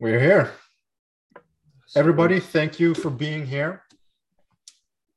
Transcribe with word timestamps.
We're 0.00 0.20
here. 0.20 0.52
Everybody, 1.96 2.38
thank 2.38 2.78
you 2.78 2.94
for 2.94 3.10
being 3.10 3.44
here. 3.44 3.82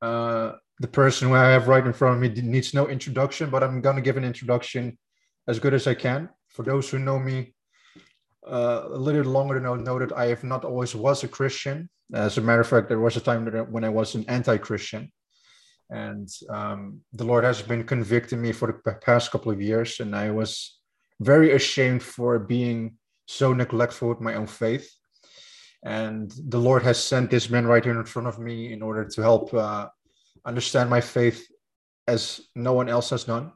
Uh, 0.01 0.53
the 0.79 0.87
person 0.87 1.27
who 1.27 1.35
I 1.35 1.49
have 1.49 1.67
right 1.67 1.85
in 1.85 1.93
front 1.93 2.15
of 2.15 2.21
me 2.21 2.41
needs 2.41 2.73
no 2.73 2.87
introduction, 2.87 3.51
but 3.51 3.61
I'm 3.61 3.81
going 3.81 3.97
to 3.97 4.01
give 4.01 4.17
an 4.17 4.23
introduction 4.23 4.97
as 5.47 5.59
good 5.59 5.75
as 5.75 5.85
I 5.85 5.93
can. 5.93 6.29
For 6.49 6.63
those 6.63 6.89
who 6.89 6.97
know 6.97 7.19
me 7.19 7.53
uh, 8.47 8.85
a 8.87 8.97
little 8.97 9.31
longer 9.31 9.53
than 9.53 9.67
I 9.67 9.75
know 9.75 9.99
that 9.99 10.13
I 10.13 10.25
have 10.25 10.43
not 10.43 10.65
always 10.65 10.95
was 10.95 11.23
a 11.23 11.27
Christian. 11.27 11.87
As 12.11 12.39
a 12.39 12.41
matter 12.41 12.61
of 12.61 12.67
fact, 12.67 12.89
there 12.89 12.99
was 12.99 13.15
a 13.15 13.21
time 13.21 13.45
when 13.69 13.83
I 13.83 13.89
was 13.89 14.15
an 14.15 14.25
anti-Christian. 14.27 15.11
And 15.91 16.27
um, 16.49 17.01
the 17.13 17.23
Lord 17.23 17.43
has 17.43 17.61
been 17.61 17.83
convicting 17.83 18.41
me 18.41 18.51
for 18.51 18.81
the 18.83 18.93
past 18.93 19.29
couple 19.29 19.51
of 19.51 19.61
years. 19.61 19.99
And 19.99 20.15
I 20.15 20.31
was 20.31 20.79
very 21.19 21.51
ashamed 21.51 22.01
for 22.01 22.39
being 22.39 22.97
so 23.31 23.53
neglectful 23.53 24.09
with 24.09 24.21
my 24.21 24.35
own 24.35 24.47
faith. 24.47 24.89
And 25.83 26.31
the 26.49 26.59
Lord 26.59 26.83
has 26.83 27.01
sent 27.01 27.31
this 27.31 27.49
man 27.49 27.65
right 27.65 27.83
here 27.83 27.99
in 27.99 28.05
front 28.05 28.27
of 28.27 28.37
me 28.39 28.71
in 28.71 28.81
order 28.81 29.05
to 29.05 29.21
help 29.21 29.53
uh, 29.53 29.87
understand 30.45 30.89
my 30.89 31.01
faith 31.01 31.47
as 32.07 32.41
no 32.55 32.73
one 32.73 32.89
else 32.89 33.09
has 33.09 33.23
done. 33.23 33.51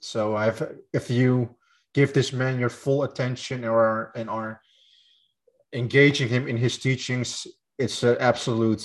So 0.00 0.36
I've, 0.36 0.60
if 0.92 1.10
you 1.10 1.56
give 1.94 2.12
this 2.12 2.32
man 2.32 2.58
your 2.58 2.68
full 2.68 3.04
attention 3.04 3.64
or 3.64 4.12
and 4.14 4.28
are 4.28 4.60
engaging 5.72 6.28
him 6.28 6.48
in 6.48 6.56
his 6.56 6.78
teachings, 6.78 7.46
it's 7.78 8.02
an 8.02 8.16
absolute 8.20 8.84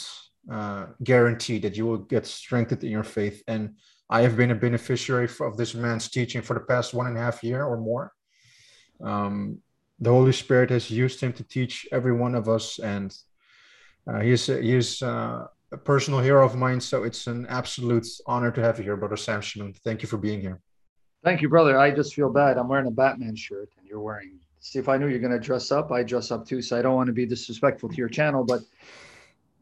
uh, 0.52 0.86
guarantee 1.04 1.60
that 1.60 1.76
you 1.76 1.86
will 1.86 1.98
get 1.98 2.26
strengthened 2.26 2.84
in 2.84 2.92
your 2.92 3.04
faith. 3.04 3.44
And 3.48 3.76
I 4.10 4.22
have 4.22 4.38
been 4.38 4.52
a 4.52 4.56
beneficiary 4.56 5.28
of 5.42 5.58
this 5.58 5.74
man's 5.74 6.10
teaching 6.10 6.42
for 6.42 6.54
the 6.54 6.66
past 6.72 6.94
one 6.94 7.08
and 7.08 7.18
a 7.18 7.22
half 7.22 7.44
year 7.44 7.64
or 7.66 7.78
more. 7.78 8.14
Um, 9.04 9.62
the 10.00 10.10
Holy 10.10 10.32
Spirit 10.32 10.70
has 10.70 10.92
used 10.92 11.22
him 11.22 11.34
to 11.34 11.44
teach 11.44 11.88
every 11.92 12.14
one 12.14 12.36
of 12.36 12.50
us, 12.50 12.80
and 12.80 13.16
uh, 14.08 14.20
he 14.20 14.32
is 14.32 14.48
he 14.48 14.76
is 14.76 15.02
uh, 15.02 15.48
a 15.72 15.78
personal 15.78 16.20
hero 16.20 16.46
of 16.46 16.56
mine. 16.56 16.82
So 16.82 17.04
it's 17.04 17.28
an 17.28 17.46
absolute 17.48 18.08
honor 18.28 18.52
to 18.52 18.62
have 18.62 18.78
you 18.78 18.84
here, 18.84 18.98
Brother 18.98 19.18
Sam 19.18 19.42
Shamoun. 19.42 19.76
Thank 19.78 20.02
you 20.02 20.08
for 20.08 20.18
being 20.18 20.42
here. 20.42 20.62
Thank 21.24 21.42
you, 21.42 21.50
brother. 21.50 21.80
I 21.80 21.92
just 21.92 22.14
feel 22.14 22.30
bad. 22.30 22.58
I'm 22.58 22.68
wearing 22.68 22.88
a 22.88 22.92
Batman 22.92 23.36
shirt, 23.36 23.70
and 23.78 23.88
you're 23.88 24.02
wearing. 24.02 24.40
See, 24.60 24.80
if 24.80 24.90
I 24.90 24.98
knew 24.98 25.08
you're 25.08 25.20
going 25.20 25.32
to 25.32 25.40
dress 25.40 25.72
up, 25.72 25.92
I 25.92 26.04
dress 26.04 26.32
up 26.32 26.46
too. 26.46 26.62
So 26.62 26.78
I 26.78 26.82
don't 26.82 26.96
want 26.96 27.08
to 27.08 27.14
be 27.14 27.26
disrespectful 27.26 27.90
to 27.90 27.96
your 27.96 28.10
channel, 28.10 28.44
but 28.44 28.62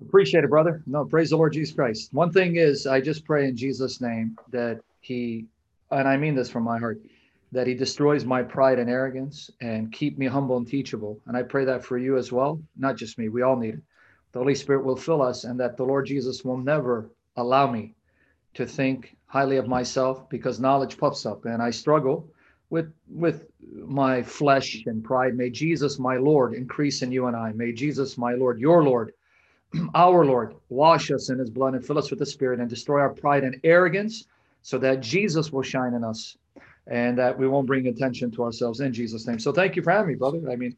appreciate 0.02 0.44
it, 0.44 0.50
brother. 0.50 0.81
No, 0.88 1.06
praise 1.06 1.30
the 1.30 1.38
Lord 1.38 1.53
Jesus 1.53 1.75
Christ. 1.75 2.14
One 2.14 2.31
thing 2.31 2.56
is, 2.56 2.88
I 2.88 3.02
just 3.02 3.25
pray 3.25 3.47
in 3.47 3.56
Jesus' 3.56 4.02
name 4.02 4.38
that 4.52 4.80
He, 5.02 5.45
and 5.92 6.08
I 6.08 6.18
mean 6.18 6.36
this 6.36 6.50
from 6.50 6.64
my 6.64 6.80
heart 6.80 7.02
that 7.54 7.68
he 7.68 7.76
destroys 7.76 8.26
my 8.26 8.42
pride 8.42 8.80
and 8.80 8.90
arrogance 8.90 9.52
and 9.62 9.92
keep 9.92 10.18
me 10.18 10.26
humble 10.26 10.58
and 10.58 10.68
teachable. 10.68 11.20
And 11.28 11.38
I 11.38 11.44
pray 11.44 11.66
that 11.66 11.86
for 11.86 12.00
you 12.00 12.18
as 12.18 12.32
well, 12.32 12.59
not 12.76 12.98
just 12.98 13.20
me, 13.20 13.30
we 13.30 13.44
all 13.44 13.56
need 13.56 13.76
it. 13.76 13.82
The 14.32 14.40
Holy 14.40 14.56
Spirit 14.56 14.84
will 14.84 14.96
fill 14.96 15.22
us 15.22 15.44
and 15.44 15.59
that 15.59 15.78
the 15.78 15.86
Lord 15.86 16.08
Jesus 16.08 16.44
will 16.44 16.58
never 16.58 17.12
allow 17.38 17.72
me 17.72 17.94
to 18.56 18.66
think 18.66 19.16
highly 19.28 19.58
of 19.58 19.68
myself 19.68 20.28
because 20.30 20.59
knowledge 20.59 20.98
puffs 20.98 21.28
up 21.28 21.46
and 21.46 21.62
I 21.62 21.70
struggle 21.70 22.28
with 22.72 22.92
with 23.08 23.46
my 23.86 24.24
flesh 24.24 24.84
and 24.88 25.04
pride. 25.04 25.38
May 25.38 25.52
Jesus, 25.52 26.00
my 26.00 26.18
Lord, 26.18 26.56
increase 26.56 27.04
in 27.04 27.12
you 27.12 27.28
and 27.28 27.36
I. 27.36 27.52
May 27.52 27.72
Jesus, 27.72 28.18
my 28.18 28.34
Lord, 28.34 28.59
your 28.59 28.84
Lord, 28.84 29.14
our 29.94 30.26
Lord, 30.26 30.56
wash 30.70 31.12
us 31.12 31.30
in 31.30 31.38
his 31.38 31.52
blood 31.52 31.76
and 31.76 31.86
fill 31.86 32.00
us 32.00 32.09
with 32.09 32.18
the 32.18 32.26
Spirit 32.26 32.59
and 32.59 32.70
destroy 32.70 33.00
our 33.00 33.14
pride 33.14 33.44
and 33.44 33.59
arrogance 33.64 34.26
so 34.64 34.80
that 34.80 35.02
Jesus 35.02 35.52
will 35.52 35.62
shine 35.62 35.94
in 35.94 36.04
us 36.04 36.36
and 36.88 37.17
that 37.17 37.38
we 37.38 37.48
won't 37.48 37.67
bring 37.67 37.88
attention 37.88 38.31
to 38.31 38.44
ourselves 38.44 38.80
in 38.80 38.94
Jesus' 38.94 39.26
name. 39.28 39.39
So 39.39 39.52
thank 39.52 39.76
you 39.76 39.81
for 39.81 39.92
having 39.92 40.09
me, 40.09 40.16
brother. 40.16 40.42
I 40.52 40.56
mean, 40.56 40.76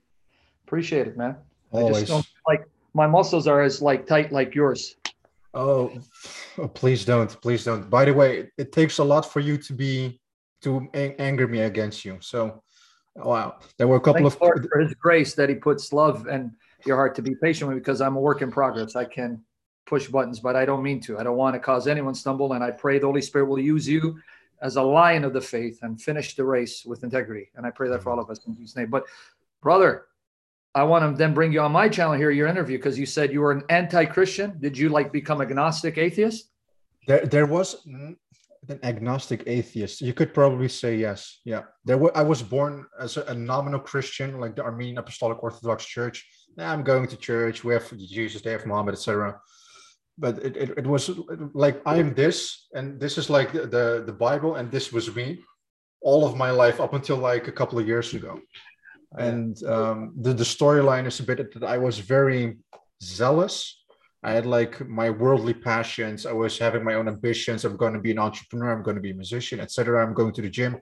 appreciate 0.65 1.07
it, 1.07 1.17
man. 1.17 1.35
Always. 1.71 1.95
I 1.95 1.99
just 2.01 2.11
don't 2.11 2.27
like 2.47 2.67
my 2.93 3.07
muscles 3.07 3.47
are 3.47 3.61
as 3.61 3.81
like 3.81 4.07
tight 4.07 4.31
like 4.31 4.55
yours. 4.55 4.95
Oh, 5.53 5.97
oh, 6.57 6.67
please 6.67 7.05
don't, 7.05 7.29
please 7.41 7.63
don't. 7.63 7.89
By 7.89 8.05
the 8.05 8.13
way, 8.13 8.51
it 8.57 8.71
takes 8.71 8.97
a 8.97 9.03
lot 9.03 9.31
for 9.31 9.39
you 9.39 9.57
to 9.57 9.73
be 9.73 10.19
to 10.61 10.87
anger 10.93 11.47
me 11.47 11.61
against 11.61 12.03
you. 12.03 12.17
So, 12.19 12.61
wow, 13.15 13.59
there 13.77 13.87
were 13.87 13.97
a 13.97 13.99
couple 13.99 14.29
Thank 14.29 14.33
of 14.33 14.41
Lord 14.41 14.67
for 14.71 14.79
His 14.79 14.93
grace 14.95 15.33
that 15.35 15.49
He 15.49 15.55
puts 15.55 15.93
love 15.93 16.27
and 16.27 16.51
your 16.85 16.97
heart 16.97 17.15
to 17.15 17.21
be 17.21 17.35
patient 17.35 17.69
with 17.69 17.77
because 17.77 18.01
I'm 18.01 18.15
a 18.15 18.19
work 18.19 18.41
in 18.41 18.51
progress. 18.51 18.95
I 18.95 19.05
can 19.05 19.41
push 19.85 20.07
buttons, 20.07 20.39
but 20.39 20.55
I 20.55 20.65
don't 20.65 20.83
mean 20.83 20.99
to. 21.01 21.17
I 21.17 21.23
don't 21.23 21.37
want 21.37 21.53
to 21.53 21.59
cause 21.59 21.87
anyone 21.87 22.15
stumble, 22.15 22.53
and 22.53 22.63
I 22.63 22.71
pray 22.71 22.99
the 22.99 23.07
Holy 23.07 23.21
Spirit 23.21 23.45
will 23.45 23.59
use 23.59 23.87
you 23.87 24.17
as 24.61 24.75
a 24.75 24.81
lion 24.81 25.23
of 25.23 25.33
the 25.33 25.41
faith 25.41 25.79
and 25.81 26.01
finish 26.01 26.35
the 26.35 26.43
race 26.43 26.85
with 26.85 27.03
integrity. 27.03 27.49
And 27.55 27.65
I 27.65 27.71
pray 27.71 27.89
that 27.89 28.03
for 28.03 28.11
all 28.11 28.19
of 28.19 28.29
us 28.29 28.45
in 28.45 28.55
Jesus' 28.55 28.75
name. 28.75 28.89
But 28.89 29.05
brother, 29.61 30.05
I 30.73 30.83
want 30.83 31.09
to 31.09 31.17
then 31.17 31.33
bring 31.33 31.53
you 31.53 31.61
on 31.61 31.71
my 31.71 31.87
channel 31.87 32.13
here, 32.13 32.31
your 32.31 32.47
interview, 32.47 32.77
because 32.77 32.99
you 32.99 33.05
said 33.05 33.31
you 33.31 33.41
were 33.41 33.51
an 33.51 33.63
anti-Christian. 33.69 34.57
Did 34.59 34.77
you 34.77 34.89
like 34.89 35.11
become 35.11 35.41
agnostic 35.41 35.97
atheist? 35.97 36.51
There, 37.07 37.25
there 37.25 37.45
was 37.45 37.85
an 37.85 38.17
agnostic 38.83 39.43
atheist. 39.45 40.01
You 40.01 40.13
could 40.13 40.33
probably 40.33 40.67
say 40.67 40.97
yes. 40.97 41.39
Yeah, 41.45 41.63
there. 41.85 41.97
Were, 41.97 42.15
I 42.17 42.23
was 42.23 42.41
born 42.41 42.85
as 42.99 43.17
a, 43.17 43.33
nominal 43.33 43.79
Christian, 43.79 44.39
like 44.39 44.55
the 44.55 44.63
Armenian 44.63 44.97
Apostolic 44.97 45.41
Orthodox 45.43 45.85
Church. 45.85 46.27
I'm 46.57 46.83
going 46.83 47.07
to 47.07 47.17
church. 47.17 47.63
We 47.63 47.73
have 47.73 47.95
Jesus, 47.97 48.41
they 48.41 48.51
have 48.51 48.65
Muhammad, 48.65 48.95
etc 48.95 49.39
but 50.17 50.37
it, 50.43 50.55
it, 50.55 50.69
it, 50.77 50.87
was 50.87 51.11
like 51.53 51.81
I 51.85 51.97
am 51.97 52.13
this, 52.13 52.67
and 52.73 52.99
this 52.99 53.17
is 53.17 53.29
like 53.29 53.51
the, 53.51 53.67
the, 53.67 54.03
the 54.05 54.13
Bible, 54.13 54.55
and 54.55 54.71
this 54.71 54.93
was 54.93 55.13
me 55.15 55.43
all 56.01 56.25
of 56.25 56.37
my 56.37 56.51
life 56.51 56.79
up 56.79 56.93
until 56.93 57.17
like 57.17 57.47
a 57.47 57.51
couple 57.51 57.79
of 57.79 57.87
years 57.87 58.13
ago. 58.13 58.39
And 59.17 59.61
um, 59.63 60.13
the, 60.21 60.33
the 60.33 60.43
storyline 60.43 61.07
is 61.07 61.19
a 61.19 61.23
bit 61.23 61.53
that 61.53 61.63
I 61.63 61.77
was 61.77 61.99
very 61.99 62.57
zealous. 63.01 63.83
I 64.23 64.31
had 64.31 64.45
like 64.45 64.87
my 64.87 65.09
worldly 65.09 65.53
passions. 65.53 66.25
I 66.25 66.31
was 66.31 66.57
having 66.57 66.83
my 66.83 66.93
own 66.93 67.07
ambitions. 67.07 67.65
I'm 67.65 67.75
going 67.75 67.93
to 67.93 67.99
be 67.99 68.11
an 68.11 68.19
entrepreneur. 68.19 68.71
I'm 68.71 68.83
going 68.83 68.95
to 68.95 69.01
be 69.01 69.11
a 69.11 69.15
musician, 69.15 69.59
etc. 69.59 70.05
I'm 70.05 70.13
going 70.13 70.33
to 70.33 70.41
the 70.41 70.49
gym, 70.49 70.79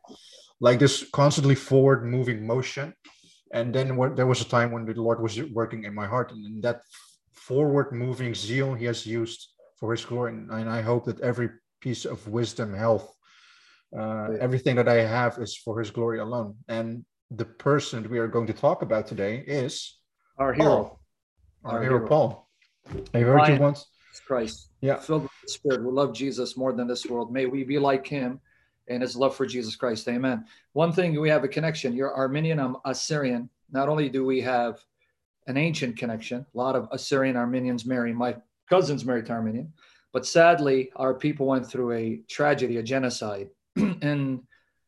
like 0.60 0.80
this 0.80 1.10
constantly 1.12 1.56
forward 1.56 2.06
moving 2.06 2.46
motion. 2.46 2.94
And 3.54 3.74
then 3.74 3.88
there 4.16 4.28
was 4.28 4.42
a 4.42 4.50
time 4.50 4.72
when 4.72 4.86
the 4.86 4.94
Lord 4.94 5.22
was 5.22 5.42
working 5.52 5.84
in 5.84 5.94
my 5.94 6.08
heart, 6.08 6.32
and 6.32 6.62
that 6.64 6.82
forward 7.48 7.92
moving 7.92 8.34
zeal 8.34 8.74
he 8.74 8.86
has 8.86 9.06
used 9.06 9.50
for 9.80 9.92
his 9.92 10.06
glory. 10.06 10.32
And 10.32 10.70
I 10.70 10.82
hope 10.82 11.06
that 11.06 11.20
every 11.22 11.50
piece 11.82 12.06
of 12.06 12.26
wisdom, 12.28 12.74
health, 12.74 13.14
uh, 13.98 14.30
everything 14.40 14.76
that 14.78 14.88
I 14.88 15.02
have 15.02 15.38
is 15.40 15.58
for 15.58 15.80
his 15.80 15.92
glory 15.92 16.20
alone. 16.20 16.56
And 16.68 17.06
the 17.32 17.46
person 17.46 18.10
we 18.10 18.20
are 18.20 18.28
going 18.28 18.48
to 18.48 18.54
talk 18.54 18.82
about 18.82 19.08
today 19.08 19.44
is 19.46 19.98
our 20.38 20.54
hero, 20.54 20.66
Paul. 20.66 21.00
Our, 21.66 21.72
our 21.72 21.84
hero, 21.84 21.98
hero, 21.98 22.08
Paul. 22.08 22.50
I 23.14 23.20
heard 23.20 23.48
you 23.50 23.60
once. 23.60 23.88
Christ, 24.28 24.70
yeah, 24.82 24.98
filled 24.98 25.24
with 25.24 25.32
the 25.44 25.52
Spirit, 25.52 25.82
who 25.82 25.92
love 25.92 26.14
Jesus 26.14 26.56
more 26.56 26.72
than 26.72 26.88
this 26.88 27.06
world. 27.08 27.34
May 27.34 27.48
we 27.48 27.64
be 27.64 27.80
like 27.80 28.06
Him 28.06 28.40
and 28.88 29.02
His 29.02 29.16
love 29.16 29.36
for 29.36 29.46
Jesus 29.46 29.76
Christ. 29.76 30.08
Amen. 30.08 30.46
One 30.74 30.92
thing 30.94 31.20
we 31.20 31.30
have 31.30 31.44
a 31.44 31.48
connection. 31.48 31.94
You're 31.94 32.16
Armenian. 32.16 32.60
I'm 32.60 32.78
Assyrian. 32.86 33.50
Not 33.72 33.90
only 33.90 34.08
do 34.08 34.24
we 34.24 34.40
have 34.42 34.80
an 35.48 35.58
ancient 35.58 35.98
connection. 35.98 36.46
A 36.54 36.58
lot 36.58 36.76
of 36.76 36.88
Assyrian 36.92 37.36
Armenians 37.36 37.86
marry. 37.86 38.14
My 38.14 38.36
cousins 38.70 39.06
married 39.06 39.26
to 39.28 39.34
Armenian. 39.34 39.74
But 40.12 40.26
sadly, 40.26 40.92
our 40.96 41.14
people 41.14 41.48
went 41.48 41.66
through 41.66 41.92
a 41.94 42.20
tragedy, 42.30 42.78
a 42.78 42.84
genocide 42.84 43.50
in 43.76 44.42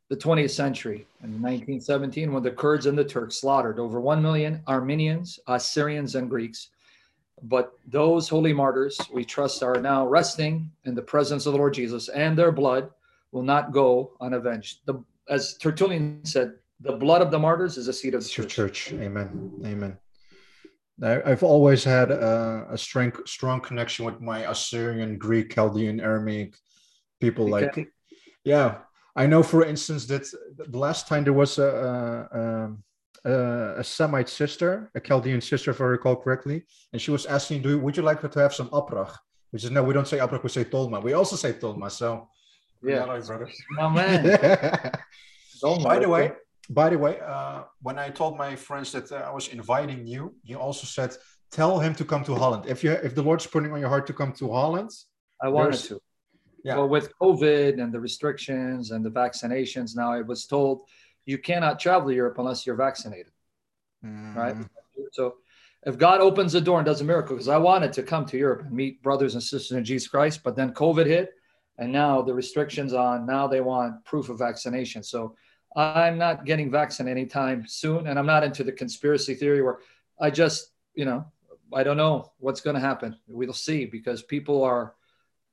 the 0.09 0.15
20th 0.15 0.51
century. 0.51 1.07
In 1.23 1.41
1917, 1.41 2.31
when 2.31 2.43
the 2.43 2.51
Kurds 2.51 2.85
and 2.85 2.97
the 2.97 3.03
Turks 3.03 3.37
slaughtered 3.37 3.79
over 3.79 3.99
1 3.99 4.21
million 4.21 4.61
Armenians, 4.67 5.39
Assyrians, 5.47 6.15
and 6.15 6.29
Greeks. 6.29 6.69
But 7.41 7.73
those 7.87 8.29
holy 8.29 8.53
martyrs, 8.53 8.99
we 9.11 9.25
trust, 9.25 9.61
are 9.63 9.81
now 9.81 10.07
resting 10.07 10.71
in 10.85 10.95
the 10.95 11.01
presence 11.01 11.45
of 11.45 11.53
the 11.53 11.59
Lord 11.59 11.73
Jesus, 11.73 12.07
and 12.09 12.37
their 12.37 12.51
blood 12.51 12.91
will 13.31 13.43
not 13.43 13.71
go 13.71 14.13
unavenged. 14.21 14.79
The, 14.85 15.03
as 15.27 15.57
Tertullian 15.57 16.23
said, 16.23 16.53
the 16.79 16.93
blood 16.93 17.21
of 17.21 17.31
the 17.31 17.39
martyrs 17.39 17.77
is 17.77 17.87
a 17.87 17.93
seed 17.93 18.13
of 18.13 18.23
the 18.23 18.29
church. 18.29 18.53
church. 18.53 18.93
Amen. 18.93 19.51
Amen. 19.65 19.97
I've 21.03 21.43
always 21.43 21.83
had 21.83 22.09
a, 22.11 22.67
a 22.71 22.77
strong, 22.77 23.11
strong 23.25 23.59
connection 23.59 24.05
with 24.05 24.21
my 24.21 24.49
Assyrian, 24.49 25.17
Greek, 25.17 25.53
Chaldean, 25.53 25.99
Aramaic 25.99 26.55
people. 27.19 27.49
Like, 27.49 27.89
yeah, 28.45 28.77
I 29.15 29.27
know, 29.27 29.43
for 29.43 29.65
instance, 29.65 30.05
that 30.07 30.23
the 30.57 30.77
last 30.77 31.07
time 31.07 31.25
there 31.25 31.33
was 31.33 31.57
a, 31.57 32.77
a, 33.25 33.29
a, 33.29 33.75
a 33.79 33.83
Semite 33.83 34.29
sister, 34.29 34.89
a 34.95 35.01
Chaldean 35.01 35.41
sister, 35.41 35.71
if 35.71 35.81
I 35.81 35.85
recall 35.85 36.15
correctly, 36.15 36.63
and 36.93 37.01
she 37.01 37.11
was 37.11 37.25
asking, 37.25 37.61
"Do 37.61 37.77
would 37.79 37.97
you 37.97 38.03
like 38.03 38.21
to 38.21 38.39
have 38.39 38.53
some 38.53 38.69
aprach?" 38.73 39.17
Which 39.51 39.63
is 39.63 39.71
no, 39.71 39.83
we 39.83 39.93
don't 39.93 40.07
say 40.07 40.19
aprach, 40.19 40.43
we 40.43 40.49
say 40.49 40.65
tolma. 40.65 41.01
We 41.01 41.13
also 41.13 41.35
say 41.35 41.53
tolma. 41.53 41.91
So, 41.91 42.29
yeah, 42.83 43.05
brothers. 43.05 43.57
Oh 45.63 45.79
man. 45.79 45.83
By 45.83 45.99
the 45.99 46.09
way, 46.09 46.33
by 46.69 46.89
the 46.89 46.97
way, 46.97 47.19
uh, 47.25 47.63
when 47.81 47.99
I 47.99 48.09
told 48.09 48.37
my 48.37 48.55
friends 48.55 48.91
that 48.93 49.11
uh, 49.11 49.27
I 49.29 49.31
was 49.31 49.47
inviting 49.49 50.05
you, 50.07 50.35
you 50.43 50.57
also 50.57 50.85
said 50.87 51.15
tell 51.51 51.79
him 51.79 51.93
to 51.95 52.05
come 52.05 52.23
to 52.25 52.35
Holland. 52.35 52.65
If 52.67 52.83
you 52.83 52.91
if 52.91 53.13
the 53.15 53.21
Lord's 53.21 53.47
putting 53.47 53.71
on 53.71 53.79
your 53.79 53.89
heart 53.89 54.07
to 54.07 54.13
come 54.13 54.33
to 54.33 54.51
Holland, 54.51 54.89
I 55.41 55.49
wanted 55.49 55.79
to. 55.89 55.99
Yeah. 56.63 56.77
Well, 56.77 56.89
with 56.89 57.11
COVID 57.21 57.79
and 57.81 57.93
the 57.93 57.99
restrictions 57.99 58.89
and 58.89 59.05
the 59.05 59.11
vaccinations, 59.11 59.95
now 59.95 60.11
I 60.11 60.21
was 60.21 60.47
told 60.47 60.81
you 61.25 61.37
cannot 61.37 61.79
travel 61.79 62.09
to 62.09 62.15
Europe 62.15 62.39
unless 62.39 62.65
you're 62.65 62.75
vaccinated. 62.75 63.31
Mm. 64.03 64.35
Right. 64.35 64.55
So 65.11 65.35
if 65.85 65.97
God 65.99 66.21
opens 66.21 66.53
the 66.53 66.61
door 66.61 66.79
and 66.79 66.85
does 66.85 67.01
a 67.01 67.03
miracle, 67.03 67.35
because 67.35 67.47
I 67.47 67.57
wanted 67.57 67.93
to 67.93 68.03
come 68.03 68.25
to 68.25 68.37
Europe 68.37 68.61
and 68.61 68.71
meet 68.71 69.03
brothers 69.03 69.35
and 69.35 69.43
sisters 69.43 69.77
in 69.77 69.85
Jesus 69.85 70.07
Christ, 70.07 70.41
but 70.43 70.55
then 70.55 70.73
COVID 70.73 71.05
hit, 71.05 71.29
and 71.77 71.91
now 71.91 72.23
the 72.23 72.33
restrictions 72.33 72.93
on 72.93 73.27
now 73.27 73.47
they 73.47 73.61
want 73.61 74.03
proof 74.03 74.29
of 74.29 74.39
vaccination. 74.39 75.03
So 75.03 75.35
I'm 75.75 76.17
not 76.17 76.45
getting 76.45 76.71
vaccinated 76.71 77.17
anytime 77.17 77.65
soon, 77.67 78.07
and 78.07 78.17
I'm 78.17 78.25
not 78.25 78.43
into 78.43 78.63
the 78.63 78.71
conspiracy 78.71 79.35
theory 79.35 79.61
where 79.61 79.79
I 80.19 80.29
just, 80.29 80.71
you 80.93 81.05
know, 81.05 81.25
I 81.73 81.83
don't 81.83 81.97
know 81.97 82.31
what's 82.39 82.61
going 82.61 82.75
to 82.75 82.79
happen. 82.79 83.17
We'll 83.27 83.53
see 83.53 83.85
because 83.85 84.23
people 84.23 84.63
are 84.63 84.95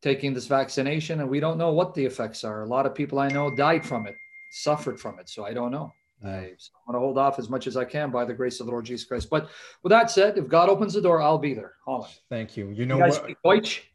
taking 0.03 0.35
this 0.35 0.47
vaccination 0.47 1.21
and 1.21 1.29
we 1.31 1.41
don't 1.41 1.59
know 1.59 1.73
what 1.73 1.95
the 1.95 2.05
effects 2.05 2.45
are. 2.45 2.63
A 2.63 2.69
lot 2.69 2.87
of 2.87 2.95
people 2.95 3.19
I 3.19 3.29
know 3.29 3.55
died 3.55 3.85
from 3.85 4.07
it, 4.07 4.15
suffered 4.51 5.01
from 5.01 5.19
it. 5.19 5.29
So 5.29 5.45
I 5.45 5.55
don't 5.55 5.71
know. 5.71 5.93
I 6.25 6.55
want 6.87 6.95
to 6.95 6.99
hold 7.01 7.19
off 7.19 7.41
as 7.41 7.49
much 7.49 7.67
as 7.67 7.77
I 7.77 7.85
can 7.85 8.11
by 8.11 8.25
the 8.25 8.35
grace 8.35 8.61
of 8.61 8.67
the 8.67 8.73
Lord 8.73 8.85
Jesus 8.85 9.07
Christ. 9.07 9.29
But 9.29 9.49
with 9.83 9.91
that 9.91 10.11
said, 10.11 10.39
if 10.39 10.47
God 10.47 10.69
opens 10.69 10.95
the 10.95 11.03
door, 11.03 11.21
I'll 11.21 11.39
be 11.39 11.55
there. 11.55 11.73
Holland. 11.85 12.13
Thank 12.29 12.57
you. 12.57 12.71
You 12.71 12.87
know 12.87 12.97
You 12.97 13.03
guys 13.03 13.15
what? 13.15 13.25
speak 13.25 13.37
Deutsch? 13.45 13.91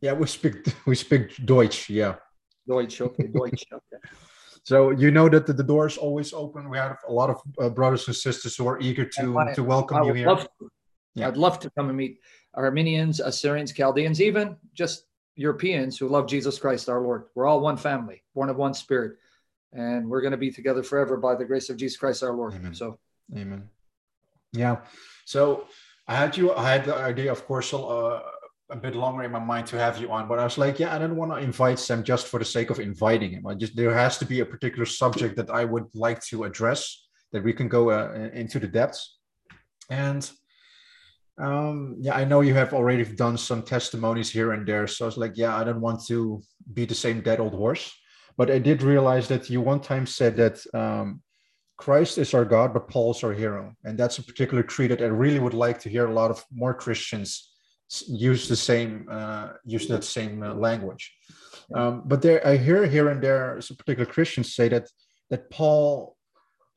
Yeah, 0.00 0.12
we 0.14 0.26
speak 0.26 0.74
we 0.86 0.94
speak 0.96 1.36
Deutsch. 1.44 1.88
Yeah. 1.88 2.16
Deutsch, 2.66 3.00
okay, 3.00 3.28
Deutsch. 3.28 3.64
Okay. 3.72 4.02
So 4.68 4.90
you 4.90 5.10
know 5.10 5.30
that 5.30 5.46
the, 5.46 5.54
the 5.54 5.62
door 5.62 5.86
is 5.86 5.96
always 5.96 6.34
open. 6.34 6.68
We 6.68 6.76
have 6.76 6.98
a 7.08 7.12
lot 7.20 7.30
of 7.30 7.40
uh, 7.58 7.70
brothers 7.70 8.06
and 8.06 8.14
sisters 8.14 8.54
who 8.54 8.68
are 8.68 8.78
eager 8.80 9.06
to 9.06 9.52
to 9.54 9.64
welcome 9.64 10.04
you 10.04 10.12
here. 10.12 10.38
Yeah. 11.14 11.28
I'd 11.28 11.38
love 11.38 11.58
to 11.60 11.70
come 11.70 11.88
and 11.88 11.96
meet 11.96 12.20
Armenians, 12.54 13.18
Assyrians, 13.18 13.72
Chaldeans, 13.72 14.20
even 14.20 14.56
just 14.74 15.06
Europeans 15.36 15.96
who 15.96 16.06
love 16.06 16.26
Jesus 16.26 16.58
Christ 16.58 16.90
our 16.90 17.00
Lord. 17.00 17.28
We're 17.34 17.46
all 17.46 17.60
one 17.60 17.78
family, 17.78 18.22
born 18.34 18.50
of 18.50 18.58
one 18.58 18.74
spirit, 18.74 19.16
and 19.72 20.06
we're 20.06 20.20
going 20.20 20.32
to 20.32 20.44
be 20.46 20.50
together 20.50 20.82
forever 20.82 21.16
by 21.16 21.34
the 21.34 21.46
grace 21.46 21.70
of 21.70 21.78
Jesus 21.78 21.96
Christ 21.96 22.22
our 22.22 22.34
Lord. 22.34 22.52
Amen. 22.52 22.74
So 22.74 22.98
Amen. 23.34 23.70
Yeah. 24.52 24.80
So 25.24 25.64
I 26.06 26.14
had 26.14 26.36
you. 26.36 26.52
I 26.52 26.70
had 26.72 26.84
the 26.84 26.94
idea, 26.94 27.32
of 27.32 27.46
course, 27.46 27.72
uh, 27.72 28.20
a 28.70 28.76
bit 28.76 28.94
longer 28.94 29.22
in 29.22 29.32
my 29.32 29.38
mind 29.38 29.66
to 29.68 29.78
have 29.78 29.98
you 29.98 30.10
on, 30.10 30.28
but 30.28 30.38
I 30.38 30.44
was 30.44 30.58
like, 30.58 30.78
yeah, 30.78 30.94
I 30.94 30.98
don't 30.98 31.16
want 31.16 31.32
to 31.32 31.38
invite 31.38 31.78
Sam 31.78 32.02
just 32.02 32.26
for 32.26 32.38
the 32.38 32.44
sake 32.44 32.70
of 32.70 32.80
inviting 32.80 33.30
him. 33.30 33.46
I 33.46 33.54
just 33.54 33.74
there 33.74 33.94
has 33.94 34.18
to 34.18 34.26
be 34.26 34.40
a 34.40 34.46
particular 34.46 34.84
subject 34.84 35.36
that 35.36 35.50
I 35.50 35.64
would 35.64 35.86
like 35.94 36.20
to 36.26 36.44
address 36.44 37.08
that 37.32 37.42
we 37.42 37.52
can 37.52 37.68
go 37.68 37.90
uh, 37.90 38.30
into 38.32 38.58
the 38.58 38.68
depths. 38.68 39.18
And 39.90 40.30
um, 41.40 41.96
yeah, 42.00 42.14
I 42.14 42.24
know 42.24 42.42
you 42.42 42.54
have 42.54 42.74
already 42.74 43.04
done 43.04 43.38
some 43.38 43.62
testimonies 43.62 44.30
here 44.30 44.52
and 44.52 44.66
there, 44.66 44.86
so 44.86 45.04
I 45.04 45.06
was 45.06 45.16
like, 45.16 45.36
yeah, 45.36 45.56
I 45.56 45.64
don't 45.64 45.80
want 45.80 46.04
to 46.06 46.42
be 46.74 46.84
the 46.84 46.94
same 46.94 47.20
dead 47.22 47.40
old 47.40 47.54
horse. 47.54 47.90
But 48.36 48.50
I 48.50 48.58
did 48.58 48.82
realize 48.82 49.28
that 49.28 49.48
you 49.48 49.60
one 49.60 49.80
time 49.80 50.06
said 50.06 50.36
that 50.36 50.62
um, 50.74 51.22
Christ 51.76 52.18
is 52.18 52.34
our 52.34 52.44
God, 52.44 52.74
but 52.74 52.88
Paul's 52.88 53.24
our 53.24 53.32
hero. 53.32 53.72
And 53.84 53.96
that's 53.96 54.18
a 54.18 54.22
particular 54.22 54.62
creed 54.62 54.90
that 54.90 55.00
I 55.00 55.06
really 55.06 55.38
would 55.38 55.54
like 55.54 55.78
to 55.80 55.88
hear 55.88 56.06
a 56.06 56.12
lot 56.12 56.30
of 56.30 56.44
more 56.52 56.74
Christians 56.74 57.52
use 58.06 58.48
the 58.48 58.56
same, 58.56 59.06
uh, 59.10 59.50
use 59.64 59.86
that 59.88 60.04
same 60.04 60.42
uh, 60.42 60.54
language. 60.54 61.14
Um, 61.74 62.02
but 62.06 62.22
there, 62.22 62.46
I 62.46 62.56
hear 62.56 62.86
here 62.86 63.08
and 63.08 63.22
there 63.22 63.60
some 63.60 63.76
particular 63.76 64.10
Christians 64.10 64.54
say 64.54 64.68
that 64.68 64.88
that 65.30 65.50
Paul, 65.50 66.16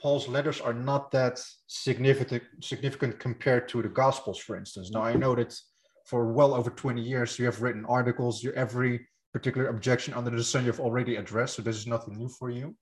Paul's 0.02 0.28
letters 0.28 0.60
are 0.60 0.74
not 0.74 1.12
that 1.12 1.42
significant, 1.68 2.44
significant 2.62 3.20
compared 3.20 3.70
to 3.70 3.82
the 3.82 3.88
Gospels, 3.88 4.40
for 4.40 4.58
instance. 4.58 4.92
Now 4.92 5.04
I 5.04 5.14
know 5.14 5.36
that 5.36 5.58
for 6.06 6.34
well 6.34 6.54
over 6.54 6.70
20 6.70 7.02
years 7.02 7.40
you 7.40 7.46
have 7.46 7.62
written 7.62 7.86
articles. 7.86 8.44
You 8.44 8.52
every 8.54 9.08
particular 9.32 9.68
objection 9.68 10.14
under 10.14 10.32
the 10.32 10.44
sun 10.44 10.66
you've 10.66 10.82
already 10.82 11.16
addressed, 11.16 11.56
so 11.56 11.62
this 11.62 11.78
is 11.78 11.88
nothing 11.88 12.18
new 12.18 12.28
for 12.28 12.50
you. 12.50 12.76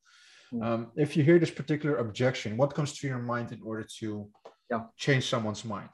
Mm. 0.52 0.66
Um, 0.66 0.92
if 0.96 1.16
you 1.16 1.24
hear 1.24 1.38
this 1.38 1.52
particular 1.52 1.98
objection, 1.98 2.58
what 2.58 2.74
comes 2.74 2.98
to 2.98 3.08
your 3.08 3.20
mind 3.20 3.52
in 3.52 3.62
order 3.62 3.86
to 4.00 4.30
Yeah. 4.72 4.86
change 4.98 5.30
someone's 5.30 5.64
mind? 5.64 5.90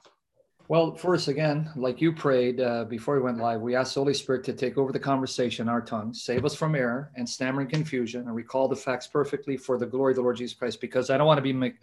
Well, 0.68 0.96
first, 0.96 1.28
again, 1.28 1.70
like 1.76 2.00
you 2.00 2.12
prayed 2.12 2.60
uh, 2.60 2.86
before 2.86 3.14
we 3.14 3.22
went 3.22 3.38
live, 3.38 3.60
we 3.60 3.76
asked 3.76 3.94
the 3.94 4.00
Holy 4.00 4.14
Spirit 4.14 4.42
to 4.44 4.52
take 4.52 4.76
over 4.76 4.90
the 4.90 4.98
conversation, 4.98 5.68
our 5.68 5.80
tongues, 5.80 6.22
save 6.22 6.44
us 6.44 6.56
from 6.56 6.74
error 6.74 7.12
and 7.14 7.28
stammering 7.28 7.68
confusion, 7.68 8.22
and 8.22 8.34
recall 8.34 8.66
the 8.66 8.74
facts 8.74 9.06
perfectly 9.06 9.56
for 9.56 9.78
the 9.78 9.86
glory 9.86 10.10
of 10.10 10.16
the 10.16 10.22
Lord 10.22 10.38
Jesus 10.38 10.56
Christ, 10.58 10.80
because 10.80 11.08
I 11.08 11.18
don't 11.18 11.26
want 11.28 11.38
to 11.38 11.42
be 11.42 11.52
mi- 11.52 11.74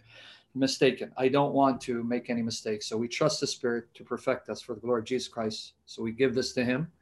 mistaken. 0.54 1.12
I 1.16 1.28
don't 1.28 1.54
want 1.54 1.80
to 1.82 2.04
make 2.04 2.28
any 2.28 2.42
mistakes. 2.42 2.86
So 2.86 2.98
we 2.98 3.08
trust 3.08 3.40
the 3.40 3.46
Spirit 3.46 3.86
to 3.94 4.04
perfect 4.04 4.50
us 4.50 4.60
for 4.60 4.74
the 4.74 4.82
glory 4.82 5.00
of 5.00 5.06
Jesus 5.06 5.28
Christ. 5.28 5.72
So 5.86 6.02
we 6.02 6.12
give 6.12 6.34
this 6.34 6.52
to 6.52 6.62
Him 6.62 6.92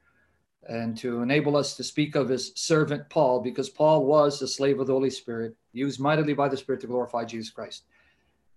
and 0.69 0.97
to 0.99 1.21
enable 1.21 1.57
us 1.57 1.75
to 1.75 1.83
speak 1.83 2.15
of 2.15 2.29
His 2.29 2.53
servant 2.55 3.11
Paul, 3.11 3.41
because 3.41 3.69
Paul 3.69 4.07
was 4.07 4.39
the 4.39 4.47
slave 4.47 4.79
of 4.79 4.87
the 4.87 4.93
Holy 4.93 5.11
Spirit, 5.11 5.57
used 5.73 5.99
mightily 5.99 6.33
by 6.33 6.49
the 6.49 6.57
Spirit 6.57 6.81
to 6.83 6.87
glorify 6.87 7.25
Jesus 7.25 7.51
Christ 7.51 7.83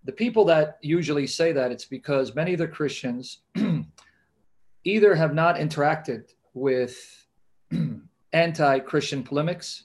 the 0.06 0.12
people 0.12 0.46
that 0.46 0.78
usually 0.81 1.28
say 1.28 1.52
that 1.52 1.72
it's 1.72 1.86
because 1.86 2.36
many 2.36 2.54
of 2.54 2.60
the 2.60 2.68
christians 2.68 3.40
either 4.84 5.16
have 5.16 5.34
not 5.34 5.56
interacted 5.57 6.31
with 6.54 7.28
anti-christian 8.34 9.24
polemics 9.24 9.84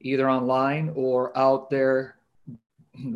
either 0.00 0.28
online 0.28 0.92
or 0.94 1.36
out 1.36 1.70
there 1.70 2.16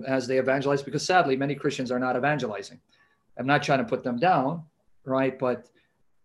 as 0.06 0.26
they 0.26 0.38
evangelize 0.38 0.82
because 0.82 1.04
sadly 1.04 1.36
many 1.36 1.54
christians 1.54 1.90
are 1.90 1.98
not 1.98 2.16
evangelizing. 2.16 2.80
I'm 3.36 3.46
not 3.46 3.62
trying 3.62 3.80
to 3.80 3.84
put 3.84 4.04
them 4.04 4.18
down 4.18 4.64
right? 5.04 5.38
But 5.38 5.68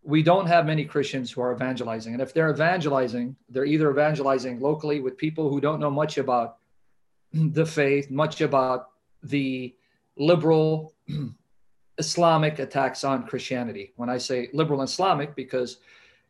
we 0.04 0.24
don't 0.24 0.45
have 0.48 0.65
many 0.65 0.86
christians 0.86 1.31
who 1.31 1.42
are 1.42 1.54
evangelizing. 1.54 2.13
And 2.13 2.22
if 2.22 2.33
they're 2.33 2.50
evangelizing 2.50 3.36
they're 3.50 3.65
either 3.65 3.89
evangelizing 3.92 4.60
locally 4.60 5.00
with 5.01 5.18
people 5.18 5.50
who 5.50 5.60
don't 5.60 5.80
know 5.80 5.92
much 5.92 6.18
about 6.18 6.57
the 7.33 7.65
faith 7.65 8.10
much 8.10 8.42
about 8.42 8.89
the 9.24 9.75
liberal 10.19 10.94
Islamic 11.98 12.60
attacks 12.60 13.04
on 13.04 13.25
Christianity. 13.25 13.94
When 13.95 14.10
I 14.10 14.19
say 14.19 14.50
liberal 14.54 14.83
Islamic, 14.83 15.36
because 15.36 15.77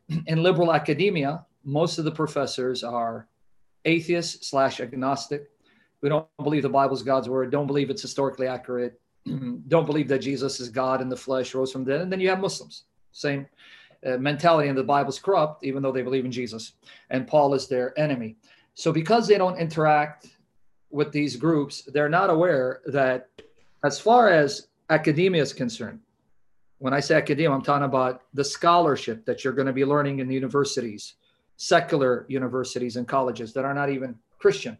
in 0.26 0.42
liberal 0.42 0.72
academia, 0.72 1.44
most 1.64 1.98
of 1.98 2.04
the 2.06 2.10
professors 2.10 2.82
are 2.82 3.28
atheists 3.84 4.48
slash 4.48 4.80
agnostic. 4.80 5.50
We 6.00 6.08
don't 6.08 6.26
believe 6.42 6.62
the 6.62 6.70
Bible's 6.70 7.02
God's 7.02 7.28
word, 7.28 7.50
don't 7.50 7.66
believe 7.66 7.90
it's 7.90 8.00
historically 8.00 8.46
accurate, 8.46 8.98
don't 9.68 9.86
believe 9.86 10.08
that 10.08 10.20
Jesus 10.20 10.60
is 10.60 10.70
God 10.70 11.02
in 11.02 11.08
the 11.08 11.16
flesh, 11.16 11.54
rose 11.54 11.72
from 11.72 11.84
the 11.84 11.92
dead. 11.92 12.00
And 12.00 12.10
then 12.12 12.20
you 12.20 12.30
have 12.30 12.40
Muslims, 12.40 12.84
same 13.12 13.46
uh, 14.06 14.16
mentality, 14.16 14.68
and 14.68 14.78
the 14.78 14.84
Bible's 14.84 15.18
corrupt, 15.18 15.64
even 15.64 15.82
though 15.82 15.92
they 15.92 16.02
believe 16.02 16.24
in 16.24 16.32
Jesus. 16.32 16.72
And 17.10 17.26
Paul 17.26 17.52
is 17.54 17.68
their 17.68 17.98
enemy. 17.98 18.36
So 18.74 18.92
because 18.92 19.28
they 19.28 19.36
don't 19.36 19.58
interact 19.58 20.28
with 20.90 21.12
these 21.12 21.36
groups, 21.36 21.82
they're 21.82 22.08
not 22.08 22.30
aware 22.30 22.80
that 22.86 23.28
as 23.84 23.98
far 23.98 24.28
as 24.28 24.68
academia 24.88 25.42
is 25.42 25.52
concerned, 25.52 26.00
when 26.78 26.94
I 26.94 27.00
say 27.00 27.14
academia, 27.14 27.52
I'm 27.52 27.62
talking 27.62 27.84
about 27.84 28.22
the 28.32 28.44
scholarship 28.44 29.24
that 29.26 29.44
you're 29.44 29.52
going 29.52 29.66
to 29.66 29.72
be 29.72 29.84
learning 29.84 30.18
in 30.18 30.28
the 30.28 30.34
universities, 30.34 31.14
secular 31.56 32.24
universities 32.28 32.96
and 32.96 33.06
colleges 33.06 33.52
that 33.52 33.64
are 33.64 33.74
not 33.74 33.90
even 33.90 34.16
Christian. 34.38 34.78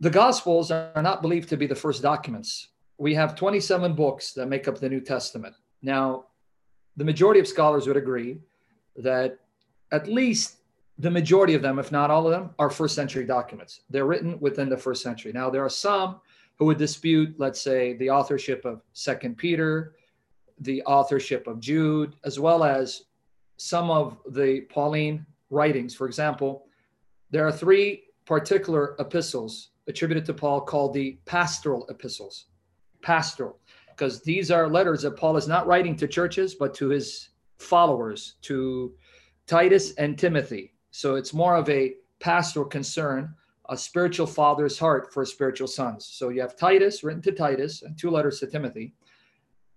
The 0.00 0.10
Gospels 0.10 0.70
are 0.70 1.02
not 1.02 1.22
believed 1.22 1.48
to 1.50 1.56
be 1.56 1.66
the 1.66 1.74
first 1.74 2.02
documents. 2.02 2.68
We 2.98 3.14
have 3.14 3.36
27 3.36 3.94
books 3.94 4.32
that 4.32 4.46
make 4.46 4.66
up 4.66 4.78
the 4.78 4.88
New 4.88 5.00
Testament. 5.00 5.54
Now, 5.82 6.24
the 6.96 7.04
majority 7.04 7.40
of 7.40 7.46
scholars 7.46 7.86
would 7.86 7.96
agree 7.96 8.40
that 8.96 9.38
at 9.92 10.08
least 10.08 10.56
the 10.98 11.10
majority 11.10 11.54
of 11.54 11.62
them, 11.62 11.78
if 11.78 11.92
not 11.92 12.10
all 12.10 12.26
of 12.26 12.32
them, 12.32 12.50
are 12.58 12.70
first 12.70 12.94
century 12.94 13.24
documents. 13.24 13.82
They're 13.90 14.06
written 14.06 14.40
within 14.40 14.68
the 14.68 14.76
first 14.76 15.02
century. 15.02 15.32
Now, 15.32 15.50
there 15.50 15.64
are 15.64 15.70
some 15.70 16.20
who 16.58 16.64
would 16.66 16.78
dispute, 16.78 17.34
let's 17.38 17.60
say, 17.60 17.94
the 17.94 18.10
authorship 18.10 18.64
of 18.64 18.82
Second 18.92 19.36
Peter, 19.36 19.94
the 20.60 20.82
authorship 20.84 21.46
of 21.46 21.60
Jude, 21.60 22.14
as 22.24 22.40
well 22.40 22.64
as 22.64 23.02
some 23.58 23.90
of 23.90 24.18
the 24.30 24.62
Pauline 24.62 25.26
writings. 25.50 25.94
For 25.94 26.06
example, 26.06 26.66
there 27.30 27.46
are 27.46 27.52
three 27.52 28.04
particular 28.24 28.96
epistles 28.98 29.70
attributed 29.86 30.24
to 30.26 30.34
Paul 30.34 30.60
called 30.62 30.94
the 30.94 31.18
pastoral 31.26 31.86
epistles. 31.88 32.46
Pastoral, 33.02 33.58
because 33.90 34.22
these 34.22 34.50
are 34.50 34.68
letters 34.68 35.02
that 35.02 35.16
Paul 35.16 35.36
is 35.36 35.46
not 35.46 35.66
writing 35.66 35.94
to 35.96 36.08
churches, 36.08 36.54
but 36.54 36.74
to 36.74 36.88
his 36.88 37.28
followers, 37.58 38.34
to 38.42 38.94
Titus 39.46 39.94
and 39.94 40.18
Timothy. 40.18 40.74
So 40.90 41.14
it's 41.14 41.32
more 41.32 41.56
of 41.56 41.68
a 41.68 41.94
pastoral 42.18 42.66
concern 42.66 43.34
a 43.68 43.76
spiritual 43.76 44.26
father's 44.26 44.78
heart 44.78 45.12
for 45.12 45.24
spiritual 45.24 45.66
sons. 45.66 46.06
So 46.06 46.28
you 46.28 46.40
have 46.40 46.56
Titus 46.56 47.02
written 47.02 47.22
to 47.22 47.32
Titus 47.32 47.82
and 47.82 47.98
two 47.98 48.10
letters 48.10 48.40
to 48.40 48.46
Timothy. 48.46 48.94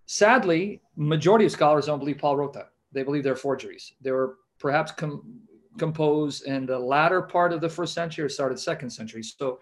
Sadly, 0.06 0.82
majority 0.96 1.46
of 1.46 1.52
scholars 1.52 1.86
don't 1.86 2.00
believe 2.00 2.18
Paul 2.18 2.38
wrote 2.38 2.54
that. 2.54 2.72
They 2.92 3.04
believe 3.04 3.24
they're 3.24 3.36
forgeries. 3.36 3.94
They 4.02 4.12
were 4.12 4.38
perhaps 4.60 4.92
com- 4.92 5.42
composed 5.78 6.46
in 6.46 6.66
the 6.66 6.78
latter 6.78 7.22
part 7.22 7.54
of 7.54 7.62
the 7.62 7.70
first 7.70 7.94
century 7.94 8.26
or 8.26 8.30
started 8.30 8.60
second 8.60 8.90
century. 8.90 9.24
So 9.24 9.60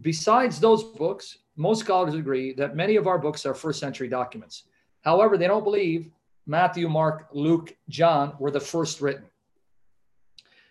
besides 0.00 0.60
those 0.60 0.84
books, 0.84 1.38
most 1.56 1.80
scholars 1.80 2.14
agree 2.14 2.52
that 2.54 2.76
many 2.76 2.96
of 2.96 3.06
our 3.06 3.18
books 3.18 3.44
are 3.46 3.54
first 3.54 3.80
century 3.80 4.08
documents. 4.08 4.64
However, 5.02 5.36
they 5.36 5.46
don't 5.46 5.64
believe 5.64 6.10
Matthew, 6.46 6.88
Mark, 6.88 7.28
Luke, 7.32 7.76
John 7.88 8.34
were 8.38 8.50
the 8.50 8.60
first 8.60 9.00
written 9.00 9.24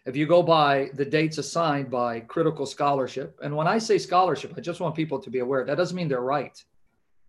if 0.10 0.16
you 0.16 0.26
go 0.26 0.42
by 0.42 0.90
the 0.96 1.06
dates 1.06 1.38
assigned 1.38 1.92
by 1.92 2.20
critical 2.22 2.66
scholarship, 2.66 3.40
and 3.44 3.56
when 3.56 3.68
I 3.68 3.78
say 3.78 4.00
scholarship, 4.00 4.54
I 4.58 4.62
just 4.62 4.80
want 4.80 4.96
people 4.96 5.20
to 5.20 5.30
be 5.30 5.40
aware 5.40 5.64
that 5.64 5.76
doesn't 5.76 5.96
mean 5.96 6.08
they're 6.08 6.22
right. 6.22 6.62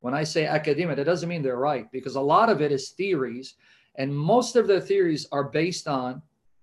When 0.01 0.15
I 0.15 0.25
say 0.25 0.47
academia, 0.47 0.97
that 0.97 1.05
doesn't 1.05 1.29
mean 1.29 1.43
they're 1.43 1.57
right 1.57 1.93
because 1.93 2.17
a 2.17 2.21
lot 2.21 2.49
of 2.49 2.63
it 2.63 2.73
is 2.73 2.89
theories, 2.89 3.55
and 3.97 4.17
most 4.17 4.57
of 4.57 4.67
the 4.67 4.81
theories 4.81 5.27
are 5.31 5.45
based 5.45 5.87
on 5.87 6.23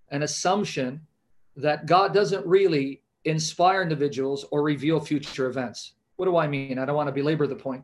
an 0.10 0.24
assumption 0.24 1.02
that 1.56 1.86
God 1.86 2.16
doesn't 2.16 2.46
really 2.48 3.04
inspire 3.26 3.84
individuals 3.84 4.44
or 4.52 4.64
reveal 4.64 5.00
future 5.00 5.48
events. 5.48 5.94
What 6.16 6.26
do 6.26 6.36
I 6.38 6.48
mean? 6.48 6.80
I 6.80 6.86
don't 6.86 6.96
want 6.96 7.10
to 7.10 7.14
belabor 7.14 7.46
the 7.46 7.56
point. 7.56 7.84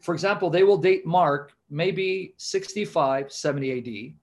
For 0.00 0.12
example, 0.12 0.50
they 0.50 0.62
will 0.62 0.76
date 0.76 1.06
Mark 1.06 1.54
maybe 1.70 2.34
65, 2.36 3.32
70 3.32 3.78
AD, 3.78 4.14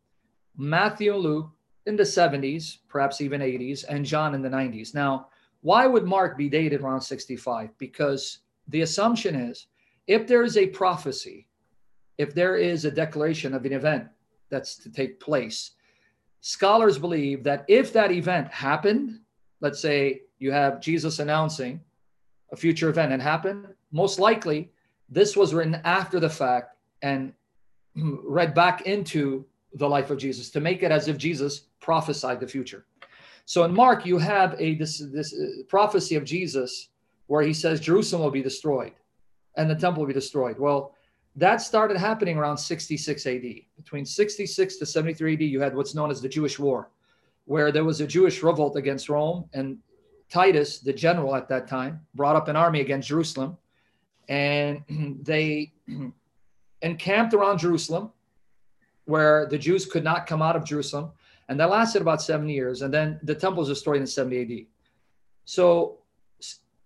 Matthew 0.55 1.15
Luke 1.15 1.49
in 1.86 1.95
the 1.95 2.03
70s, 2.03 2.77
perhaps 2.88 3.21
even 3.21 3.41
80s, 3.41 3.86
and 3.88 4.05
John 4.05 4.36
in 4.36 4.41
the 4.41 4.50
90s. 4.50 4.93
Now, 4.93 5.27
why 5.62 5.88
would 5.88 6.05
Mark 6.05 6.38
be 6.38 6.50
dated 6.50 6.81
around 6.81 7.01
65? 7.01 7.77
Because 7.77 8.39
the 8.67 8.81
assumption 8.81 9.36
is 9.36 9.67
if 10.07 10.27
there 10.27 10.43
is 10.43 10.57
a 10.57 10.67
prophecy, 10.67 11.48
if 12.17 12.33
there 12.33 12.55
is 12.55 12.86
a 12.86 12.91
declaration 12.91 13.53
of 13.53 13.65
an 13.65 13.74
event 13.74 14.07
that's 14.50 14.75
to 14.77 14.91
take 14.91 15.19
place, 15.19 15.71
scholars 16.41 16.98
believe 16.98 17.43
that 17.43 17.65
if 17.67 17.91
that 17.93 18.12
event 18.12 18.51
happened, 18.51 19.19
let's 19.62 19.81
say 19.81 20.21
you 20.38 20.51
have 20.51 20.81
Jesus 20.81 21.19
announcing 21.19 21.81
a 22.51 22.55
future 22.55 22.89
event 22.89 23.12
and 23.12 23.21
happened, 23.21 23.67
most 23.91 24.19
likely 24.19 24.71
this 25.09 25.36
was 25.36 25.53
written 25.53 25.81
after 25.83 26.19
the 26.19 26.29
fact 26.29 26.75
and 27.01 27.33
read 27.95 28.53
back 28.53 28.81
into 28.81 29.45
the 29.74 29.88
life 29.88 30.09
of 30.09 30.17
Jesus 30.17 30.50
to 30.51 30.59
make 30.59 30.83
it 30.83 30.91
as 30.91 31.07
if 31.07 31.17
Jesus 31.17 31.67
prophesied 31.79 32.39
the 32.39 32.48
future. 32.48 32.86
So 33.45 33.63
in 33.63 33.74
Mark, 33.74 34.05
you 34.05 34.17
have 34.17 34.55
a 34.59 34.75
this 34.75 35.00
this 35.00 35.33
uh, 35.33 35.63
prophecy 35.67 36.15
of 36.15 36.24
Jesus 36.24 36.89
where 37.27 37.41
he 37.41 37.53
says 37.53 37.79
Jerusalem 37.79 38.24
will 38.24 38.31
be 38.31 38.41
destroyed 38.41 38.93
and 39.55 39.69
the 39.69 39.75
temple 39.75 40.01
will 40.01 40.07
be 40.07 40.13
destroyed. 40.13 40.57
Well, 40.57 40.95
that 41.36 41.62
started 41.62 41.98
happening 41.98 42.38
around 42.38 42.57
66 42.57 43.25
AD. 43.25 43.43
Between 43.77 44.05
66 44.05 44.77
to 44.77 44.86
73 44.86 45.33
AD, 45.33 45.41
you 45.41 45.62
had 45.62 45.75
what's 45.75 45.95
known 45.95 46.12
as 46.12 46.21
the 46.21 46.29
Jewish 46.29 46.59
War, 46.59 46.89
where 47.45 47.71
there 47.71 47.83
was 47.83 48.01
a 48.01 48.07
Jewish 48.07 48.43
revolt 48.43 48.75
against 48.75 49.09
Rome. 49.09 49.45
And 49.53 49.77
Titus, 50.29 50.79
the 50.79 50.93
general 50.93 51.36
at 51.36 51.48
that 51.50 51.67
time, 51.67 52.01
brought 52.15 52.36
up 52.36 52.48
an 52.48 52.55
army 52.55 52.81
against 52.81 53.07
Jerusalem. 53.07 53.57
And 54.27 54.83
they 55.24 55.71
encamped 56.81 57.33
around 57.33 57.59
Jerusalem, 57.59 58.12
where 59.05 59.48
the 59.48 59.57
Jews 59.57 59.86
could 59.86 60.03
not 60.03 60.27
come 60.27 60.41
out 60.41 60.55
of 60.55 60.63
Jerusalem. 60.63 61.12
And 61.49 61.59
that 61.59 61.69
lasted 61.69 62.01
about 62.01 62.21
70 62.21 62.53
years. 62.53 62.83
And 62.83 62.93
then 62.93 63.19
the 63.23 63.35
temple 63.35 63.61
was 63.61 63.69
destroyed 63.69 63.99
in 63.99 64.07
70 64.07 64.41
AD. 64.41 64.65
So 65.45 65.97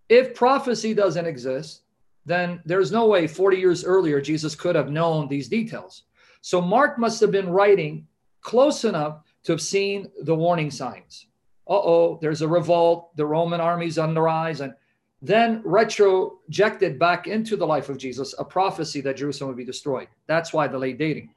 if 0.10 0.34
prophecy 0.34 0.94
doesn't 0.94 1.26
exist, 1.26 1.82
then 2.26 2.62
there's 2.66 2.92
no 2.92 3.06
way 3.06 3.28
40 3.28 3.58
years 3.58 3.84
earlier 3.84 4.22
Jesus 4.22 4.56
could 4.56 4.76
have 4.76 4.90
known 4.90 5.28
these 5.28 5.50
details. 5.50 6.04
So 6.42 6.62
Mark 6.62 6.98
must 6.98 7.20
have 7.20 7.32
been 7.32 7.50
writing 7.50 8.08
close 8.42 8.86
enough 8.86 9.20
to 9.44 9.52
have 9.52 9.62
seen 9.62 10.10
the 10.22 10.36
warning 10.36 10.72
signs. 10.72 11.28
Uh 11.68 11.74
oh, 11.74 12.20
there's 12.22 12.42
a 12.42 12.48
revolt, 12.48 13.16
the 13.16 13.26
Roman 13.26 13.62
army's 13.62 13.98
on 13.98 14.14
the 14.14 14.22
rise, 14.22 14.62
and 14.62 14.74
then 15.22 15.64
retrojected 15.64 17.00
back 17.00 17.28
into 17.28 17.56
the 17.56 17.68
life 17.68 17.88
of 17.90 17.98
Jesus 17.98 18.36
a 18.38 18.44
prophecy 18.44 19.00
that 19.02 19.16
Jerusalem 19.18 19.50
would 19.50 19.58
be 19.58 19.66
destroyed. 19.66 20.10
That's 20.28 20.52
why 20.52 20.68
the 20.68 20.78
late 20.78 20.98
dating. 20.98 21.30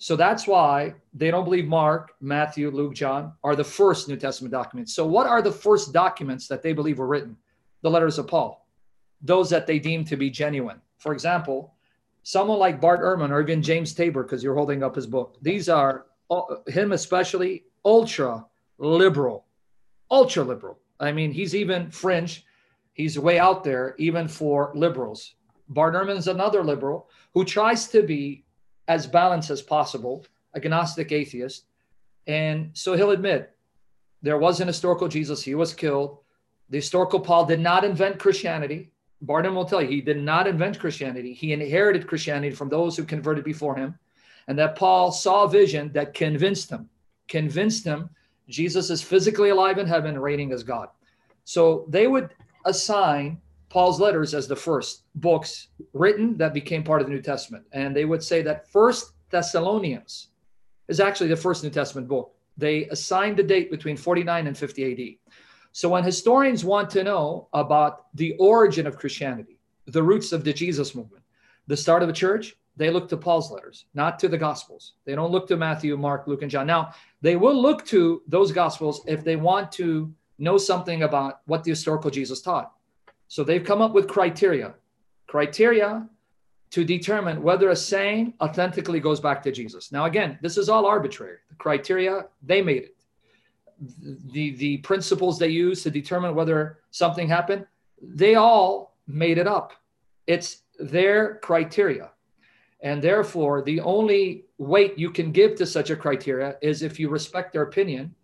So 0.00 0.16
that's 0.16 0.46
why 0.46 0.94
they 1.14 1.30
don't 1.30 1.44
believe 1.44 1.68
Mark, 1.68 2.12
Matthew, 2.20 2.70
Luke, 2.70 2.94
John 2.94 3.32
are 3.44 3.54
the 3.54 3.62
first 3.62 4.08
New 4.08 4.16
Testament 4.16 4.50
documents. 4.50 4.94
So, 4.94 5.06
what 5.06 5.26
are 5.26 5.42
the 5.42 5.52
first 5.52 5.92
documents 5.92 6.48
that 6.48 6.62
they 6.62 6.72
believe 6.72 6.98
were 6.98 7.06
written? 7.06 7.36
The 7.82 7.90
letters 7.90 8.18
of 8.18 8.26
Paul 8.26 8.60
those 9.22 9.50
that 9.50 9.66
they 9.66 9.78
deem 9.78 10.04
to 10.04 10.16
be 10.16 10.30
genuine. 10.30 10.80
For 10.98 11.12
example, 11.12 11.74
someone 12.22 12.58
like 12.58 12.80
Bart 12.80 13.00
Ehrman 13.00 13.30
or 13.30 13.40
even 13.40 13.62
James 13.62 13.94
Tabor, 13.94 14.22
because 14.22 14.42
you're 14.42 14.54
holding 14.54 14.82
up 14.82 14.96
his 14.96 15.06
book, 15.06 15.36
these 15.42 15.68
are 15.68 16.06
uh, 16.30 16.42
him 16.66 16.92
especially 16.92 17.64
ultra 17.84 18.44
liberal, 18.78 19.46
ultra 20.10 20.44
liberal. 20.44 20.78
I 20.98 21.12
mean, 21.12 21.32
he's 21.32 21.54
even 21.54 21.90
fringe. 21.90 22.44
He's 22.92 23.18
way 23.18 23.38
out 23.38 23.64
there, 23.64 23.94
even 23.98 24.28
for 24.28 24.72
liberals. 24.74 25.34
Bart 25.68 25.94
Ehrman 25.94 26.16
is 26.16 26.28
another 26.28 26.62
liberal 26.64 27.08
who 27.32 27.44
tries 27.44 27.88
to 27.88 28.02
be 28.02 28.44
as 28.90 29.06
balanced 29.06 29.50
as 29.50 29.62
possible, 29.62 30.26
agnostic 30.56 31.12
atheist. 31.12 31.66
And 32.26 32.70
so 32.72 32.96
he'll 32.96 33.12
admit 33.12 33.54
there 34.20 34.36
was 34.36 34.58
an 34.60 34.66
historical 34.66 35.06
Jesus, 35.06 35.44
he 35.44 35.54
was 35.54 35.72
killed. 35.72 36.18
The 36.70 36.78
historical 36.78 37.20
Paul 37.20 37.46
did 37.46 37.60
not 37.60 37.84
invent 37.84 38.18
Christianity. 38.18 38.90
Ehrman 39.24 39.54
will 39.54 39.64
tell 39.64 39.80
you 39.80 39.86
he 39.86 40.00
did 40.00 40.20
not 40.20 40.48
invent 40.48 40.80
Christianity. 40.80 41.32
He 41.32 41.52
inherited 41.52 42.08
Christianity 42.08 42.52
from 42.52 42.68
those 42.68 42.96
who 42.96 43.04
converted 43.04 43.44
before 43.44 43.76
him. 43.76 43.96
And 44.48 44.58
that 44.58 44.74
Paul 44.74 45.12
saw 45.12 45.44
a 45.44 45.48
vision 45.48 45.92
that 45.92 46.12
convinced 46.12 46.68
him, 46.68 46.90
convinced 47.28 47.84
him 47.84 48.10
Jesus 48.48 48.90
is 48.90 49.02
physically 49.02 49.50
alive 49.50 49.78
in 49.78 49.86
heaven, 49.86 50.18
reigning 50.18 50.50
as 50.50 50.64
God. 50.64 50.88
So 51.44 51.86
they 51.88 52.08
would 52.08 52.30
assign 52.64 53.40
Paul's 53.70 54.00
letters 54.00 54.34
as 54.34 54.48
the 54.48 54.56
first 54.56 55.04
books 55.14 55.68
written 55.94 56.36
that 56.36 56.52
became 56.52 56.82
part 56.82 57.00
of 57.00 57.06
the 57.06 57.14
New 57.14 57.22
Testament. 57.22 57.64
And 57.72 57.96
they 57.96 58.04
would 58.04 58.22
say 58.22 58.42
that 58.42 58.68
First 58.68 59.12
Thessalonians 59.30 60.28
is 60.88 61.00
actually 61.00 61.28
the 61.28 61.36
first 61.36 61.62
New 61.62 61.70
Testament 61.70 62.08
book. 62.08 62.34
They 62.58 62.86
assigned 62.86 63.36
the 63.36 63.44
date 63.44 63.70
between 63.70 63.96
49 63.96 64.48
and 64.48 64.58
50 64.58 64.92
AD. 64.92 65.32
So 65.72 65.88
when 65.88 66.02
historians 66.02 66.64
want 66.64 66.90
to 66.90 67.04
know 67.04 67.48
about 67.52 68.06
the 68.14 68.34
origin 68.40 68.88
of 68.88 68.98
Christianity, 68.98 69.60
the 69.86 70.02
roots 70.02 70.32
of 70.32 70.42
the 70.42 70.52
Jesus 70.52 70.96
movement, 70.96 71.22
the 71.68 71.76
start 71.76 72.02
of 72.02 72.08
a 72.08 72.12
church, 72.12 72.56
they 72.76 72.90
look 72.90 73.08
to 73.10 73.16
Paul's 73.16 73.52
letters, 73.52 73.86
not 73.94 74.18
to 74.18 74.28
the 74.28 74.38
Gospels. 74.38 74.94
They 75.04 75.14
don't 75.14 75.30
look 75.30 75.46
to 75.48 75.56
Matthew, 75.56 75.96
Mark, 75.96 76.26
Luke, 76.26 76.42
and 76.42 76.50
John. 76.50 76.66
Now, 76.66 76.92
they 77.22 77.36
will 77.36 77.60
look 77.60 77.86
to 77.86 78.22
those 78.26 78.50
Gospels 78.50 79.02
if 79.06 79.22
they 79.22 79.36
want 79.36 79.70
to 79.72 80.12
know 80.38 80.58
something 80.58 81.04
about 81.04 81.40
what 81.46 81.62
the 81.62 81.70
historical 81.70 82.10
Jesus 82.10 82.40
taught. 82.40 82.72
So 83.30 83.44
they've 83.44 83.64
come 83.64 83.80
up 83.80 83.92
with 83.92 84.08
criteria, 84.08 84.74
criteria 85.26 86.06
to 86.70 86.84
determine 86.84 87.42
whether 87.42 87.70
a 87.70 87.76
saying 87.76 88.34
authentically 88.40 89.00
goes 89.00 89.20
back 89.20 89.42
to 89.44 89.50
Jesus. 89.50 89.90
Now, 89.90 90.04
again, 90.04 90.38
this 90.42 90.58
is 90.58 90.68
all 90.68 90.84
arbitrary. 90.84 91.38
The 91.48 91.54
criteria, 91.56 92.26
they 92.42 92.60
made 92.60 92.82
it 92.82 92.96
the 93.80 94.54
the 94.56 94.76
principles 94.78 95.38
they 95.38 95.48
use 95.48 95.82
to 95.82 95.90
determine 95.90 96.34
whether 96.34 96.80
something 96.90 97.28
happened 97.28 97.66
they 98.02 98.34
all 98.34 98.94
made 99.06 99.38
it 99.38 99.46
up 99.46 99.72
it's 100.26 100.62
their 100.78 101.36
criteria 101.36 102.10
and 102.82 103.00
therefore 103.00 103.62
the 103.62 103.80
only 103.80 104.44
weight 104.58 104.98
you 104.98 105.10
can 105.10 105.32
give 105.32 105.54
to 105.54 105.64
such 105.64 105.90
a 105.90 105.96
criteria 105.96 106.56
is 106.60 106.82
if 106.82 107.00
you 107.00 107.08
respect 107.08 107.52
their 107.52 107.62
opinion 107.62 108.14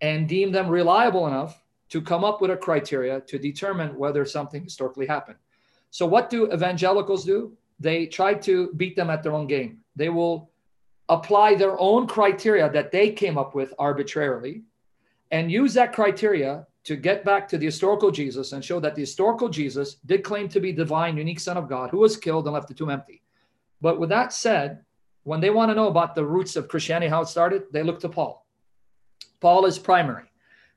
and 0.00 0.28
deem 0.28 0.52
them 0.52 0.68
reliable 0.68 1.26
enough 1.26 1.59
to 1.90 2.00
come 2.00 2.24
up 2.24 2.40
with 2.40 2.50
a 2.50 2.56
criteria 2.56 3.20
to 3.22 3.38
determine 3.38 3.96
whether 3.96 4.24
something 4.24 4.64
historically 4.64 5.06
happened 5.06 5.38
so 5.90 6.06
what 6.06 6.30
do 6.30 6.52
evangelicals 6.52 7.24
do 7.24 7.52
they 7.78 8.06
try 8.06 8.34
to 8.34 8.72
beat 8.74 8.96
them 8.96 9.10
at 9.10 9.22
their 9.22 9.32
own 9.32 9.46
game 9.46 9.78
they 9.96 10.08
will 10.08 10.50
apply 11.08 11.54
their 11.54 11.78
own 11.78 12.06
criteria 12.06 12.70
that 12.70 12.92
they 12.92 13.10
came 13.10 13.36
up 13.36 13.54
with 13.54 13.74
arbitrarily 13.78 14.62
and 15.32 15.50
use 15.50 15.74
that 15.74 15.92
criteria 15.92 16.66
to 16.84 16.96
get 16.96 17.24
back 17.24 17.48
to 17.48 17.58
the 17.58 17.66
historical 17.66 18.10
Jesus 18.10 18.52
and 18.52 18.64
show 18.64 18.80
that 18.80 18.94
the 18.94 19.02
historical 19.02 19.48
Jesus 19.48 19.96
did 20.06 20.24
claim 20.24 20.48
to 20.48 20.60
be 20.60 20.72
divine, 20.72 21.16
unique 21.16 21.40
Son 21.40 21.56
of 21.56 21.68
God, 21.68 21.90
who 21.90 21.98
was 21.98 22.16
killed 22.16 22.46
and 22.46 22.54
left 22.54 22.68
the 22.68 22.74
tomb 22.74 22.90
empty. 22.90 23.22
But 23.80 24.00
with 24.00 24.08
that 24.10 24.32
said, 24.32 24.84
when 25.24 25.40
they 25.40 25.50
want 25.50 25.70
to 25.70 25.74
know 25.74 25.88
about 25.88 26.14
the 26.14 26.24
roots 26.24 26.56
of 26.56 26.68
Christianity, 26.68 27.10
how 27.10 27.22
it 27.22 27.28
started, 27.28 27.64
they 27.70 27.82
look 27.82 28.00
to 28.00 28.08
Paul. 28.08 28.46
Paul 29.40 29.66
is 29.66 29.78
primary. 29.78 30.29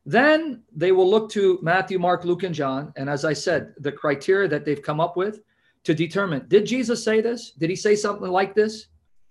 Then 0.05 0.63
they 0.75 0.91
will 0.91 1.09
look 1.09 1.29
to 1.31 1.59
Matthew, 1.61 1.97
Mark, 1.97 2.25
Luke, 2.25 2.43
and 2.43 2.53
John. 2.53 2.91
And 2.95 3.09
as 3.09 3.23
I 3.23 3.33
said, 3.33 3.73
the 3.79 3.91
criteria 3.91 4.47
that 4.49 4.65
they've 4.65 4.81
come 4.81 4.99
up 4.99 5.15
with 5.15 5.41
to 5.85 5.93
determine 5.93 6.45
did 6.47 6.65
Jesus 6.65 7.03
say 7.03 7.21
this? 7.21 7.51
Did 7.51 7.69
he 7.69 7.75
say 7.75 7.95
something 7.95 8.29
like 8.29 8.53
this? 8.53 8.87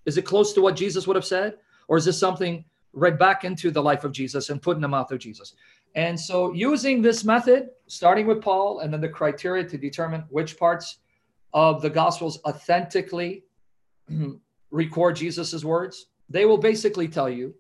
Is 0.06 0.16
it 0.18 0.22
close 0.22 0.52
to 0.54 0.60
what 0.60 0.76
Jesus 0.76 1.06
would 1.06 1.16
have 1.16 1.24
said? 1.24 1.58
Or 1.88 1.96
is 1.96 2.04
this 2.04 2.18
something 2.18 2.64
read 2.92 3.18
back 3.18 3.44
into 3.44 3.70
the 3.70 3.82
life 3.82 4.04
of 4.04 4.12
Jesus 4.12 4.50
and 4.50 4.60
put 4.60 4.76
in 4.76 4.82
the 4.82 4.88
mouth 4.88 5.10
of 5.12 5.18
Jesus. 5.18 5.54
And 5.94 6.18
so, 6.18 6.52
using 6.52 7.02
this 7.02 7.24
method, 7.24 7.68
starting 7.86 8.26
with 8.26 8.40
Paul 8.40 8.80
and 8.80 8.92
then 8.92 9.00
the 9.00 9.08
criteria 9.08 9.64
to 9.64 9.78
determine 9.78 10.24
which 10.30 10.58
parts 10.58 10.98
of 11.52 11.82
the 11.82 11.90
Gospels 11.90 12.40
authentically 12.46 13.44
record 14.70 15.16
Jesus's 15.16 15.64
words, 15.64 16.06
they 16.28 16.44
will 16.44 16.58
basically 16.58 17.08
tell 17.08 17.28
you, 17.28 17.54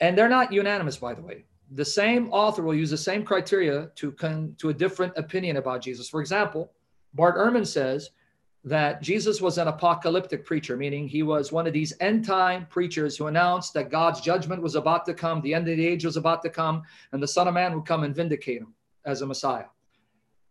and 0.00 0.16
they're 0.16 0.28
not 0.28 0.52
unanimous, 0.52 0.96
by 0.96 1.14
the 1.14 1.22
way. 1.22 1.44
The 1.72 1.84
same 1.84 2.30
author 2.30 2.62
will 2.62 2.74
use 2.74 2.90
the 2.90 2.96
same 2.96 3.24
criteria 3.24 3.90
to 3.96 4.12
come 4.12 4.54
to 4.58 4.68
a 4.68 4.74
different 4.74 5.14
opinion 5.16 5.56
about 5.56 5.82
Jesus. 5.82 6.08
For 6.08 6.20
example, 6.20 6.72
Bart 7.14 7.36
Ehrman 7.36 7.66
says 7.66 8.10
that 8.64 9.00
Jesus 9.00 9.40
was 9.40 9.58
an 9.58 9.68
apocalyptic 9.68 10.44
preacher, 10.44 10.76
meaning 10.76 11.06
he 11.06 11.22
was 11.22 11.52
one 11.52 11.66
of 11.66 11.72
these 11.72 11.92
end 12.00 12.24
time 12.24 12.66
preachers 12.66 13.16
who 13.16 13.28
announced 13.28 13.72
that 13.74 13.90
God's 13.90 14.20
judgment 14.20 14.60
was 14.60 14.74
about 14.74 15.06
to 15.06 15.14
come, 15.14 15.40
the 15.40 15.54
end 15.54 15.68
of 15.68 15.76
the 15.76 15.86
age 15.86 16.04
was 16.04 16.16
about 16.16 16.42
to 16.42 16.50
come, 16.50 16.82
and 17.12 17.22
the 17.22 17.28
Son 17.28 17.48
of 17.48 17.54
Man 17.54 17.74
would 17.74 17.86
come 17.86 18.02
and 18.02 18.14
vindicate 18.14 18.60
him 18.60 18.74
as 19.04 19.22
a 19.22 19.26
Messiah. 19.26 19.66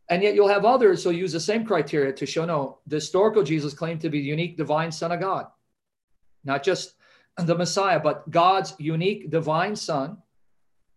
And 0.10 0.24
yet 0.24 0.36
you'll 0.36 0.48
have 0.48 0.66
others 0.66 1.04
who 1.04 1.12
use 1.12 1.32
the 1.32 1.40
same 1.40 1.66
criteria 1.66 2.14
to 2.14 2.26
show 2.26 2.46
no, 2.46 2.80
the 2.88 2.98
historical 2.98 3.44
Jesus 3.44 3.74
claimed 3.74 4.02
to 4.02 4.10
be 4.10 4.20
the 4.20 4.28
unique 4.28 4.56
divine 4.56 4.92
Son 4.92 5.12
of 5.12 5.20
God, 5.20 5.48
not 6.44 6.64
just 6.64 6.94
the 7.38 7.56
Messiah, 7.56 8.00
but 8.00 8.30
God's 8.30 8.76
unique 8.78 9.30
divine 9.30 9.76
Son 9.76 10.18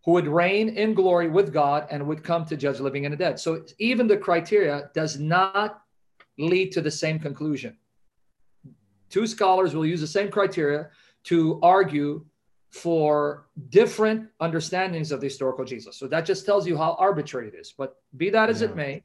who 0.09 0.13
would 0.13 0.27
reign 0.27 0.71
in 0.71 0.95
glory 0.95 1.29
with 1.29 1.53
God 1.53 1.87
and 1.91 2.07
would 2.07 2.25
come 2.25 2.47
to 2.47 2.57
judge 2.57 2.81
living 2.81 3.05
and 3.05 3.13
the 3.13 3.17
dead. 3.19 3.39
So 3.39 3.63
even 3.79 4.07
the 4.07 4.17
criteria 4.17 4.91
does 4.95 5.21
not 5.21 5.83
lead 6.39 6.73
to 6.73 6.81
the 6.81 6.91
same 6.91 7.19
conclusion. 7.19 7.77
Two 9.11 9.27
scholars 9.27 9.75
will 9.75 9.85
use 9.85 10.01
the 10.01 10.07
same 10.07 10.31
criteria 10.31 10.89
to 11.25 11.61
argue 11.63 12.25
for 12.71 13.49
different 13.69 14.31
understandings 14.41 15.13
of 15.13 15.21
the 15.21 15.27
historical 15.27 15.63
Jesus. 15.63 15.99
So 15.99 16.09
that 16.09 16.25
just 16.25 16.47
tells 16.47 16.67
you 16.67 16.75
how 16.79 16.97
arbitrary 16.99 17.49
it 17.49 17.55
is. 17.55 17.75
But 17.77 17.97
be 18.17 18.31
that 18.31 18.49
as 18.49 18.63
yeah. 18.63 18.69
it 18.69 18.77
may, 18.77 19.05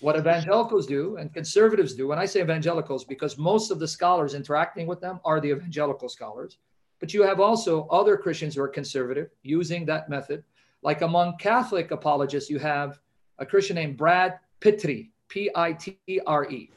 what 0.00 0.16
evangelicals 0.16 0.86
do 0.86 1.18
and 1.18 1.30
conservatives 1.30 1.92
do, 1.92 2.08
when 2.08 2.18
I 2.18 2.24
say 2.24 2.40
evangelicals, 2.40 3.04
because 3.04 3.36
most 3.36 3.70
of 3.70 3.80
the 3.80 3.88
scholars 3.88 4.32
interacting 4.32 4.86
with 4.86 5.02
them 5.02 5.20
are 5.26 5.40
the 5.40 5.50
evangelical 5.50 6.08
scholars, 6.08 6.56
but 7.00 7.14
you 7.14 7.22
have 7.22 7.40
also 7.40 7.86
other 7.88 8.16
Christians 8.16 8.54
who 8.54 8.62
are 8.62 8.68
conservative 8.68 9.30
using 9.42 9.84
that 9.86 10.08
method. 10.08 10.42
Like 10.82 11.02
among 11.02 11.36
Catholic 11.38 11.90
apologists, 11.90 12.50
you 12.50 12.58
have 12.58 13.00
a 13.38 13.46
Christian 13.46 13.76
named 13.76 13.96
Brad 13.96 14.38
Pitre, 14.60 15.08
P 15.28 15.50
I 15.54 15.72
T 15.72 15.98
R 16.26 16.48
E. 16.50 16.70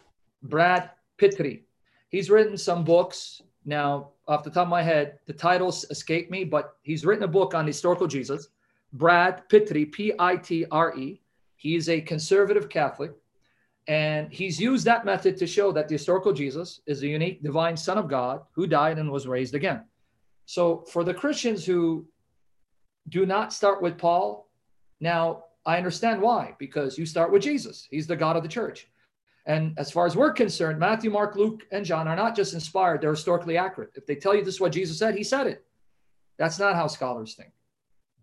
Brad 0.44 0.92
Pitre. 1.18 1.62
He's 2.10 2.30
written 2.30 2.58
some 2.58 2.84
books. 2.84 3.42
Now, 3.63 4.10
off 4.28 4.44
the 4.44 4.50
top 4.50 4.63
of 4.63 4.70
my 4.70 4.82
head, 4.82 5.20
the 5.28 5.34
titles 5.34 5.86
escape 5.90 6.32
me, 6.32 6.44
but 6.44 6.78
he's 6.82 7.06
written 7.06 7.24
a 7.24 7.28
book 7.28 7.54
on 7.54 7.68
historical 7.68 8.08
Jesus. 8.08 8.50
Brad 8.94 9.48
Pitre, 9.50 9.86
P 9.86 10.13
I 10.20 10.36
T 10.36 10.66
R 10.72 10.96
E. 10.98 11.22
He's 11.56 11.90
a 11.90 12.01
conservative 12.01 12.70
Catholic, 12.70 13.12
and 13.88 14.34
he's 14.34 14.60
used 14.60 14.84
that 14.86 15.06
method 15.06 15.38
to 15.38 15.46
show 15.46 15.72
that 15.72 15.88
the 15.88 15.94
historical 15.94 16.34
Jesus 16.34 16.82
is 16.88 17.04
a 17.04 17.08
unique 17.08 17.44
divine 17.44 17.78
Son 17.78 18.00
of 18.00 18.08
God 18.08 18.42
who 18.51 18.66
died 18.66 18.98
and 18.98 19.12
was 19.12 19.28
raised 19.28 19.54
again. 19.54 19.84
So 20.51 20.84
for 20.91 21.05
the 21.05 21.13
Christians 21.13 21.65
who 21.65 22.05
do 23.08 23.25
not 23.25 23.53
start 23.53 23.81
with 23.81 23.98
Paul, 23.98 24.50
now 25.00 25.46
I 25.65 25.77
understand 25.77 26.22
why, 26.22 26.55
because 26.60 26.98
you 26.98 27.05
start 27.05 27.31
with 27.31 27.41
Jesus. 27.41 27.88
He's 27.89 28.05
the 28.05 28.17
God 28.17 28.36
of 28.36 28.43
the 28.43 28.50
church. 28.50 28.89
And 29.46 29.74
as 29.77 29.91
far 29.91 30.05
as 30.05 30.17
we're 30.17 30.34
concerned, 30.34 30.77
Matthew, 30.77 31.10
Mark, 31.10 31.38
Luke, 31.38 31.65
and 31.72 31.86
John 31.86 32.05
are 32.05 32.17
not 32.17 32.36
just 32.36 32.53
inspired, 32.53 33.00
they're 33.00 33.12
historically 33.12 33.58
accurate. 33.58 33.91
If 33.96 34.05
they 34.05 34.15
tell 34.15 34.36
you 34.36 34.43
this 34.43 34.55
is 34.55 34.60
what 34.60 34.74
Jesus 34.74 35.00
said, 35.00 35.15
he 35.15 35.24
said 35.24 35.48
it. 35.48 35.63
That's 36.38 36.60
not 36.60 36.75
how 36.75 36.88
scholars 36.88 37.34
think. 37.34 37.53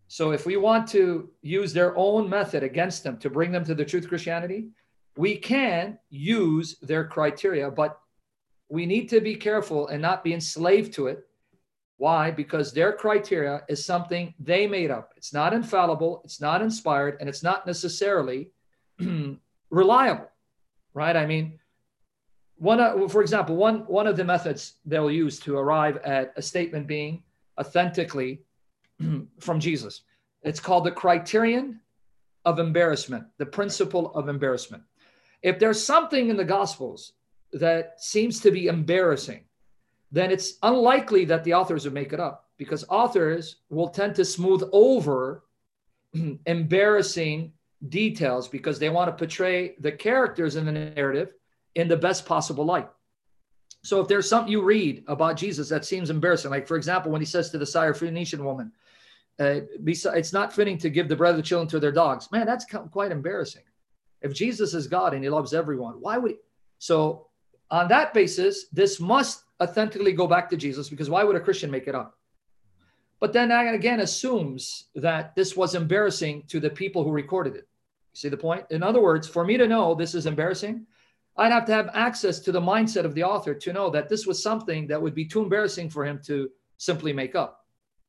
So 0.08 0.32
if 0.32 0.44
we 0.44 0.58
want 0.58 0.86
to 0.88 1.30
use 1.40 1.72
their 1.72 1.96
own 1.96 2.28
method 2.28 2.62
against 2.62 3.04
them 3.04 3.16
to 3.20 3.30
bring 3.30 3.52
them 3.52 3.64
to 3.64 3.74
the 3.74 3.86
truth 3.86 4.04
of 4.04 4.10
Christianity, 4.10 4.68
we 5.16 5.34
can 5.38 5.98
use 6.10 6.76
their 6.82 7.06
criteria, 7.06 7.70
but 7.70 7.98
we 8.68 8.84
need 8.84 9.08
to 9.08 9.22
be 9.22 9.34
careful 9.34 9.88
and 9.88 10.02
not 10.02 10.22
be 10.22 10.34
enslaved 10.34 10.92
to 10.92 11.06
it 11.06 11.24
why? 11.98 12.30
Because 12.30 12.72
their 12.72 12.92
criteria 12.92 13.62
is 13.68 13.84
something 13.84 14.32
they 14.38 14.66
made 14.66 14.90
up. 14.90 15.12
It's 15.16 15.32
not 15.34 15.52
infallible, 15.52 16.22
it's 16.24 16.40
not 16.40 16.62
inspired, 16.62 17.16
and 17.20 17.28
it's 17.28 17.42
not 17.42 17.66
necessarily 17.66 18.52
reliable, 19.70 20.30
right? 20.94 21.16
I 21.16 21.26
mean, 21.26 21.58
one, 22.56 22.80
uh, 22.80 23.08
for 23.08 23.20
example, 23.20 23.56
one, 23.56 23.80
one 23.86 24.06
of 24.06 24.16
the 24.16 24.24
methods 24.24 24.74
they'll 24.84 25.10
use 25.10 25.40
to 25.40 25.56
arrive 25.56 25.96
at 25.98 26.32
a 26.36 26.42
statement 26.42 26.86
being 26.86 27.24
authentically 27.58 28.42
from 29.40 29.58
Jesus, 29.58 30.02
it's 30.42 30.60
called 30.60 30.84
the 30.84 30.92
criterion 30.92 31.80
of 32.44 32.60
embarrassment, 32.60 33.24
the 33.38 33.46
principle 33.46 34.14
of 34.14 34.28
embarrassment. 34.28 34.84
If 35.42 35.58
there's 35.58 35.84
something 35.84 36.30
in 36.30 36.36
the 36.36 36.44
Gospels 36.44 37.12
that 37.52 38.00
seems 38.00 38.38
to 38.40 38.52
be 38.52 38.68
embarrassing, 38.68 39.44
then 40.10 40.30
it's 40.30 40.54
unlikely 40.62 41.24
that 41.26 41.44
the 41.44 41.54
authors 41.54 41.84
would 41.84 41.94
make 41.94 42.12
it 42.12 42.20
up 42.20 42.48
because 42.56 42.84
authors 42.88 43.56
will 43.68 43.88
tend 43.88 44.14
to 44.16 44.24
smooth 44.24 44.62
over 44.72 45.44
embarrassing 46.46 47.52
details 47.88 48.48
because 48.48 48.78
they 48.78 48.88
want 48.88 49.08
to 49.08 49.18
portray 49.18 49.76
the 49.80 49.92
characters 49.92 50.56
in 50.56 50.64
the 50.64 50.72
narrative 50.72 51.34
in 51.74 51.88
the 51.88 51.96
best 51.96 52.26
possible 52.26 52.64
light. 52.64 52.88
So 53.84 54.00
if 54.00 54.08
there's 54.08 54.28
something 54.28 54.50
you 54.50 54.62
read 54.62 55.04
about 55.06 55.36
Jesus 55.36 55.68
that 55.68 55.84
seems 55.84 56.10
embarrassing, 56.10 56.50
like 56.50 56.66
for 56.66 56.76
example, 56.76 57.12
when 57.12 57.20
he 57.20 57.26
says 57.26 57.50
to 57.50 57.58
the 57.58 57.64
Syrophoenician 57.64 58.40
woman, 58.40 58.72
uh, 59.38 59.60
it's 59.86 60.32
not 60.32 60.52
fitting 60.52 60.76
to 60.78 60.90
give 60.90 61.08
the 61.08 61.14
bread 61.14 61.30
of 61.30 61.36
the 61.36 61.42
children 61.44 61.68
to 61.68 61.78
their 61.78 61.92
dogs. 61.92 62.30
Man, 62.32 62.44
that's 62.44 62.66
quite 62.90 63.12
embarrassing. 63.12 63.62
If 64.20 64.34
Jesus 64.34 64.74
is 64.74 64.88
God 64.88 65.14
and 65.14 65.22
he 65.22 65.30
loves 65.30 65.54
everyone, 65.54 65.94
why 66.00 66.18
would 66.18 66.32
he? 66.32 66.36
So 66.80 67.28
on 67.70 67.86
that 67.88 68.12
basis, 68.12 68.66
this 68.72 68.98
must 68.98 69.44
authentically 69.60 70.12
go 70.12 70.26
back 70.26 70.48
to 70.50 70.56
Jesus 70.56 70.88
because 70.88 71.10
why 71.10 71.24
would 71.24 71.36
a 71.36 71.40
Christian 71.40 71.70
make 71.70 71.88
it 71.88 71.94
up? 71.94 72.16
But 73.20 73.32
then 73.32 73.48
that 73.48 73.74
again 73.74 74.00
assumes 74.00 74.84
that 74.94 75.34
this 75.34 75.56
was 75.56 75.74
embarrassing 75.74 76.44
to 76.48 76.60
the 76.60 76.70
people 76.70 77.02
who 77.02 77.10
recorded 77.10 77.56
it. 77.56 77.68
You 78.12 78.20
see 78.20 78.28
the 78.28 78.36
point? 78.36 78.64
In 78.70 78.82
other 78.82 79.00
words, 79.00 79.26
for 79.26 79.44
me 79.44 79.56
to 79.56 79.66
know 79.66 79.94
this 79.94 80.14
is 80.14 80.26
embarrassing, 80.26 80.86
I'd 81.36 81.52
have 81.52 81.66
to 81.66 81.72
have 81.72 81.90
access 81.94 82.40
to 82.40 82.52
the 82.52 82.60
mindset 82.60 83.04
of 83.04 83.14
the 83.14 83.24
author 83.24 83.54
to 83.54 83.72
know 83.72 83.90
that 83.90 84.08
this 84.08 84.26
was 84.26 84.42
something 84.42 84.86
that 84.88 85.00
would 85.00 85.14
be 85.14 85.24
too 85.24 85.42
embarrassing 85.42 85.90
for 85.90 86.04
him 86.04 86.20
to 86.26 86.50
simply 86.76 87.12
make 87.12 87.34
up. 87.34 87.66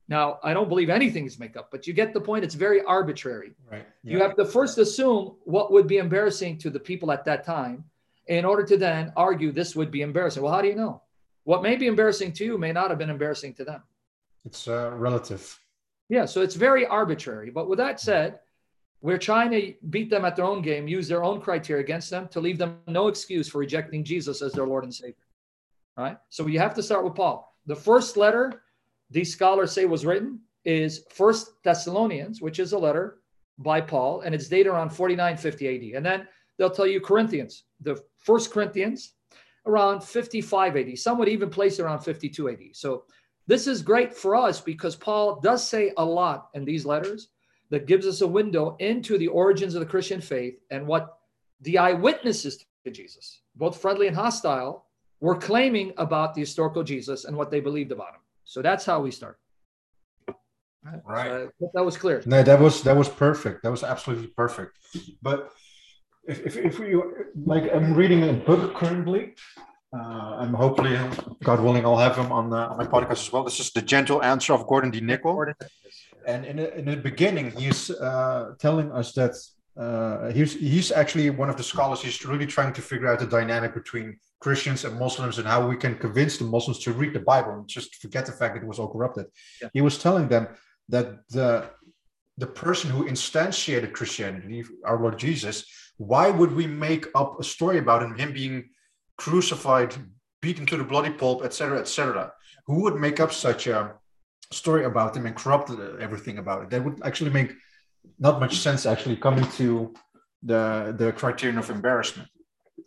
Now, 0.08 0.40
I 0.44 0.54
don't 0.54 0.70
believe 0.70 0.90
anything 0.90 1.26
is 1.26 1.38
make 1.38 1.56
up, 1.56 1.70
but 1.70 1.86
you 1.86 1.94
get 1.94 2.14
the 2.14 2.22
point. 2.22 2.44
It's 2.44 2.56
very 2.56 2.82
arbitrary. 2.82 3.54
Right. 3.72 3.86
Yeah. 4.04 4.14
You 4.14 4.20
have 4.24 4.36
to 4.38 4.46
first 4.46 4.80
assume 4.80 5.36
what 5.44 5.72
would 5.72 5.86
be 5.86 5.98
embarrassing 5.98 6.58
to 6.60 6.72
the 6.72 6.80
people 6.80 7.12
at 7.12 7.24
that 7.26 7.44
time 7.44 7.84
in 8.26 8.46
order 8.46 8.64
to 8.64 8.78
then 8.78 9.14
argue 9.16 9.52
this 9.52 9.76
would 9.76 9.92
be 9.92 10.02
embarrassing. 10.02 10.42
Well, 10.42 10.52
how 10.52 10.64
do 10.64 10.68
you 10.68 10.76
know? 10.76 11.04
What 11.50 11.64
may 11.64 11.78
be 11.78 11.88
embarrassing 11.88 12.34
to 12.34 12.46
you 12.46 12.60
may 12.60 12.72
not 12.72 12.92
have 12.92 13.00
been 13.00 13.10
embarrassing 13.10 13.56
to 13.56 13.64
them. 13.64 13.82
It's 14.46 14.68
uh, 14.68 14.92
relative. 14.94 15.60
Yeah, 16.08 16.26
so 16.26 16.42
it's 16.44 16.54
very 16.54 16.86
arbitrary. 16.86 17.50
But 17.50 17.68
with 17.68 17.80
that 17.80 18.00
said, 18.00 18.42
we're 19.02 19.18
trying 19.18 19.50
to 19.54 19.74
beat 19.90 20.12
them 20.12 20.26
at 20.26 20.36
their 20.36 20.46
own 20.46 20.62
game, 20.62 20.88
use 20.88 21.08
their 21.08 21.24
own 21.24 21.42
criteria 21.42 21.84
against 21.84 22.12
them 22.12 22.28
to 22.28 22.40
leave 22.40 22.60
them 22.60 22.78
no 22.86 23.08
excuse 23.08 23.50
for 23.50 23.58
rejecting 23.58 24.04
Jesus 24.04 24.44
as 24.44 24.54
their 24.54 24.68
Lord 24.68 24.84
and 24.84 24.94
Savior. 24.94 25.26
All 25.98 26.04
right. 26.04 26.20
So 26.30 26.46
you 26.46 26.60
have 26.60 26.76
to 26.76 26.84
start 26.84 27.04
with 27.04 27.16
Paul. 27.16 27.52
The 27.66 27.76
first 27.76 28.16
letter 28.16 28.62
these 29.10 29.34
scholars 29.34 29.72
say 29.72 29.86
was 29.86 30.06
written 30.06 30.42
is 30.66 31.04
First 31.10 31.64
Thessalonians, 31.64 32.44
which 32.44 32.60
is 32.60 32.74
a 32.74 32.78
letter 32.78 33.22
by 33.58 33.82
Paul, 33.82 34.22
and 34.22 34.36
it's 34.36 34.50
dated 34.50 34.68
around 34.68 34.92
49, 34.92 35.36
50 35.36 35.68
AD. 35.68 35.96
And 35.98 36.06
then 36.06 36.28
they'll 36.60 36.70
tell 36.70 36.86
you 36.86 37.02
Corinthians, 37.02 37.64
the 37.82 38.00
First 38.18 38.52
Corinthians, 38.52 39.16
around 39.70 40.02
5580. 40.02 40.96
Some 40.96 41.18
would 41.20 41.30
even 41.30 41.50
place 41.50 41.80
around 41.80 42.00
5280. 42.00 42.74
So 42.74 43.04
this 43.48 43.68
is 43.68 43.82
great 43.82 44.14
for 44.14 44.36
us 44.36 44.60
because 44.62 44.96
Paul 44.96 45.40
does 45.40 45.68
say 45.68 45.94
a 45.98 46.06
lot 46.06 46.50
in 46.54 46.66
these 46.66 46.86
letters 46.86 47.30
that 47.70 47.86
gives 47.86 48.06
us 48.06 48.22
a 48.22 48.28
window 48.28 48.76
into 48.80 49.18
the 49.18 49.28
origins 49.28 49.76
of 49.76 49.80
the 49.80 49.86
Christian 49.86 50.22
faith 50.22 50.60
and 50.72 50.86
what 50.86 51.20
the 51.62 51.78
eyewitnesses 51.78 52.66
to 52.84 52.92
Jesus, 52.92 53.42
both 53.56 53.80
friendly 53.82 54.08
and 54.08 54.16
hostile, 54.16 54.86
were 55.20 55.36
claiming 55.36 55.94
about 55.98 56.34
the 56.34 56.42
historical 56.42 56.84
Jesus 56.84 57.26
and 57.26 57.36
what 57.36 57.52
they 57.52 57.60
believed 57.60 57.92
about 57.92 58.10
him. 58.10 58.22
So 58.46 58.62
that's 58.62 58.86
how 58.86 59.02
we 59.02 59.12
start. 59.12 59.40
Right. 61.06 61.50
So 61.60 61.72
that 61.74 61.84
was 61.84 61.98
clear. 61.98 62.24
No, 62.26 62.42
that 62.42 62.60
was 62.60 62.84
that 62.84 62.96
was 62.96 63.10
perfect. 63.10 63.64
That 63.64 63.72
was 63.72 63.84
absolutely 63.84 64.28
perfect. 64.28 64.78
But 65.22 65.52
if, 66.30 66.46
if, 66.46 66.56
if 66.58 66.80
we 66.80 66.88
like 67.46 67.66
i'm 67.74 67.94
reading 67.94 68.30
a 68.30 68.34
book 68.34 68.76
currently. 68.76 69.34
Uh, 69.92 70.38
i'm 70.42 70.54
hopefully 70.54 70.96
god 71.44 71.60
willing 71.60 71.84
i'll 71.84 71.98
have 71.98 72.16
him 72.16 72.32
on, 72.32 72.52
the, 72.52 72.58
on 72.58 72.78
my 72.78 72.86
podcast 72.86 73.22
as 73.26 73.32
well. 73.32 73.44
This 73.44 73.60
is 73.60 73.72
the 73.72 73.82
gentle 73.82 74.22
answer 74.24 74.54
of 74.54 74.68
gordon 74.68 74.92
d. 74.92 75.02
Nickel 75.02 75.46
and 76.28 76.46
in, 76.46 76.60
in 76.60 76.86
the 76.86 76.98
beginning 76.98 77.50
he's 77.52 77.90
uh, 77.90 78.54
telling 78.60 78.92
us 78.92 79.14
that 79.14 79.34
uh, 79.84 80.30
he's 80.32 80.54
he's 80.54 80.92
actually 80.92 81.30
one 81.32 81.50
of 81.50 81.58
the 81.58 81.64
scholars 81.64 82.02
he's 82.02 82.24
really 82.24 82.46
trying 82.46 82.74
to 82.74 82.82
figure 82.82 83.08
out 83.08 83.18
the 83.20 83.26
dynamic 83.26 83.74
between 83.74 84.20
christians 84.40 84.86
and 84.86 84.94
muslims 85.00 85.40
and 85.40 85.48
how 85.48 85.68
we 85.68 85.76
can 85.76 85.96
convince 86.06 86.38
the 86.38 86.44
muslims 86.44 86.78
to 86.86 86.92
read 86.92 87.14
the 87.14 87.26
bible 87.34 87.54
and 87.54 87.68
just 87.68 87.96
forget 87.96 88.28
the 88.28 88.32
fact 88.32 88.54
that 88.54 88.62
it 88.64 88.68
was 88.68 88.78
all 88.78 88.92
corrupted. 88.96 89.26
Yeah. 89.62 89.70
he 89.74 89.82
was 89.82 89.98
telling 89.98 90.28
them 90.28 90.48
that 90.90 91.08
the 91.30 91.50
the 92.38 92.52
person 92.64 92.92
who 92.92 93.02
instantiated 93.14 93.92
christianity 93.92 94.64
our 94.86 95.00
lord 95.02 95.18
jesus 95.18 95.66
why 96.00 96.30
would 96.30 96.54
we 96.54 96.66
make 96.66 97.08
up 97.14 97.40
a 97.40 97.44
story 97.44 97.78
about 97.78 98.02
him, 98.02 98.16
him 98.16 98.32
being 98.32 98.70
crucified, 99.18 99.94
beaten 100.42 100.66
to 100.66 100.78
the 100.78 100.84
bloody 100.84 101.12
pulp, 101.12 101.44
etc., 101.44 101.78
etc.? 101.78 102.32
Who 102.68 102.82
would 102.84 102.96
make 102.96 103.20
up 103.20 103.34
such 103.34 103.68
a 103.68 103.96
story 104.52 104.86
about 104.86 105.16
him 105.16 105.26
and 105.26 105.36
corrupt 105.36 105.70
everything 106.00 106.38
about 106.38 106.64
it? 106.64 106.70
That 106.70 106.86
would 106.86 107.02
actually 107.04 107.32
make 107.32 107.52
not 108.18 108.40
much 108.40 108.60
sense. 108.60 108.86
Actually, 108.86 109.18
coming 109.18 109.46
to 109.58 109.94
the 110.42 110.96
the 110.98 111.12
criterion 111.12 111.58
of 111.58 111.70
embarrassment. 111.70 112.30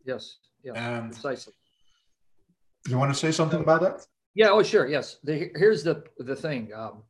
Yes. 0.07 0.39
Yeah. 0.65 1.01
Precisely. 1.09 1.53
You 2.89 2.97
want 2.99 3.13
to 3.13 3.19
say 3.19 3.31
something 3.31 3.61
about 3.61 3.83
that? 3.83 4.07
Yeah. 4.35 4.51
Oh, 4.51 4.63
sure. 4.63 4.87
Yes. 4.89 5.19
The, 5.23 5.51
here's 5.55 5.83
the 5.83 6.03
the 6.17 6.35
thing. 6.35 6.73
Um, 6.75 7.03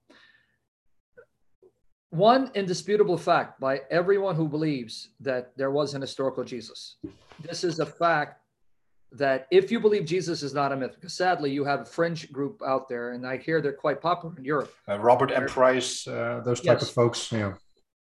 one 2.12 2.50
indisputable 2.54 3.16
fact 3.16 3.58
by 3.58 3.80
everyone 3.90 4.36
who 4.36 4.46
believes 4.46 5.08
that 5.20 5.56
there 5.56 5.70
was 5.70 5.94
an 5.94 6.02
historical 6.02 6.44
Jesus. 6.44 6.96
This 7.40 7.64
is 7.64 7.80
a 7.80 7.86
fact 7.86 8.42
that 9.12 9.46
if 9.50 9.72
you 9.72 9.80
believe 9.80 10.04
Jesus 10.04 10.42
is 10.42 10.52
not 10.52 10.72
a 10.72 10.76
myth, 10.76 10.94
because 10.94 11.14
sadly 11.14 11.50
you 11.50 11.64
have 11.64 11.80
a 11.80 11.84
fringe 11.86 12.30
group 12.30 12.60
out 12.66 12.86
there, 12.86 13.12
and 13.12 13.26
I 13.26 13.38
hear 13.38 13.62
they're 13.62 13.72
quite 13.72 14.02
popular 14.02 14.34
in 14.36 14.44
Europe. 14.44 14.74
Uh, 14.86 14.98
Robert 14.98 15.32
M. 15.32 15.46
Price, 15.46 16.06
uh, 16.06 16.42
those 16.44 16.60
type 16.60 16.80
yes. 16.80 16.82
of 16.82 16.94
folks. 16.94 17.32
Yeah. 17.32 17.54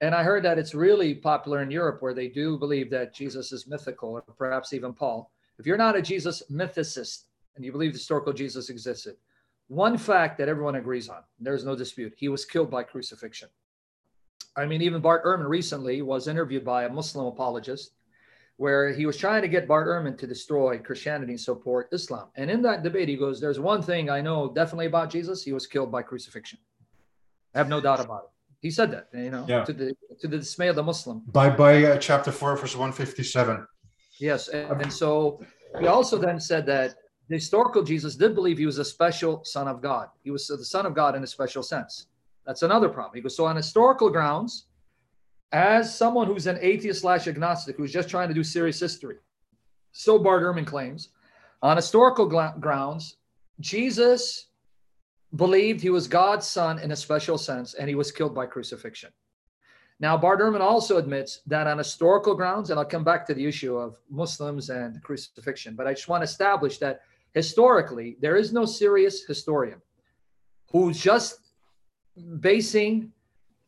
And 0.02 0.14
I 0.14 0.22
heard 0.22 0.42
that 0.42 0.58
it's 0.58 0.74
really 0.74 1.14
popular 1.14 1.62
in 1.62 1.70
Europe 1.70 2.02
where 2.02 2.12
they 2.12 2.28
do 2.28 2.58
believe 2.58 2.90
that 2.90 3.14
Jesus 3.14 3.52
is 3.52 3.66
mythical, 3.66 4.10
or 4.10 4.20
perhaps 4.20 4.74
even 4.74 4.92
Paul. 4.92 5.30
If 5.58 5.64
you're 5.66 5.78
not 5.78 5.96
a 5.96 6.02
Jesus 6.02 6.42
mythicist 6.50 7.22
and 7.56 7.64
you 7.64 7.72
believe 7.72 7.92
historical 7.92 8.34
Jesus 8.34 8.68
existed, 8.68 9.16
one 9.68 9.96
fact 9.96 10.36
that 10.36 10.48
everyone 10.50 10.74
agrees 10.74 11.08
on, 11.08 11.22
there's 11.40 11.64
no 11.64 11.74
dispute, 11.74 12.12
he 12.18 12.28
was 12.28 12.44
killed 12.44 12.70
by 12.70 12.82
crucifixion. 12.82 13.48
I 14.56 14.66
mean, 14.66 14.82
even 14.82 15.00
Bart 15.00 15.24
Ehrman 15.24 15.48
recently 15.48 16.02
was 16.02 16.28
interviewed 16.28 16.64
by 16.64 16.84
a 16.84 16.88
Muslim 16.88 17.26
apologist 17.26 17.92
where 18.56 18.92
he 18.92 19.04
was 19.04 19.16
trying 19.16 19.42
to 19.42 19.48
get 19.48 19.66
Bart 19.66 19.88
Ehrman 19.88 20.16
to 20.18 20.26
destroy 20.26 20.78
Christianity 20.78 21.32
and 21.32 21.40
support 21.40 21.88
Islam. 21.92 22.28
And 22.36 22.50
in 22.50 22.62
that 22.62 22.82
debate, 22.82 23.08
he 23.08 23.16
goes, 23.16 23.40
There's 23.40 23.58
one 23.58 23.82
thing 23.82 24.10
I 24.10 24.20
know 24.20 24.52
definitely 24.52 24.86
about 24.86 25.10
Jesus. 25.10 25.42
He 25.42 25.52
was 25.52 25.66
killed 25.66 25.90
by 25.90 26.02
crucifixion. 26.02 26.58
I 27.54 27.58
have 27.58 27.68
no 27.68 27.80
doubt 27.80 28.00
about 28.00 28.24
it. 28.24 28.30
He 28.60 28.70
said 28.70 28.90
that, 28.92 29.08
you 29.12 29.30
know, 29.30 29.44
yeah. 29.46 29.64
to 29.64 29.72
the 29.72 29.94
to 30.20 30.28
the 30.28 30.38
dismay 30.38 30.68
of 30.68 30.76
the 30.76 30.82
Muslim. 30.82 31.22
By 31.26 31.50
by 31.50 31.84
uh, 31.84 31.98
chapter 31.98 32.32
four, 32.32 32.56
verse 32.56 32.74
one 32.74 32.92
fifty 32.92 33.22
seven. 33.22 33.66
Yes, 34.18 34.48
and, 34.48 34.80
and 34.80 34.92
so 34.92 35.44
he 35.80 35.86
also 35.86 36.16
then 36.16 36.40
said 36.40 36.64
that 36.66 36.94
the 37.28 37.34
historical 37.34 37.82
Jesus 37.82 38.16
did 38.16 38.34
believe 38.34 38.56
he 38.56 38.64
was 38.64 38.78
a 38.78 38.84
special 38.84 39.44
son 39.44 39.68
of 39.68 39.82
God. 39.82 40.08
He 40.22 40.30
was 40.30 40.46
the 40.46 40.64
son 40.64 40.86
of 40.86 40.94
God 40.94 41.14
in 41.14 41.22
a 41.22 41.26
special 41.26 41.62
sense. 41.62 42.06
That's 42.46 42.62
another 42.62 42.88
problem. 42.88 43.14
He 43.16 43.22
goes, 43.22 43.36
so 43.36 43.46
on 43.46 43.56
historical 43.56 44.10
grounds, 44.10 44.66
as 45.52 45.96
someone 45.96 46.26
who's 46.26 46.46
an 46.46 46.58
atheist 46.60 47.00
slash 47.00 47.26
agnostic 47.26 47.76
who's 47.76 47.92
just 47.92 48.08
trying 48.08 48.28
to 48.28 48.34
do 48.34 48.44
serious 48.44 48.80
history, 48.80 49.16
so 49.92 50.18
Bart 50.18 50.42
Ehrman 50.42 50.66
claims, 50.66 51.10
on 51.62 51.76
historical 51.76 52.26
grounds, 52.26 53.16
Jesus 53.60 54.48
believed 55.36 55.80
he 55.80 55.90
was 55.90 56.08
God's 56.08 56.46
son 56.46 56.78
in 56.80 56.90
a 56.90 56.96
special 56.96 57.38
sense, 57.38 57.74
and 57.74 57.88
he 57.88 57.94
was 57.94 58.12
killed 58.12 58.34
by 58.34 58.46
crucifixion. 58.46 59.10
Now, 60.00 60.16
Bart 60.16 60.40
Ehrman 60.40 60.60
also 60.60 60.96
admits 60.96 61.40
that 61.46 61.66
on 61.68 61.78
historical 61.78 62.34
grounds, 62.34 62.70
and 62.70 62.78
I'll 62.78 62.84
come 62.84 63.04
back 63.04 63.24
to 63.26 63.34
the 63.34 63.46
issue 63.46 63.76
of 63.76 63.96
Muslims 64.10 64.68
and 64.68 65.00
crucifixion, 65.02 65.76
but 65.76 65.86
I 65.86 65.94
just 65.94 66.08
want 66.08 66.22
to 66.22 66.24
establish 66.24 66.78
that 66.78 67.02
historically, 67.32 68.16
there 68.20 68.36
is 68.36 68.52
no 68.52 68.64
serious 68.64 69.24
historian 69.24 69.80
who's 70.70 70.98
just 70.98 71.43
basing 72.40 73.12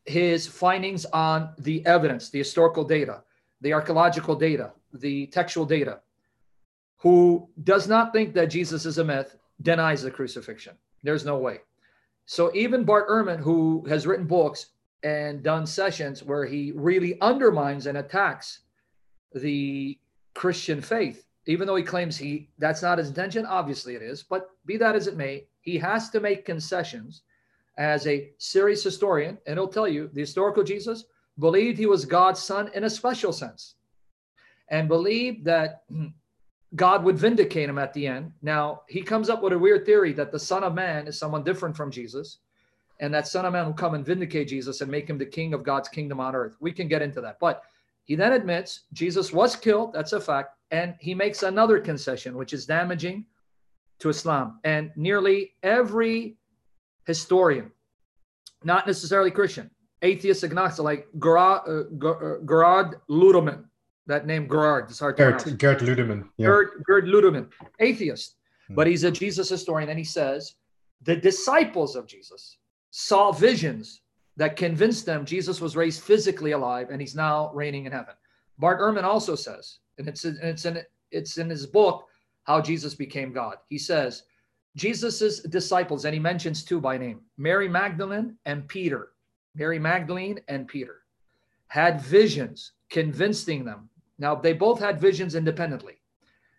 his 0.05 0.47
findings 0.47 1.05
on 1.05 1.49
the 1.59 1.85
evidence, 1.85 2.29
the 2.29 2.39
historical 2.39 2.83
data, 2.83 3.23
the 3.61 3.73
archaeological 3.73 4.35
data, 4.35 4.71
the 4.93 5.27
textual 5.27 5.65
data, 5.65 5.99
who 6.97 7.47
does 7.63 7.87
not 7.87 8.13
think 8.13 8.33
that 8.33 8.47
Jesus 8.47 8.85
is 8.85 8.97
a 8.97 9.03
myth, 9.03 9.37
denies 9.61 10.01
the 10.01 10.11
crucifixion. 10.11 10.75
There's 11.03 11.25
no 11.25 11.37
way. 11.37 11.59
So 12.25 12.51
even 12.53 12.83
Bart 12.83 13.09
Ehrman, 13.09 13.39
who 13.39 13.85
has 13.87 14.07
written 14.07 14.25
books 14.25 14.67
and 15.03 15.43
done 15.43 15.65
sessions 15.65 16.23
where 16.23 16.45
he 16.45 16.71
really 16.75 17.19
undermines 17.21 17.87
and 17.87 17.97
attacks 17.97 18.59
the 19.33 19.97
Christian 20.33 20.81
faith, 20.81 21.25
even 21.45 21.67
though 21.67 21.75
he 21.75 21.83
claims 21.83 22.17
he 22.17 22.49
that's 22.57 22.81
not 22.81 22.97
his 22.97 23.07
intention, 23.07 23.45
obviously 23.45 23.95
it 23.95 24.01
is, 24.01 24.23
but 24.23 24.49
be 24.65 24.77
that 24.77 24.95
as 24.95 25.07
it 25.07 25.15
may, 25.15 25.45
he 25.61 25.77
has 25.77 26.09
to 26.09 26.19
make 26.19 26.45
concessions 26.45 27.21
as 27.77 28.07
a 28.07 28.31
serious 28.37 28.83
historian, 28.83 29.37
and 29.45 29.57
he'll 29.57 29.67
tell 29.67 29.87
you 29.87 30.09
the 30.13 30.21
historical 30.21 30.63
Jesus 30.63 31.05
believed 31.39 31.77
he 31.77 31.85
was 31.85 32.05
God's 32.05 32.41
son 32.41 32.71
in 32.73 32.85
a 32.85 32.89
special 32.89 33.31
sense 33.31 33.75
and 34.69 34.87
believed 34.87 35.45
that 35.45 35.83
God 36.75 37.03
would 37.05 37.17
vindicate 37.17 37.69
him 37.69 37.77
at 37.77 37.93
the 37.93 38.07
end. 38.07 38.33
Now, 38.41 38.81
he 38.89 39.01
comes 39.01 39.29
up 39.29 39.41
with 39.41 39.53
a 39.53 39.59
weird 39.59 39.85
theory 39.85 40.11
that 40.13 40.31
the 40.31 40.39
Son 40.39 40.63
of 40.63 40.73
Man 40.73 41.07
is 41.07 41.17
someone 41.17 41.43
different 41.43 41.77
from 41.77 41.91
Jesus, 41.91 42.39
and 42.99 43.13
that 43.13 43.27
Son 43.27 43.45
of 43.45 43.53
Man 43.53 43.65
will 43.65 43.73
come 43.73 43.93
and 43.93 44.05
vindicate 44.05 44.49
Jesus 44.49 44.81
and 44.81 44.91
make 44.91 45.09
him 45.09 45.17
the 45.17 45.25
king 45.25 45.53
of 45.53 45.63
God's 45.63 45.87
kingdom 45.87 46.19
on 46.19 46.35
earth. 46.35 46.57
We 46.59 46.73
can 46.73 46.89
get 46.89 47.01
into 47.01 47.21
that. 47.21 47.39
But 47.39 47.63
he 48.03 48.15
then 48.15 48.33
admits 48.33 48.81
Jesus 48.93 49.31
was 49.31 49.55
killed, 49.55 49.93
that's 49.93 50.13
a 50.13 50.19
fact, 50.19 50.57
and 50.71 50.95
he 50.99 51.13
makes 51.13 51.43
another 51.43 51.79
concession, 51.79 52.35
which 52.35 52.53
is 52.53 52.65
damaging 52.65 53.25
to 53.99 54.09
Islam. 54.09 54.59
And 54.63 54.91
nearly 54.95 55.53
every 55.63 56.36
historian, 57.07 57.71
not 58.63 58.85
necessarily 58.85 59.31
Christian, 59.31 59.71
atheist, 60.03 60.43
agnostic, 60.43 60.83
like 60.83 61.07
Gerard, 61.19 61.61
uh, 61.67 62.07
uh 62.07 62.37
Gerard 62.45 63.01
Ludemann, 63.09 63.63
that 64.05 64.27
name 64.27 64.47
Gerard, 64.47 64.89
it's 64.89 64.99
hard 64.99 65.17
to 65.17 65.23
Gert, 65.23 65.41
pronounce. 65.41 65.61
Gert 65.61 65.79
Ludemann. 65.79 66.29
Yeah. 66.37 66.47
Gert, 66.47 66.83
Gert 66.83 67.05
Ludemann, 67.05 67.47
atheist, 67.79 68.35
hmm. 68.67 68.75
but 68.75 68.85
he's 68.85 69.03
a 69.03 69.11
Jesus 69.11 69.49
historian, 69.49 69.89
and 69.89 69.97
he 69.97 70.05
says 70.05 70.55
the 71.03 71.15
disciples 71.15 71.95
of 71.95 72.05
Jesus 72.05 72.57
saw 72.91 73.31
visions 73.31 74.01
that 74.35 74.55
convinced 74.55 75.05
them 75.05 75.25
Jesus 75.25 75.59
was 75.59 75.75
raised 75.75 76.03
physically 76.03 76.51
alive 76.51 76.89
and 76.91 77.01
he's 77.01 77.15
now 77.15 77.51
reigning 77.53 77.85
in 77.85 77.91
heaven. 77.91 78.13
Bart 78.59 78.79
Ehrman 78.79 79.03
also 79.03 79.35
says, 79.35 79.79
and 79.97 80.07
it's 80.07 80.25
and 80.25 80.37
it's 80.39 80.65
in 80.65 80.81
it's 81.11 81.37
in 81.37 81.49
his 81.49 81.65
book, 81.65 82.05
How 82.43 82.61
Jesus 82.61 82.95
Became 82.95 83.33
God. 83.33 83.57
He 83.69 83.77
says 83.77 84.23
Jesus's 84.77 85.41
disciples, 85.41 86.05
and 86.05 86.13
he 86.13 86.19
mentions 86.19 86.63
two 86.63 86.79
by 86.79 86.97
name 86.97 87.21
Mary 87.37 87.67
Magdalene 87.67 88.37
and 88.45 88.67
Peter. 88.67 89.09
Mary 89.55 89.79
Magdalene 89.79 90.39
and 90.47 90.67
Peter 90.67 91.01
had 91.67 91.99
visions 91.99 92.73
convincing 92.89 93.65
them. 93.65 93.89
Now, 94.19 94.35
they 94.35 94.53
both 94.53 94.79
had 94.79 95.01
visions 95.01 95.33
independently, 95.35 95.95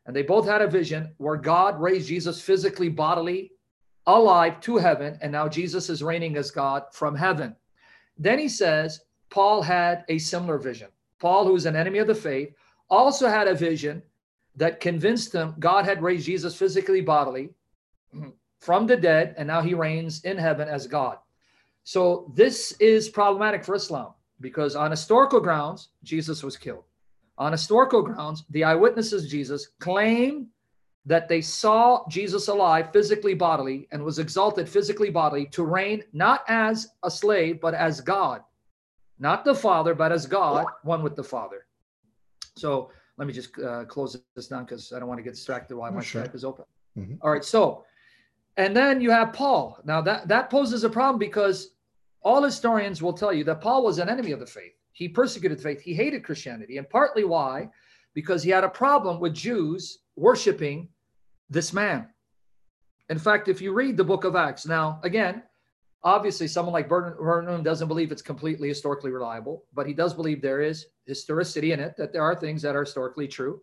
and 0.05 0.15
they 0.15 0.23
both 0.23 0.47
had 0.47 0.63
a 0.63 0.69
vision 0.69 1.15
where 1.19 1.37
God 1.37 1.81
raised 1.81 2.09
Jesus 2.09 2.41
physically, 2.41 2.89
bodily, 2.89 3.53
alive 4.07 4.61
to 4.63 4.79
heaven, 4.79 5.17
and 5.23 5.31
now 5.31 5.49
Jesus 5.49 5.89
is 5.89 6.03
reigning 6.03 6.37
as 6.37 6.51
God 6.51 6.85
from 6.93 7.15
heaven. 7.15 7.55
Then 8.19 8.39
he 8.39 8.49
says, 8.49 9.01
Paul 9.31 9.63
had 9.63 10.05
a 10.09 10.19
similar 10.19 10.59
vision. 10.59 10.89
Paul, 11.21 11.47
who's 11.47 11.67
an 11.67 11.77
enemy 11.77 11.99
of 11.99 12.09
the 12.09 12.15
faith, 12.15 12.53
also 12.91 13.29
had 13.29 13.47
a 13.47 13.55
vision 13.55 14.03
that 14.57 14.81
convinced 14.81 15.33
him 15.33 15.55
God 15.61 15.85
had 15.85 16.03
raised 16.03 16.27
Jesus 16.27 16.57
physically, 16.57 17.01
bodily, 17.01 17.51
from 18.61 18.87
the 18.87 18.97
dead, 18.97 19.35
and 19.39 19.47
now 19.47 19.61
he 19.61 19.75
reigns 19.75 20.25
in 20.25 20.37
heaven 20.37 20.69
as 20.69 20.87
God. 20.87 21.19
So 21.85 22.31
this 22.35 22.73
is 22.81 23.09
problematic 23.09 23.65
for 23.65 23.75
Islam 23.75 24.13
because 24.41 24.77
on 24.77 24.91
historical 24.91 25.41
grounds, 25.41 25.89
Jesus 26.03 26.43
was 26.43 26.57
killed. 26.57 26.85
On 27.39 27.53
historical 27.53 28.03
grounds, 28.03 28.45
the 28.51 28.65
eyewitnesses 28.65 29.31
Jesus 29.31 29.69
claim 29.81 30.49
that 31.07 31.29
they 31.29 31.41
saw 31.41 32.07
Jesus 32.09 32.49
alive 32.49 32.93
physically 32.93 33.33
bodily 33.33 33.89
and 33.93 34.05
was 34.05 34.19
exalted 34.19 34.69
physically 34.69 35.09
bodily 35.09 35.47
to 35.47 35.65
reign 35.65 36.03
not 36.13 36.45
as 36.49 36.89
a 37.05 37.11
slave 37.11 37.61
but 37.61 37.75
as 37.75 38.01
God. 38.01 38.43
Not 39.19 39.45
the 39.45 39.55
Father, 39.55 39.95
but 39.95 40.13
as 40.13 40.27
God, 40.27 40.67
one 40.83 41.03
with 41.03 41.17
the 41.17 41.25
Father. 41.25 41.67
So 42.57 42.91
let 43.17 43.27
me 43.27 43.33
just 43.33 43.59
uh, 43.59 43.85
close 43.87 44.17
this 44.37 44.49
down 44.49 44.65
because 44.65 44.93
I 44.93 44.99
don't 44.99 45.09
want 45.09 45.19
to 45.19 45.25
get 45.25 45.35
distracted 45.35 45.77
while 45.77 45.91
my 45.91 46.03
sure. 46.03 46.25
Is 46.35 46.45
open. 46.45 46.65
Mm-hmm. 46.97 47.15
All 47.23 47.31
right, 47.31 47.45
so 47.45 47.85
and 48.59 48.77
then 48.77 49.01
you 49.01 49.11
have 49.11 49.33
Paul. 49.33 49.79
Now 49.85 50.03
that 50.03 50.29
that 50.29 50.51
poses 50.51 50.85
a 50.85 50.91
problem 50.91 51.19
because 51.19 51.71
all 52.23 52.43
historians 52.43 53.01
will 53.01 53.13
tell 53.15 53.33
you 53.33 53.45
that 53.45 53.63
Paul 53.63 53.85
was 53.85 53.99
an 53.99 54.09
enemy 54.11 54.33
of 54.33 54.41
the 54.41 54.47
faith. 54.47 54.75
He 54.93 55.09
persecuted 55.09 55.61
faith. 55.61 55.81
He 55.81 55.95
hated 55.95 56.25
Christianity, 56.25 56.77
and 56.77 56.91
partly 56.91 57.25
why, 57.25 57.71
because 58.13 58.43
he 58.43 58.51
had 58.51 58.65
a 58.65 58.69
problem 58.69 59.21
with 59.21 59.33
Jews 59.33 60.01
worshiping 60.17 60.89
this 61.49 61.73
man. 61.73 62.09
In 63.09 63.19
fact, 63.19 63.49
if 63.49 63.63
you 63.63 63.73
read 63.73 63.97
the 63.97 64.05
book 64.05 64.25
of 64.25 64.37
Acts, 64.37 64.67
now 64.67 65.01
again, 65.05 65.45
obviously 66.03 66.49
someone 66.49 66.73
like 66.73 66.89
Ehrman 66.89 67.63
doesn't 67.63 67.89
believe 67.89 68.11
it's 68.11 68.23
completely 68.23 68.69
historically 68.69 69.13
reliable, 69.13 69.65
but 69.73 69.87
he 69.87 69.95
does 69.95 70.13
believe 70.13 70.43
there 70.43 70.61
is 70.61 70.87
historicity 71.07 71.73
in 71.73 71.81
it, 71.81 71.97
that 71.97 72.13
there 72.13 72.23
are 72.23 72.35
things 72.35 72.61
that 72.63 72.75
are 72.75 72.85
historically 72.85 73.29
true. 73.29 73.63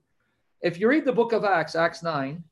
If 0.62 0.79
you 0.79 0.88
read 0.88 1.05
the 1.05 1.12
book 1.12 1.34
of 1.34 1.43
Acts, 1.43 1.75
Acts 1.75 2.01
9, 2.01 2.43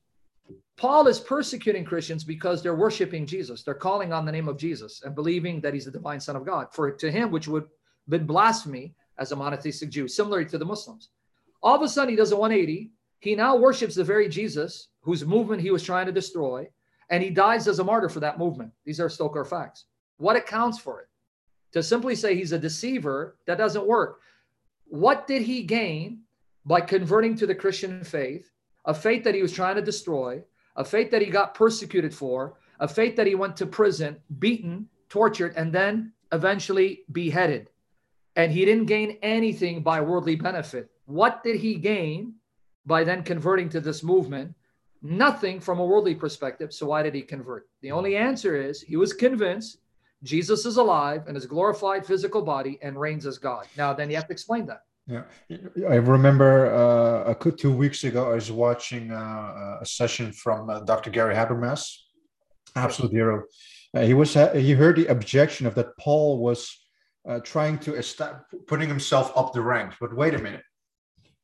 Paul 0.76 1.08
is 1.08 1.20
persecuting 1.20 1.86
Christians 1.86 2.24
because 2.24 2.62
they're 2.62 2.76
worshiping 2.76 3.26
Jesus. 3.26 3.64
They're 3.64 3.74
calling 3.74 4.12
on 4.12 4.26
the 4.26 4.32
name 4.32 4.48
of 4.48 4.58
Jesus 4.58 5.04
and 5.04 5.14
believing 5.14 5.62
that 5.62 5.74
he's 5.74 5.86
the 5.86 5.92
divine 5.92 6.20
son 6.20 6.36
of 6.36 6.46
God. 6.46 6.68
For 6.72 6.92
to 6.92 7.12
him, 7.12 7.32
which 7.32 7.48
would 7.48 7.68
been 8.10 8.26
blasphemy 8.26 8.96
as 9.18 9.32
a 9.32 9.36
monotheistic 9.36 9.90
Jew, 9.90 10.08
similar 10.08 10.44
to 10.44 10.58
the 10.58 10.66
Muslims. 10.66 11.10
All 11.62 11.76
of 11.76 11.82
a 11.82 11.88
sudden, 11.88 12.10
he 12.10 12.16
does 12.16 12.32
a 12.32 12.36
180. 12.36 12.92
He 13.20 13.36
now 13.36 13.56
worships 13.56 13.96
the 13.96 14.04
very 14.04 14.28
Jesus 14.28 14.90
whose 15.02 15.26
movement 15.26 15.62
he 15.62 15.72
was 15.72 15.84
trying 15.84 16.06
to 16.08 16.12
destroy, 16.12 16.68
and 17.10 17.24
he 17.24 17.30
dies 17.30 17.68
as 17.68 17.80
a 17.80 17.84
martyr 17.84 18.10
for 18.10 18.20
that 18.20 18.40
movement. 18.40 18.72
These 18.86 19.00
are 19.00 19.10
Stoker 19.10 19.46
facts. 19.46 19.86
What 20.18 20.36
accounts 20.36 20.80
for 20.80 21.02
it? 21.02 21.08
To 21.74 21.84
simply 21.84 22.16
say 22.16 22.36
he's 22.36 22.52
a 22.52 22.60
deceiver, 22.60 23.38
that 23.48 23.58
doesn't 23.58 23.88
work. 23.88 24.20
What 24.86 25.28
did 25.28 25.42
he 25.42 25.64
gain 25.64 26.22
by 26.66 26.82
converting 26.82 27.36
to 27.38 27.48
the 27.48 27.56
Christian 27.56 28.04
faith, 28.04 28.52
a 28.86 28.94
faith 28.94 29.24
that 29.24 29.36
he 29.36 29.42
was 29.42 29.54
trying 29.54 29.76
to 29.76 29.82
destroy? 29.82 30.44
A 30.76 30.84
faith 30.84 31.12
that 31.12 31.22
he 31.22 31.30
got 31.30 31.54
persecuted 31.54 32.14
for, 32.14 32.56
a 32.80 32.88
faith 32.88 33.16
that 33.16 33.28
he 33.28 33.36
went 33.36 33.56
to 33.58 33.66
prison, 33.66 34.18
beaten, 34.40 34.88
tortured, 35.10 35.54
and 35.56 35.72
then 35.74 36.12
eventually 36.32 37.04
beheaded. 37.12 37.70
And 38.36 38.52
he 38.52 38.66
didn't 38.66 38.86
gain 38.86 39.18
anything 39.22 39.84
by 39.84 40.02
worldly 40.02 40.36
benefit. 40.36 40.90
What 41.06 41.44
did 41.44 41.58
he 41.58 41.76
gain 41.76 42.34
by 42.86 43.04
then 43.04 43.24
converting 43.24 43.70
to 43.70 43.80
this 43.80 44.04
movement? 44.04 44.56
Nothing 45.02 45.60
from 45.60 45.80
a 45.80 45.86
worldly 45.86 46.16
perspective. 46.16 46.74
So 46.74 46.88
why 46.88 47.04
did 47.04 47.14
he 47.14 47.22
convert? 47.22 47.68
The 47.82 47.92
only 47.92 48.16
answer 48.16 48.56
is 48.56 48.82
he 48.82 48.96
was 48.96 49.14
convinced 49.14 49.78
Jesus 50.24 50.66
is 50.66 50.78
alive 50.78 51.28
in 51.28 51.36
his 51.36 51.46
glorified 51.46 52.06
physical 52.06 52.42
body 52.42 52.80
and 52.82 53.00
reigns 53.00 53.26
as 53.26 53.38
God. 53.38 53.68
Now, 53.78 53.94
then 53.94 54.10
you 54.10 54.16
have 54.16 54.28
to 54.28 54.34
explain 54.34 54.66
that. 54.68 54.84
Yeah, 55.06 55.24
I 55.90 55.96
remember 55.96 56.74
uh, 56.74 57.34
two 57.58 57.72
weeks 57.72 58.06
ago 58.06 58.32
I 58.32 58.36
was 58.36 58.52
watching 58.52 59.12
uh, 59.12 59.80
a 59.82 59.86
session 59.86 60.32
from 60.32 60.70
uh, 60.70 60.80
Dr. 60.80 61.10
Gary 61.10 61.36
Habermas, 61.36 61.94
absolute 62.76 63.12
hero. 63.12 63.44
Uh, 63.94 64.02
he 64.02 64.14
was 64.14 64.34
he 64.34 64.72
heard 64.72 64.96
the 64.96 65.08
objection 65.08 65.68
of 65.68 65.76
that 65.76 65.98
Paul 65.98 66.40
was 66.40 66.84
uh, 67.28 67.40
trying 67.40 67.80
to 67.80 67.96
establish, 67.96 68.44
putting 68.68 68.88
himself 68.88 69.32
up 69.36 69.54
the 69.54 69.62
ranks. 69.62 69.98
But 70.00 70.16
wait 70.16 70.36
a 70.36 70.40
minute, 70.40 70.64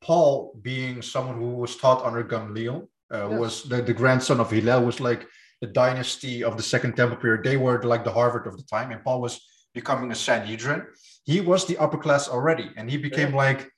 Paul, 0.02 0.58
being 0.62 1.02
someone 1.02 1.38
who 1.38 1.50
was 1.50 1.76
taught 1.76 2.06
under 2.06 2.24
Gamaliel, 2.24 2.90
uh, 3.14 3.30
yes. 3.30 3.40
was 3.40 3.64
the, 3.64 3.82
the 3.82 3.94
grandson 3.94 4.40
of 4.40 4.52
Hillel, 4.52 4.86
was 4.86 5.00
like 5.00 5.28
the 5.62 5.68
dynasty 5.68 6.44
of 6.44 6.56
the 6.56 6.64
Second 6.64 6.96
Temple 6.96 7.18
period. 7.18 7.44
They 7.44 7.58
were 7.58 7.82
like 7.84 8.04
the 8.04 8.14
Harvard 8.14 8.48
of 8.48 8.56
the 8.56 8.64
time, 8.64 8.92
and 8.92 9.04
Paul 9.04 9.22
was 9.22 9.42
becoming 9.74 10.12
a 10.12 10.16
Sanhedrin. 10.16 10.86
He 11.30 11.42
was 11.42 11.68
the 11.68 11.78
upper 11.78 12.00
class 12.00 12.28
already, 12.28 12.72
and 12.76 12.90
he 12.90 12.98
became 12.98 13.30
yeah. 13.30 13.44
like 13.46 13.72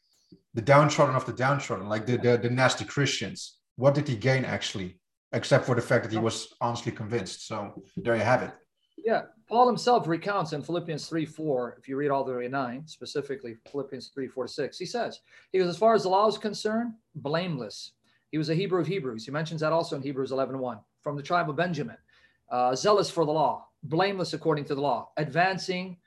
the 0.53 0.61
downtrodden 0.61 1.17
of 1.17 1.25
the 1.25 1.33
downtrodden, 1.33 1.89
like 1.89 2.05
the, 2.05 2.15
the, 2.15 2.37
the 2.37 2.49
nasty 2.49 2.85
Christians. 2.85 3.57
What 3.75 3.93
did 3.93 4.07
he 4.07 4.15
gain 4.15 4.45
actually, 4.45 5.01
except 5.33 5.65
for 5.65 5.75
the 5.75 5.81
fact 5.81 6.05
that 6.05 6.13
he 6.13 6.17
was 6.17 6.55
honestly 6.61 6.93
convinced? 6.93 7.45
So 7.49 7.83
there 7.97 8.15
you 8.15 8.21
have 8.23 8.41
it. 8.43 8.51
Yeah, 8.97 9.23
Paul 9.49 9.67
himself 9.67 10.07
recounts 10.07 10.53
in 10.53 10.61
Philippians 10.61 11.09
3 11.09 11.25
4, 11.25 11.75
if 11.77 11.89
you 11.89 11.97
read 11.97 12.09
all 12.09 12.23
the 12.23 12.33
way 12.33 12.47
9, 12.47 12.87
specifically 12.87 13.57
Philippians 13.69 14.11
3 14.13 14.29
4 14.29 14.47
6, 14.47 14.77
he 14.77 14.85
says, 14.85 15.19
he 15.51 15.59
goes, 15.59 15.67
as 15.67 15.77
far 15.77 15.93
as 15.93 16.03
the 16.03 16.09
law 16.09 16.29
is 16.29 16.37
concerned, 16.37 16.93
blameless. 17.15 17.91
He 18.31 18.37
was 18.37 18.49
a 18.49 18.55
Hebrew 18.55 18.79
of 18.79 18.87
Hebrews. 18.87 19.25
He 19.25 19.31
mentions 19.31 19.59
that 19.59 19.73
also 19.73 19.97
in 19.97 20.01
Hebrews 20.01 20.31
11 20.31 20.57
1 20.57 20.79
from 21.01 21.17
the 21.17 21.23
tribe 21.23 21.49
of 21.49 21.57
Benjamin, 21.57 21.97
uh, 22.49 22.75
zealous 22.75 23.09
for 23.09 23.25
the 23.25 23.33
law, 23.33 23.67
blameless 23.83 24.31
according 24.31 24.63
to 24.65 24.75
the 24.75 24.81
law, 24.81 25.09
advancing 25.17 25.97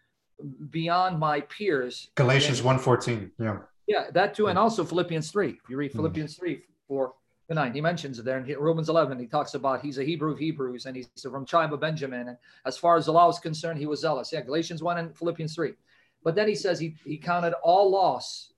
beyond 0.71 1.19
my 1.19 1.41
peers. 1.43 2.11
Galatians 2.15 2.61
1.14, 2.61 3.31
yeah. 3.39 3.59
Yeah, 3.87 4.11
that 4.13 4.35
too, 4.35 4.47
and 4.47 4.59
also 4.59 4.85
Philippians 4.85 5.31
3. 5.31 5.51
If 5.63 5.69
you 5.69 5.77
read 5.77 5.93
hmm. 5.93 5.99
Philippians 5.99 6.37
3, 6.37 6.63
4 6.89 7.13
to 7.49 7.55
9, 7.55 7.75
he 7.75 7.81
mentions 7.81 8.19
it 8.19 8.25
there. 8.25 8.39
In 8.39 8.59
Romans 8.59 8.89
11, 8.89 9.19
he 9.19 9.27
talks 9.27 9.55
about 9.55 9.83
he's 9.83 9.99
a 9.99 10.05
Hebrew 10.05 10.33
of 10.33 10.39
Hebrews, 10.39 10.87
and 10.87 10.97
he's 10.97 11.09
from 11.23 11.45
tribe 11.45 11.73
of 11.73 11.81
Benjamin. 11.81 12.29
And 12.29 12.39
as 12.65 12.77
far 12.77 12.97
as 12.97 13.07
the 13.07 13.13
law 13.13 13.29
is 13.29 13.39
concerned, 13.39 13.79
he 13.79 13.87
was 13.87 14.01
zealous. 14.01 14.33
Yeah, 14.33 14.41
Galatians 14.41 14.83
1 14.83 14.99
and 14.99 15.17
Philippians 15.17 15.55
3. 15.55 15.75
But 16.23 16.35
then 16.35 16.49
he 16.49 16.55
says 16.55 16.81
he, 16.81 16.97
he 17.05 17.19
counted 17.19 17.53
all 17.63 17.91
loss 17.91 18.55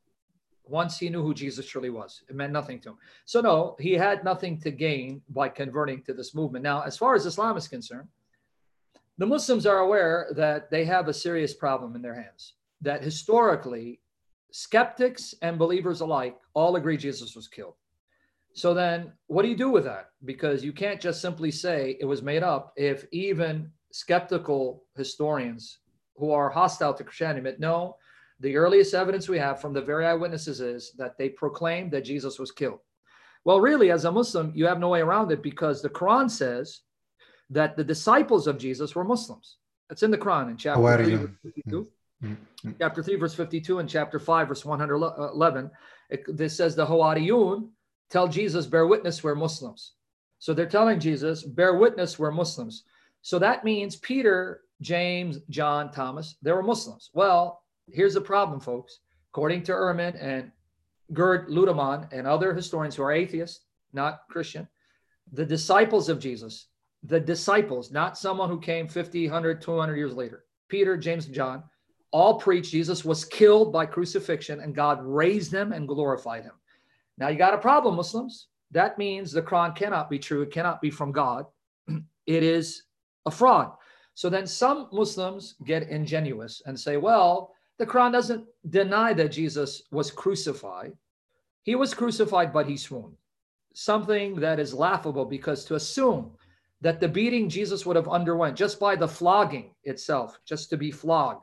once 0.68 0.98
he 0.98 1.08
knew 1.08 1.22
who 1.22 1.34
Jesus 1.34 1.66
truly 1.66 1.90
was. 1.90 2.22
It 2.28 2.36
meant 2.36 2.52
nothing 2.52 2.80
to 2.80 2.90
him. 2.90 2.98
So, 3.24 3.40
no, 3.40 3.76
he 3.80 3.92
had 3.92 4.24
nothing 4.24 4.58
to 4.60 4.70
gain 4.70 5.22
by 5.28 5.48
converting 5.48 6.02
to 6.02 6.14
this 6.14 6.34
movement. 6.34 6.62
Now, 6.62 6.82
as 6.82 6.96
far 6.96 7.14
as 7.14 7.26
Islam 7.26 7.56
is 7.56 7.68
concerned, 7.68 8.08
the 9.18 9.26
Muslims 9.26 9.66
are 9.66 9.78
aware 9.78 10.28
that 10.36 10.70
they 10.70 10.84
have 10.84 11.08
a 11.08 11.14
serious 11.14 11.54
problem 11.54 11.96
in 11.96 12.02
their 12.02 12.14
hands, 12.14 12.54
that 12.82 13.02
historically, 13.02 14.00
skeptics 14.52 15.34
and 15.42 15.58
believers 15.58 16.00
alike 16.00 16.36
all 16.54 16.76
agree 16.76 16.96
Jesus 16.96 17.34
was 17.34 17.48
killed. 17.48 17.74
So 18.54 18.72
then, 18.72 19.12
what 19.26 19.42
do 19.42 19.48
you 19.48 19.56
do 19.56 19.70
with 19.70 19.84
that? 19.84 20.10
Because 20.24 20.64
you 20.64 20.72
can't 20.72 21.00
just 21.00 21.20
simply 21.20 21.50
say 21.50 21.96
it 22.00 22.06
was 22.06 22.22
made 22.22 22.42
up 22.42 22.72
if 22.76 23.06
even 23.12 23.70
skeptical 23.92 24.84
historians 24.96 25.78
who 26.16 26.30
are 26.30 26.48
hostile 26.48 26.94
to 26.94 27.04
Christianity 27.04 27.38
admit, 27.38 27.60
no, 27.60 27.96
the 28.40 28.56
earliest 28.56 28.94
evidence 28.94 29.28
we 29.28 29.38
have 29.38 29.60
from 29.60 29.72
the 29.72 29.82
very 29.82 30.06
eyewitnesses 30.06 30.60
is 30.60 30.92
that 30.98 31.16
they 31.18 31.30
proclaimed 31.30 31.90
that 31.92 32.04
Jesus 32.04 32.38
was 32.38 32.50
killed. 32.50 32.80
Well, 33.44 33.60
really, 33.60 33.90
as 33.90 34.04
a 34.04 34.12
Muslim, 34.12 34.52
you 34.54 34.66
have 34.66 34.80
no 34.80 34.88
way 34.88 35.00
around 35.00 35.30
it 35.32 35.42
because 35.42 35.80
the 35.80 35.90
Quran 35.90 36.30
says 36.30 36.80
that 37.50 37.76
the 37.76 37.84
disciples 37.84 38.46
of 38.46 38.58
Jesus 38.58 38.94
were 38.94 39.04
Muslims. 39.04 39.56
It's 39.90 40.02
in 40.02 40.10
the 40.10 40.18
Quran 40.18 40.50
in 40.50 40.56
chapter 40.56 41.04
3, 41.04 41.14
verse 41.16 41.30
52. 41.42 41.88
Mm-hmm. 42.24 42.70
Chapter 42.80 43.02
3, 43.02 43.16
verse 43.16 43.34
52, 43.34 43.78
and 43.78 43.88
chapter 43.88 44.18
5, 44.18 44.48
verse 44.48 44.64
111. 44.64 45.70
It, 46.10 46.36
this 46.36 46.56
says 46.56 46.74
the 46.74 46.86
Hawariyun 46.86 47.68
tell 48.10 48.28
Jesus, 48.28 48.66
bear 48.66 48.86
witness, 48.86 49.22
we're 49.22 49.34
Muslims. 49.34 49.92
So 50.38 50.54
they're 50.54 50.66
telling 50.66 51.00
Jesus, 51.00 51.42
bear 51.42 51.76
witness, 51.76 52.18
we're 52.18 52.30
Muslims. 52.30 52.84
So 53.22 53.38
that 53.38 53.64
means 53.64 53.96
Peter, 53.96 54.62
James, 54.80 55.38
John, 55.50 55.90
Thomas, 55.90 56.36
they 56.42 56.52
were 56.52 56.62
Muslims. 56.62 57.10
Well, 57.12 57.62
here's 57.90 58.14
the 58.14 58.20
problem, 58.20 58.60
folks. 58.60 59.00
According 59.32 59.64
to 59.64 59.72
Ehrman 59.72 60.16
and 60.20 60.50
Gerd 61.12 61.48
Ludemann 61.48 62.08
and 62.12 62.26
other 62.26 62.54
historians 62.54 62.96
who 62.96 63.02
are 63.02 63.12
atheists, 63.12 63.64
not 63.92 64.20
Christian, 64.30 64.68
the 65.32 65.44
disciples 65.44 66.08
of 66.08 66.20
Jesus, 66.20 66.68
the 67.06 67.20
disciples, 67.20 67.90
not 67.90 68.18
someone 68.18 68.48
who 68.48 68.60
came 68.60 68.88
50, 68.88 69.26
100, 69.26 69.60
200 69.60 69.96
years 69.96 70.14
later, 70.14 70.44
Peter, 70.68 70.96
James, 70.96 71.26
and 71.26 71.34
John, 71.34 71.62
all 72.10 72.38
preached 72.38 72.70
Jesus 72.70 73.04
was 73.04 73.24
killed 73.24 73.72
by 73.72 73.84
crucifixion 73.84 74.60
and 74.60 74.74
God 74.74 75.00
raised 75.02 75.52
him 75.52 75.72
and 75.72 75.88
glorified 75.88 76.44
him. 76.44 76.52
Now 77.18 77.28
you 77.28 77.36
got 77.36 77.54
a 77.54 77.58
problem, 77.58 77.96
Muslims. 77.96 78.48
That 78.70 78.98
means 78.98 79.32
the 79.32 79.42
Quran 79.42 79.74
cannot 79.76 80.10
be 80.10 80.18
true. 80.18 80.42
It 80.42 80.52
cannot 80.52 80.80
be 80.80 80.90
from 80.90 81.12
God. 81.12 81.46
It 82.26 82.42
is 82.42 82.82
a 83.24 83.30
fraud. 83.30 83.70
So 84.14 84.28
then 84.28 84.48
some 84.48 84.88
Muslims 84.92 85.54
get 85.64 85.88
ingenuous 85.88 86.60
and 86.66 86.78
say, 86.78 86.96
well, 86.96 87.54
the 87.78 87.86
Quran 87.86 88.10
doesn't 88.12 88.44
deny 88.70 89.12
that 89.12 89.28
Jesus 89.30 89.82
was 89.92 90.10
crucified. 90.10 90.92
He 91.62 91.76
was 91.76 91.94
crucified, 91.94 92.52
but 92.52 92.66
he 92.66 92.76
swooned. 92.76 93.14
Something 93.74 94.34
that 94.40 94.58
is 94.58 94.74
laughable 94.74 95.24
because 95.24 95.64
to 95.66 95.76
assume 95.76 96.32
that 96.86 97.00
the 97.00 97.08
beating 97.08 97.48
Jesus 97.48 97.84
would 97.84 97.96
have 97.96 98.08
underwent 98.08 98.56
just 98.56 98.78
by 98.78 98.94
the 98.94 99.08
flogging 99.08 99.74
itself, 99.82 100.38
just 100.44 100.70
to 100.70 100.76
be 100.76 100.92
flogged 100.92 101.42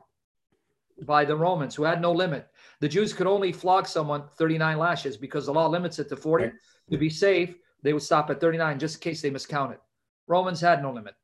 by 1.02 1.22
the 1.22 1.36
Romans 1.36 1.74
who 1.74 1.82
had 1.82 2.00
no 2.00 2.12
limit. 2.12 2.48
The 2.80 2.88
Jews 2.88 3.12
could 3.12 3.26
only 3.26 3.52
flog 3.52 3.86
someone 3.86 4.24
39 4.38 4.78
lashes 4.78 5.18
because 5.18 5.44
the 5.44 5.52
law 5.52 5.66
limits 5.66 5.98
it 5.98 6.08
to 6.08 6.16
40. 6.16 6.50
To 6.90 6.96
be 6.96 7.10
safe, 7.10 7.56
they 7.82 7.92
would 7.92 8.02
stop 8.02 8.30
at 8.30 8.40
39 8.40 8.78
just 8.78 8.96
in 8.96 9.00
case 9.00 9.20
they 9.20 9.28
miscounted. 9.28 9.80
Romans 10.28 10.62
had 10.62 10.80
no 10.80 10.90
limit. 10.90 11.14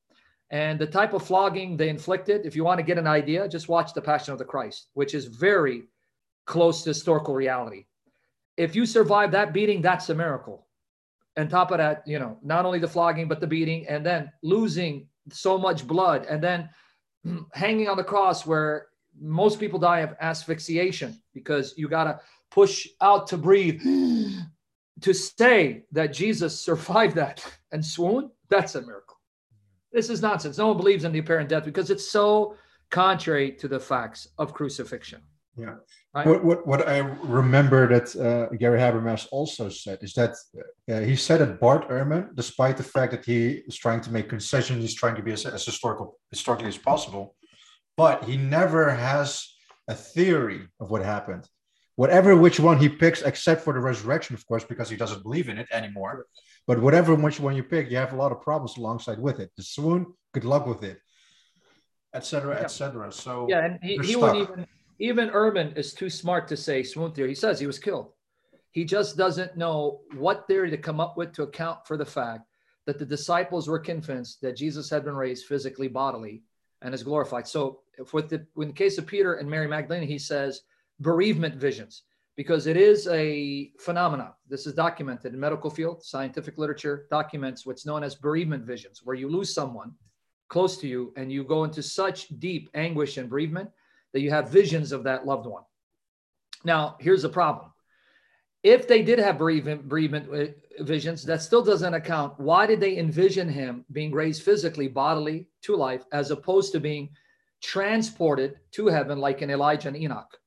And 0.50 0.78
the 0.78 0.86
type 0.86 1.14
of 1.14 1.26
flogging 1.26 1.78
they 1.78 1.88
inflicted, 1.88 2.44
if 2.44 2.54
you 2.54 2.62
want 2.62 2.78
to 2.78 2.84
get 2.84 2.98
an 2.98 3.06
idea, 3.06 3.48
just 3.48 3.70
watch 3.70 3.94
The 3.94 4.02
Passion 4.02 4.34
of 4.34 4.38
the 4.38 4.44
Christ, 4.44 4.88
which 4.92 5.14
is 5.14 5.26
very 5.26 5.84
close 6.44 6.82
to 6.82 6.90
historical 6.90 7.34
reality. 7.34 7.86
If 8.58 8.76
you 8.76 8.84
survive 8.84 9.30
that 9.30 9.54
beating, 9.54 9.80
that's 9.80 10.10
a 10.10 10.14
miracle. 10.14 10.66
And 11.40 11.48
top 11.48 11.70
of 11.70 11.78
that, 11.78 12.02
you 12.06 12.18
know, 12.18 12.36
not 12.42 12.66
only 12.66 12.78
the 12.78 12.86
flogging, 12.86 13.26
but 13.26 13.40
the 13.40 13.46
beating, 13.46 13.88
and 13.88 14.04
then 14.04 14.30
losing 14.42 15.08
so 15.32 15.56
much 15.56 15.86
blood, 15.86 16.26
and 16.28 16.42
then 16.42 16.68
hanging 17.54 17.88
on 17.88 17.96
the 17.96 18.04
cross 18.04 18.44
where 18.44 18.88
most 19.18 19.58
people 19.58 19.78
die 19.78 20.00
of 20.00 20.14
asphyxiation 20.20 21.18
because 21.32 21.72
you 21.78 21.88
got 21.88 22.04
to 22.04 22.20
push 22.50 22.86
out 23.00 23.26
to 23.28 23.38
breathe. 23.38 23.80
to 25.00 25.14
say 25.14 25.84
that 25.92 26.12
Jesus 26.12 26.60
survived 26.60 27.16
that 27.16 27.42
and 27.72 27.82
swoon, 27.84 28.30
that's 28.50 28.74
a 28.74 28.82
miracle. 28.82 29.16
This 29.92 30.10
is 30.10 30.20
nonsense. 30.20 30.58
No 30.58 30.68
one 30.68 30.76
believes 30.76 31.04
in 31.04 31.12
the 31.12 31.20
apparent 31.20 31.48
death 31.48 31.64
because 31.64 31.90
it's 31.90 32.10
so 32.10 32.54
contrary 32.90 33.50
to 33.52 33.66
the 33.66 33.80
facts 33.80 34.28
of 34.36 34.52
crucifixion. 34.52 35.22
Yeah. 35.56 35.74
Right? 36.14 36.26
What, 36.26 36.44
what, 36.44 36.66
what 36.66 36.88
I 36.88 36.98
remember 36.98 37.86
that 37.88 38.16
uh, 38.16 38.54
Gary 38.56 38.78
Habermas 38.78 39.26
also 39.30 39.68
said 39.68 39.98
is 40.02 40.14
that 40.14 40.34
uh, 40.90 41.00
he 41.00 41.16
said 41.16 41.40
that 41.40 41.60
Bart 41.60 41.88
Ehrman, 41.88 42.34
despite 42.34 42.76
the 42.76 42.82
fact 42.82 43.12
that 43.12 43.24
he 43.24 43.62
is 43.66 43.76
trying 43.76 44.00
to 44.02 44.12
make 44.12 44.28
concessions, 44.28 44.80
he's 44.82 44.94
trying 44.94 45.16
to 45.16 45.22
be 45.22 45.32
as, 45.32 45.44
as 45.46 45.64
historical 45.64 46.18
historically 46.30 46.68
as 46.68 46.78
possible, 46.78 47.34
but 47.96 48.24
he 48.24 48.36
never 48.36 48.90
has 48.90 49.46
a 49.88 49.94
theory 49.94 50.68
of 50.78 50.90
what 50.90 51.02
happened. 51.02 51.46
Whatever 51.96 52.34
which 52.34 52.58
one 52.58 52.78
he 52.78 52.88
picks, 52.88 53.20
except 53.22 53.62
for 53.62 53.74
the 53.74 53.80
resurrection, 53.80 54.34
of 54.34 54.46
course, 54.46 54.64
because 54.64 54.88
he 54.88 54.96
doesn't 54.96 55.22
believe 55.22 55.50
in 55.50 55.58
it 55.58 55.66
anymore. 55.70 56.26
But 56.66 56.80
whatever 56.80 57.14
which 57.14 57.40
one 57.40 57.56
you 57.56 57.64
pick, 57.64 57.90
you 57.90 57.98
have 57.98 58.12
a 58.12 58.16
lot 58.16 58.32
of 58.32 58.40
problems 58.40 58.78
alongside 58.78 59.18
with 59.18 59.40
it. 59.40 59.50
The 59.56 59.64
swoon, 59.64 60.06
good 60.32 60.44
luck 60.44 60.66
with 60.66 60.82
it, 60.82 60.98
etc., 62.14 62.54
yeah. 62.54 62.62
etc. 62.62 63.12
So 63.12 63.46
yeah, 63.50 63.64
and 63.66 63.78
he, 63.82 63.98
he 63.98 64.16
wouldn't 64.16 64.48
even 64.48 64.66
even 65.00 65.30
Ehrman 65.30 65.76
is 65.76 65.94
too 65.94 66.10
smart 66.10 66.46
to 66.48 66.56
say 66.56 66.82
swoon 66.82 67.12
theory. 67.12 67.30
He 67.30 67.34
says 67.34 67.58
he 67.58 67.66
was 67.66 67.78
killed. 67.78 68.12
He 68.70 68.84
just 68.84 69.16
doesn't 69.16 69.56
know 69.56 70.02
what 70.14 70.46
theory 70.46 70.70
to 70.70 70.76
come 70.76 71.00
up 71.00 71.16
with 71.16 71.32
to 71.32 71.42
account 71.42 71.86
for 71.86 71.96
the 71.96 72.04
fact 72.04 72.42
that 72.86 72.98
the 72.98 73.06
disciples 73.06 73.66
were 73.66 73.78
convinced 73.78 74.42
that 74.42 74.56
Jesus 74.56 74.90
had 74.90 75.04
been 75.04 75.16
raised 75.16 75.46
physically, 75.46 75.88
bodily, 75.88 76.42
and 76.82 76.94
is 76.94 77.02
glorified. 77.02 77.48
So, 77.48 77.80
with 78.12 78.28
the 78.28 78.46
in 78.58 78.68
the 78.68 78.74
case 78.74 78.98
of 78.98 79.06
Peter 79.06 79.34
and 79.34 79.50
Mary 79.50 79.66
Magdalene, 79.66 80.06
he 80.06 80.18
says 80.18 80.62
bereavement 81.00 81.56
visions 81.56 82.02
because 82.36 82.66
it 82.66 82.76
is 82.76 83.08
a 83.08 83.72
phenomenon. 83.80 84.32
This 84.48 84.66
is 84.66 84.74
documented 84.74 85.32
in 85.34 85.40
medical 85.40 85.70
field, 85.70 86.04
scientific 86.04 86.58
literature 86.58 87.06
documents 87.10 87.66
what's 87.66 87.86
known 87.86 88.02
as 88.02 88.14
bereavement 88.14 88.64
visions, 88.64 89.00
where 89.02 89.16
you 89.16 89.28
lose 89.28 89.52
someone 89.52 89.92
close 90.48 90.76
to 90.78 90.88
you 90.88 91.12
and 91.16 91.32
you 91.32 91.42
go 91.42 91.64
into 91.64 91.82
such 91.82 92.28
deep 92.38 92.68
anguish 92.74 93.16
and 93.16 93.30
bereavement 93.30 93.70
that 94.12 94.20
you 94.20 94.30
have 94.30 94.50
visions 94.50 94.92
of 94.92 95.04
that 95.04 95.26
loved 95.26 95.46
one. 95.46 95.62
Now, 96.64 96.96
here's 97.00 97.22
the 97.22 97.28
problem. 97.28 97.72
If 98.62 98.86
they 98.86 99.02
did 99.02 99.18
have 99.18 99.38
bereavement, 99.38 99.88
bereavement 99.88 100.28
uh, 100.32 100.82
visions, 100.82 101.24
that 101.24 101.40
still 101.42 101.62
doesn't 101.62 101.94
account. 101.94 102.38
Why 102.38 102.66
did 102.66 102.80
they 102.80 102.98
envision 102.98 103.48
him 103.48 103.84
being 103.92 104.12
raised 104.12 104.42
physically, 104.42 104.88
bodily 104.88 105.48
to 105.62 105.76
life, 105.76 106.04
as 106.12 106.30
opposed 106.30 106.72
to 106.72 106.80
being 106.80 107.10
transported 107.62 108.58
to 108.72 108.88
heaven 108.88 109.18
like 109.18 109.40
in 109.40 109.50
Elijah 109.50 109.88
and 109.88 109.96
Enoch? 109.96 110.38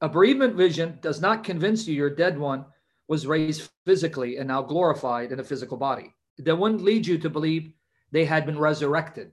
A 0.00 0.08
bereavement 0.08 0.54
vision 0.54 0.98
does 1.00 1.20
not 1.20 1.44
convince 1.44 1.86
you 1.86 1.94
your 1.94 2.10
dead 2.10 2.38
one 2.38 2.64
was 3.08 3.26
raised 3.26 3.70
physically 3.84 4.36
and 4.36 4.48
now 4.48 4.62
glorified 4.62 5.32
in 5.32 5.40
a 5.40 5.44
physical 5.44 5.76
body. 5.76 6.14
That 6.38 6.56
wouldn't 6.56 6.82
lead 6.82 7.06
you 7.06 7.18
to 7.18 7.30
believe 7.30 7.72
they 8.12 8.24
had 8.24 8.46
been 8.46 8.58
resurrected. 8.58 9.32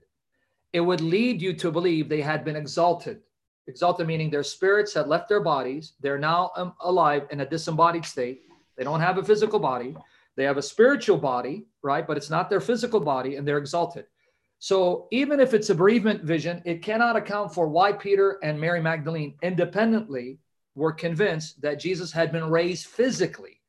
It 0.76 0.84
would 0.84 1.00
lead 1.00 1.40
you 1.40 1.54
to 1.54 1.70
believe 1.70 2.06
they 2.06 2.20
had 2.20 2.44
been 2.44 2.54
exalted. 2.54 3.22
Exalted 3.66 4.06
meaning 4.06 4.28
their 4.28 4.42
spirits 4.42 4.92
had 4.92 5.08
left 5.08 5.26
their 5.26 5.40
bodies. 5.40 5.94
They're 6.00 6.18
now 6.18 6.50
um, 6.54 6.74
alive 6.82 7.26
in 7.30 7.40
a 7.40 7.48
disembodied 7.48 8.04
state. 8.04 8.42
They 8.76 8.84
don't 8.84 9.00
have 9.00 9.16
a 9.16 9.24
physical 9.24 9.58
body. 9.58 9.96
They 10.36 10.44
have 10.44 10.58
a 10.58 10.62
spiritual 10.62 11.16
body, 11.16 11.64
right? 11.82 12.06
But 12.06 12.18
it's 12.18 12.28
not 12.28 12.50
their 12.50 12.60
physical 12.60 13.00
body, 13.00 13.36
and 13.36 13.48
they're 13.48 13.56
exalted. 13.56 14.04
So 14.58 15.08
even 15.12 15.40
if 15.40 15.54
it's 15.54 15.70
a 15.70 15.74
bereavement 15.74 16.24
vision, 16.24 16.60
it 16.66 16.82
cannot 16.82 17.16
account 17.16 17.54
for 17.54 17.68
why 17.68 17.92
Peter 17.92 18.38
and 18.42 18.60
Mary 18.60 18.82
Magdalene 18.82 19.34
independently 19.40 20.40
were 20.74 20.92
convinced 20.92 21.62
that 21.62 21.80
Jesus 21.80 22.12
had 22.12 22.30
been 22.32 22.50
raised 22.50 22.88
physically, 22.88 23.62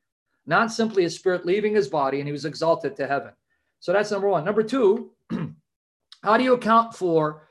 not 0.45 0.73
simply 0.73 1.05
a 1.05 1.09
spirit 1.09 1.45
leaving 1.45 1.73
his 1.73 1.87
body 1.87 2.19
and 2.19 2.27
he 2.27 2.33
was 2.33 2.43
exalted 2.43 2.97
to 2.97 3.07
heaven. 3.07 3.31
So 3.79 3.93
that's 3.93 4.11
number 4.11 4.27
one. 4.27 4.43
Number 4.43 4.61
two, 4.63 5.11
how 6.23 6.37
do 6.37 6.43
you 6.43 6.53
account 6.53 6.95
for 6.95 7.47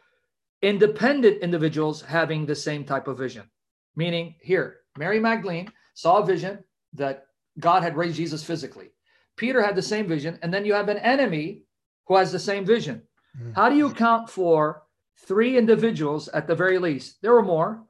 independent 0.63 1.43
individuals 1.43 2.03
having 2.03 2.47
the 2.47 2.55
same 2.55 2.85
type 2.85 3.09
of 3.09 3.19
vision? 3.19 3.45
Meaning, 3.95 4.35
here, 4.41 4.79
Mary 4.99 5.21
Magdalene 5.21 5.71
saw 5.95 6.19
a 6.19 6.27
vision 6.27 6.63
that 6.95 7.27
God 7.59 7.83
had 7.83 7.97
raised 7.97 8.17
Jesus 8.17 8.45
physically. 8.45 8.91
Peter 9.37 9.63
had 9.63 9.77
the 9.77 9.83
same 9.83 10.07
vision, 10.07 10.39
and 10.43 10.53
then 10.53 10.65
you 10.65 10.75
have 10.75 10.89
an 10.89 10.99
enemy 10.99 11.63
who 12.07 12.17
has 12.17 12.33
the 12.33 12.39
same 12.39 12.65
vision. 12.65 13.03
Mm-hmm. 13.39 13.53
How 13.53 13.69
do 13.69 13.77
you 13.77 13.87
account 13.89 14.31
for 14.31 14.83
three 15.19 15.57
individuals 15.57 16.29
at 16.29 16.47
the 16.47 16.55
very 16.55 16.79
least? 16.79 17.21
There 17.23 17.33
were 17.33 17.43
more, 17.43 17.83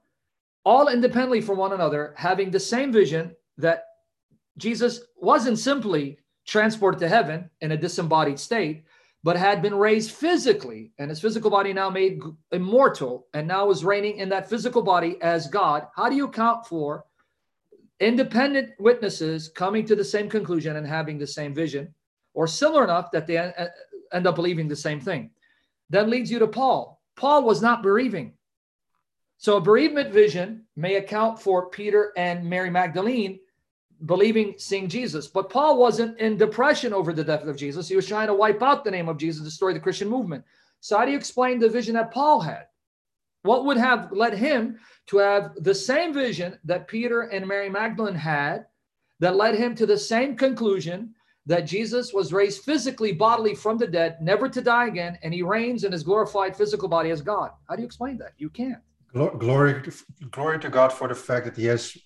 all 0.65 0.89
independently 0.89 1.41
from 1.41 1.59
one 1.59 1.73
another, 1.73 2.15
having 2.17 2.51
the 2.51 2.61
same 2.61 2.93
vision 2.93 3.35
that 3.59 3.85
Jesus 4.59 5.01
wasn't 5.17 5.59
simply 5.59 6.19
transported 6.47 7.01
to 7.01 7.09
heaven 7.09 7.51
in 7.61 7.73
a 7.73 7.77
disembodied 7.77 8.39
state, 8.39 8.85
but 9.27 9.37
had 9.37 9.61
been 9.61 9.75
raised 9.75 10.13
physically, 10.13 10.93
and 11.01 11.11
his 11.11 11.21
physical 11.21 11.51
body 11.51 11.73
now 11.73 11.91
made 11.91 12.21
immortal, 12.53 13.27
and 13.35 13.49
now 13.49 13.69
is 13.71 13.85
reigning 13.85 14.19
in 14.19 14.29
that 14.29 14.49
physical 14.49 14.83
body 14.83 15.21
as 15.21 15.49
God. 15.49 15.89
How 15.97 16.09
do 16.09 16.15
you 16.15 16.27
account 16.27 16.65
for 16.65 17.05
independent 17.99 18.75
witnesses 18.79 19.49
coming 19.49 19.85
to 19.87 19.97
the 19.97 20.05
same 20.05 20.31
conclusion 20.31 20.77
and 20.77 20.87
having 20.87 21.19
the 21.19 21.27
same 21.27 21.53
vision, 21.53 21.93
or 22.35 22.47
similar 22.47 22.85
enough 22.85 23.11
that 23.11 23.27
they 23.27 23.37
end 23.37 24.27
up 24.29 24.37
believing 24.37 24.69
the 24.69 24.77
same 24.77 25.01
thing? 25.01 25.33
That 25.91 26.09
leads 26.09 26.31
you 26.31 26.39
to 26.39 26.47
Paul. 26.47 27.03
Paul 27.17 27.43
was 27.43 27.61
not 27.61 27.83
bereaving. 27.83 28.35
So 29.39 29.57
a 29.57 29.61
bereavement 29.61 30.13
vision 30.13 30.67
may 30.77 30.95
account 30.95 31.43
for 31.43 31.69
Peter 31.69 32.13
and 32.17 32.49
Mary 32.49 32.71
Magdalene 32.71 33.41
believing 34.05 34.55
seeing 34.59 34.89
Jesus. 34.89 35.27
But 35.27 35.51
Paul 35.51 35.79
wasn't 35.79 36.19
in 36.19 36.37
depression 36.37 36.93
over 36.93 37.13
the 37.13 37.25
death 37.25 37.45
of 37.45 37.57
Jesus. 37.57 37.89
He 37.89 37.97
was 37.97 38.07
trying 38.07 38.27
to 38.27 38.35
wipe 38.35 38.63
out 38.63 38.85
the 38.85 38.91
name 38.91 39.09
of 39.09 39.17
Jesus, 39.17 39.43
destroy 39.43 39.73
the 39.73 39.81
Christian 39.81 40.09
movement. 40.09 40.45
So, 40.81 40.99
how 40.99 41.05
do 41.05 41.11
you 41.11 41.17
explain 41.17 41.59
the 41.59 41.69
vision 41.69 41.95
that 41.95 42.13
Paul 42.13 42.41
had? 42.41 42.67
What 43.43 43.65
would 43.65 43.77
have 43.77 44.13
led 44.13 44.35
him 44.35 44.79
to 45.07 45.19
have 45.19 45.53
the 45.61 45.75
same 45.75 46.13
vision 46.13 46.59
that 46.65 46.89
Peter 46.89 47.23
and 47.23 47.47
Mary 47.47 47.71
Magdalene 47.71 48.15
had, 48.15 48.67
that 49.21 49.37
led 49.37 49.55
him 49.55 49.75
to 49.77 49.87
the 49.87 49.97
same 49.97 50.37
conclusion 50.37 51.15
that 51.47 51.61
Jesus 51.61 52.13
was 52.13 52.33
raised 52.33 52.65
physically, 52.65 53.13
bodily 53.13 53.55
from 53.55 53.79
the 53.79 53.87
dead, 53.87 54.19
never 54.21 54.49
to 54.49 54.61
die 54.61 54.89
again, 54.89 55.17
and 55.23 55.33
he 55.33 55.43
reigns 55.43 55.85
in 55.85 55.93
his 55.93 56.03
glorified 56.03 56.57
physical 56.57 56.89
body 56.89 57.11
as 57.11 57.23
God? 57.23 57.53
How 57.69 57.77
do 57.77 57.83
you 57.83 57.87
explain 57.87 58.19
that? 58.19 58.33
You 58.37 58.51
can't. 58.51 58.83
Glory, 59.13 59.83
glory 60.31 60.59
to 60.59 60.69
God 60.69 60.93
for 60.93 61.09
the 61.09 61.15
fact 61.15 61.47
that 61.47 61.57
he 61.57 61.65
has 61.67 61.97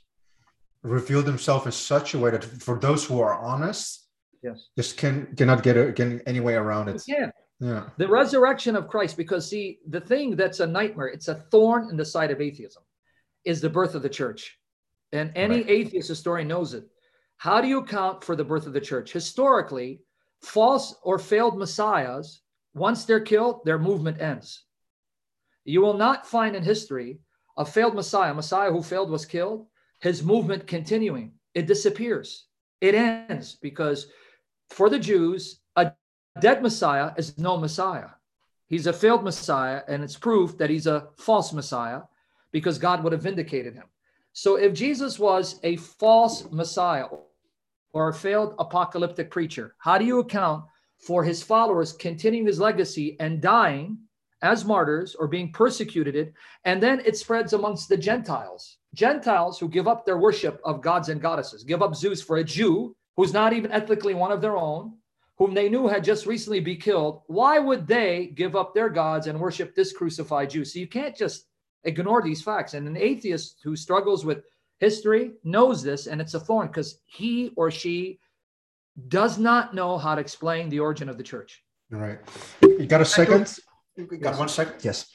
revealed 0.82 1.26
himself 1.26 1.66
in 1.66 1.72
such 1.72 2.14
a 2.14 2.18
way 2.18 2.30
that 2.30 2.44
for 2.44 2.78
those 2.78 3.04
who 3.04 3.20
are 3.20 3.38
honest, 3.38 4.06
yes, 4.42 4.68
just 4.76 4.96
can 4.96 5.34
cannot 5.36 5.62
get, 5.62 5.76
a, 5.76 5.92
get 5.92 6.22
any 6.26 6.40
way 6.40 6.54
around 6.54 6.88
it. 6.88 7.02
Yeah. 7.06 7.30
Yeah. 7.60 7.90
The 7.98 8.08
resurrection 8.08 8.74
of 8.74 8.88
Christ, 8.88 9.18
because 9.18 9.48
see, 9.48 9.80
the 9.86 10.00
thing 10.00 10.34
that's 10.34 10.60
a 10.60 10.66
nightmare, 10.66 11.08
it's 11.08 11.28
a 11.28 11.34
thorn 11.34 11.90
in 11.90 11.96
the 11.98 12.06
side 12.06 12.30
of 12.30 12.40
atheism, 12.40 12.82
is 13.44 13.60
the 13.60 13.68
birth 13.68 13.94
of 13.94 14.00
the 14.00 14.08
church. 14.08 14.58
And 15.12 15.30
any 15.34 15.56
right. 15.56 15.68
atheist 15.68 16.08
historian 16.08 16.48
knows 16.48 16.72
it. 16.72 16.84
How 17.36 17.60
do 17.60 17.68
you 17.68 17.80
account 17.80 18.24
for 18.24 18.34
the 18.34 18.44
birth 18.44 18.66
of 18.66 18.72
the 18.72 18.80
church? 18.80 19.12
Historically, 19.12 20.00
false 20.42 20.94
or 21.02 21.18
failed 21.18 21.58
messiahs, 21.58 22.40
once 22.72 23.04
they're 23.04 23.20
killed, 23.20 23.60
their 23.66 23.78
movement 23.78 24.22
ends. 24.22 24.64
You 25.64 25.82
will 25.82 25.98
not 25.98 26.26
find 26.26 26.56
in 26.56 26.62
history 26.62 27.18
a 27.58 27.64
failed 27.66 27.94
messiah, 27.94 28.30
a 28.30 28.34
messiah 28.34 28.70
who 28.70 28.82
failed 28.82 29.10
was 29.10 29.26
killed, 29.26 29.66
his 30.00 30.22
movement 30.22 30.66
continuing. 30.66 31.32
It 31.54 31.66
disappears. 31.66 32.46
It 32.80 32.94
ends 32.94 33.56
because 33.60 34.06
for 34.70 34.88
the 34.88 34.98
Jews, 34.98 35.60
a 35.76 35.92
dead 36.40 36.62
Messiah 36.62 37.12
is 37.16 37.38
no 37.38 37.56
Messiah. 37.56 38.10
He's 38.66 38.86
a 38.86 38.92
failed 38.92 39.24
Messiah, 39.24 39.82
and 39.88 40.02
it's 40.02 40.16
proof 40.16 40.56
that 40.58 40.70
he's 40.70 40.86
a 40.86 41.08
false 41.16 41.52
Messiah 41.52 42.02
because 42.52 42.78
God 42.78 43.02
would 43.02 43.12
have 43.12 43.22
vindicated 43.22 43.74
him. 43.74 43.86
So 44.32 44.56
if 44.56 44.72
Jesus 44.72 45.18
was 45.18 45.58
a 45.64 45.76
false 45.76 46.48
Messiah 46.50 47.06
or 47.92 48.08
a 48.08 48.14
failed 48.14 48.54
apocalyptic 48.58 49.30
preacher, 49.30 49.74
how 49.78 49.98
do 49.98 50.04
you 50.04 50.20
account 50.20 50.64
for 50.98 51.24
his 51.24 51.42
followers 51.42 51.92
continuing 51.92 52.46
his 52.46 52.60
legacy 52.60 53.16
and 53.18 53.40
dying 53.40 53.98
as 54.40 54.64
martyrs 54.64 55.16
or 55.16 55.26
being 55.26 55.52
persecuted? 55.52 56.32
And 56.64 56.80
then 56.80 57.02
it 57.04 57.16
spreads 57.16 57.52
amongst 57.52 57.88
the 57.88 57.96
Gentiles. 57.96 58.76
Gentiles 58.94 59.58
who 59.58 59.68
give 59.68 59.86
up 59.86 60.04
their 60.04 60.18
worship 60.18 60.60
of 60.64 60.82
gods 60.82 61.08
and 61.08 61.20
goddesses, 61.20 61.64
give 61.64 61.82
up 61.82 61.94
Zeus 61.94 62.22
for 62.22 62.38
a 62.38 62.44
Jew 62.44 62.94
who's 63.16 63.32
not 63.32 63.52
even 63.52 63.70
ethnically 63.72 64.14
one 64.14 64.32
of 64.32 64.40
their 64.40 64.56
own, 64.56 64.94
whom 65.36 65.54
they 65.54 65.68
knew 65.68 65.88
had 65.88 66.04
just 66.04 66.26
recently 66.26 66.60
been 66.60 66.78
killed, 66.78 67.22
why 67.26 67.58
would 67.58 67.86
they 67.86 68.32
give 68.34 68.56
up 68.56 68.74
their 68.74 68.88
gods 68.88 69.26
and 69.26 69.38
worship 69.38 69.74
this 69.74 69.92
crucified 69.92 70.50
Jew? 70.50 70.64
So 70.64 70.78
you 70.78 70.86
can't 70.86 71.16
just 71.16 71.46
ignore 71.84 72.22
these 72.22 72.42
facts. 72.42 72.74
And 72.74 72.86
an 72.86 72.96
atheist 72.96 73.60
who 73.62 73.76
struggles 73.76 74.24
with 74.24 74.44
history 74.78 75.32
knows 75.44 75.82
this, 75.82 76.06
and 76.06 76.20
it's 76.20 76.34
a 76.34 76.40
thorn 76.40 76.66
because 76.66 77.00
he 77.06 77.52
or 77.56 77.70
she 77.70 78.18
does 79.08 79.38
not 79.38 79.74
know 79.74 79.96
how 79.96 80.14
to 80.14 80.20
explain 80.20 80.68
the 80.68 80.80
origin 80.80 81.08
of 81.08 81.16
the 81.16 81.22
church. 81.22 81.62
All 81.92 82.00
right. 82.00 82.18
You 82.62 82.86
got 82.86 83.00
a 83.00 83.04
second? 83.04 83.58
You 83.96 84.06
got 84.06 84.30
yes. 84.30 84.38
one 84.38 84.48
second? 84.48 84.84
Yes. 84.84 85.08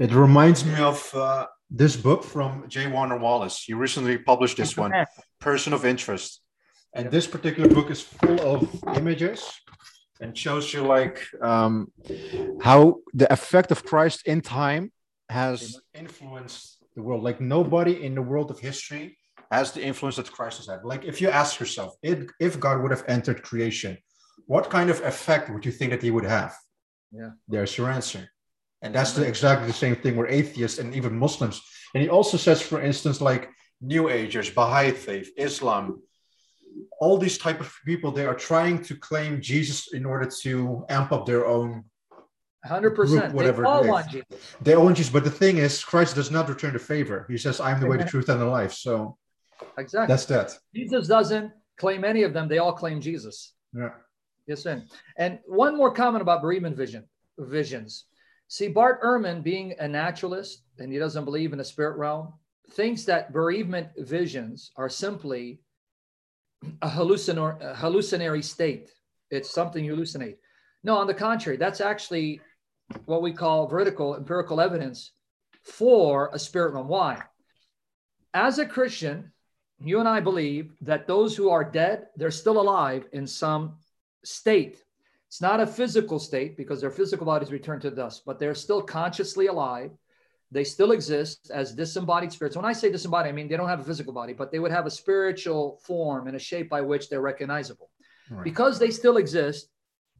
It 0.00 0.12
reminds 0.12 0.64
me 0.64 0.76
of 0.80 1.14
uh, 1.14 1.46
this 1.68 1.94
book 1.94 2.24
from 2.24 2.64
J. 2.68 2.86
Warner 2.86 3.18
Wallace. 3.18 3.62
He 3.62 3.74
recently 3.74 4.16
published 4.16 4.56
this 4.56 4.74
one, 4.74 4.92
Person 5.40 5.74
of 5.74 5.84
Interest. 5.84 6.40
And 6.94 7.10
this 7.10 7.26
particular 7.26 7.68
book 7.68 7.90
is 7.90 8.00
full 8.00 8.40
of 8.40 8.96
images 8.96 9.44
and 10.22 10.36
shows 10.36 10.72
you 10.72 10.80
like 10.80 11.22
um, 11.42 11.92
how 12.62 13.00
the 13.12 13.30
effect 13.30 13.70
of 13.70 13.84
Christ 13.84 14.26
in 14.26 14.40
time 14.40 14.90
has 15.28 15.78
influenced 15.92 16.78
the 16.96 17.02
world. 17.02 17.22
Like 17.22 17.42
nobody 17.42 18.02
in 18.02 18.14
the 18.14 18.22
world 18.22 18.50
of 18.50 18.58
history 18.58 19.18
has 19.52 19.72
the 19.72 19.82
influence 19.82 20.16
that 20.16 20.32
Christ 20.32 20.56
has 20.56 20.66
had. 20.66 20.82
Like 20.82 21.04
if 21.04 21.20
you 21.20 21.28
ask 21.28 21.60
yourself, 21.60 21.94
if, 22.02 22.26
if 22.40 22.58
God 22.58 22.80
would 22.80 22.90
have 22.90 23.04
entered 23.06 23.42
creation, 23.42 23.98
what 24.46 24.70
kind 24.70 24.88
of 24.88 25.02
effect 25.02 25.50
would 25.50 25.66
you 25.66 25.72
think 25.72 25.90
that 25.90 26.02
he 26.02 26.10
would 26.10 26.24
have? 26.24 26.56
Yeah. 27.12 27.32
There's 27.46 27.76
your 27.76 27.90
answer. 27.90 28.30
And 28.82 28.94
that's 28.94 29.12
the, 29.12 29.26
exactly 29.26 29.66
the 29.66 29.72
same 29.72 29.96
thing 29.96 30.16
where 30.16 30.26
atheists 30.26 30.78
and 30.78 30.94
even 30.94 31.18
Muslims. 31.18 31.62
And 31.94 32.02
he 32.02 32.08
also 32.08 32.36
says, 32.36 32.62
for 32.62 32.80
instance, 32.80 33.20
like 33.20 33.50
New 33.80 34.08
Agers, 34.08 34.50
Baha'i 34.50 34.92
faith, 34.92 35.30
Islam, 35.36 36.02
all 37.00 37.18
these 37.18 37.38
type 37.38 37.60
of 37.60 37.74
people, 37.84 38.10
they 38.10 38.26
are 38.26 38.34
trying 38.34 38.82
to 38.84 38.94
claim 38.94 39.40
Jesus 39.40 39.92
in 39.92 40.04
order 40.06 40.30
to 40.42 40.84
amp 40.88 41.12
up 41.12 41.26
their 41.26 41.46
own. 41.46 41.84
Hundred 42.64 42.90
percent. 42.90 43.34
Whatever 43.34 43.62
they 43.62 43.68
all 43.68 43.88
want 43.88 44.10
Jesus. 44.10 44.26
They 44.60 44.74
all 44.74 44.84
want 44.84 44.96
Jesus, 44.96 45.12
but 45.12 45.24
the 45.24 45.30
thing 45.30 45.56
is, 45.56 45.82
Christ 45.82 46.14
does 46.14 46.30
not 46.30 46.46
return 46.48 46.74
the 46.74 46.78
favor. 46.78 47.26
He 47.28 47.38
says, 47.38 47.58
"I'm 47.58 47.80
the 47.80 47.86
way, 47.86 47.96
the 47.96 48.04
truth, 48.04 48.28
and 48.28 48.38
the 48.38 48.44
life." 48.44 48.74
So, 48.74 49.16
exactly, 49.78 50.12
that's 50.12 50.26
that. 50.26 50.58
Jesus 50.74 51.08
doesn't 51.08 51.52
claim 51.78 52.04
any 52.04 52.22
of 52.22 52.34
them; 52.34 52.48
they 52.48 52.58
all 52.58 52.74
claim 52.74 53.00
Jesus. 53.00 53.54
Yeah. 53.74 53.92
Yes, 54.46 54.62
sir. 54.62 54.82
And 55.16 55.38
one 55.46 55.74
more 55.74 55.90
comment 55.90 56.20
about 56.20 56.42
bereavement 56.42 56.76
vision 56.76 57.04
visions. 57.38 58.04
See, 58.50 58.66
Bart 58.66 59.00
Ehrman, 59.00 59.44
being 59.44 59.76
a 59.78 59.86
naturalist 59.86 60.64
and 60.80 60.92
he 60.92 60.98
doesn't 60.98 61.24
believe 61.24 61.52
in 61.52 61.58
the 61.58 61.64
spirit 61.64 61.96
realm, 61.96 62.32
thinks 62.72 63.04
that 63.04 63.32
bereavement 63.32 63.90
visions 63.96 64.72
are 64.74 64.88
simply 64.88 65.60
a, 66.82 66.88
a 66.88 67.74
hallucinatory 67.76 68.42
state. 68.42 68.90
It's 69.30 69.54
something 69.54 69.84
you 69.84 69.94
hallucinate. 69.94 70.38
No, 70.82 70.96
on 70.96 71.06
the 71.06 71.14
contrary, 71.14 71.58
that's 71.58 71.80
actually 71.80 72.40
what 73.04 73.22
we 73.22 73.32
call 73.32 73.68
veridical 73.68 74.16
empirical 74.16 74.60
evidence 74.60 75.12
for 75.62 76.30
a 76.32 76.38
spirit 76.38 76.74
realm. 76.74 76.88
Why? 76.88 77.22
As 78.34 78.58
a 78.58 78.66
Christian, 78.66 79.30
you 79.78 80.00
and 80.00 80.08
I 80.08 80.18
believe 80.18 80.72
that 80.80 81.06
those 81.06 81.36
who 81.36 81.50
are 81.50 81.62
dead, 81.62 82.08
they're 82.16 82.32
still 82.32 82.60
alive 82.60 83.06
in 83.12 83.28
some 83.28 83.76
state. 84.24 84.82
It's 85.30 85.40
not 85.40 85.60
a 85.60 85.66
physical 85.66 86.18
state 86.18 86.56
because 86.56 86.80
their 86.80 86.90
physical 86.90 87.24
bodies 87.24 87.52
return 87.52 87.78
to 87.82 87.90
dust, 87.92 88.24
but 88.26 88.40
they're 88.40 88.52
still 88.52 88.82
consciously 88.82 89.46
alive. 89.46 89.92
They 90.50 90.64
still 90.64 90.90
exist 90.90 91.52
as 91.54 91.72
disembodied 91.72 92.32
spirits. 92.32 92.56
When 92.56 92.64
I 92.64 92.72
say 92.72 92.90
disembodied, 92.90 93.28
I 93.28 93.32
mean 93.32 93.46
they 93.46 93.56
don't 93.56 93.68
have 93.68 93.78
a 93.78 93.84
physical 93.84 94.12
body, 94.12 94.32
but 94.32 94.50
they 94.50 94.58
would 94.58 94.72
have 94.72 94.86
a 94.86 94.90
spiritual 94.90 95.78
form 95.84 96.26
and 96.26 96.34
a 96.34 96.40
shape 96.40 96.68
by 96.68 96.80
which 96.80 97.08
they're 97.08 97.20
recognizable. 97.20 97.90
Right. 98.28 98.42
Because 98.42 98.80
they 98.80 98.90
still 98.90 99.18
exist, 99.18 99.68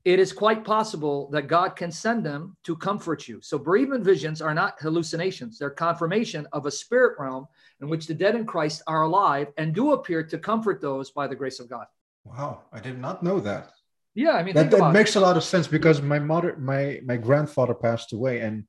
it 0.05 0.21
is 0.21 0.33
quite 0.33 0.65
possible 0.65 1.29
that 1.33 1.49
God 1.49 1.75
can 1.75 1.91
send 1.91 2.25
them 2.25 2.57
to 2.63 2.77
comfort 2.77 3.27
you. 3.27 3.41
So 3.43 3.59
bereavement 3.59 4.05
visions 4.05 4.41
are 4.41 4.55
not 4.55 4.81
hallucinations, 4.81 5.59
they're 5.59 5.71
confirmation 5.71 6.47
of 6.53 6.67
a 6.67 6.71
spirit 6.71 7.19
realm 7.19 7.49
in 7.81 7.89
which 7.89 8.07
the 8.07 8.15
dead 8.15 8.37
in 8.37 8.47
Christ 8.47 8.85
are 8.87 9.03
alive 9.03 9.49
and 9.57 9.75
do 9.75 9.91
appear 9.91 10.23
to 10.23 10.39
comfort 10.39 10.81
those 10.81 11.11
by 11.11 11.27
the 11.27 11.35
grace 11.35 11.59
of 11.59 11.69
God. 11.69 11.87
Wow, 12.23 12.61
I 12.73 12.79
did 12.79 13.01
not 13.01 13.25
know 13.25 13.41
that. 13.41 13.73
Yeah, 14.15 14.33
I 14.33 14.43
mean 14.43 14.55
that, 14.55 14.71
that 14.71 14.93
makes 14.93 15.15
it. 15.15 15.19
a 15.19 15.21
lot 15.21 15.37
of 15.37 15.45
sense 15.45 15.69
because 15.69 16.03
my 16.03 16.19
mother, 16.19 16.57
my 16.57 17.01
my 17.05 17.17
grandfather 17.17 17.75
passed 17.75 18.13
away, 18.13 18.41
and 18.41 18.65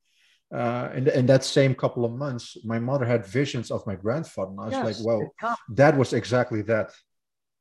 uh, 0.53 0.89
in, 0.93 1.07
in 1.07 1.25
that 1.25 1.43
same 1.43 1.73
couple 1.73 2.05
of 2.05 2.11
months, 2.11 2.57
my 2.63 2.77
mother 2.79 3.05
had 3.05 3.25
visions 3.25 3.71
of 3.71 3.85
my 3.87 3.95
grandfather, 3.95 4.51
and 4.51 4.59
I 4.59 4.65
was 4.65 4.73
yes, 4.73 4.85
like, 4.85 5.05
"Well, 5.05 5.55
that 5.69 5.97
was 5.97 6.13
exactly 6.13 6.61
that." 6.63 6.91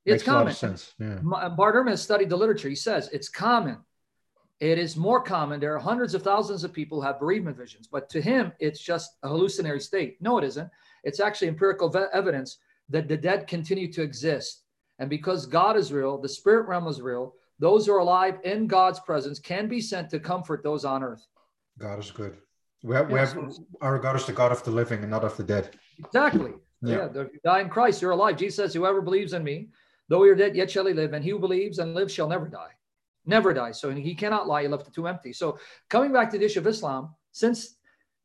It's 0.04 0.22
Makes 0.22 0.24
common. 0.24 0.54
sense. 0.54 0.94
Yeah. 0.98 1.18
Bart 1.22 1.74
Ehrman 1.74 1.90
has 1.90 2.02
studied 2.02 2.30
the 2.30 2.36
literature. 2.36 2.68
He 2.68 2.74
says 2.74 3.10
it's 3.12 3.28
common. 3.28 3.78
It 4.58 4.78
is 4.78 4.96
more 4.96 5.22
common. 5.22 5.60
There 5.60 5.74
are 5.74 5.78
hundreds 5.78 6.14
of 6.14 6.22
thousands 6.22 6.64
of 6.64 6.72
people 6.72 7.00
who 7.00 7.06
have 7.06 7.18
bereavement 7.20 7.56
visions, 7.56 7.86
but 7.86 8.08
to 8.10 8.20
him, 8.20 8.52
it's 8.60 8.80
just 8.80 9.16
a 9.22 9.28
hallucinatory 9.28 9.80
state. 9.80 10.16
No, 10.20 10.38
it 10.38 10.44
isn't. 10.44 10.68
It's 11.04 11.20
actually 11.20 11.48
empirical 11.48 11.94
evidence 12.12 12.58
that 12.90 13.08
the 13.08 13.16
dead 13.16 13.46
continue 13.46 13.90
to 13.92 14.02
exist. 14.02 14.64
And 14.98 15.08
because 15.08 15.46
God 15.46 15.76
is 15.76 15.92
real, 15.92 16.18
the 16.18 16.28
spirit 16.28 16.68
realm 16.68 16.86
is 16.88 17.00
real, 17.00 17.34
those 17.60 17.86
who 17.86 17.92
are 17.92 17.98
alive 17.98 18.38
in 18.42 18.66
God's 18.66 18.98
presence 18.98 19.38
can 19.38 19.68
be 19.68 19.80
sent 19.80 20.10
to 20.10 20.18
comfort 20.18 20.64
those 20.64 20.84
on 20.84 21.04
earth. 21.04 21.24
God 21.78 22.00
is 22.00 22.10
good. 22.10 22.36
We 22.82 22.96
have, 22.96 23.10
we 23.10 23.18
have 23.18 23.36
our 23.80 23.98
God 23.98 24.16
is 24.16 24.26
the 24.26 24.32
God 24.32 24.50
of 24.50 24.64
the 24.64 24.70
living 24.72 25.02
and 25.02 25.10
not 25.10 25.22
of 25.22 25.36
the 25.36 25.44
dead. 25.44 25.76
Exactly. 25.98 26.52
Yeah. 26.82 27.08
yeah. 27.14 27.22
If 27.22 27.32
you 27.32 27.40
die 27.44 27.60
in 27.60 27.68
Christ, 27.68 28.02
you're 28.02 28.10
alive. 28.10 28.36
Jesus 28.36 28.56
says, 28.56 28.74
Whoever 28.74 29.02
believes 29.02 29.34
in 29.34 29.44
me, 29.44 29.68
Though 30.10 30.18
we 30.18 30.28
are 30.28 30.34
dead, 30.34 30.56
yet 30.56 30.68
shall 30.68 30.86
he 30.86 30.92
live, 30.92 31.12
and 31.12 31.24
he 31.24 31.30
who 31.30 31.38
believes 31.38 31.78
and 31.78 31.94
lives 31.94 32.12
shall 32.12 32.28
never 32.28 32.48
die. 32.48 32.72
Never 33.26 33.54
die. 33.54 33.70
So 33.70 33.92
he 33.92 34.16
cannot 34.16 34.48
lie. 34.48 34.62
He 34.62 34.68
left 34.68 34.84
the 34.84 34.90
tomb 34.90 35.06
empty. 35.06 35.32
So 35.32 35.58
coming 35.88 36.12
back 36.12 36.30
to 36.30 36.38
the 36.38 36.44
issue 36.44 36.58
of 36.58 36.66
Islam, 36.66 37.14
since 37.30 37.76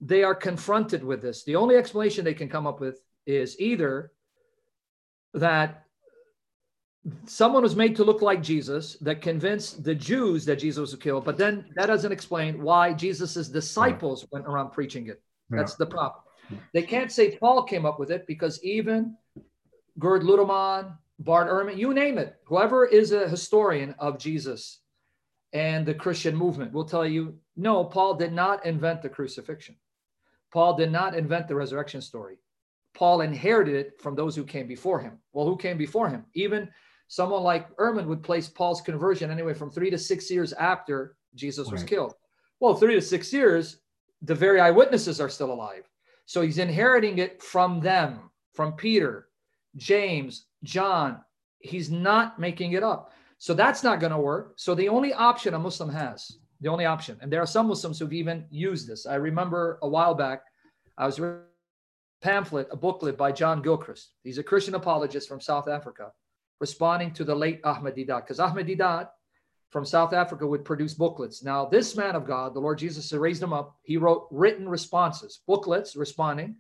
they 0.01 0.23
are 0.23 0.33
confronted 0.33 1.03
with 1.03 1.21
this, 1.21 1.43
the 1.43 1.55
only 1.55 1.75
explanation 1.75 2.25
they 2.25 2.33
can 2.33 2.49
come 2.49 2.65
up 2.65 2.79
with 2.79 2.99
is 3.27 3.59
either 3.59 4.11
that 5.35 5.84
someone 7.25 7.63
was 7.63 7.75
made 7.75 7.95
to 7.95 8.03
look 8.03 8.21
like 8.21 8.41
Jesus 8.41 8.95
that 9.01 9.21
convinced 9.21 9.83
the 9.83 9.95
Jews 9.95 10.45
that 10.45 10.57
Jesus 10.57 10.91
was 10.91 10.99
killed, 10.99 11.25
but 11.25 11.37
then 11.37 11.65
that 11.75 11.85
doesn't 11.87 12.11
explain 12.11 12.61
why 12.61 12.93
Jesus's 12.93 13.49
disciples 13.49 14.25
went 14.31 14.45
around 14.45 14.71
preaching 14.71 15.07
it. 15.07 15.21
That's 15.49 15.73
yeah. 15.73 15.85
the 15.85 15.85
problem. 15.87 16.23
They 16.73 16.83
can't 16.83 17.11
say 17.11 17.37
Paul 17.37 17.63
came 17.63 17.85
up 17.85 17.99
with 17.99 18.11
it 18.11 18.25
because 18.27 18.63
even 18.63 19.15
Gerd 19.99 20.23
Ludemann, 20.23 20.97
Bart 21.19 21.49
Ehrman, 21.49 21.77
you 21.77 21.93
name 21.93 22.17
it, 22.17 22.35
whoever 22.45 22.85
is 22.85 23.11
a 23.11 23.29
historian 23.29 23.95
of 23.99 24.17
Jesus 24.17 24.79
and 25.53 25.85
the 25.85 25.93
Christian 25.93 26.35
movement 26.35 26.73
will 26.73 26.85
tell 26.85 27.05
you 27.05 27.37
no, 27.55 27.85
Paul 27.85 28.15
did 28.15 28.33
not 28.33 28.65
invent 28.65 29.01
the 29.01 29.09
crucifixion. 29.09 29.77
Paul 30.51 30.75
did 30.75 30.91
not 30.91 31.15
invent 31.15 31.47
the 31.47 31.55
resurrection 31.55 32.01
story. 32.01 32.37
Paul 32.93 33.21
inherited 33.21 33.75
it 33.75 34.01
from 34.01 34.15
those 34.15 34.35
who 34.35 34.43
came 34.43 34.67
before 34.67 34.99
him. 34.99 35.19
Well, 35.33 35.45
who 35.45 35.57
came 35.57 35.77
before 35.77 36.09
him? 36.09 36.25
Even 36.33 36.69
someone 37.07 37.43
like 37.43 37.75
Ehrman 37.77 38.05
would 38.05 38.23
place 38.23 38.47
Paul's 38.47 38.81
conversion 38.81 39.31
anyway 39.31 39.53
from 39.53 39.69
three 39.69 39.89
to 39.89 39.97
six 39.97 40.29
years 40.31 40.53
after 40.53 41.15
Jesus 41.35 41.69
was 41.69 41.83
killed. 41.83 42.13
Well, 42.59 42.75
three 42.75 42.95
to 42.95 43.01
six 43.01 43.31
years, 43.33 43.77
the 44.21 44.35
very 44.35 44.59
eyewitnesses 44.59 45.19
are 45.19 45.29
still 45.29 45.51
alive. 45.51 45.89
So 46.25 46.41
he's 46.41 46.57
inheriting 46.57 47.19
it 47.19 47.43
from 47.43 47.79
them, 47.79 48.31
from 48.53 48.73
Peter, 48.73 49.27
James, 49.75 50.45
John. 50.63 51.21
He's 51.59 51.91
not 51.91 52.39
making 52.39 52.71
it 52.71 52.83
up. 52.83 53.11
So 53.37 53.53
that's 53.53 53.83
not 53.83 53.99
going 53.99 54.11
to 54.11 54.17
work. 54.17 54.53
So 54.55 54.73
the 54.73 54.89
only 54.89 55.13
option 55.13 55.53
a 55.53 55.59
Muslim 55.59 55.89
has, 55.89 56.39
the 56.61 56.69
only 56.69 56.85
option, 56.85 57.17
and 57.21 57.31
there 57.31 57.41
are 57.41 57.47
some 57.47 57.67
Muslims 57.67 57.99
who've 57.99 58.13
even 58.13 58.45
used 58.49 58.87
this. 58.87 59.05
I 59.05 59.15
remember 59.15 59.77
a 59.81 59.87
while 59.87 60.15
back, 60.15 60.43
I 60.97 61.05
was 61.05 61.19
reading 61.19 61.39
a 62.21 62.25
pamphlet, 62.25 62.67
a 62.71 62.77
booklet 62.77 63.17
by 63.17 63.31
John 63.31 63.61
Gilchrist. 63.61 64.13
He's 64.23 64.37
a 64.37 64.43
Christian 64.43 64.75
apologist 64.75 65.27
from 65.27 65.41
South 65.41 65.67
Africa, 65.67 66.11
responding 66.59 67.11
to 67.13 67.23
the 67.23 67.35
late 67.35 67.61
Ahmed 67.63 67.95
Deedat, 67.95 68.21
because 68.21 68.39
Ahmed 68.39 68.67
Deedat 68.67 69.09
from 69.69 69.85
South 69.85 70.13
Africa 70.13 70.47
would 70.47 70.63
produce 70.63 70.93
booklets. 70.93 71.43
Now, 71.43 71.65
this 71.65 71.95
man 71.95 72.15
of 72.15 72.25
God, 72.25 72.53
the 72.53 72.59
Lord 72.59 72.77
Jesus 72.77 73.11
raised 73.11 73.43
him 73.43 73.53
up. 73.53 73.75
He 73.83 73.97
wrote 73.97 74.27
written 74.31 74.69
responses, 74.69 75.41
booklets 75.47 75.95
responding 75.95 76.55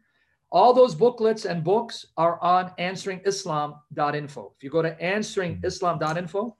all 0.55 0.73
those 0.73 0.95
booklets 0.95 1.45
and 1.45 1.63
books 1.63 2.05
are 2.15 2.41
on 2.41 2.71
answeringislam.info. 2.79 4.53
If 4.55 4.63
you 4.63 4.69
go 4.69 4.81
to 4.81 4.95
answeringislam.info, 4.95 6.57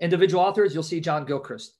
individual 0.00 0.44
authors, 0.44 0.74
you'll 0.74 0.82
see 0.82 1.00
John 1.00 1.24
Gilchrist. 1.24 1.74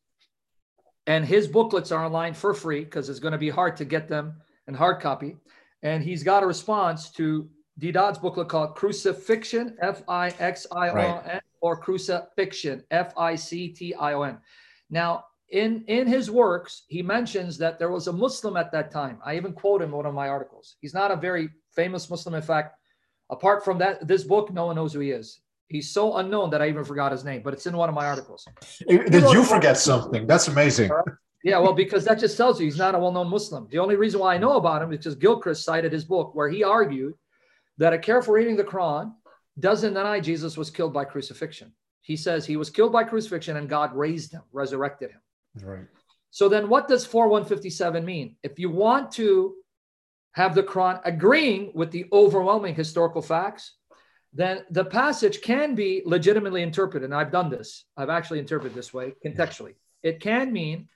And 1.07 1.25
his 1.25 1.47
booklets 1.47 1.93
are 1.93 2.05
online 2.05 2.35
for 2.35 2.53
free 2.53 2.85
because 2.85 3.09
it's 3.09 3.21
going 3.21 3.33
to 3.33 3.39
be 3.39 3.49
hard 3.49 3.77
to 3.77 3.85
get 3.85 4.09
them 4.09 4.41
in 4.67 4.75
hard 4.75 5.01
copy. 5.01 5.37
And 5.83 6.03
he's 6.03 6.23
got 6.23 6.43
a 6.43 6.47
response 6.47 7.11
to 7.13 7.49
Deedat's 7.79 8.19
booklet 8.19 8.49
called 8.49 8.75
Crucifixion, 8.75 9.77
F 9.81 10.03
I 10.09 10.29
X 10.39 10.67
I 10.73 10.89
O 10.89 10.95
N, 10.95 10.97
right. 10.97 11.43
or 11.61 11.77
Crucifixion, 11.77 12.83
F 12.91 13.13
I 13.17 13.37
C 13.37 13.69
T 13.69 13.95
I 13.95 14.15
O 14.15 14.23
N. 14.23 14.39
Now, 14.91 15.25
in 15.51 15.85
in 15.87 16.07
his 16.07 16.31
works 16.31 16.83
he 16.89 17.03
mentions 17.03 17.57
that 17.59 17.79
there 17.79 17.91
was 17.91 18.07
a 18.07 18.13
muslim 18.13 18.57
at 18.57 18.71
that 18.73 18.91
time. 18.91 19.19
I 19.25 19.37
even 19.37 19.53
quote 19.53 19.81
him 19.81 19.91
in 19.91 19.97
one 19.97 20.07
of 20.07 20.15
my 20.15 20.29
articles. 20.29 20.77
He's 20.81 20.95
not 20.95 21.11
a 21.11 21.17
very 21.17 21.49
famous 21.75 22.11
muslim. 22.11 22.35
In 22.35 22.43
fact 22.43 22.77
apart 23.31 23.65
from 23.65 23.79
that 23.79 24.07
this 24.07 24.25
book 24.25 24.53
no 24.53 24.67
one 24.67 24.77
knows 24.77 24.93
who 24.93 25.01
he 25.01 25.11
is. 25.11 25.41
He's 25.69 25.91
so 25.91 26.17
unknown 26.17 26.51
that 26.51 26.63
i 26.63 26.69
even 26.69 26.85
forgot 26.85 27.13
his 27.13 27.25
name 27.25 27.43
but 27.43 27.55
it's 27.55 27.67
in 27.67 27.77
one 27.77 27.89
of 27.89 27.95
my 27.95 28.07
articles. 28.07 28.47
Did 28.87 29.33
you 29.33 29.45
forget 29.45 29.79
something? 29.79 30.27
That's 30.27 30.49
amazing. 30.49 30.91
Yeah 31.45 31.59
well 31.61 31.73
because 31.73 32.05
that 32.05 32.19
just 32.19 32.37
tells 32.37 32.61
you 32.61 32.67
he's 32.67 32.77
not 32.77 32.95
a 32.95 32.99
well-known 32.99 33.31
muslim. 33.31 33.69
The 33.71 33.79
only 33.79 33.97
reason 33.97 34.21
why 34.21 34.35
i 34.35 34.39
know 34.39 34.57
about 34.57 34.83
him 34.83 34.93
is 34.93 34.99
because 34.99 35.15
gilchrist 35.15 35.65
cited 35.65 35.93
his 35.93 36.05
book 36.05 36.35
where 36.35 36.51
he 36.51 36.63
argued 36.63 37.15
that 37.79 37.93
a 37.93 37.99
careful 37.99 38.35
reading 38.35 38.59
of 38.59 38.65
the 38.65 38.73
quran 38.73 39.13
doesn't 39.59 39.95
deny 39.95 40.21
jesus 40.21 40.57
was 40.57 40.71
killed 40.71 40.93
by 40.93 41.05
crucifixion 41.05 41.73
he 42.03 42.17
says 42.17 42.45
he 42.45 42.57
was 42.57 42.71
killed 42.71 42.93
by 42.93 43.05
crucifixion 43.05 43.57
and 43.57 43.69
god 43.69 43.95
raised 43.95 44.33
him 44.33 44.43
resurrected 44.53 45.11
him 45.11 45.21
Right. 45.63 45.87
So 46.31 46.49
then 46.49 46.69
what 46.69 46.89
does 46.89 47.07
4157 47.07 48.05
mean? 48.05 48.37
If 48.43 48.59
you 48.59 48.71
want 48.71 49.13
to 49.13 49.55
have 50.33 50.55
the 50.55 50.63
Quran 50.63 51.01
agreeing 51.05 51.73
with 51.75 51.91
the 51.91 52.07
overwhelming 52.13 52.75
historical 52.75 53.23
facts, 53.23 53.75
then 54.33 54.65
the 54.71 54.85
passage 54.85 55.41
can 55.41 55.75
be 55.75 56.03
legitimately 56.05 56.63
interpreted. 56.63 57.07
And 57.07 57.15
I've 57.15 57.33
done 57.33 57.49
this. 57.49 57.85
I've 57.97 58.11
actually 58.11 58.41
interpreted 58.41 58.77
this 58.77 58.93
way 58.93 59.15
contextually. 59.25 59.75
It 60.03 60.21
can 60.21 60.53
mean 60.53 60.89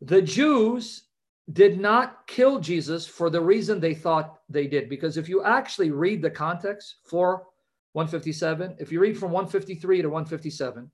the 0.00 0.20
Jews 0.20 1.04
did 1.50 1.80
not 1.80 2.26
kill 2.26 2.60
Jesus 2.60 3.06
for 3.06 3.30
the 3.30 3.40
reason 3.40 3.80
they 3.80 3.94
thought 3.94 4.38
they 4.48 4.66
did. 4.66 4.88
Because 4.88 5.16
if 5.16 5.28
you 5.28 5.42
actually 5.42 5.90
read 5.90 6.22
the 6.22 6.30
context 6.30 6.96
for 7.04 7.46
157, 7.92 8.76
if 8.78 8.92
you 8.92 9.00
read 9.00 9.18
from 9.18 9.32
153 9.32 10.02
to 10.02 10.08
157, 10.08 10.90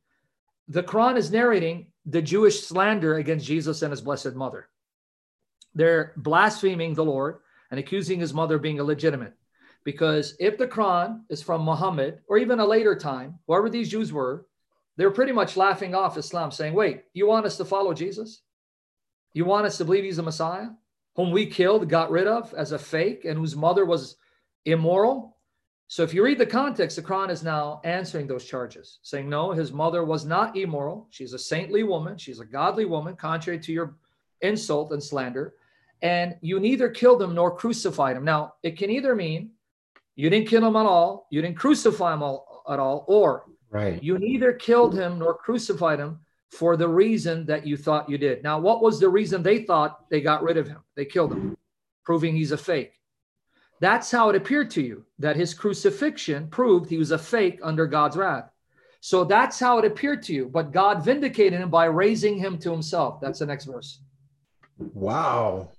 the 0.68 0.82
Quran 0.82 1.16
is 1.16 1.30
narrating 1.30 1.88
the 2.06 2.22
Jewish 2.22 2.66
slander 2.66 3.16
against 3.16 3.46
Jesus 3.46 3.82
and 3.82 3.90
his 3.90 4.00
blessed 4.00 4.34
mother. 4.34 4.68
They're 5.74 6.12
blaspheming 6.16 6.94
the 6.94 7.04
Lord 7.04 7.38
and 7.70 7.78
accusing 7.78 8.20
his 8.20 8.34
mother 8.34 8.58
being 8.58 8.78
illegitimate. 8.78 9.34
Because 9.84 10.34
if 10.40 10.58
the 10.58 10.66
Quran 10.66 11.22
is 11.28 11.42
from 11.42 11.62
Muhammad 11.62 12.20
or 12.26 12.38
even 12.38 12.58
a 12.58 12.66
later 12.66 12.96
time, 12.96 13.38
whoever 13.46 13.70
these 13.70 13.88
Jews 13.90 14.12
were, 14.12 14.46
they're 14.96 15.10
pretty 15.10 15.32
much 15.32 15.56
laughing 15.56 15.94
off 15.94 16.18
Islam, 16.18 16.50
saying, 16.50 16.74
Wait, 16.74 17.04
you 17.12 17.26
want 17.26 17.46
us 17.46 17.56
to 17.58 17.64
follow 17.64 17.94
Jesus? 17.94 18.42
You 19.32 19.44
want 19.44 19.66
us 19.66 19.78
to 19.78 19.84
believe 19.84 20.04
he's 20.04 20.18
a 20.18 20.22
Messiah 20.22 20.68
whom 21.14 21.30
we 21.32 21.46
killed, 21.46 21.88
got 21.88 22.10
rid 22.10 22.26
of 22.26 22.54
as 22.54 22.72
a 22.72 22.78
fake, 22.78 23.24
and 23.24 23.36
whose 23.36 23.56
mother 23.56 23.84
was 23.84 24.16
immoral? 24.64 25.36
So 25.88 26.02
if 26.02 26.12
you 26.12 26.22
read 26.22 26.38
the 26.38 26.46
context, 26.46 26.96
the 26.96 27.02
Quran 27.02 27.30
is 27.30 27.42
now 27.42 27.80
answering 27.82 28.26
those 28.26 28.44
charges, 28.44 28.98
saying, 29.02 29.28
no, 29.28 29.52
his 29.52 29.72
mother 29.72 30.04
was 30.04 30.24
not 30.24 30.56
immoral. 30.56 31.08
She's 31.10 31.32
a 31.32 31.38
saintly 31.38 31.82
woman. 31.82 32.18
She's 32.18 32.40
a 32.40 32.44
godly 32.44 32.84
woman, 32.84 33.16
contrary 33.16 33.58
to 33.60 33.72
your 33.72 33.96
insult 34.42 34.92
and 34.92 35.02
slander. 35.02 35.54
And 36.02 36.36
you 36.40 36.60
neither 36.60 36.88
killed 36.88 37.22
him 37.22 37.34
nor 37.34 37.56
crucified 37.56 38.16
him. 38.16 38.24
Now, 38.24 38.54
it 38.62 38.76
can 38.78 38.90
either 38.90 39.16
mean 39.16 39.50
you 40.14 40.30
didn't 40.30 40.48
kill 40.48 40.64
him 40.64 40.76
at 40.76 40.86
all, 40.86 41.26
you 41.30 41.40
didn't 41.42 41.56
crucify 41.56 42.12
him 42.14 42.22
all, 42.22 42.62
at 42.68 42.78
all, 42.78 43.04
or 43.08 43.44
Right. 43.70 44.02
you 44.02 44.18
neither 44.18 44.52
killed 44.52 44.94
him 44.94 45.18
nor 45.18 45.34
crucified 45.36 45.98
him 45.98 46.20
for 46.50 46.76
the 46.76 46.88
reason 46.88 47.44
that 47.46 47.66
you 47.66 47.76
thought 47.76 48.08
you 48.08 48.18
did. 48.18 48.42
Now, 48.42 48.58
what 48.58 48.82
was 48.82 48.98
the 48.98 49.08
reason 49.08 49.42
they 49.42 49.62
thought 49.62 50.08
they 50.10 50.20
got 50.20 50.42
rid 50.42 50.56
of 50.56 50.66
him? 50.66 50.78
They 50.96 51.04
killed 51.04 51.32
him, 51.32 51.56
proving 52.04 52.34
he's 52.34 52.52
a 52.52 52.56
fake. 52.56 52.94
That's 53.80 54.10
how 54.10 54.28
it 54.30 54.36
appeared 54.36 54.70
to 54.72 54.82
you 54.82 55.04
that 55.18 55.36
his 55.36 55.54
crucifixion 55.54 56.48
proved 56.48 56.90
he 56.90 56.98
was 56.98 57.12
a 57.12 57.18
fake 57.18 57.60
under 57.62 57.86
God's 57.86 58.16
wrath. 58.16 58.50
So 59.00 59.22
that's 59.24 59.60
how 59.60 59.78
it 59.78 59.84
appeared 59.84 60.22
to 60.24 60.32
you. 60.32 60.48
But 60.48 60.72
God 60.72 61.04
vindicated 61.04 61.60
him 61.60 61.70
by 61.70 61.84
raising 61.84 62.36
him 62.38 62.58
to 62.58 62.72
himself. 62.72 63.20
That's 63.20 63.38
the 63.38 63.46
next 63.46 63.66
verse. 63.66 64.00
Wow. 64.78 65.70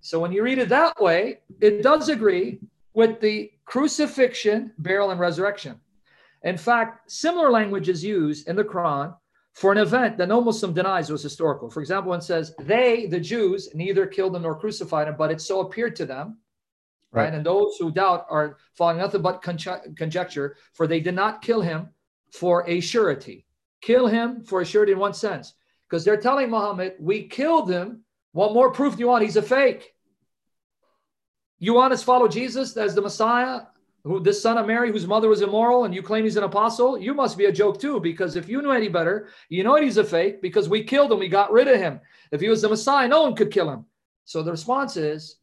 So 0.00 0.20
when 0.20 0.32
you 0.32 0.42
read 0.42 0.58
it 0.58 0.68
that 0.68 1.00
way, 1.00 1.40
it 1.60 1.82
does 1.82 2.08
agree 2.08 2.58
with 2.92 3.20
the 3.20 3.50
crucifixion, 3.64 4.72
burial, 4.78 5.10
and 5.10 5.20
resurrection. 5.20 5.80
In 6.42 6.58
fact, 6.58 7.10
similar 7.10 7.50
language 7.50 7.88
is 7.88 8.04
used 8.04 8.48
in 8.48 8.56
the 8.56 8.64
Quran 8.64 9.14
for 9.58 9.72
an 9.72 9.78
event 9.78 10.16
that 10.18 10.28
no 10.28 10.40
Muslim 10.40 10.72
denies 10.72 11.10
was 11.10 11.20
historical. 11.20 11.68
For 11.68 11.80
example, 11.80 12.14
it 12.14 12.22
says, 12.22 12.54
They, 12.60 13.06
the 13.06 13.18
Jews, 13.18 13.68
neither 13.74 14.06
killed 14.06 14.36
him 14.36 14.42
nor 14.42 14.56
crucified 14.56 15.08
him, 15.08 15.16
but 15.18 15.32
it 15.32 15.40
so 15.40 15.62
appeared 15.62 15.96
to 15.96 16.06
them. 16.06 16.38
Right. 17.10 17.24
Right. 17.24 17.34
And 17.34 17.44
those 17.44 17.76
who 17.76 17.90
doubt 17.90 18.26
are 18.30 18.58
following 18.76 18.98
nothing 18.98 19.20
but 19.20 19.42
conje- 19.42 19.96
conjecture, 19.96 20.56
for 20.74 20.86
they 20.86 21.00
did 21.00 21.16
not 21.16 21.42
kill 21.42 21.60
him 21.60 21.88
for 22.32 22.68
a 22.68 22.78
surety. 22.78 23.46
Kill 23.80 24.06
him 24.06 24.44
for 24.44 24.60
a 24.60 24.64
surety 24.64 24.92
in 24.92 25.00
one 25.00 25.14
sense. 25.14 25.54
Because 25.88 26.04
they're 26.04 26.20
telling 26.20 26.50
Muhammad, 26.50 26.94
We 27.00 27.26
killed 27.26 27.68
him. 27.68 28.04
What 28.30 28.54
more 28.54 28.70
proof 28.70 28.94
do 28.94 29.00
you 29.00 29.08
want? 29.08 29.24
He's 29.24 29.36
a 29.36 29.42
fake. 29.42 29.92
You 31.58 31.74
want 31.74 31.92
us 31.92 32.00
to 32.00 32.06
follow 32.06 32.28
Jesus 32.28 32.76
as 32.76 32.94
the 32.94 33.00
Messiah, 33.00 33.62
who 34.04 34.20
this 34.20 34.42
son 34.42 34.58
of 34.58 34.66
Mary, 34.66 34.90
whose 34.90 35.06
mother 35.06 35.28
was 35.28 35.42
immoral, 35.42 35.84
and 35.84 35.94
you 35.94 36.02
claim 36.02 36.24
he's 36.24 36.36
an 36.36 36.44
apostle? 36.44 36.98
You 36.98 37.14
must 37.14 37.36
be 37.36 37.46
a 37.46 37.52
joke 37.52 37.80
too, 37.80 38.00
because 38.00 38.36
if 38.36 38.48
you 38.48 38.62
knew 38.62 38.70
any 38.70 38.88
better, 38.88 39.28
you 39.48 39.64
know 39.64 39.76
he's 39.76 39.96
a 39.96 40.04
fake 40.04 40.40
because 40.40 40.68
we 40.68 40.82
killed 40.84 41.12
him, 41.12 41.18
we 41.18 41.28
got 41.28 41.52
rid 41.52 41.68
of 41.68 41.78
him. 41.78 42.00
If 42.32 42.40
he 42.40 42.48
was 42.48 42.62
the 42.62 42.68
Messiah, 42.68 43.08
no 43.08 43.22
one 43.22 43.34
could 43.34 43.50
kill 43.50 43.70
him. 43.70 43.84
So 44.24 44.42
the 44.42 44.50
response 44.50 44.96
is, 44.96 45.36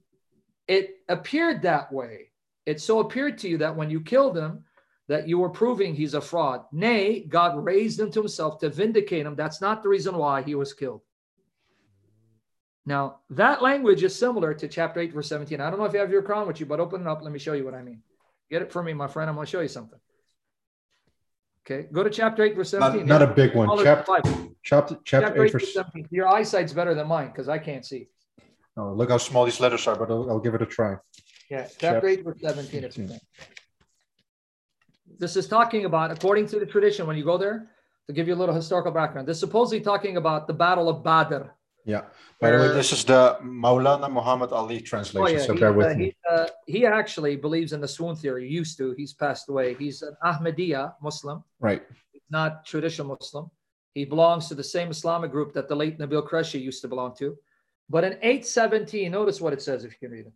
it 0.67 0.97
appeared 1.09 1.61
that 1.61 1.91
way. 1.91 2.31
It 2.65 2.81
so 2.81 2.99
appeared 2.99 3.37
to 3.39 3.49
you 3.49 3.57
that 3.59 3.75
when 3.75 3.89
you 3.89 4.01
killed 4.01 4.37
him, 4.37 4.63
that 5.07 5.27
you 5.27 5.37
were 5.37 5.49
proving 5.49 5.93
he's 5.93 6.15
a 6.15 6.21
fraud. 6.21 6.65
Nay, 6.71 7.21
God 7.21 7.63
raised 7.63 7.99
him 7.99 8.09
to 8.11 8.21
himself 8.21 8.59
to 8.59 8.69
vindicate 8.69 9.25
him. 9.25 9.35
That's 9.35 9.61
not 9.61 9.83
the 9.83 9.89
reason 9.89 10.17
why 10.17 10.41
he 10.41 10.55
was 10.55 10.73
killed. 10.73 11.01
Now, 12.87 13.17
that 13.31 13.61
language 13.61 14.03
is 14.03 14.17
similar 14.17 14.53
to 14.53 14.67
chapter 14.67 14.99
8, 14.99 15.13
verse 15.13 15.27
17. 15.29 15.59
I 15.59 15.69
don't 15.69 15.79
know 15.79 15.85
if 15.85 15.93
you 15.93 15.99
have 15.99 16.11
your 16.11 16.23
Quran 16.23 16.47
with 16.47 16.59
you, 16.59 16.65
but 16.65 16.79
open 16.79 17.01
it 17.01 17.07
up. 17.07 17.21
Let 17.21 17.31
me 17.31 17.39
show 17.39 17.53
you 17.53 17.65
what 17.65 17.73
I 17.73 17.81
mean. 17.81 18.01
Get 18.49 18.61
it 18.61 18.71
for 18.71 18.83
me, 18.83 18.93
my 18.93 19.07
friend. 19.07 19.29
I'm 19.29 19.35
going 19.35 19.45
to 19.45 19.51
show 19.51 19.61
you 19.61 19.67
something. 19.67 19.99
Okay, 21.65 21.87
go 21.91 22.03
to 22.03 22.09
chapter 22.11 22.43
8, 22.43 22.55
verse 22.55 22.69
17. 22.69 23.07
Not, 23.07 23.19
not 23.21 23.29
a 23.31 23.33
big 23.33 23.55
one. 23.55 23.67
Chapter, 23.83 24.21
chapter, 24.23 24.53
chapter, 24.63 24.99
Chapter 25.03 25.43
8, 25.43 25.47
8, 25.47 25.51
verse 25.51 25.61
verse. 25.63 25.73
17. 25.73 26.07
Your 26.11 26.27
eyesight's 26.27 26.73
better 26.73 26.93
than 26.93 27.07
mine 27.07 27.27
because 27.27 27.49
I 27.49 27.57
can't 27.57 27.83
see. 27.83 28.07
Oh, 28.77 28.93
look 28.93 29.09
how 29.09 29.17
small 29.17 29.45
these 29.45 29.59
letters 29.59 29.87
are, 29.87 29.95
but 29.95 30.11
I'll, 30.11 30.29
I'll 30.29 30.39
give 30.39 30.53
it 30.53 30.61
a 30.61 30.65
try. 30.65 30.97
Yeah, 31.49 31.63
Chap- 31.63 31.71
chapter 31.79 32.07
8, 32.07 32.23
verse 32.23 32.37
17. 32.41 32.83
It's 32.83 32.95
17. 32.97 33.19
this 35.17 35.35
is 35.35 35.47
talking 35.47 35.85
about, 35.85 36.11
according 36.11 36.45
to 36.47 36.59
the 36.59 36.65
tradition, 36.67 37.07
when 37.07 37.17
you 37.17 37.23
go 37.23 37.37
there, 37.37 37.71
to 38.07 38.13
give 38.13 38.27
you 38.27 38.35
a 38.35 38.37
little 38.37 38.53
historical 38.53 38.91
background, 38.91 39.27
this 39.27 39.37
is 39.37 39.41
supposedly 39.41 39.81
talking 39.81 40.17
about 40.17 40.45
the 40.45 40.53
Battle 40.53 40.87
of 40.87 41.03
Badr. 41.03 41.47
Yeah. 41.85 42.01
By 42.41 42.51
the 42.51 42.57
way, 42.57 42.67
this 42.69 42.91
is 42.91 43.05
the 43.05 43.37
Maulana 43.43 44.11
Muhammad 44.11 44.51
Ali 44.51 44.81
translation. 44.81 45.21
Oh, 45.37 45.39
yeah. 45.39 45.45
so 45.45 45.55
bear 45.55 45.69
uh, 45.69 45.73
with 45.73 45.97
me. 45.97 46.05
he, 46.05 46.15
uh, 46.29 46.47
he 46.65 46.85
actually 46.85 47.35
believes 47.35 47.73
in 47.73 47.79
the 47.79 47.87
swoon 47.87 48.15
theory. 48.15 48.47
He 48.49 48.53
used 48.55 48.77
to. 48.79 48.93
He's 48.97 49.13
passed 49.13 49.47
away. 49.49 49.75
He's 49.75 50.01
an 50.01 50.15
Ahmadiyya 50.23 50.95
Muslim, 51.01 51.43
Right. 51.59 51.83
not 52.29 52.65
traditional 52.65 53.15
Muslim. 53.19 53.49
He 53.93 54.03
belongs 54.03 54.47
to 54.49 54.55
the 54.55 54.63
same 54.63 54.89
Islamic 54.89 55.31
group 55.31 55.53
that 55.53 55.69
the 55.69 55.75
late 55.75 55.97
Nabeel 55.99 56.27
Qureshi 56.27 56.59
used 56.61 56.81
to 56.81 56.87
belong 56.87 57.15
to. 57.19 57.37
But 57.89 58.03
in 58.03 58.13
817, 58.13 59.11
notice 59.11 59.39
what 59.39 59.53
it 59.53 59.61
says 59.61 59.85
if 59.85 59.91
you 59.93 59.99
can 60.07 60.11
read 60.11 60.25
it. 60.25 60.33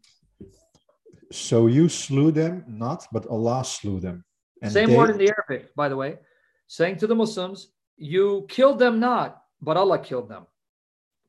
So 1.31 1.67
you 1.67 1.89
slew 1.89 2.31
them 2.31 2.63
not, 2.67 3.05
but 3.11 3.25
Allah 3.27 3.65
slew 3.65 3.99
them. 3.99 4.23
And 4.61 4.71
Same 4.71 4.89
they- 4.89 4.97
word 4.97 5.09
in 5.09 5.17
the 5.17 5.29
Arabic, 5.35 5.73
by 5.75 5.89
the 5.89 5.95
way, 5.95 6.19
saying 6.67 6.97
to 6.97 7.07
the 7.07 7.15
Muslims, 7.15 7.69
You 7.97 8.45
killed 8.47 8.79
them 8.79 8.99
not, 8.99 9.41
but 9.61 9.75
Allah 9.77 9.99
killed 9.99 10.29
them. 10.29 10.45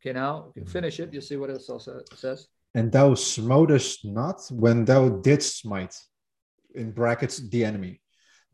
Okay, 0.01 0.13
now 0.13 0.47
you 0.55 0.63
can 0.63 0.67
finish 0.67 0.99
it. 0.99 1.13
You'll 1.13 1.23
see 1.23 1.37
what 1.37 1.51
else 1.51 1.69
also 1.69 1.99
it 1.99 2.09
says. 2.17 2.49
And 2.75 2.91
thou 2.91 3.15
smotest 3.15 4.05
not 4.05 4.41
when 4.51 4.85
thou 4.85 5.09
didst 5.09 5.59
smite, 5.61 5.95
in 6.75 6.93
brackets, 6.93 7.39
the 7.39 7.65
enemy. 7.65 8.01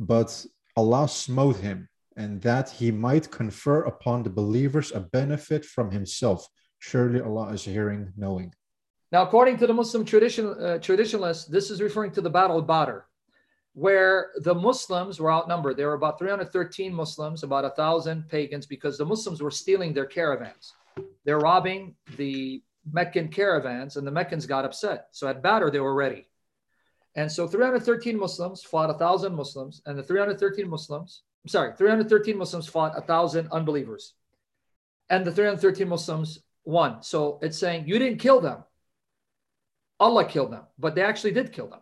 But 0.01 0.45
Allah 0.77 1.09
smote 1.09 1.57
him, 1.57 1.89
and 2.17 2.41
that 2.43 2.71
he 2.71 2.91
might 2.91 3.31
confer 3.31 3.83
upon 3.83 4.23
the 4.23 4.31
believers 4.31 4.91
a 4.93 5.01
benefit 5.01 5.65
from 5.65 5.91
himself. 5.91 6.47
Surely 6.79 7.21
Allah 7.21 7.53
is 7.53 7.65
hearing, 7.65 8.13
knowing. 8.17 8.53
Now, 9.13 9.23
according 9.23 9.59
to 9.59 9.67
the 9.67 9.75
Muslim 9.75 10.05
tradition, 10.05 10.49
uh, 10.49 10.79
traditionalists, 10.79 11.47
this 11.47 11.71
is 11.71 11.81
referring 11.81 12.11
to 12.13 12.21
the 12.21 12.31
Battle 12.31 12.59
of 12.59 12.67
Badr, 12.67 12.99
where 13.75 14.33
the 14.43 14.55
Muslims 14.55 15.21
were 15.21 15.31
outnumbered. 15.31 15.77
There 15.77 15.89
were 15.89 15.95
about 15.95 16.19
313 16.19 16.93
Muslims, 16.93 17.45
about 17.45 17.65
a 17.65 17.71
thousand 17.71 18.29
pagans, 18.29 18.67
because 18.67 18.99
the 18.99 19.07
Muslims 19.07 19.41
were 19.41 19.51
stealing 19.51 19.95
their 19.95 20.07
caravans. 20.07 20.73
They're 21.25 21.39
robbing 21.39 21.97
the 22.17 22.63
Meccan 22.91 23.29
caravans, 23.29 23.97
and 23.97 24.07
the 24.07 24.13
Meccans 24.13 24.47
got 24.47 24.65
upset. 24.65 25.09
So 25.11 25.29
at 25.29 25.43
Badr, 25.43 25.71
they 25.71 25.81
were 25.81 25.95
ready. 25.95 26.29
And 27.17 27.31
so 27.33 27.49
313 27.49 28.19
Muslims 28.19 28.63
fought 28.63 28.91
a 28.91 28.95
thousand 28.95 29.35
Muslims, 29.35 29.83
and 29.87 29.99
the 29.99 30.03
313 30.03 30.69
Muslims, 30.69 31.23
I'm 31.45 31.49
sorry, 31.49 31.73
313 31.77 32.37
Muslims 32.37 32.69
fought 32.69 32.97
a 32.97 33.01
thousand 33.01 33.49
unbelievers. 33.51 34.15
And 35.09 35.25
the 35.25 35.33
313 35.33 35.89
Muslims 35.89 36.41
won. 36.65 37.03
So 37.03 37.39
it's 37.43 37.59
saying 37.59 37.89
you 37.89 37.99
didn't 37.99 38.19
kill 38.19 38.41
them. 38.41 38.65
Allah 39.99 40.27
killed 40.27 40.53
them, 40.53 40.65
but 40.79 40.95
they 40.95 41.03
actually 41.03 41.33
did 41.33 41.53
kill 41.53 41.69
them. 41.69 41.81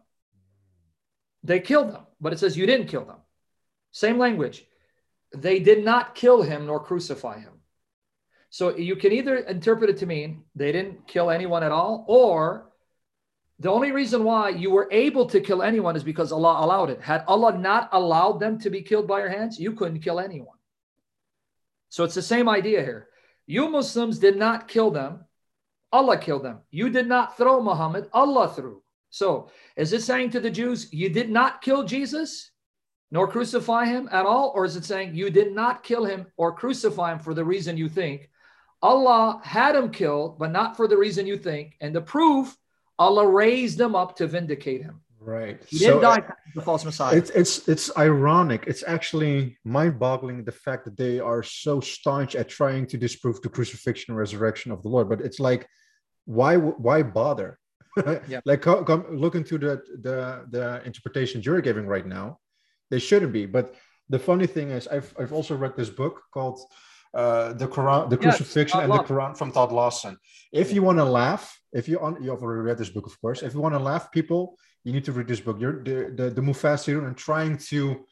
They 1.43 1.61
killed 1.61 1.93
them, 1.93 2.03
but 2.21 2.33
it 2.33 2.39
says 2.39 2.57
you 2.57 2.67
didn't 2.67 2.87
kill 2.87 3.05
them. 3.05 3.19
Same 3.91 4.19
language. 4.19 4.65
They 5.35 5.59
did 5.59 5.85
not 5.85 6.15
kill 6.15 6.43
him 6.43 6.67
nor 6.67 6.81
crucify 6.81 7.41
him. 7.41 7.53
So 8.55 8.77
you 8.77 8.95
can 8.95 9.11
either 9.11 9.39
interpret 9.39 9.91
it 9.91 9.97
to 9.97 10.07
mean 10.07 10.45
they 10.55 10.71
didn't 10.71 11.09
kill 11.09 11.29
anyone 11.29 11.65
at 11.65 11.73
all, 11.73 12.05
or 12.07 12.71
the 13.59 13.69
only 13.69 13.91
reason 13.91 14.23
why 14.23 14.51
you 14.51 14.71
were 14.71 14.87
able 14.93 15.27
to 15.27 15.41
kill 15.41 15.61
anyone 15.61 15.97
is 15.97 16.05
because 16.05 16.31
Allah 16.31 16.65
allowed 16.65 16.91
it. 16.91 17.01
Had 17.01 17.25
Allah 17.27 17.59
not 17.59 17.89
allowed 17.91 18.39
them 18.39 18.61
to 18.61 18.71
be 18.71 18.81
killed 18.81 19.09
by 19.09 19.19
your 19.19 19.29
hands, 19.29 19.59
you 19.59 19.73
couldn't 19.73 20.03
kill 20.03 20.21
anyone. 20.21 20.57
So 21.89 22.05
it's 22.05 22.15
the 22.15 22.23
same 22.23 22.49
idea 22.49 22.81
here. 22.81 23.09
You 23.49 23.69
Muslims 23.69 24.21
did 24.21 24.37
not 24.37 24.69
kill 24.69 24.93
them, 24.93 25.25
Allah 25.91 26.17
killed 26.17 26.45
them. 26.45 26.61
You 26.71 26.91
did 26.91 27.09
not 27.09 27.37
throw 27.37 27.61
Muhammad, 27.61 28.09
Allah 28.13 28.53
threw. 28.55 28.85
So 29.11 29.51
is 29.75 29.93
it 29.93 30.03
saying 30.03 30.31
to 30.31 30.39
the 30.39 30.49
Jews, 30.49 30.93
you 30.93 31.09
did 31.09 31.29
not 31.29 31.61
kill 31.61 31.83
Jesus 31.83 32.53
nor 33.11 33.27
crucify 33.27 33.87
him 33.87 34.09
at 34.13 34.27
all? 34.27 34.53
Or 34.55 34.65
is 34.65 34.77
it 34.77 34.85
saying 34.85 35.17
you 35.17 35.29
did 35.29 35.53
not 35.53 35.83
kill 35.83 36.05
him 36.05 36.27
or 36.37 36.55
crucify 36.55 37.15
him 37.15 37.19
for 37.19 37.35
the 37.35 37.45
reason 37.45 37.77
you 37.77 37.89
think? 37.89 38.31
Allah 38.85 39.41
had 39.43 39.75
him 39.75 39.89
killed, 39.91 40.39
but 40.39 40.53
not 40.53 40.77
for 40.77 40.87
the 40.87 40.97
reason 41.05 41.27
you 41.27 41.39
think. 41.39 41.75
And 41.81 41.97
the 41.97 42.03
proof, 42.03 42.55
Allah 42.99 43.27
raised 43.27 43.81
him 43.81 43.95
up 43.95 44.11
to 44.19 44.27
vindicate 44.27 44.83
him. 44.83 45.01
Right. 45.19 45.59
He 45.67 45.79
didn't 45.79 45.95
So, 45.95 46.01
die 46.03 46.23
the 46.55 46.61
false 46.61 46.85
Messiah. 46.85 47.17
It's 47.17 47.31
it's 47.31 47.67
it's 47.67 47.87
ironic. 47.97 48.65
It's 48.67 48.85
actually 48.97 49.57
mind-boggling 49.65 50.45
the 50.45 50.53
fact 50.53 50.85
that 50.85 50.99
they 50.99 51.19
are 51.19 51.43
so 51.43 51.81
staunch 51.81 52.37
at 52.37 52.47
trying 52.61 52.87
to 52.89 52.99
disprove 52.99 53.41
the 53.41 53.49
crucifixion 53.49 54.13
and 54.13 54.19
resurrection 54.19 54.71
of 54.71 54.83
the 54.83 54.91
Lord. 54.95 55.09
But 55.09 55.23
it's 55.23 55.41
like, 55.41 55.67
why 56.27 56.53
why 56.57 57.03
bother? 57.03 57.59
Yeah. 58.29 58.41
Like 58.45 58.61
co- 58.61 58.85
come 58.85 59.03
look 59.25 59.35
into 59.41 59.57
the 59.65 59.75
the 60.07 60.19
the 60.55 60.67
interpretations 60.85 61.47
you're 61.47 61.63
giving 61.69 61.87
right 61.87 62.09
now. 62.19 62.27
They 62.91 62.99
shouldn't 62.99 63.33
be. 63.33 63.47
But 63.47 63.67
the 64.15 64.19
funny 64.19 64.49
thing 64.57 64.69
is, 64.79 64.87
I've 64.89 65.11
I've 65.19 65.33
also 65.33 65.55
read 65.57 65.75
this 65.75 65.93
book 66.03 66.17
called 66.35 66.59
uh, 67.15 67.53
the 67.53 67.69
Quran, 67.69 68.11
the 68.11 68.17
crucifixion 68.17 68.81
Todd 68.81 68.91
and 68.91 68.99
the 68.99 69.05
Quran 69.05 69.37
from 69.37 69.53
Todd 69.53 69.73
Lawson. 69.73 70.17
If 70.53 70.73
you 70.73 70.83
want 70.83 70.99
to 70.99 71.05
laugh, 71.05 71.59
if 71.73 71.89
you 71.89 71.99
on, 72.01 72.23
you've 72.23 72.43
already 72.43 72.63
read 72.63 72.79
this 72.79 72.91
book, 72.91 73.07
of 73.07 73.21
course. 73.21 73.43
If 73.43 73.55
you 73.55 73.61
want 73.61 73.75
to 73.75 73.79
laugh, 73.79 74.11
people, 74.11 74.59
you 74.85 74.93
need 74.93 75.05
to 75.05 75.13
read 75.13 75.29
this 75.29 75.41
book. 75.41 75.61
You're 75.61 75.83
the 75.83 76.13
the, 76.19 76.31
the 76.31 76.41
Mufassirun 76.41 77.07
and 77.07 77.17
trying 77.17 77.59
to 77.71 78.05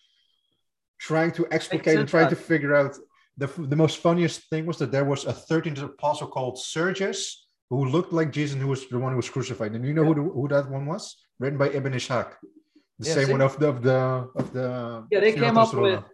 trying 0.99 1.33
to 1.33 1.47
explicate 1.51 1.99
and 1.99 2.09
trying 2.09 2.31
to 2.31 2.37
figure 2.37 2.75
out. 2.75 2.97
The, 3.39 3.47
the 3.47 3.77
most 3.77 3.97
funniest 3.97 4.51
thing 4.51 4.67
was 4.67 4.77
that 4.77 4.93
there 4.93 5.07
was 5.07 5.25
a 5.25 5.33
13th 5.33 5.83
apostle 5.83 6.29
called 6.29 6.59
Sergius 6.59 7.49
who 7.71 7.87
looked 7.87 8.13
like 8.13 8.31
Jesus 8.31 8.53
and 8.53 8.61
who 8.61 8.69
was 8.69 8.87
the 8.89 8.99
one 8.99 9.13
who 9.13 9.17
was 9.17 9.31
crucified. 9.31 9.73
And 9.73 9.83
you 9.87 9.95
know 9.95 10.05
who, 10.05 10.15
the, 10.15 10.21
who 10.21 10.49
that 10.49 10.71
one 10.71 10.85
was? 10.85 11.17
Written 11.41 11.59
by 11.59 11.71
Ibn 11.71 11.95
Ishaq. 11.95 12.35
The 12.99 13.09
Yeah, 13.09 13.15
same 13.15 13.27
see? 13.27 13.33
one 13.33 13.41
of 13.41 13.59
the 13.59 13.69
of 13.69 13.83
the 13.83 14.29
of 14.37 14.53
the 14.53 15.07
Yeah, 15.11 15.21
they 15.21 15.33
came 15.33 15.57
up 15.57 15.73
with 15.73 16.05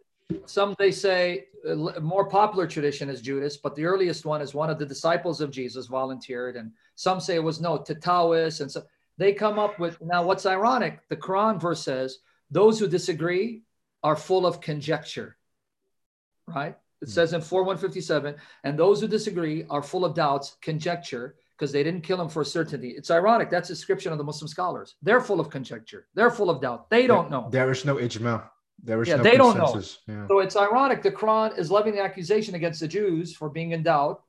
some 0.47 0.77
they 0.79 0.93
say 0.93 1.48
more 1.77 2.29
popular 2.29 2.67
tradition 2.67 3.09
is 3.09 3.23
Judas, 3.23 3.57
but 3.57 3.75
the 3.75 3.85
earliest 3.85 4.25
one 4.25 4.41
is 4.41 4.55
one 4.55 4.71
of 4.71 4.79
the 4.79 4.87
disciples 4.87 5.41
of 5.41 5.51
Jesus 5.51 5.87
volunteered, 5.87 6.57
and 6.57 6.73
some 6.95 7.21
say 7.21 7.35
it 7.37 7.43
was 7.43 7.61
no 7.61 7.79
Tatawis, 7.79 8.61
and 8.61 8.71
so 8.71 8.83
they 9.19 9.33
come 9.33 9.59
up 9.59 9.79
with 9.79 10.01
now. 10.01 10.23
What's 10.23 10.47
ironic? 10.47 11.01
The 11.09 11.17
Quran 11.17 11.61
verse 11.61 11.83
says 11.83 12.19
those 12.51 12.79
who 12.79 12.89
disagree 12.89 13.63
are 14.03 14.17
full 14.17 14.47
of 14.47 14.61
conjecture. 14.61 15.37
Right? 16.47 16.77
It 17.03 17.07
hmm. 17.07 17.11
says 17.11 17.33
in 17.33 17.41
4157, 17.41 18.37
and 18.65 18.79
those 18.79 19.01
who 19.01 19.09
disagree 19.09 19.65
are 19.69 19.83
full 19.83 20.05
of 20.05 20.15
doubts, 20.15 20.57
conjecture, 20.63 21.37
because 21.59 21.73
they 21.73 21.83
didn't 21.83 22.03
kill 22.03 22.21
him 22.21 22.29
for 22.29 22.45
certainty. 22.45 22.91
It's 22.91 23.11
ironic. 23.11 23.51
That's 23.51 23.69
a 23.69 23.73
description 23.73 24.13
of 24.13 24.19
the 24.19 24.25
Muslim 24.25 24.49
scholars. 24.49 24.95
They're 25.03 25.21
full 25.21 25.41
of 25.41 25.51
conjecture. 25.51 26.07
They're 26.15 26.31
full 26.31 26.51
of 26.51 26.61
doubt. 26.61 26.89
They 26.89 27.09
don't 27.09 27.31
know. 27.31 27.49
There 27.51 27.71
is 27.71 27.85
no 27.85 27.97
ijma. 27.97 28.45
There 28.83 29.03
is 29.03 29.09
yeah, 29.09 29.17
no 29.17 29.23
they 29.23 29.37
consensus. 29.37 29.99
don't 30.07 30.17
know. 30.17 30.23
Yeah. 30.23 30.29
So 30.29 30.39
it's 30.39 30.57
ironic. 30.57 31.03
The 31.03 31.11
Quran 31.11 31.59
is 31.59 31.71
levying 31.71 31.97
the 31.97 32.03
accusation 32.03 32.55
against 32.55 32.81
the 32.81 32.89
Jews 32.89 33.35
for 33.35 33.49
being 33.49 33.73
in 33.73 33.83
doubt, 33.83 34.23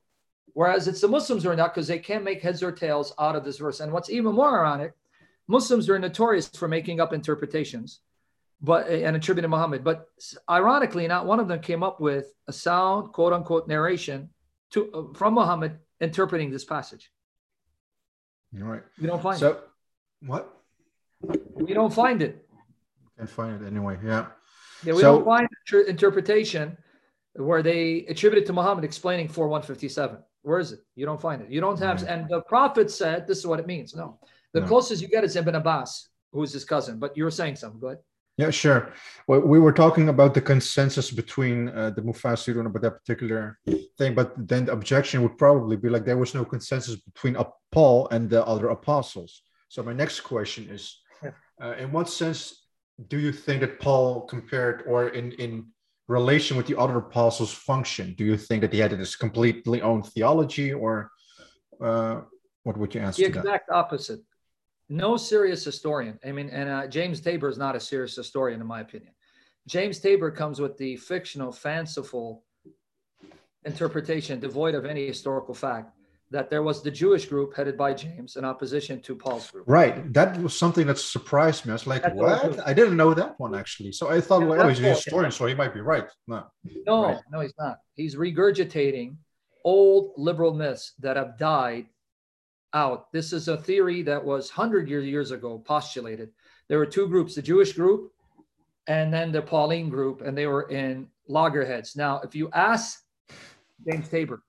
whereas 0.54 0.88
it's 0.88 1.00
the 1.00 1.08
Muslims 1.08 1.42
who 1.42 1.50
are 1.50 1.52
in 1.52 1.58
doubt 1.58 1.74
because 1.74 1.86
they 1.86 1.98
can't 1.98 2.24
make 2.24 2.42
heads 2.42 2.62
or 2.62 2.72
tails 2.72 3.12
out 3.18 3.36
of 3.36 3.44
this 3.44 3.58
verse. 3.58 3.80
And 3.80 3.92
what's 3.92 4.10
even 4.10 4.34
more 4.34 4.58
ironic, 4.58 4.92
Muslims 5.46 5.88
are 5.88 5.98
notorious 5.98 6.48
for 6.48 6.68
making 6.68 7.00
up 7.00 7.12
interpretations, 7.12 8.00
but 8.60 8.88
and 8.88 9.16
attributing 9.16 9.50
Muhammad. 9.50 9.84
But 9.84 10.08
ironically, 10.48 11.06
not 11.06 11.26
one 11.26 11.40
of 11.40 11.48
them 11.48 11.60
came 11.60 11.82
up 11.82 12.00
with 12.00 12.34
a 12.48 12.52
sound 12.52 13.12
quote 13.12 13.32
unquote 13.32 13.68
narration 13.68 14.30
to 14.72 14.92
uh, 14.92 15.14
from 15.14 15.34
Muhammad 15.34 15.78
interpreting 16.00 16.50
this 16.50 16.64
passage. 16.64 17.10
All 18.60 18.68
right. 18.68 18.82
We 19.00 19.06
don't 19.06 19.22
find 19.22 19.38
So, 19.38 19.60
what? 20.26 20.56
We 21.54 21.72
don't 21.72 21.92
find 21.92 22.20
it. 22.22 22.48
Can't 23.16 23.30
find 23.30 23.62
it 23.62 23.66
anyway. 23.66 23.98
Yeah. 24.04 24.26
Yeah, 24.84 24.94
we 24.94 25.00
So- 25.00 25.16
don't 25.16 25.24
find 25.24 25.48
interpretation 25.88 26.76
where 27.34 27.62
they 27.62 28.06
attribute 28.08 28.42
it 28.42 28.46
to 28.46 28.52
Muhammad 28.52 28.84
explaining 28.84 29.28
4157. 29.28 30.18
Where 30.42 30.58
is 30.58 30.72
it? 30.72 30.80
You 30.94 31.06
don't 31.06 31.20
find 31.20 31.42
it. 31.42 31.50
You 31.50 31.60
don't 31.60 31.78
have, 31.78 32.02
Right. 32.02 32.10
and 32.10 32.28
the 32.28 32.40
prophet 32.42 32.90
said 32.90 33.26
this 33.26 33.38
is 33.38 33.46
what 33.46 33.60
it 33.60 33.66
means. 33.66 33.94
No, 33.94 34.18
the 34.52 34.60
No. 34.60 34.66
closest 34.66 35.02
you 35.02 35.08
get 35.08 35.22
is 35.24 35.36
Ibn 35.36 35.54
Abbas, 35.54 36.08
who's 36.32 36.52
his 36.52 36.64
cousin. 36.64 36.98
But 36.98 37.16
you 37.16 37.24
were 37.24 37.30
saying 37.30 37.56
something. 37.56 37.80
Go 37.80 37.88
ahead. 37.88 37.98
Yeah, 38.38 38.48
sure. 38.50 38.94
Well, 39.28 39.40
we 39.40 39.58
were 39.60 39.72
talking 39.72 40.08
about 40.08 40.32
the 40.32 40.40
consensus 40.40 41.10
between 41.10 41.68
uh, 41.68 41.90
the 41.90 42.00
Mufassirun 42.00 42.64
about 42.64 42.80
that 42.82 42.92
particular 43.00 43.58
thing, 43.98 44.14
but 44.14 44.32
then 44.48 44.64
the 44.64 44.72
objection 44.72 45.20
would 45.22 45.36
probably 45.36 45.76
be 45.76 45.90
like 45.90 46.06
there 46.06 46.16
was 46.16 46.34
no 46.34 46.44
consensus 46.46 46.96
between 46.96 47.36
Paul 47.70 48.08
and 48.10 48.30
the 48.30 48.44
other 48.46 48.68
apostles. 48.68 49.42
So 49.68 49.82
my 49.82 49.92
next 49.92 50.20
question 50.20 50.70
is, 50.70 51.00
uh, 51.62 51.74
in 51.78 51.92
what 51.92 52.08
sense 52.08 52.59
do 53.08 53.18
you 53.18 53.32
think 53.32 53.60
that 53.60 53.80
Paul 53.80 54.22
compared, 54.22 54.84
or 54.86 55.08
in 55.08 55.32
in 55.32 55.66
relation 56.08 56.56
with 56.56 56.66
the 56.66 56.78
other 56.78 56.98
apostles, 56.98 57.52
function? 57.52 58.14
Do 58.18 58.24
you 58.24 58.36
think 58.36 58.62
that 58.62 58.72
he 58.72 58.78
had 58.80 58.90
this 58.90 59.16
completely 59.16 59.80
own 59.80 60.02
theology, 60.02 60.72
or 60.72 61.10
uh, 61.80 62.22
what 62.64 62.76
would 62.76 62.94
you 62.94 63.00
answer 63.00 63.22
The 63.22 63.28
to 63.28 63.32
that? 63.34 63.40
exact 63.40 63.70
opposite. 63.70 64.20
No 64.88 65.16
serious 65.16 65.64
historian. 65.64 66.18
I 66.24 66.32
mean, 66.32 66.50
and 66.50 66.68
uh, 66.68 66.86
James 66.88 67.20
Tabor 67.20 67.48
is 67.48 67.58
not 67.58 67.76
a 67.76 67.80
serious 67.80 68.16
historian, 68.16 68.60
in 68.60 68.66
my 68.66 68.80
opinion. 68.80 69.14
James 69.68 70.00
Tabor 70.00 70.30
comes 70.30 70.60
with 70.60 70.76
the 70.78 70.96
fictional, 70.96 71.52
fanciful 71.52 72.44
interpretation, 73.64 74.40
devoid 74.40 74.74
of 74.74 74.84
any 74.84 75.06
historical 75.06 75.54
fact, 75.54 75.94
that 76.30 76.48
there 76.48 76.62
was 76.62 76.82
the 76.82 76.90
Jewish 76.90 77.26
group 77.26 77.56
headed 77.56 77.76
by 77.76 77.92
James 77.92 78.36
in 78.36 78.44
opposition 78.44 79.00
to 79.02 79.16
Paul's 79.16 79.50
group. 79.50 79.64
Right. 79.66 80.12
That 80.12 80.40
was 80.40 80.56
something 80.56 80.86
that 80.86 80.98
surprised 80.98 81.66
me. 81.66 81.72
I 81.72 81.74
was 81.74 81.86
like, 81.86 82.02
That's 82.02 82.14
what 82.14 82.66
I 82.66 82.72
didn't 82.72 82.96
know 82.96 83.14
that 83.14 83.38
one 83.40 83.54
actually. 83.54 83.92
So 83.92 84.08
I 84.08 84.20
thought, 84.20 84.42
Yeah, 84.42 84.46
well, 84.46 84.62
oh, 84.62 84.68
he's 84.68 84.80
a 84.80 84.90
historian, 84.90 85.32
so 85.32 85.46
he 85.46 85.54
might 85.54 85.74
be 85.74 85.80
right. 85.80 86.08
No. 86.28 86.44
No, 86.86 87.04
Right. 87.04 87.18
no, 87.32 87.40
he's 87.40 87.54
not. 87.58 87.78
He's 87.94 88.14
regurgitating 88.14 89.16
old 89.64 90.12
liberal 90.16 90.54
myths 90.54 90.94
that 91.00 91.16
have 91.16 91.36
died 91.36 91.86
out. 92.72 93.12
This 93.12 93.32
is 93.32 93.48
a 93.48 93.56
theory 93.56 94.02
that 94.02 94.24
was 94.24 94.50
100 94.50 94.88
years, 94.88 95.06
years 95.06 95.32
ago 95.32 95.58
postulated. 95.58 96.30
There 96.68 96.78
were 96.78 96.86
two 96.86 97.08
groups 97.08 97.34
the 97.34 97.42
Jewish 97.42 97.72
group 97.72 98.12
and 98.86 99.12
then 99.12 99.32
the 99.32 99.42
Pauline 99.42 99.88
group, 99.88 100.22
and 100.22 100.36
they 100.36 100.46
were 100.46 100.68
in 100.70 101.08
loggerheads. 101.28 101.96
Now, 101.96 102.20
if 102.20 102.34
you 102.34 102.50
ask 102.52 103.02
James 103.88 104.08
Tabor, 104.08 104.42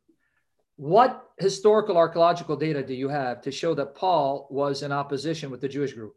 what 0.81 1.29
historical 1.37 1.95
archaeological 1.95 2.55
data 2.55 2.81
do 2.81 2.95
you 2.95 3.07
have 3.07 3.39
to 3.43 3.51
show 3.51 3.75
that 3.75 3.93
Paul 3.93 4.47
was 4.49 4.81
in 4.81 4.91
opposition 4.91 5.51
with 5.51 5.61
the 5.61 5.69
Jewish 5.69 5.93
group? 5.93 6.15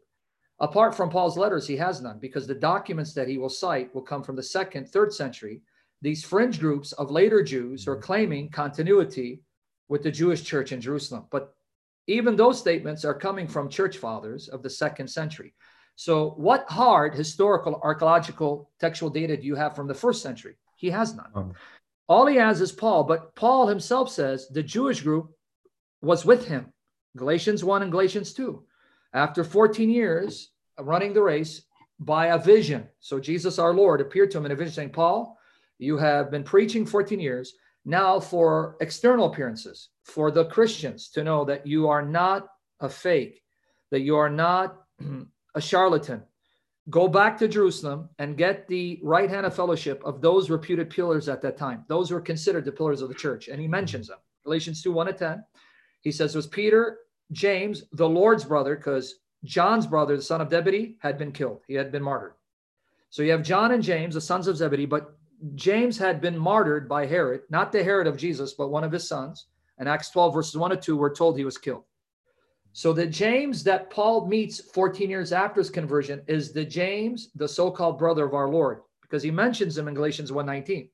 Apart 0.59 0.95
from 0.95 1.11
Paul's 1.11 1.37
letters, 1.37 1.67
he 1.67 1.77
has 1.77 2.01
none 2.01 2.17
because 2.17 2.47
the 2.47 2.55
documents 2.55 3.13
that 3.13 3.27
he 3.27 3.37
will 3.37 3.47
cite 3.47 3.93
will 3.93 4.01
come 4.01 4.23
from 4.23 4.35
the 4.35 4.41
second, 4.41 4.89
third 4.89 5.13
century. 5.13 5.61
These 6.01 6.25
fringe 6.25 6.59
groups 6.59 6.93
of 6.93 7.11
later 7.11 7.43
Jews 7.43 7.87
are 7.87 7.95
claiming 7.95 8.49
continuity 8.49 9.43
with 9.87 10.01
the 10.01 10.09
Jewish 10.09 10.43
church 10.43 10.71
in 10.71 10.81
Jerusalem. 10.81 11.25
But 11.29 11.53
even 12.07 12.35
those 12.35 12.57
statements 12.57 13.05
are 13.05 13.13
coming 13.13 13.47
from 13.47 13.69
church 13.69 13.97
fathers 13.97 14.47
of 14.47 14.63
the 14.63 14.69
second 14.71 15.07
century. 15.09 15.53
So, 15.95 16.31
what 16.37 16.65
hard 16.69 17.13
historical, 17.13 17.79
archaeological, 17.83 18.71
textual 18.79 19.11
data 19.11 19.37
do 19.37 19.45
you 19.45 19.53
have 19.53 19.75
from 19.75 19.87
the 19.87 19.93
first 19.93 20.23
century? 20.23 20.55
He 20.75 20.89
has 20.89 21.13
none. 21.13 21.31
Um. 21.35 21.53
All 22.07 22.27
he 22.27 22.35
has 22.35 22.61
is 22.61 22.71
Paul, 22.71 23.03
but 23.03 23.35
Paul 23.35 23.67
himself 23.67 24.11
says 24.11 24.47
the 24.47 24.63
Jewish 24.63 25.01
group 25.01 25.31
was 26.01 26.25
with 26.25 26.47
him. 26.47 26.71
Galatians 27.17 27.63
1 27.63 27.81
and 27.81 27.91
Galatians 27.91 28.33
2. 28.33 28.63
After 29.13 29.43
14 29.43 29.89
years 29.89 30.51
running 30.79 31.13
the 31.13 31.21
race 31.21 31.63
by 31.99 32.27
a 32.27 32.37
vision. 32.37 32.87
So 32.99 33.19
Jesus 33.19 33.57
our 33.57 33.73
Lord 33.73 34.01
appeared 34.01 34.31
to 34.31 34.37
him 34.37 34.45
in 34.45 34.51
a 34.51 34.55
vision 34.55 34.73
saying, 34.73 34.89
Paul, 34.91 35.37
you 35.77 35.97
have 35.97 36.31
been 36.31 36.43
preaching 36.43 36.85
14 36.85 37.19
years. 37.19 37.53
Now 37.85 38.19
for 38.19 38.77
external 38.81 39.31
appearances, 39.31 39.89
for 40.03 40.31
the 40.31 40.45
Christians 40.45 41.09
to 41.11 41.23
know 41.23 41.45
that 41.45 41.65
you 41.65 41.87
are 41.87 42.01
not 42.01 42.47
a 42.79 42.89
fake, 42.89 43.41
that 43.91 44.01
you 44.01 44.17
are 44.17 44.29
not 44.29 44.77
a 45.55 45.61
charlatan. 45.61 46.23
Go 46.89 47.07
back 47.07 47.37
to 47.39 47.47
Jerusalem 47.47 48.09
and 48.19 48.37
get 48.37 48.67
the 48.67 48.99
right 49.01 49.29
hand 49.29 49.45
of 49.45 49.55
fellowship 49.55 50.03
of 50.05 50.21
those 50.21 50.49
reputed 50.51 50.89
pillars 50.89 51.27
at 51.27 51.41
that 51.41 51.57
time. 51.57 51.83
Those 51.87 52.11
were 52.11 52.21
considered 52.21 52.63
the 52.63 52.71
pillars 52.71 53.01
of 53.01 53.09
the 53.09 53.15
church. 53.15 53.47
And 53.47 53.59
he 53.59 53.67
mentions 53.67 54.07
them. 54.07 54.19
Galatians 54.43 54.83
2 54.83 54.91
1 54.91 55.07
to 55.07 55.13
10. 55.13 55.43
He 56.01 56.11
says 56.11 56.35
it 56.35 56.37
was 56.37 56.47
Peter, 56.47 56.99
James, 57.31 57.85
the 57.93 58.07
Lord's 58.07 58.45
brother, 58.45 58.75
because 58.75 59.15
John's 59.43 59.87
brother, 59.87 60.15
the 60.15 60.21
son 60.21 60.41
of 60.41 60.51
Zebedee, 60.51 60.97
had 60.99 61.17
been 61.17 61.31
killed. 61.31 61.61
He 61.67 61.73
had 61.73 61.91
been 61.91 62.03
martyred. 62.03 62.33
So 63.09 63.23
you 63.23 63.31
have 63.31 63.43
John 63.43 63.71
and 63.71 63.81
James, 63.81 64.13
the 64.13 64.21
sons 64.21 64.47
of 64.47 64.57
Zebedee, 64.57 64.85
but 64.85 65.17
James 65.55 65.97
had 65.97 66.21
been 66.21 66.37
martyred 66.37 66.87
by 66.87 67.05
Herod, 67.07 67.41
not 67.49 67.71
the 67.71 67.83
Herod 67.83 68.07
of 68.07 68.17
Jesus, 68.17 68.53
but 68.53 68.69
one 68.69 68.83
of 68.83 68.91
his 68.91 69.07
sons. 69.07 69.47
And 69.77 69.89
Acts 69.89 70.09
12, 70.11 70.33
verses 70.33 70.57
1 70.57 70.71
to 70.71 70.77
2, 70.77 70.97
we're 70.97 71.13
told 71.13 71.37
he 71.37 71.45
was 71.45 71.57
killed. 71.57 71.83
So 72.75 72.91
the 72.91 73.07
James 73.07 73.63
that 73.63 73.89
Paul 73.89 74.27
meets 74.27 74.59
14 74.59 75.09
years 75.09 75.31
after 75.31 75.61
his 75.61 75.69
conversion 75.69 76.21
is 76.27 76.51
the 76.51 76.65
James, 76.65 77.29
the 77.33 77.47
so-called 77.47 77.97
brother 77.97 78.25
of 78.25 78.33
our 78.33 78.49
Lord, 78.49 78.81
because 79.01 79.23
he 79.23 79.31
mentions 79.31 79.77
him 79.77 79.87
in 79.87 79.93
Galatians 79.93 80.29
1:19. 80.29 80.89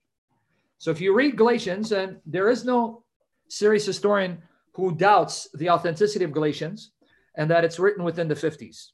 So 0.77 0.91
if 0.91 1.01
you 1.01 1.11
read 1.15 1.37
Galatians, 1.37 1.91
and 1.91 2.21
there 2.23 2.49
is 2.49 2.63
no 2.63 3.03
serious 3.47 3.83
historian 3.83 4.43
who 4.73 4.95
doubts 4.95 5.49
the 5.55 5.71
authenticity 5.71 6.23
of 6.23 6.31
Galatians 6.31 6.91
and 7.33 7.49
that 7.49 7.63
it's 7.63 7.79
written 7.79 8.03
within 8.03 8.27
the 8.27 8.35
50s, 8.35 8.91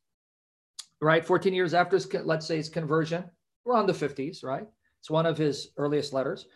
right? 1.02 1.26
14 1.26 1.54
years 1.54 1.74
after 1.74 1.98
his, 1.98 2.08
let's 2.24 2.46
say 2.46 2.56
his 2.56 2.70
conversion, 2.70 3.30
around 3.66 3.88
the 3.88 3.94
50s, 3.94 4.46
right? 4.46 4.66
It's 5.02 5.10
one 5.10 5.26
of 5.26 5.38
his 5.38 5.74
earliest 5.76 6.14
letters. 6.14 6.48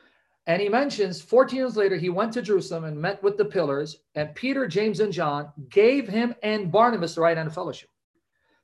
And 0.48 0.62
he 0.62 0.70
mentions 0.70 1.22
14 1.22 1.58
years 1.58 1.78
later, 1.78 1.96
he 1.96 2.10
went 2.10 2.34
to 2.34 2.42
Jerusalem 2.42 2.86
and 2.86 3.00
met 3.00 3.22
with 3.22 3.38
the 3.38 3.46
pillars, 3.46 3.98
and 4.16 4.34
Peter, 4.34 4.68
James, 4.68 5.00
and 5.00 5.14
John 5.14 5.52
gave 5.70 6.08
him 6.08 6.34
and 6.42 6.72
Barnabas 6.72 7.16
the 7.16 7.22
right 7.22 7.38
hand 7.38 7.48
of 7.48 7.54
fellowship. 7.54 7.90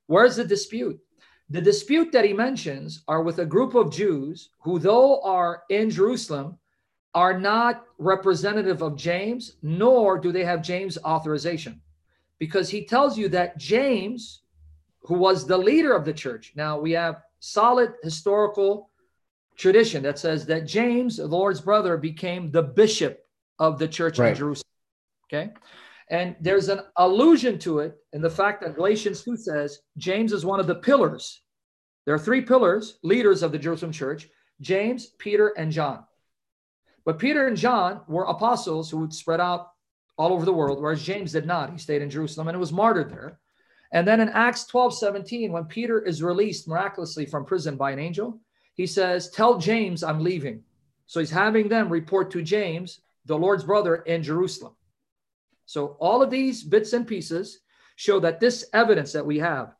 Where's 0.08 0.38
the 0.38 0.44
dispute? 0.44 1.00
The 1.50 1.62
dispute 1.62 2.12
that 2.12 2.26
he 2.26 2.34
mentions 2.34 3.04
are 3.08 3.22
with 3.22 3.40
a 3.40 3.46
group 3.46 3.76
of 3.76 3.92
Jews 3.92 4.50
who, 4.60 4.80
though 4.80 5.22
are 5.22 5.64
in 5.70 5.90
Jerusalem, 5.90 6.58
are 7.14 7.40
not 7.40 7.86
representative 8.00 8.82
of 8.82 8.98
James, 8.98 9.58
nor 9.62 10.20
do 10.20 10.32
they 10.32 10.44
have 10.44 10.62
James' 10.62 10.98
authorization. 11.06 11.82
Because 12.38 12.70
he 12.70 12.86
tells 12.86 13.18
you 13.18 13.30
that 13.30 13.58
James, 13.58 14.42
who 15.02 15.16
was 15.16 15.48
the 15.48 15.58
leader 15.58 15.94
of 15.94 16.06
the 16.06 16.14
church, 16.14 16.54
now 16.56 16.78
we 16.80 16.92
have 16.92 17.22
solid 17.40 17.94
historical 18.04 18.90
tradition 19.58 20.04
that 20.04 20.20
says 20.20 20.46
that 20.46 20.68
James, 20.68 21.18
the 21.18 21.28
Lord's 21.28 21.62
brother, 21.62 21.98
became 21.98 22.52
the 22.52 22.64
bishop 22.64 23.20
of 23.60 23.80
the 23.80 23.88
church 23.88 24.20
Right. 24.20 24.30
in 24.30 24.36
Jerusalem. 24.36 24.64
Okay. 25.26 25.52
And 26.10 26.36
there's 26.40 26.70
an 26.70 26.82
allusion 26.96 27.60
to 27.60 27.80
it 27.80 27.96
in 28.14 28.22
the 28.22 28.30
fact 28.30 28.62
that 28.62 28.76
Galatians 28.76 29.24
2 29.24 29.36
says 29.36 29.80
James 29.98 30.32
is 30.32 30.46
one 30.46 30.60
of 30.60 30.68
the 30.68 30.76
pillars. 30.76 31.42
There 32.06 32.16
are 32.16 32.20
three 32.20 32.42
pillars, 32.42 33.00
leaders 33.04 33.44
of 33.44 33.52
the 33.52 33.60
Jerusalem 33.60 33.92
church 33.92 34.30
James, 34.62 35.08
Peter, 35.20 35.50
and 35.50 35.72
John. 35.72 36.04
But 37.06 37.20
Peter 37.20 37.48
and 37.48 37.56
John 37.56 38.02
were 38.08 38.24
apostles 38.24 38.90
who 38.90 38.98
would 39.00 39.14
spread 39.14 39.40
out 39.40 39.70
all 40.18 40.34
over 40.34 40.46
the 40.46 40.54
world, 40.54 40.82
whereas 40.82 41.04
James 41.04 41.32
did 41.32 41.46
not. 41.46 41.72
He 41.72 41.78
stayed 41.78 42.02
in 42.02 42.10
Jerusalem 42.10 42.48
and 42.48 42.56
it 42.56 42.60
was 42.60 42.74
martyred 42.74 43.10
there. 43.12 43.40
And 43.92 44.08
then 44.08 44.20
in 44.20 44.30
Acts 44.30 44.66
12 44.66 44.98
17, 44.98 45.52
when 45.52 45.66
Peter 45.66 46.02
is 46.02 46.24
released 46.24 46.68
miraculously 46.68 47.26
from 47.26 47.46
prison 47.46 47.76
by 47.78 47.92
an 47.92 48.00
angel, 48.00 48.40
he 48.78 48.86
says, 48.86 49.30
Tell 49.30 49.58
James 49.58 50.04
I'm 50.04 50.24
leaving. 50.24 50.64
So 51.08 51.20
he's 51.20 51.32
having 51.32 51.68
them 51.68 51.90
report 51.90 52.32
to 52.32 52.42
James, 52.42 53.02
the 53.26 53.38
Lord's 53.38 53.64
brother, 53.64 53.98
in 53.98 54.24
Jerusalem. 54.24 54.76
So 55.66 55.98
all 56.00 56.22
of 56.22 56.30
these 56.30 56.64
bits 56.64 56.94
and 56.94 57.06
pieces 57.06 57.60
show 57.96 58.20
that 58.22 58.40
this 58.40 58.66
evidence 58.74 59.12
that 59.14 59.26
we 59.26 59.40
have 59.40 59.74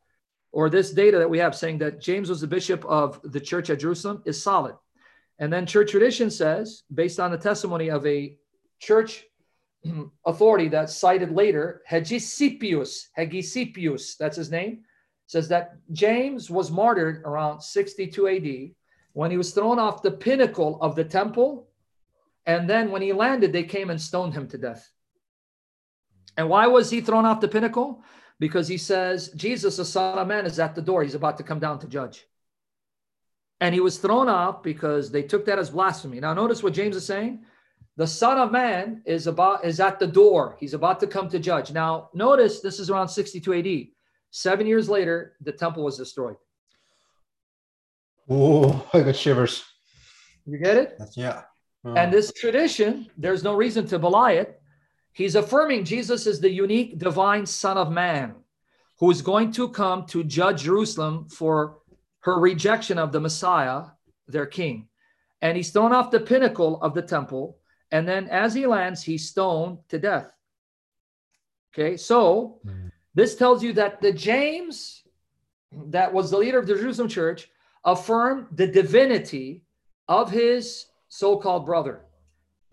or 0.50 0.68
this 0.68 0.90
data 0.90 1.18
that 1.18 1.30
we 1.30 1.38
have 1.38 1.54
saying 1.54 1.78
that 1.78 2.00
James 2.00 2.28
was 2.28 2.40
the 2.40 2.46
bishop 2.46 2.84
of 2.84 3.20
the 3.22 3.40
church 3.40 3.70
at 3.70 3.80
Jerusalem 3.80 4.22
is 4.26 4.42
solid. 4.42 4.74
And 5.38 5.52
then 5.52 5.66
church 5.66 5.92
tradition 5.92 6.30
says, 6.30 6.82
based 6.92 7.20
on 7.20 7.30
the 7.30 7.38
testimony 7.38 7.90
of 7.90 8.04
a 8.04 8.36
church 8.80 9.24
authority 10.26 10.68
that's 10.68 10.96
cited 10.96 11.30
later, 11.30 11.82
Hegesippus, 11.88 13.08
Hegesippus, 13.16 14.16
that's 14.16 14.36
his 14.36 14.50
name, 14.50 14.80
says 15.26 15.48
that 15.48 15.76
James 15.92 16.50
was 16.50 16.70
martyred 16.70 17.22
around 17.24 17.60
62 17.60 18.28
AD 18.28 18.74
when 19.12 19.30
he 19.30 19.36
was 19.36 19.52
thrown 19.52 19.78
off 19.78 20.02
the 20.02 20.10
pinnacle 20.10 20.78
of 20.80 20.94
the 20.94 21.04
temple. 21.04 21.68
And 22.46 22.68
then 22.68 22.90
when 22.90 23.02
he 23.02 23.12
landed, 23.12 23.52
they 23.52 23.64
came 23.64 23.90
and 23.90 24.00
stoned 24.00 24.34
him 24.34 24.48
to 24.48 24.58
death. 24.58 24.90
And 26.36 26.48
why 26.48 26.66
was 26.66 26.90
he 26.90 27.00
thrown 27.00 27.26
off 27.26 27.40
the 27.40 27.48
pinnacle? 27.48 28.02
Because 28.38 28.68
he 28.68 28.78
says, 28.78 29.30
Jesus, 29.30 29.76
the 29.76 29.84
Son 29.84 30.18
of 30.18 30.28
Man, 30.28 30.46
is 30.46 30.58
at 30.58 30.74
the 30.74 30.82
door. 30.82 31.02
He's 31.02 31.16
about 31.16 31.36
to 31.38 31.42
come 31.42 31.58
down 31.58 31.80
to 31.80 31.88
judge. 31.88 32.26
And 33.60 33.74
he 33.74 33.80
was 33.80 33.98
thrown 33.98 34.28
off 34.28 34.62
because 34.62 35.10
they 35.10 35.22
took 35.22 35.44
that 35.46 35.58
as 35.58 35.70
blasphemy. 35.70 36.20
Now, 36.20 36.32
notice 36.32 36.62
what 36.62 36.74
James 36.74 36.94
is 36.94 37.04
saying. 37.04 37.44
The 37.96 38.06
Son 38.06 38.38
of 38.38 38.52
Man 38.52 39.02
is 39.04 39.26
about 39.26 39.64
is 39.64 39.80
at 39.80 39.98
the 39.98 40.06
door. 40.06 40.56
He's 40.60 40.74
about 40.74 41.00
to 41.00 41.08
come 41.08 41.28
to 41.30 41.40
judge. 41.40 41.72
Now, 41.72 42.10
notice 42.14 42.60
this 42.60 42.78
is 42.78 42.90
around 42.90 43.08
62 43.08 43.54
AD. 43.54 43.88
Seven 44.30 44.68
years 44.68 44.88
later, 44.88 45.34
the 45.40 45.50
temple 45.50 45.82
was 45.82 45.96
destroyed. 45.96 46.36
Oh, 48.28 48.86
I 48.92 49.00
got 49.00 49.16
shivers. 49.16 49.64
You 50.46 50.58
get 50.58 50.76
it? 50.76 51.00
Yeah. 51.16 51.42
Oh. 51.84 51.94
And 51.94 52.12
this 52.12 52.32
tradition, 52.32 53.08
there's 53.16 53.42
no 53.42 53.54
reason 53.54 53.86
to 53.88 53.98
belie 53.98 54.32
it. 54.32 54.60
He's 55.12 55.34
affirming 55.34 55.84
Jesus 55.84 56.26
is 56.26 56.40
the 56.40 56.50
unique 56.50 56.98
divine 56.98 57.46
Son 57.46 57.76
of 57.76 57.90
Man 57.90 58.34
who 58.98 59.10
is 59.10 59.22
going 59.22 59.52
to 59.52 59.68
come 59.68 60.06
to 60.06 60.24
judge 60.24 60.62
Jerusalem 60.62 61.28
for 61.28 61.78
her 62.20 62.38
rejection 62.38 62.98
of 62.98 63.12
the 63.12 63.20
Messiah, 63.20 63.84
their 64.26 64.46
king. 64.46 64.88
And 65.40 65.56
he's 65.56 65.70
thrown 65.70 65.92
off 65.92 66.10
the 66.10 66.20
pinnacle 66.20 66.82
of 66.82 66.94
the 66.94 67.02
temple. 67.02 67.58
And 67.90 68.06
then 68.06 68.28
as 68.28 68.54
he 68.54 68.66
lands, 68.66 69.02
he's 69.02 69.28
stoned 69.28 69.78
to 69.88 69.98
death. 69.98 70.30
Okay, 71.72 71.96
so 71.96 72.60
mm. 72.66 72.90
this 73.14 73.36
tells 73.36 73.62
you 73.62 73.72
that 73.74 74.00
the 74.00 74.12
James 74.12 75.02
that 75.88 76.12
was 76.12 76.30
the 76.30 76.38
leader 76.38 76.58
of 76.58 76.66
the 76.66 76.74
Jerusalem 76.74 77.08
church 77.08 77.48
affirmed 77.84 78.46
the 78.52 78.66
divinity 78.66 79.62
of 80.08 80.30
his 80.30 80.86
so 81.08 81.36
called 81.36 81.66
brother, 81.66 82.02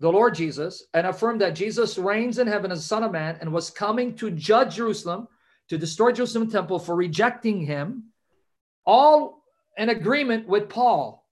the 0.00 0.10
Lord 0.10 0.34
Jesus, 0.34 0.84
and 0.94 1.06
affirmed 1.06 1.40
that 1.40 1.54
Jesus 1.54 1.98
reigns 1.98 2.38
in 2.38 2.46
heaven 2.46 2.70
as 2.70 2.84
Son 2.84 3.02
of 3.02 3.12
Man 3.12 3.38
and 3.40 3.52
was 3.52 3.70
coming 3.70 4.14
to 4.16 4.30
judge 4.30 4.76
Jerusalem, 4.76 5.28
to 5.68 5.78
destroy 5.78 6.12
Jerusalem 6.12 6.50
temple 6.50 6.78
for 6.78 6.94
rejecting 6.94 7.60
him, 7.60 8.04
all 8.84 9.42
in 9.76 9.88
agreement 9.88 10.46
with 10.46 10.68
Paul. 10.68 11.26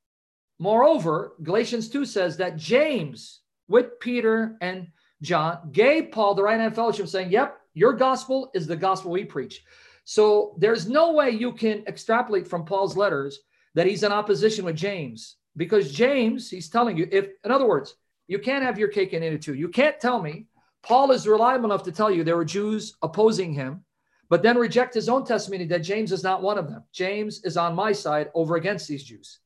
Moreover, 0.59 1.35
Galatians 1.43 1.89
2 1.89 2.05
says 2.05 2.37
that 2.37 2.57
James, 2.57 3.41
with 3.69 3.99
Peter 4.01 4.57
and 4.61 4.89
John, 5.23 5.71
gave 5.73 6.13
Paul 6.13 6.35
the 6.35 6.43
right 6.43 6.61
hand 6.61 6.75
fellowship, 6.75 7.09
saying, 7.09 7.31
Yep, 7.31 7.59
your 7.75 7.93
gospel 7.93 8.51
is 8.55 8.67
the 8.67 8.77
gospel 8.77 9.11
we 9.11 9.25
preach. 9.25 9.63
So 10.05 10.55
there's 10.59 10.89
no 10.89 11.13
way 11.13 11.31
you 11.31 11.53
can 11.53 11.85
extrapolate 11.87 12.47
from 12.47 12.65
Paul's 12.65 12.97
letters 12.97 13.41
that 13.75 13.87
he's 13.87 14.03
in 14.03 14.13
opposition 14.13 14.65
with 14.65 14.77
James 14.77 15.37
because 15.57 15.93
James, 15.93 16.51
he's 16.51 16.69
telling 16.69 16.97
you, 16.97 17.09
if, 17.11 17.29
in 17.45 17.51
other 17.51 17.67
words, 17.67 17.95
you 18.27 18.39
can't 18.39 18.65
have 18.65 18.79
your 18.79 18.89
cake 18.89 19.13
and 19.13 19.25
eat 19.25 19.33
it 19.33 19.43
too. 19.43 19.55
You 19.55 19.69
can't 19.69 20.01
tell 20.01 20.21
me 20.21 20.47
Paul 20.83 21.11
is 21.13 21.27
reliable 21.27 21.67
enough 21.67 21.83
to 21.85 21.93
tell 21.93 22.11
you 22.11 22.25
there 22.25 22.37
were 22.37 22.45
Jews 22.45 22.95
opposing 23.03 23.53
him, 23.53 23.85
but 24.29 24.43
then 24.43 24.57
reject 24.57 24.95
his 24.95 25.09
own 25.09 25.25
testimony 25.25 25.65
that 25.67 25.81
James 25.81 26.13
is 26.13 26.23
not 26.23 26.43
one 26.43 26.59
of 26.59 26.69
them. 26.69 26.85
James 26.93 27.43
is 27.45 27.57
on 27.57 27.75
my 27.75 27.93
side 27.93 28.31
over 28.35 28.57
against 28.57 28.89
these 28.89 29.05
Jews. 29.05 29.41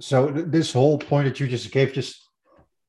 So 0.00 0.28
this 0.28 0.72
whole 0.72 0.98
point 0.98 1.26
that 1.26 1.40
you 1.40 1.48
just 1.48 1.70
gave 1.72 1.92
just 1.92 2.28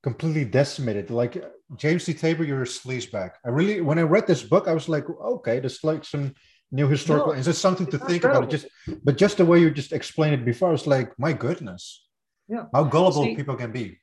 completely 0.04 0.45
decimated. 0.45 1.10
Like 1.10 1.43
James 1.78 2.06
T. 2.06 2.14
Tabor, 2.14 2.43
you're 2.43 2.62
a 2.62 2.66
sleazebag. 2.66 3.32
I 3.45 3.49
really, 3.49 3.82
when 3.82 3.97
I 3.97 4.04
read 4.04 4.28
this 4.28 4.43
book, 4.43 4.68
I 4.68 4.74
was 4.74 4.89
like, 4.89 5.10
okay, 5.10 5.60
there's 5.60 5.84
like 5.84 6.06
some 6.06 6.36
new 6.74 6.88
historical 6.88 7.34
no, 7.34 7.39
is 7.39 7.47
it 7.47 7.53
something 7.53 7.86
to 7.88 7.99
think 7.99 8.24
about? 8.24 8.49
Just 8.49 8.67
but 9.03 9.15
just 9.15 9.38
the 9.38 9.45
way 9.45 9.59
you 9.59 9.69
just 9.69 9.93
explained 9.93 10.34
it 10.34 10.43
before 10.43 10.69
i 10.69 10.71
was 10.71 10.88
like 10.88 11.17
my 11.17 11.32
goodness. 11.32 12.07
Yeah. 12.49 12.65
How 12.74 12.84
gullible 12.84 13.24
See, 13.24 13.36
people 13.36 13.55
can 13.55 13.71
be. 13.71 13.97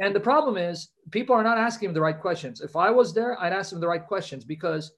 And 0.00 0.14
the 0.14 0.20
problem 0.20 0.58
is 0.58 0.88
people 1.10 1.34
are 1.34 1.42
not 1.42 1.56
asking 1.56 1.88
him 1.88 1.94
the 1.94 2.00
right 2.00 2.20
questions. 2.20 2.60
If 2.60 2.74
i 2.76 2.90
was 2.90 3.14
there 3.14 3.40
i'd 3.40 3.52
ask 3.52 3.70
them 3.70 3.80
the 3.80 3.88
right 3.88 4.04
questions 4.04 4.44
because 4.44 4.92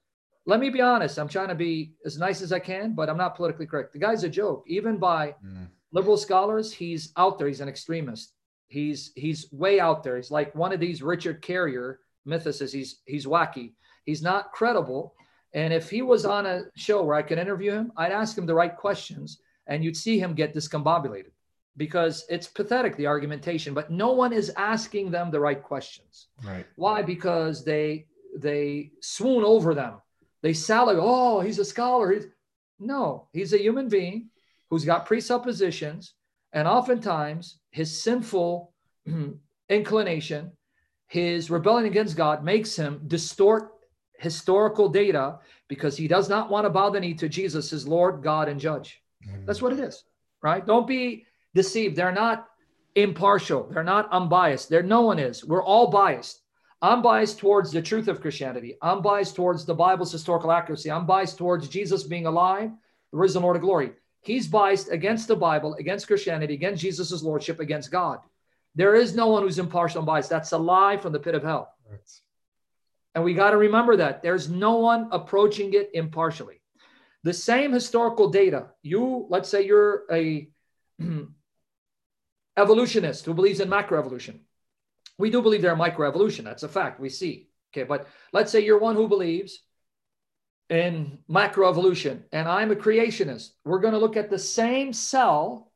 let 0.45 0.59
me 0.59 0.69
be 0.69 0.81
honest 0.81 1.19
i'm 1.19 1.29
trying 1.29 1.49
to 1.49 1.55
be 1.55 1.93
as 2.05 2.17
nice 2.17 2.41
as 2.41 2.51
i 2.51 2.59
can 2.59 2.95
but 2.95 3.09
i'm 3.09 3.17
not 3.17 3.35
politically 3.35 3.67
correct. 3.67 3.93
The 3.93 3.99
guy's 3.99 4.23
a 4.23 4.29
joke. 4.29 4.63
Even 4.67 4.97
by 4.97 5.35
mm. 5.45 5.67
liberal 5.91 6.17
scholars 6.17 6.73
he's 6.73 7.13
out 7.15 7.37
there. 7.37 7.47
He's 7.47 7.61
an 7.61 7.69
extremist. 7.69 8.33
He's 8.69 9.11
he's 9.15 9.51
way 9.51 9.79
out 9.79 10.03
there. 10.03 10.17
He's 10.17 10.31
like 10.31 10.53
one 10.55 10.73
of 10.73 10.79
these 10.79 11.03
richard 11.03 11.43
carrier 11.43 11.99
mythicists. 12.27 12.73
He's 12.73 13.01
he's 13.05 13.27
wacky. 13.27 13.73
He's 14.03 14.23
not 14.23 14.51
credible 14.51 15.13
and 15.53 15.73
if 15.73 15.89
he 15.89 16.01
was 16.01 16.25
on 16.25 16.45
a 16.45 16.63
show 16.75 17.03
where 17.03 17.15
I 17.15 17.21
could 17.21 17.37
interview 17.37 17.71
him, 17.71 17.91
I'd 17.97 18.11
ask 18.11 18.37
him 18.37 18.45
the 18.45 18.53
right 18.53 18.75
questions 18.75 19.39
and 19.67 19.83
you'd 19.83 19.97
see 19.97 20.19
him 20.19 20.33
get 20.33 20.55
discombobulated 20.55 21.31
because 21.77 22.25
it's 22.29 22.47
pathetic, 22.47 22.97
the 22.97 23.07
argumentation, 23.07 23.73
but 23.73 23.91
no 23.91 24.11
one 24.11 24.33
is 24.33 24.51
asking 24.57 25.11
them 25.11 25.29
the 25.29 25.39
right 25.39 25.61
questions. 25.61 26.27
Right. 26.43 26.65
Why? 26.75 27.01
Because 27.01 27.63
they 27.63 28.07
they 28.35 28.91
swoon 29.01 29.43
over 29.43 29.73
them. 29.73 29.95
They 30.41 30.53
salivate, 30.53 31.03
oh, 31.03 31.39
he's 31.39 31.59
a 31.59 31.65
scholar. 31.65 32.11
He's... 32.11 32.25
No, 32.79 33.27
he's 33.33 33.53
a 33.53 33.61
human 33.61 33.89
being 33.89 34.29
who's 34.69 34.85
got 34.85 35.07
presuppositions, 35.07 36.13
and 36.53 36.67
oftentimes 36.67 37.59
his 37.71 38.03
sinful 38.03 38.73
inclination, 39.69 40.51
his 41.07 41.49
rebellion 41.49 41.87
against 41.87 42.15
God 42.15 42.43
makes 42.43 42.75
him 42.75 43.01
distort 43.07 43.71
historical 44.17 44.89
data 44.89 45.39
because 45.67 45.97
he 45.97 46.07
does 46.07 46.29
not 46.29 46.49
want 46.49 46.65
to 46.65 46.69
bow 46.69 46.89
the 46.89 46.99
knee 46.99 47.13
to 47.15 47.29
Jesus, 47.29 47.69
his 47.69 47.87
Lord, 47.87 48.23
God, 48.23 48.49
and 48.49 48.59
Judge. 48.59 49.01
Amen. 49.27 49.43
That's 49.45 49.61
what 49.61 49.73
it 49.73 49.79
is, 49.79 50.03
right? 50.41 50.65
Don't 50.65 50.87
be 50.87 51.25
deceived. 51.53 51.95
They're 51.95 52.11
not 52.11 52.47
impartial. 52.95 53.69
They're 53.71 53.83
not 53.83 54.11
unbiased. 54.11 54.69
There, 54.69 54.83
no 54.83 55.01
one 55.01 55.19
is. 55.19 55.45
We're 55.45 55.63
all 55.63 55.87
biased. 55.87 56.41
I'm 56.81 57.01
biased 57.01 57.39
towards 57.39 57.71
the 57.71 57.81
truth 57.81 58.07
of 58.07 58.21
Christianity. 58.21 58.77
I'm 58.81 59.01
biased 59.01 59.35
towards 59.35 59.65
the 59.65 59.73
Bible's 59.73 60.11
historical 60.11 60.51
accuracy. 60.51 60.91
I'm 60.91 61.05
biased 61.05 61.37
towards 61.37 61.67
Jesus 61.67 62.03
being 62.03 62.27
alive, 62.27 62.69
the 63.11 63.17
risen 63.17 63.41
Lord 63.41 63.55
of 63.55 63.63
glory. 63.63 63.91
He's 64.21 64.47
biased 64.47 64.91
against 64.91 65.27
the 65.27 65.35
Bible, 65.35 65.75
against 65.75 66.07
Christianity, 66.07 66.53
against 66.53 66.81
Jesus' 66.81 67.23
lordship, 67.23 67.59
against 67.59 67.91
God. 67.91 68.19
There 68.75 68.93
is 68.93 69.15
no 69.15 69.27
one 69.27 69.41
who's 69.41 69.57
impartial 69.57 69.99
and 69.99 70.05
biased. 70.05 70.29
That's 70.29 70.51
a 70.51 70.57
lie 70.57 70.97
from 70.97 71.13
the 71.13 71.19
pit 71.19 71.33
of 71.33 71.43
hell. 71.43 71.73
Right. 71.89 71.99
And 73.17 73.23
we 73.23 73.33
got 73.33 73.49
to 73.49 73.57
remember 73.57 73.97
that 73.97 74.21
there's 74.21 74.47
no 74.47 74.75
one 74.75 75.07
approaching 75.11 75.73
it 75.73 75.89
impartially. 75.95 76.61
The 77.23 77.33
same 77.33 77.71
historical 77.71 78.29
data, 78.29 78.67
you, 78.83 79.25
let's 79.31 79.49
say 79.49 79.65
you're 79.65 80.03
a 80.11 80.47
evolutionist 82.57 83.25
who 83.25 83.33
believes 83.33 83.59
in 83.59 83.69
macroevolution. 83.69 84.41
We 85.17 85.31
do 85.31 85.41
believe 85.41 85.63
there 85.63 85.73
are 85.73 85.75
microevolution. 85.75 86.43
That's 86.43 86.61
a 86.61 86.67
fact. 86.67 86.99
We 86.99 87.09
see. 87.09 87.49
Okay. 87.73 87.85
But 87.85 88.07
let's 88.33 88.51
say 88.51 88.63
you're 88.63 88.77
one 88.77 88.95
who 88.95 89.07
believes 89.07 89.63
in 90.69 91.17
macroevolution 91.27 92.21
and 92.31 92.47
I'm 92.47 92.69
a 92.69 92.75
creationist. 92.75 93.49
We're 93.65 93.79
going 93.79 93.93
to 93.93 93.99
look 93.99 94.15
at 94.15 94.29
the 94.29 94.37
same 94.37 94.93
cell 94.93 95.71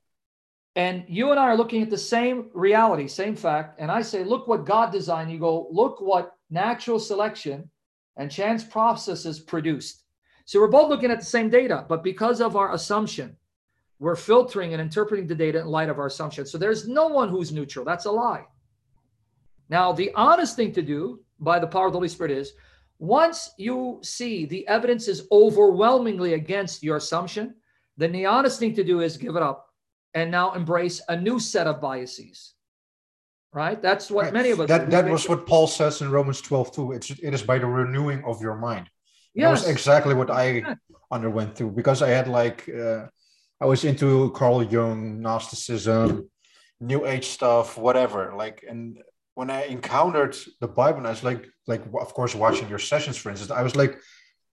and 0.76 1.06
you 1.08 1.32
and 1.32 1.40
I 1.40 1.46
are 1.46 1.58
looking 1.58 1.82
at 1.82 1.90
the 1.90 1.98
same 1.98 2.52
reality, 2.54 3.08
same 3.08 3.36
fact. 3.36 3.80
And 3.80 3.90
I 3.90 4.04
say, 4.04 4.24
look 4.24 4.48
what 4.48 4.68
God 4.68 4.92
designed. 4.92 5.32
You 5.32 5.40
go, 5.40 5.68
look 5.72 6.02
what 6.02 6.36
natural 6.52 7.00
selection 7.00 7.70
and 8.18 8.30
chance 8.30 8.64
processes 8.64 9.40
produced. 9.40 10.04
So 10.46 10.60
we're 10.60 10.68
both 10.68 10.90
looking 10.90 11.12
at 11.12 11.20
the 11.20 11.26
same 11.26 11.50
data, 11.50 11.86
but 11.88 12.04
because 12.04 12.42
of 12.42 12.56
our 12.56 12.74
assumption, 12.74 13.38
we're 14.00 14.16
filtering 14.16 14.74
and 14.74 14.82
interpreting 14.82 15.28
the 15.28 15.36
data 15.36 15.60
in 15.60 15.68
light 15.68 15.90
of 15.90 16.00
our 16.00 16.08
assumption. 16.08 16.46
So 16.46 16.58
there's 16.58 16.88
no 16.88 17.08
one 17.08 17.30
who's 17.30 17.52
neutral. 17.52 17.86
That's 17.86 18.06
a 18.06 18.12
lie. 18.12 18.46
Now, 19.70 19.94
the 19.94 20.12
honest 20.16 20.56
thing 20.56 20.74
to 20.74 20.82
do 20.82 21.24
by 21.40 21.60
the 21.60 21.68
power 21.68 21.88
of 21.88 21.94
the 21.94 22.00
Holy 22.00 22.10
Spirit 22.10 22.32
is 22.32 22.54
once 23.00 23.52
you 23.58 24.00
see 24.04 24.46
the 24.46 24.68
evidence 24.68 25.08
is 25.08 25.28
overwhelmingly 25.32 26.34
against 26.34 26.84
your 26.84 26.98
assumption, 26.98 27.56
then 27.96 28.12
the 28.12 28.26
honest 28.26 28.60
thing 28.60 28.76
to 28.76 28.84
do 28.84 29.02
is 29.02 29.18
give 29.18 29.36
it 29.36 29.44
up 29.44 29.70
and 30.14 30.30
now 30.30 30.54
embrace 30.54 31.02
a 31.08 31.16
new 31.16 31.40
set 31.40 31.68
of 31.68 31.80
biases 31.80 32.56
right? 33.54 33.82
That's 33.82 34.10
what 34.10 34.26
right. 34.26 34.34
many 34.34 34.52
of 34.52 34.60
us. 34.60 34.68
That 34.68 34.90
that 34.92 35.10
was 35.10 35.28
what 35.28 35.46
Paul 35.46 35.68
says 35.68 36.02
in 36.02 36.12
Romans 36.12 36.42
twelve 36.42 36.72
too. 36.72 36.92
It's 36.92 37.10
it 37.10 37.34
is 37.34 37.44
by 37.44 37.60
the 37.60 37.68
renewing 37.68 38.24
of 38.24 38.42
your 38.42 38.56
mind. 38.56 38.90
Yes. 39.34 39.46
That 39.46 39.52
was 39.52 39.70
exactly 39.70 40.14
what 40.14 40.30
I 40.30 40.50
yeah. 40.50 40.76
underwent 41.12 41.56
through 41.56 41.72
because 41.72 42.02
I 42.02 42.10
had 42.10 42.28
like 42.28 42.68
uh, 42.70 43.08
I 43.60 43.66
was 43.66 43.84
into 43.84 44.32
Carl 44.32 44.64
Jung, 44.64 45.22
Gnosticism, 45.22 46.30
New 46.80 47.06
Age 47.06 47.28
stuff, 47.28 47.78
whatever. 47.78 48.34
Like 48.36 48.66
and 48.68 48.98
when 49.36 49.50
I 49.50 49.64
encountered 49.64 50.36
the 50.60 50.68
Bible, 50.68 51.00
and 51.00 51.08
I 51.08 51.12
was 51.12 51.24
like, 51.24 51.48
like 51.68 51.84
of 52.00 52.14
course 52.14 52.36
watching 52.36 52.70
your 52.70 52.80
sessions, 52.80 53.18
for 53.18 53.30
instance, 53.30 53.52
I 53.52 53.64
was 53.64 53.76
like, 53.76 53.98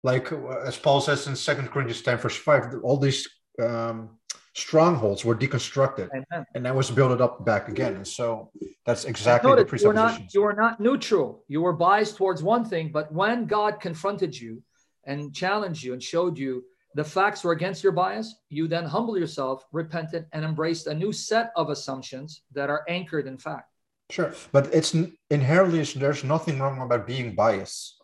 like 0.03 0.33
as 0.65 0.77
Paul 0.77 1.01
says 1.01 1.27
in 1.27 1.35
Second 1.35 1.69
Corinthians 1.69 2.03
10, 2.03 2.19
verse 2.19 2.37
5, 2.37 2.77
all 2.85 2.97
these 2.97 3.29
um, 3.61 4.18
strongholds 4.59 5.25
were 5.25 5.37
deconstructed 5.37 6.09
Amen. 6.11 6.45
and 6.55 6.67
that 6.67 6.75
was 6.75 6.91
built 6.91 7.21
up 7.21 7.45
back 7.45 7.69
again. 7.69 7.95
And 7.95 8.07
so 8.07 8.51
that's 8.85 9.05
exactly 9.05 9.55
the 9.55 9.65
presupposition. 9.65 9.85
you're 9.85 9.95
not, 9.95 10.35
you 10.35 10.43
were 10.43 10.53
not 10.53 10.81
neutral. 10.81 11.45
You 11.47 11.61
were 11.63 11.73
biased 11.73 12.17
towards 12.17 12.43
one 12.43 12.65
thing, 12.65 12.91
but 12.91 13.13
when 13.13 13.47
God 13.47 13.81
confronted 13.81 14.39
you 14.39 14.63
and 15.05 15.33
challenged 15.33 15.83
you 15.85 15.93
and 15.93 16.03
showed 16.03 16.37
you 16.37 16.65
the 16.95 17.05
facts 17.05 17.45
were 17.45 17.53
against 17.53 17.85
your 17.85 17.93
bias, 17.93 18.35
you 18.49 18.67
then 18.67 18.85
humble 18.85 19.17
yourself, 19.17 19.65
repented, 19.71 20.27
and 20.33 20.45
embraced 20.45 20.89
a 20.89 20.95
new 20.95 21.13
set 21.13 21.53
of 21.55 21.71
assumptions 21.71 22.43
that 22.53 22.69
are 22.69 22.85
anchored 22.89 23.27
in 23.29 23.39
fact. 23.39 23.71
Sure, 24.11 24.33
but 24.53 24.75
it's 24.75 24.97
inherently 25.31 25.83
there's 25.85 26.25
nothing 26.25 26.59
wrong 26.59 26.81
about 26.81 27.07
being 27.07 27.35
biased. 27.35 27.98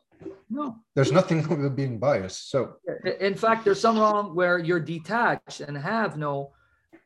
No, 0.50 0.76
there's 0.94 1.12
nothing 1.12 1.42
wrong 1.42 1.62
with 1.62 1.74
being 1.74 1.98
biased. 1.98 2.50
So, 2.50 2.76
in 3.20 3.34
fact, 3.34 3.64
there's 3.64 3.80
some 3.80 3.98
wrong 3.98 4.34
where 4.34 4.58
you're 4.58 4.80
detached 4.80 5.60
and 5.60 5.76
have 5.76 6.16
no 6.16 6.52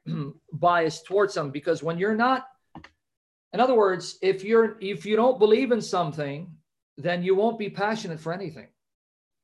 bias 0.52 1.02
towards 1.02 1.34
them 1.34 1.50
because 1.50 1.82
when 1.82 1.98
you're 1.98 2.16
not, 2.16 2.46
in 3.52 3.60
other 3.60 3.74
words, 3.74 4.18
if 4.22 4.44
you're 4.44 4.76
if 4.80 5.06
you 5.06 5.16
don't 5.16 5.38
believe 5.38 5.72
in 5.72 5.80
something, 5.80 6.52
then 6.96 7.22
you 7.22 7.34
won't 7.34 7.58
be 7.58 7.70
passionate 7.70 8.20
for 8.20 8.32
anything, 8.32 8.68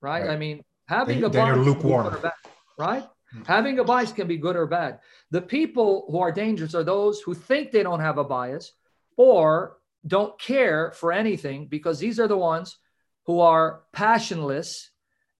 right? 0.00 0.22
right. 0.22 0.30
I 0.30 0.36
mean, 0.36 0.62
having 0.86 1.20
then, 1.20 1.30
a 1.30 1.32
bias 1.32 1.56
you're 1.56 1.64
lukewarm, 1.64 2.20
bad, 2.20 2.32
right? 2.78 3.04
Hmm. 3.32 3.42
Having 3.46 3.78
a 3.78 3.84
bias 3.84 4.12
can 4.12 4.26
be 4.26 4.36
good 4.36 4.56
or 4.56 4.66
bad. 4.66 4.98
The 5.30 5.40
people 5.40 6.06
who 6.10 6.18
are 6.18 6.32
dangerous 6.32 6.74
are 6.74 6.84
those 6.84 7.20
who 7.20 7.32
think 7.32 7.70
they 7.70 7.82
don't 7.82 8.00
have 8.00 8.18
a 8.18 8.24
bias 8.24 8.72
or 9.16 9.78
don't 10.06 10.38
care 10.38 10.92
for 10.94 11.12
anything 11.12 11.66
because 11.68 11.98
these 11.98 12.20
are 12.20 12.28
the 12.28 12.36
ones 12.36 12.76
who 13.26 13.40
are 13.40 13.82
passionless 13.92 14.90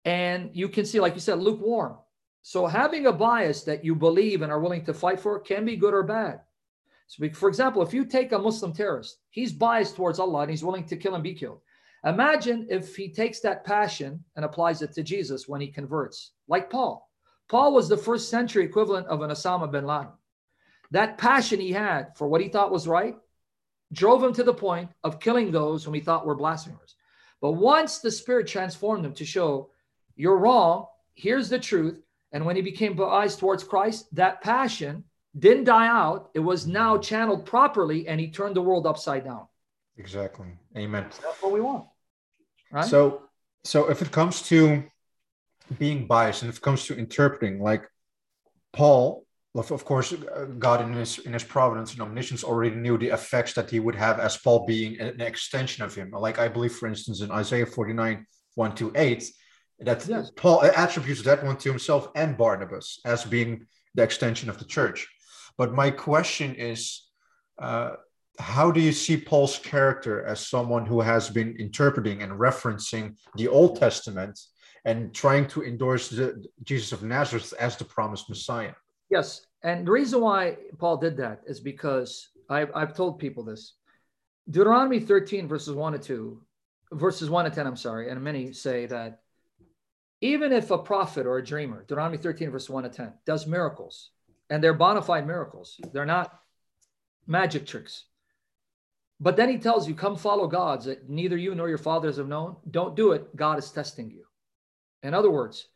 and 0.04 0.50
you 0.52 0.68
can 0.68 0.84
see 0.84 1.00
like 1.00 1.14
you 1.14 1.20
said 1.20 1.38
lukewarm. 1.38 1.96
So 2.42 2.66
having 2.66 3.06
a 3.06 3.12
bias 3.12 3.64
that 3.64 3.84
you 3.84 3.94
believe 3.94 4.42
and 4.42 4.52
are 4.52 4.60
willing 4.60 4.84
to 4.84 4.94
fight 4.94 5.20
for 5.20 5.38
can 5.40 5.64
be 5.64 5.76
good 5.76 5.94
or 5.94 6.02
bad. 6.02 6.40
So 7.06 7.26
for 7.30 7.48
example 7.48 7.82
if 7.82 7.94
you 7.94 8.04
take 8.04 8.32
a 8.32 8.38
muslim 8.38 8.72
terrorist 8.72 9.18
he's 9.30 9.52
biased 9.52 9.96
towards 9.96 10.18
allah 10.18 10.42
and 10.42 10.50
he's 10.50 10.64
willing 10.64 10.86
to 10.86 10.96
kill 10.96 11.14
and 11.14 11.24
be 11.24 11.34
killed. 11.34 11.60
Imagine 12.04 12.66
if 12.68 12.96
he 12.96 13.08
takes 13.08 13.40
that 13.40 13.64
passion 13.64 14.22
and 14.36 14.44
applies 14.44 14.82
it 14.82 14.92
to 14.94 15.02
jesus 15.02 15.48
when 15.48 15.60
he 15.60 15.68
converts 15.68 16.32
like 16.48 16.70
paul. 16.70 17.10
Paul 17.48 17.74
was 17.74 17.88
the 17.88 17.96
first 17.96 18.30
century 18.30 18.64
equivalent 18.64 19.06
of 19.08 19.20
an 19.20 19.30
osama 19.30 19.70
bin 19.70 19.86
laden. 19.86 20.12
That 20.90 21.18
passion 21.18 21.60
he 21.60 21.72
had 21.72 22.16
for 22.16 22.26
what 22.26 22.40
he 22.40 22.48
thought 22.48 22.72
was 22.72 22.88
right 22.88 23.16
drove 23.92 24.22
him 24.22 24.32
to 24.32 24.42
the 24.42 24.54
point 24.54 24.90
of 25.02 25.20
killing 25.20 25.50
those 25.50 25.84
whom 25.84 25.94
he 25.94 26.00
thought 26.00 26.26
were 26.26 26.34
blasphemers. 26.34 26.96
But 27.40 27.52
once 27.52 27.98
the 27.98 28.10
Spirit 28.10 28.46
transformed 28.46 29.04
him 29.04 29.14
to 29.14 29.24
show 29.24 29.70
you're 30.16 30.38
wrong, 30.38 30.86
here's 31.14 31.48
the 31.48 31.58
truth. 31.58 32.00
And 32.32 32.44
when 32.44 32.56
he 32.56 32.62
became 32.62 33.00
eyes 33.00 33.36
towards 33.36 33.64
Christ, 33.64 34.14
that 34.14 34.40
passion 34.40 35.04
didn't 35.38 35.64
die 35.64 35.86
out. 35.86 36.30
It 36.34 36.40
was 36.40 36.66
now 36.66 36.98
channeled 36.98 37.46
properly 37.46 38.08
and 38.08 38.20
he 38.20 38.30
turned 38.30 38.56
the 38.56 38.62
world 38.62 38.86
upside 38.86 39.24
down. 39.24 39.46
Exactly. 39.96 40.48
Amen. 40.76 41.06
That's 41.22 41.42
what 41.42 41.52
we 41.52 41.60
want. 41.60 41.86
Right. 42.70 42.84
So, 42.84 43.22
so 43.62 43.90
if 43.90 44.02
it 44.02 44.10
comes 44.10 44.42
to 44.42 44.82
being 45.78 46.06
biased 46.06 46.42
and 46.42 46.50
if 46.50 46.58
it 46.58 46.62
comes 46.62 46.86
to 46.86 46.96
interpreting, 46.96 47.60
like 47.60 47.88
Paul 48.72 49.23
of 49.56 49.84
course, 49.84 50.12
uh, 50.12 50.46
God 50.58 50.80
in 50.82 50.92
his 50.92 51.18
in 51.18 51.32
his 51.32 51.44
providence 51.44 51.92
and 51.92 52.02
omniscience 52.02 52.42
already 52.42 52.74
knew 52.74 52.98
the 52.98 53.10
effects 53.10 53.52
that 53.54 53.70
he 53.70 53.78
would 53.78 53.94
have 53.94 54.18
as 54.18 54.36
Paul 54.36 54.66
being 54.66 55.00
an 55.00 55.20
extension 55.20 55.84
of 55.84 55.94
him. 55.94 56.10
Like 56.10 56.38
I 56.38 56.48
believe, 56.48 56.74
for 56.74 56.88
instance, 56.88 57.20
in 57.20 57.30
Isaiah 57.30 57.66
49, 57.66 58.26
1 58.56 58.74
to 58.74 58.92
8, 58.94 59.24
that 59.80 60.06
yes. 60.08 60.32
Paul 60.34 60.62
attributes 60.62 61.22
that 61.22 61.44
one 61.44 61.56
to 61.58 61.68
himself 61.68 62.08
and 62.16 62.36
Barnabas 62.36 63.00
as 63.04 63.24
being 63.24 63.66
the 63.94 64.02
extension 64.02 64.50
of 64.50 64.58
the 64.58 64.64
church. 64.64 65.06
But 65.56 65.72
my 65.72 65.90
question 65.90 66.54
is, 66.56 67.08
uh, 67.58 67.92
how 68.40 68.72
do 68.72 68.80
you 68.80 68.90
see 68.92 69.16
Paul's 69.16 69.58
character 69.58 70.24
as 70.24 70.48
someone 70.48 70.84
who 70.84 71.00
has 71.00 71.30
been 71.30 71.56
interpreting 71.60 72.22
and 72.22 72.32
referencing 72.32 73.16
the 73.36 73.46
Old 73.46 73.78
Testament 73.78 74.40
and 74.84 75.14
trying 75.14 75.46
to 75.48 75.62
endorse 75.62 76.08
the, 76.08 76.44
Jesus 76.64 76.90
of 76.90 77.04
Nazareth 77.04 77.54
as 77.60 77.76
the 77.76 77.84
promised 77.84 78.28
Messiah? 78.28 78.72
Yes. 79.14 79.46
And 79.62 79.86
the 79.86 79.92
reason 79.92 80.20
why 80.20 80.56
Paul 80.76 80.96
did 80.96 81.18
that 81.18 81.42
is 81.46 81.60
because 81.60 82.30
I've, 82.50 82.72
I've 82.74 82.96
told 82.96 83.20
people 83.20 83.44
this. 83.44 83.74
Deuteronomy 84.50 84.98
13, 84.98 85.46
verses 85.46 85.72
1 85.72 85.92
to 85.92 85.98
2, 86.00 86.42
verses 86.94 87.30
1 87.30 87.44
to 87.44 87.50
10, 87.52 87.64
I'm 87.64 87.76
sorry, 87.76 88.10
and 88.10 88.20
many 88.20 88.52
say 88.52 88.86
that 88.86 89.20
even 90.20 90.52
if 90.52 90.72
a 90.72 90.78
prophet 90.78 91.26
or 91.26 91.38
a 91.38 91.44
dreamer, 91.44 91.82
Deuteronomy 91.82 92.18
13, 92.18 92.50
verse 92.50 92.68
1 92.68 92.82
to 92.82 92.88
10, 92.88 93.12
does 93.24 93.46
miracles, 93.46 94.10
and 94.50 94.62
they're 94.62 94.74
bona 94.74 95.00
fide 95.00 95.28
miracles, 95.28 95.80
they're 95.92 96.04
not 96.04 96.36
magic 97.28 97.66
tricks. 97.66 98.06
But 99.20 99.36
then 99.36 99.48
he 99.48 99.58
tells 99.58 99.86
you, 99.86 99.94
come 99.94 100.16
follow 100.16 100.48
gods 100.48 100.86
that 100.86 101.08
neither 101.08 101.36
you 101.36 101.54
nor 101.54 101.68
your 101.68 101.78
fathers 101.78 102.16
have 102.16 102.26
known. 102.26 102.56
Don't 102.68 102.96
do 102.96 103.12
it. 103.12 103.36
God 103.36 103.60
is 103.60 103.70
testing 103.70 104.10
you. 104.10 104.24
In 105.04 105.14
other 105.14 105.30
words, 105.30 105.68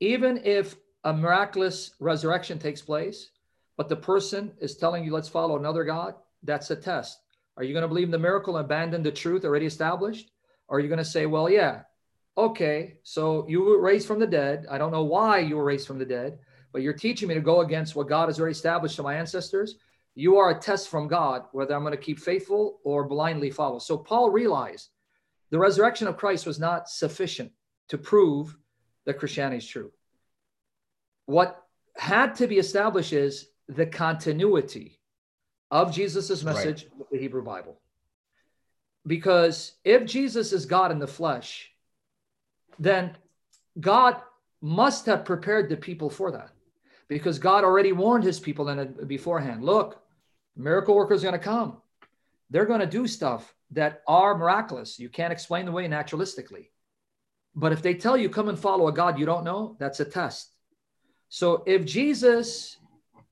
even 0.00 0.40
if 0.42 0.74
a 1.04 1.12
miraculous 1.12 1.92
resurrection 1.98 2.58
takes 2.58 2.80
place, 2.80 3.30
but 3.76 3.88
the 3.88 3.96
person 3.96 4.52
is 4.60 4.76
telling 4.76 5.04
you, 5.04 5.12
let's 5.12 5.28
follow 5.28 5.58
another 5.58 5.84
God, 5.84 6.14
that's 6.42 6.70
a 6.70 6.76
test. 6.76 7.18
Are 7.56 7.64
you 7.64 7.72
going 7.72 7.82
to 7.82 7.88
believe 7.88 8.06
in 8.06 8.12
the 8.12 8.18
miracle 8.18 8.56
and 8.56 8.64
abandon 8.64 9.02
the 9.02 9.10
truth 9.10 9.44
already 9.44 9.66
established? 9.66 10.30
Or 10.68 10.78
are 10.78 10.80
you 10.80 10.88
going 10.88 10.98
to 10.98 11.04
say, 11.04 11.26
well, 11.26 11.50
yeah, 11.50 11.82
okay, 12.38 12.98
so 13.02 13.46
you 13.48 13.62
were 13.62 13.80
raised 13.80 14.06
from 14.06 14.20
the 14.20 14.26
dead. 14.26 14.66
I 14.70 14.78
don't 14.78 14.92
know 14.92 15.04
why 15.04 15.40
you 15.40 15.56
were 15.56 15.64
raised 15.64 15.86
from 15.86 15.98
the 15.98 16.04
dead, 16.04 16.38
but 16.72 16.82
you're 16.82 16.92
teaching 16.92 17.28
me 17.28 17.34
to 17.34 17.40
go 17.40 17.60
against 17.60 17.94
what 17.94 18.08
God 18.08 18.28
has 18.28 18.38
already 18.38 18.52
established 18.52 18.96
to 18.96 19.02
my 19.02 19.14
ancestors. 19.14 19.76
You 20.14 20.36
are 20.38 20.50
a 20.50 20.58
test 20.58 20.88
from 20.88 21.08
God, 21.08 21.44
whether 21.52 21.74
I'm 21.74 21.82
going 21.82 21.92
to 21.92 21.98
keep 21.98 22.18
faithful 22.18 22.80
or 22.84 23.04
blindly 23.04 23.50
follow. 23.50 23.78
So 23.78 23.98
Paul 23.98 24.30
realized 24.30 24.90
the 25.50 25.58
resurrection 25.58 26.06
of 26.06 26.16
Christ 26.16 26.46
was 26.46 26.58
not 26.58 26.88
sufficient 26.88 27.52
to 27.88 27.98
prove 27.98 28.56
that 29.04 29.18
Christianity 29.18 29.58
is 29.58 29.66
true 29.66 29.90
what 31.32 31.64
had 31.96 32.34
to 32.36 32.46
be 32.46 32.58
established 32.58 33.14
is 33.14 33.48
the 33.66 33.86
continuity 33.86 34.98
of 35.70 35.90
Jesus' 35.90 36.44
message 36.44 36.84
right. 36.84 36.98
with 36.98 37.08
the 37.10 37.18
Hebrew 37.18 37.42
Bible. 37.42 37.80
Because 39.06 39.72
if 39.82 40.04
Jesus 40.04 40.52
is 40.52 40.66
God 40.66 40.92
in 40.92 40.98
the 40.98 41.06
flesh, 41.06 41.70
then 42.78 43.16
God 43.80 44.16
must 44.60 45.06
have 45.06 45.24
prepared 45.24 45.70
the 45.70 45.76
people 45.76 46.10
for 46.10 46.30
that. 46.32 46.50
Because 47.08 47.38
God 47.38 47.64
already 47.64 47.92
warned 47.92 48.24
his 48.24 48.38
people 48.38 48.68
in 48.68 49.06
beforehand. 49.06 49.64
Look, 49.64 50.02
miracle 50.54 50.94
workers 50.94 51.24
are 51.24 51.28
going 51.28 51.40
to 51.40 51.44
come. 51.44 51.78
They're 52.50 52.66
going 52.66 52.80
to 52.80 52.86
do 52.86 53.06
stuff 53.06 53.54
that 53.70 54.02
are 54.06 54.36
miraculous. 54.36 54.98
You 54.98 55.08
can't 55.08 55.32
explain 55.32 55.64
the 55.64 55.72
way 55.72 55.88
naturalistically. 55.88 56.68
But 57.54 57.72
if 57.72 57.80
they 57.80 57.94
tell 57.94 58.18
you, 58.18 58.28
come 58.28 58.50
and 58.50 58.58
follow 58.58 58.88
a 58.88 58.92
God 58.92 59.18
you 59.18 59.24
don't 59.24 59.44
know, 59.44 59.76
that's 59.80 60.00
a 60.00 60.04
test. 60.04 60.52
So 61.34 61.62
if 61.64 61.86
Jesus 61.86 62.76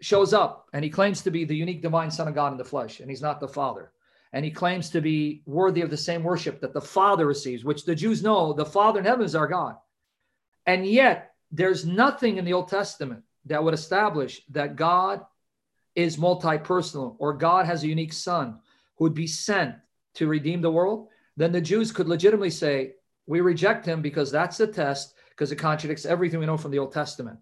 shows 0.00 0.32
up 0.32 0.68
and 0.72 0.82
he 0.82 0.88
claims 0.88 1.20
to 1.20 1.30
be 1.30 1.44
the 1.44 1.54
unique 1.54 1.82
divine 1.82 2.10
Son 2.10 2.28
of 2.28 2.34
God 2.34 2.50
in 2.50 2.56
the 2.56 2.64
flesh, 2.64 3.00
and 3.00 3.10
he's 3.10 3.20
not 3.20 3.40
the 3.40 3.46
Father, 3.46 3.92
and 4.32 4.42
he 4.42 4.50
claims 4.50 4.88
to 4.88 5.02
be 5.02 5.42
worthy 5.44 5.82
of 5.82 5.90
the 5.90 5.98
same 5.98 6.22
worship 6.22 6.62
that 6.62 6.72
the 6.72 6.80
Father 6.80 7.26
receives, 7.26 7.62
which 7.62 7.84
the 7.84 7.94
Jews 7.94 8.22
know 8.22 8.54
the 8.54 8.64
Father 8.64 9.00
in 9.00 9.04
heaven 9.04 9.26
is 9.26 9.34
our 9.34 9.46
God. 9.46 9.76
And 10.64 10.86
yet, 10.86 11.34
there's 11.52 11.84
nothing 11.84 12.38
in 12.38 12.46
the 12.46 12.54
Old 12.54 12.68
Testament 12.68 13.22
that 13.44 13.62
would 13.62 13.74
establish 13.74 14.46
that 14.48 14.76
God 14.76 15.20
is 15.94 16.16
multi 16.16 16.56
personal 16.56 17.16
or 17.18 17.34
God 17.34 17.66
has 17.66 17.84
a 17.84 17.88
unique 17.88 18.14
Son 18.14 18.60
who 18.96 19.04
would 19.04 19.14
be 19.14 19.26
sent 19.26 19.74
to 20.14 20.26
redeem 20.26 20.62
the 20.62 20.72
world. 20.72 21.08
Then 21.36 21.52
the 21.52 21.60
Jews 21.60 21.92
could 21.92 22.08
legitimately 22.08 22.48
say, 22.48 22.94
We 23.26 23.42
reject 23.42 23.84
him 23.84 24.00
because 24.00 24.32
that's 24.32 24.56
the 24.56 24.68
test, 24.68 25.16
because 25.28 25.52
it 25.52 25.56
contradicts 25.56 26.06
everything 26.06 26.40
we 26.40 26.46
know 26.46 26.56
from 26.56 26.70
the 26.70 26.78
Old 26.78 26.94
Testament. 26.94 27.38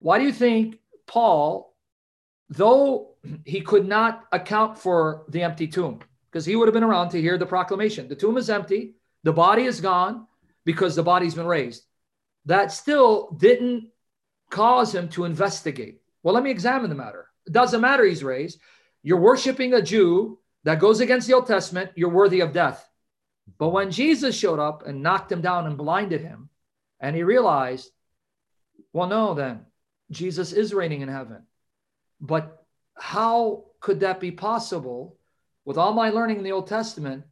Why 0.00 0.18
do 0.18 0.24
you 0.24 0.32
think 0.32 0.78
Paul, 1.06 1.74
though 2.48 3.14
he 3.44 3.60
could 3.60 3.86
not 3.86 4.24
account 4.32 4.78
for 4.78 5.24
the 5.28 5.42
empty 5.42 5.66
tomb, 5.66 6.00
because 6.30 6.44
he 6.44 6.56
would 6.56 6.68
have 6.68 6.74
been 6.74 6.84
around 6.84 7.10
to 7.10 7.20
hear 7.20 7.38
the 7.38 7.46
proclamation 7.46 8.08
the 8.08 8.14
tomb 8.14 8.36
is 8.36 8.50
empty, 8.50 8.94
the 9.24 9.32
body 9.32 9.64
is 9.64 9.80
gone 9.80 10.26
because 10.64 10.94
the 10.94 11.02
body's 11.02 11.34
been 11.34 11.46
raised. 11.46 11.84
That 12.44 12.72
still 12.72 13.30
didn't 13.32 13.90
cause 14.50 14.94
him 14.94 15.08
to 15.10 15.24
investigate. 15.24 16.00
Well, 16.22 16.34
let 16.34 16.44
me 16.44 16.50
examine 16.50 16.90
the 16.90 16.96
matter. 16.96 17.26
It 17.46 17.52
doesn't 17.52 17.80
matter 17.80 18.04
he's 18.04 18.22
raised. 18.24 18.60
You're 19.02 19.20
worshiping 19.20 19.74
a 19.74 19.82
Jew 19.82 20.38
that 20.64 20.80
goes 20.80 21.00
against 21.00 21.28
the 21.28 21.34
Old 21.34 21.46
Testament, 21.46 21.92
you're 21.94 22.08
worthy 22.08 22.40
of 22.40 22.52
death. 22.52 22.88
But 23.58 23.68
when 23.68 23.92
Jesus 23.92 24.36
showed 24.36 24.58
up 24.58 24.84
and 24.84 25.02
knocked 25.02 25.30
him 25.30 25.40
down 25.40 25.66
and 25.66 25.78
blinded 25.78 26.20
him, 26.20 26.48
and 26.98 27.14
he 27.14 27.22
realized, 27.22 27.90
well, 28.92 29.06
no, 29.06 29.34
then 29.34 29.66
Jesus 30.10 30.52
is 30.52 30.74
reigning 30.74 31.00
in 31.00 31.08
heaven. 31.08 31.42
But 32.20 32.64
how 32.94 33.64
could 33.80 34.00
that 34.00 34.20
be 34.20 34.30
possible? 34.30 35.18
With 35.64 35.78
all 35.78 35.92
my 35.92 36.10
learning 36.10 36.38
in 36.38 36.44
the 36.44 36.52
Old 36.52 36.68
Testament, 36.68 37.24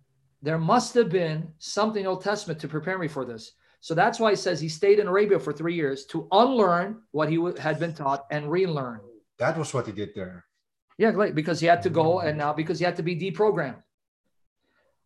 there 0.42 0.58
must 0.58 0.94
have 0.94 1.08
been 1.08 1.48
something 1.58 2.06
Old 2.06 2.22
Testament 2.22 2.60
to 2.60 2.68
prepare 2.68 2.98
me 2.98 3.08
for 3.08 3.24
this. 3.24 3.52
So 3.80 3.94
that's 3.94 4.18
why 4.18 4.30
he 4.30 4.36
says 4.36 4.60
he 4.60 4.68
stayed 4.68 4.98
in 4.98 5.06
Arabia 5.06 5.38
for 5.38 5.52
three 5.52 5.74
years 5.74 6.06
to 6.06 6.26
unlearn 6.32 7.02
what 7.12 7.28
he 7.28 7.38
had 7.58 7.78
been 7.78 7.94
taught 7.94 8.26
and 8.30 8.50
relearn. 8.50 9.00
That 9.38 9.58
was 9.58 9.72
what 9.72 9.86
he 9.86 9.92
did 9.92 10.14
there. 10.14 10.44
Yeah, 10.98 11.10
great. 11.10 11.34
Because 11.34 11.60
he 11.60 11.66
had 11.66 11.82
to 11.82 11.90
go, 11.90 12.16
mm-hmm. 12.16 12.28
and 12.28 12.38
now 12.38 12.52
because 12.52 12.78
he 12.78 12.84
had 12.84 12.96
to 12.96 13.02
be 13.02 13.16
deprogrammed. 13.16 13.82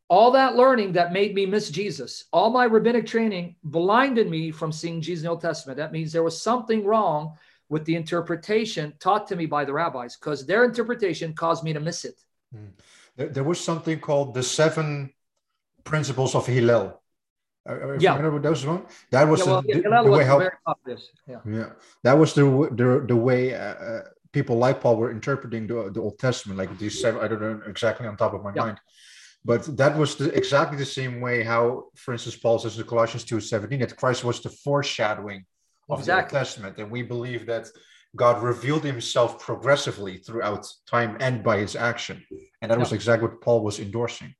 All 0.08 0.30
that 0.32 0.56
learning 0.56 0.92
that 0.92 1.12
made 1.12 1.34
me 1.34 1.44
miss 1.44 1.70
Jesus, 1.70 2.24
all 2.32 2.50
my 2.50 2.64
rabbinic 2.64 3.06
training 3.06 3.56
blinded 3.62 4.30
me 4.30 4.50
from 4.50 4.72
seeing 4.72 5.02
Jesus 5.02 5.22
in 5.22 5.26
the 5.26 5.30
Old 5.30 5.42
Testament. 5.42 5.76
That 5.76 5.92
means 5.92 6.12
there 6.12 6.22
was 6.22 6.40
something 6.40 6.84
wrong 6.84 7.34
with 7.68 7.84
the 7.84 7.94
interpretation 7.96 8.94
taught 8.98 9.26
to 9.28 9.36
me 9.36 9.46
by 9.46 9.64
the 9.64 9.72
rabbis 9.72 10.16
because 10.16 10.46
their 10.46 10.64
interpretation 10.64 11.34
caused 11.34 11.64
me 11.64 11.72
to 11.72 11.80
miss 11.80 12.04
it. 12.04 12.20
Mm. 12.54 12.70
There, 13.16 13.28
there, 13.28 13.44
was 13.44 13.60
something 13.60 14.00
called 14.00 14.34
the 14.34 14.42
seven 14.42 15.12
principles 15.84 16.34
of 16.34 16.46
Hillel. 16.46 17.00
Uh, 17.68 17.98
yeah, 17.98 18.16
remember 18.16 18.40
those 18.40 18.64
one? 18.64 18.86
That 19.10 19.28
was, 19.28 19.40
yeah, 19.40 19.46
well, 19.46 19.62
the, 19.62 19.74
the, 19.74 20.02
the 20.04 20.10
way 20.10 20.24
how. 20.24 20.40
Yeah. 21.26 21.40
yeah, 21.44 21.70
that 22.02 22.14
was 22.14 22.32
the 22.32 22.44
the, 22.72 23.04
the 23.06 23.16
way 23.16 23.54
uh, 23.54 23.58
uh, 23.58 24.02
people 24.32 24.56
like 24.56 24.80
Paul 24.80 24.96
were 24.96 25.10
interpreting 25.10 25.66
the, 25.66 25.90
the 25.92 26.00
Old 26.00 26.18
Testament, 26.18 26.56
like 26.56 26.78
these 26.78 27.00
seven. 27.00 27.20
I 27.20 27.28
don't 27.28 27.42
know 27.42 27.60
exactly 27.66 28.06
on 28.06 28.16
top 28.16 28.32
of 28.32 28.42
my 28.42 28.52
yeah. 28.54 28.64
mind, 28.64 28.80
but 29.44 29.76
that 29.76 29.98
was 29.98 30.16
the, 30.16 30.34
exactly 30.34 30.78
the 30.78 30.86
same 30.86 31.20
way 31.20 31.42
how, 31.42 31.88
for 31.94 32.12
instance, 32.12 32.36
Paul 32.36 32.58
says 32.58 32.78
in 32.78 32.86
Colossians 32.86 33.24
two 33.24 33.40
seventeen 33.40 33.80
that 33.80 33.96
Christ 33.96 34.24
was 34.24 34.40
the 34.40 34.48
foreshadowing 34.48 35.44
of 35.88 36.00
exactly. 36.00 36.32
the 36.32 36.38
Old 36.38 36.44
Testament, 36.44 36.78
and 36.78 36.90
we 36.90 37.02
believe 37.02 37.46
that 37.46 37.68
God 38.16 38.42
revealed 38.42 38.84
Himself 38.84 39.38
progressively 39.38 40.18
throughout 40.18 40.66
time 40.86 41.16
and 41.20 41.42
by 41.42 41.58
His 41.58 41.76
action, 41.76 42.24
and 42.62 42.70
that 42.70 42.76
yeah. 42.76 42.80
was 42.80 42.92
exactly 42.92 43.28
what 43.28 43.40
Paul 43.40 43.62
was 43.62 43.80
endorsing. 43.80 44.34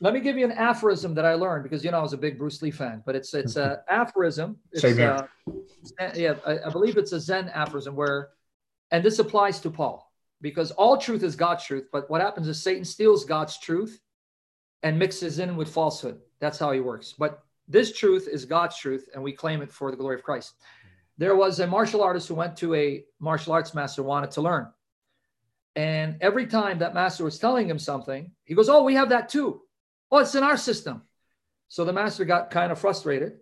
Let 0.00 0.12
me 0.12 0.20
give 0.20 0.36
you 0.36 0.44
an 0.44 0.52
aphorism 0.52 1.14
that 1.14 1.24
I 1.24 1.34
learned 1.34 1.62
because 1.62 1.82
you 1.82 1.90
know 1.90 1.98
I 1.98 2.02
was 2.02 2.12
a 2.12 2.18
big 2.18 2.38
Bruce 2.38 2.60
Lee 2.60 2.70
fan, 2.70 3.02
but 3.06 3.16
it's 3.16 3.32
it's 3.32 3.56
an 3.56 3.76
aphorism. 3.88 4.58
It's, 4.72 4.82
Same 4.82 4.96
here. 4.96 5.28
Uh, 5.98 6.10
yeah, 6.14 6.34
I, 6.46 6.58
I 6.66 6.70
believe 6.70 6.96
it's 6.98 7.12
a 7.12 7.20
Zen 7.20 7.48
aphorism 7.48 7.96
where, 7.96 8.30
and 8.90 9.02
this 9.02 9.18
applies 9.18 9.60
to 9.60 9.70
Paul 9.70 10.10
because 10.42 10.70
all 10.72 10.98
truth 10.98 11.22
is 11.22 11.34
God's 11.34 11.64
truth, 11.64 11.88
but 11.92 12.10
what 12.10 12.20
happens 12.20 12.46
is 12.46 12.62
Satan 12.62 12.84
steals 12.84 13.24
God's 13.24 13.58
truth 13.58 13.98
and 14.82 14.98
mixes 14.98 15.38
in 15.38 15.56
with 15.56 15.68
falsehood. 15.68 16.20
That's 16.40 16.58
how 16.58 16.72
he 16.72 16.80
works. 16.80 17.14
But 17.18 17.42
this 17.66 17.96
truth 17.96 18.28
is 18.30 18.44
God's 18.44 18.76
truth, 18.76 19.08
and 19.14 19.22
we 19.22 19.32
claim 19.32 19.62
it 19.62 19.72
for 19.72 19.90
the 19.90 19.96
glory 19.96 20.16
of 20.16 20.22
Christ 20.22 20.54
there 21.18 21.34
was 21.34 21.60
a 21.60 21.66
martial 21.66 22.02
artist 22.02 22.28
who 22.28 22.34
went 22.34 22.56
to 22.58 22.74
a 22.74 23.04
martial 23.18 23.52
arts 23.52 23.74
master 23.74 24.02
wanted 24.02 24.30
to 24.32 24.42
learn. 24.42 24.68
And 25.74 26.16
every 26.20 26.46
time 26.46 26.78
that 26.78 26.94
master 26.94 27.24
was 27.24 27.38
telling 27.38 27.68
him 27.68 27.78
something 27.78 28.30
he 28.44 28.54
goes 28.54 28.68
oh 28.68 28.82
we 28.82 28.94
have 28.94 29.10
that 29.10 29.28
too. 29.28 29.62
Oh 30.10 30.18
it's 30.18 30.34
in 30.34 30.42
our 30.42 30.56
system. 30.56 31.02
So 31.68 31.84
the 31.84 31.92
master 31.92 32.24
got 32.24 32.50
kind 32.50 32.70
of 32.70 32.78
frustrated. 32.78 33.38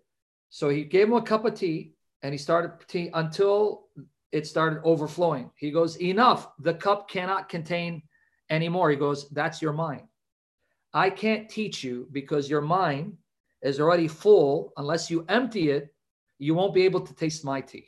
So 0.51 0.69
he 0.69 0.85
gave 0.85 1.09
him 1.09 1.15
a 1.15 1.23
cup 1.23 1.45
of 1.45 1.55
tea 1.55 1.95
and 2.23 2.33
he 2.33 2.39
started 2.39 2.73
tea 2.89 3.11
until 3.13 3.89
it 4.33 4.47
started 4.47 4.81
overflowing. 4.83 5.51
He 5.57 5.71
goes 5.71 6.01
enough. 6.01 6.49
The 6.59 6.75
cup 6.75 7.09
cannot 7.09 7.49
contain 7.49 8.03
anymore. 8.51 8.91
He 8.91 8.97
goes 8.97 9.29
that's 9.31 9.63
your 9.63 9.73
mind. 9.73 10.03
I 10.93 11.11
can't 11.11 11.49
teach 11.49 11.85
you 11.85 12.09
because 12.13 12.49
your 12.49 12.61
mind 12.61 13.17
is 13.63 13.81
already 13.81 14.09
full 14.09 14.73
unless 14.77 15.11
you 15.11 15.25
empty 15.29 15.71
it 15.71 15.94
you 16.45 16.55
won't 16.55 16.75
be 16.75 16.85
able 16.85 17.01
to 17.01 17.15
taste 17.15 17.45
my 17.45 17.61
tea. 17.61 17.87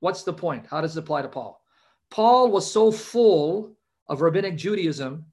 What's 0.00 0.22
the 0.22 0.32
point? 0.32 0.66
How 0.66 0.80
does 0.80 0.96
it 0.96 1.00
apply 1.00 1.22
to 1.22 1.28
Paul? 1.28 1.62
Paul 2.10 2.50
was 2.50 2.70
so 2.70 2.92
full 2.92 3.76
of 4.08 4.20
rabbinic 4.20 4.56
Judaism, 4.56 5.26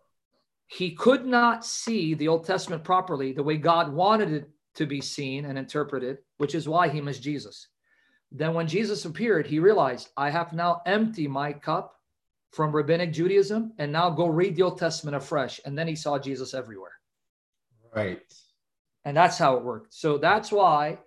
he 0.67 0.91
could 0.91 1.25
not 1.25 1.65
see 1.65 2.13
the 2.13 2.27
Old 2.27 2.45
Testament 2.45 2.83
properly 2.83 3.33
the 3.33 3.43
way 3.43 3.57
God 3.57 3.93
wanted 3.93 4.31
it 4.31 4.49
to 4.75 4.85
be 4.85 5.01
seen 5.01 5.45
and 5.45 5.57
interpreted, 5.57 6.19
which 6.37 6.55
is 6.55 6.67
why 6.67 6.87
he 6.87 7.01
missed 7.01 7.21
Jesus. 7.21 7.67
Then, 8.31 8.53
when 8.53 8.67
Jesus 8.67 9.05
appeared, 9.05 9.47
he 9.47 9.59
realized, 9.59 10.09
I 10.17 10.29
have 10.29 10.51
now 10.51 10.81
emptied 10.85 11.29
my 11.29 11.53
cup 11.53 11.93
from 12.51 12.75
rabbinic 12.75 13.13
Judaism 13.13 13.73
and 13.77 13.91
now 13.91 14.09
go 14.09 14.27
read 14.27 14.55
the 14.55 14.63
Old 14.63 14.79
Testament 14.79 15.15
afresh. 15.15 15.59
And 15.65 15.77
then 15.77 15.87
he 15.87 15.95
saw 15.95 16.17
Jesus 16.17 16.53
everywhere. 16.53 16.93
Right. 17.93 18.21
And 19.05 19.15
that's 19.15 19.37
how 19.37 19.57
it 19.57 19.63
worked. 19.63 19.93
So 19.93 20.17
that's 20.17 20.51
why 20.51 20.97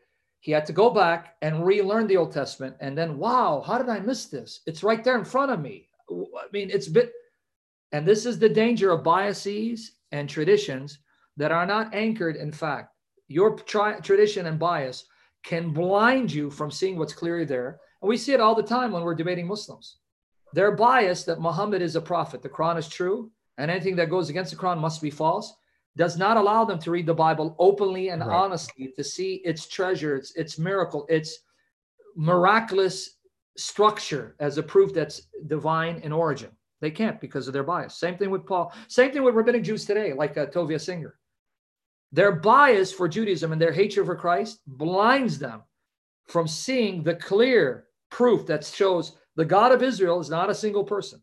he 0.41 0.53
had 0.53 0.66
to 0.66 0.72
go 0.72 0.91
back 0.91 1.36
and 1.43 1.66
relearn 1.66 2.07
the 2.07 2.16
Old 2.16 2.32
Testament. 2.32 2.76
And 2.80 2.97
then, 2.97 3.18
wow, 3.18 3.62
how 3.66 3.78
did 3.78 3.89
I 3.89 4.01
miss 4.01 4.26
this? 4.26 4.61
It's 4.66 4.84
right 4.84 5.03
there 5.03 5.18
in 5.18 5.24
front 5.24 5.51
of 5.51 5.61
me. 5.61 5.89
I 6.11 6.47
mean, 6.53 6.70
it's 6.70 6.89
bit, 6.89 7.12
and 7.93 8.07
this 8.07 8.24
is 8.24 8.39
the 8.39 8.49
danger 8.49 8.91
of 8.91 9.05
biases 9.05 9.93
and 10.12 10.28
traditions 10.28 10.99
that 11.36 11.53
are 11.53 11.66
not 11.66 11.95
anchored 11.95 12.36
in 12.36 12.53
fact. 12.53 12.95
Your 13.26 13.57
tri- 13.57 14.01
tradition 14.01 14.47
and 14.47 14.59
bias 14.59 15.05
can 15.43 15.72
blind 15.72 16.32
you 16.32 16.51
from 16.51 16.70
seeing 16.70 16.99
what's 16.99 17.12
clearly 17.12 17.45
there. 17.45 17.80
And 18.01 18.09
we 18.09 18.16
see 18.16 18.32
it 18.32 18.41
all 18.41 18.55
the 18.55 18.62
time 18.62 18.93
when 18.93 19.03
we're 19.03 19.14
debating 19.14 19.47
Muslims. 19.47 19.99
They're 20.55 20.76
biased 20.76 21.26
that 21.26 21.41
Muhammad 21.41 21.82
is 21.82 21.97
a 21.97 22.01
prophet. 22.01 22.43
The 22.43 22.49
Quran 22.49 22.78
is 22.78 22.89
true, 22.89 23.30
and 23.59 23.70
anything 23.70 23.97
that 23.97 24.09
goes 24.09 24.30
against 24.30 24.51
the 24.51 24.57
Quran 24.57 24.78
must 24.78 25.03
be 25.03 25.11
false 25.11 25.55
does 25.97 26.16
not 26.16 26.36
allow 26.36 26.64
them 26.64 26.78
to 26.78 26.91
read 26.91 27.07
the 27.07 27.14
Bible 27.14 27.57
openly 27.59 28.09
and 28.11 28.20
right. 28.20 28.34
honestly 28.34 28.93
to 28.97 29.03
see 29.03 29.36
its 29.45 29.66
treasure, 29.66 30.16
its, 30.16 30.34
its 30.36 30.59
miracle, 30.59 31.07
its 31.09 31.41
miraculous 32.16 33.18
structure 33.57 34.36
as 34.39 34.59
a 34.59 34.62
proof 34.62 34.93
that's 34.95 35.22
divine 35.47 35.97
in 36.05 36.12
origin. 36.12 36.51
They 36.80 36.91
can't 36.91 37.20
because 37.20 37.49
of 37.49 37.53
their 37.53 37.64
bias. 37.64 37.99
Same 37.99 38.16
thing 38.16 38.30
with 38.30 38.47
Paul. 38.47 38.72
Same 38.86 39.11
thing 39.11 39.24
with 39.24 39.34
rabbinic 39.34 39.64
Jews 39.64 39.84
today, 39.84 40.12
like 40.12 40.39
uh, 40.39 40.47
Tovia 40.47 40.80
Singer. 40.80 41.16
Their 42.12 42.32
bias 42.32 42.93
for 42.93 43.09
Judaism 43.09 43.53
and 43.53 43.61
their 43.61 43.72
hatred 43.72 44.07
for 44.07 44.16
Christ 44.16 44.61
blinds 44.66 45.39
them 45.39 45.62
from 46.26 46.47
seeing 46.47 47.03
the 47.03 47.14
clear 47.16 47.86
proof 48.11 48.47
that 48.47 48.64
shows 48.64 49.16
the 49.36 49.45
God 49.45 49.72
of 49.72 49.82
Israel 49.82 50.20
is 50.20 50.30
not 50.30 50.51
a 50.51 50.55
single 50.55 50.84
person. 50.84 51.20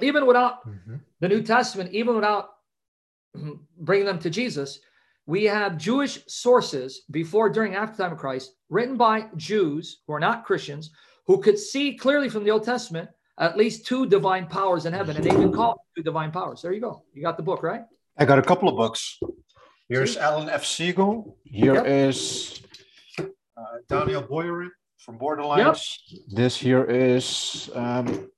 Even 0.00 0.26
without 0.26 0.66
mm-hmm. 0.66 0.96
the 1.20 1.28
New 1.28 1.42
Testament, 1.42 1.92
even 1.92 2.14
without 2.14 2.55
bring 3.78 4.04
them 4.04 4.18
to 4.20 4.30
Jesus, 4.30 4.80
we 5.26 5.44
have 5.44 5.76
Jewish 5.76 6.20
sources 6.28 7.02
before, 7.10 7.50
during, 7.50 7.74
after 7.74 7.96
time 7.96 8.12
of 8.12 8.18
Christ, 8.18 8.54
written 8.70 8.96
by 8.96 9.26
Jews 9.36 10.02
who 10.06 10.12
are 10.14 10.20
not 10.20 10.44
Christians, 10.44 10.90
who 11.26 11.38
could 11.38 11.58
see 11.58 11.96
clearly 11.96 12.28
from 12.28 12.44
the 12.44 12.50
Old 12.50 12.64
Testament 12.64 13.10
at 13.38 13.56
least 13.56 13.86
two 13.86 14.06
divine 14.06 14.46
powers 14.46 14.86
in 14.86 14.92
heaven, 14.92 15.16
and 15.16 15.24
they 15.24 15.30
even 15.30 15.52
call 15.52 15.84
two 15.96 16.02
divine 16.02 16.30
powers. 16.30 16.62
There 16.62 16.72
you 16.72 16.80
go. 16.80 17.02
You 17.12 17.22
got 17.22 17.36
the 17.36 17.42
book, 17.42 17.62
right? 17.62 17.82
I 18.16 18.24
got 18.24 18.38
a 18.38 18.42
couple 18.42 18.68
of 18.68 18.76
books. 18.76 19.18
Here's 19.88 20.14
see? 20.14 20.20
Alan 20.20 20.48
F. 20.48 20.62
Segal. 20.64 21.34
Here 21.44 21.74
yep. 21.74 21.86
is 21.86 22.62
uh, 23.18 23.24
Daniel 23.88 24.22
Boyarin 24.22 24.70
from 24.98 25.18
Border 25.18 25.44
Lines. 25.44 25.98
Yep. 26.08 26.22
This 26.28 26.56
here 26.56 26.84
is 26.84 27.68
um, 27.74 28.30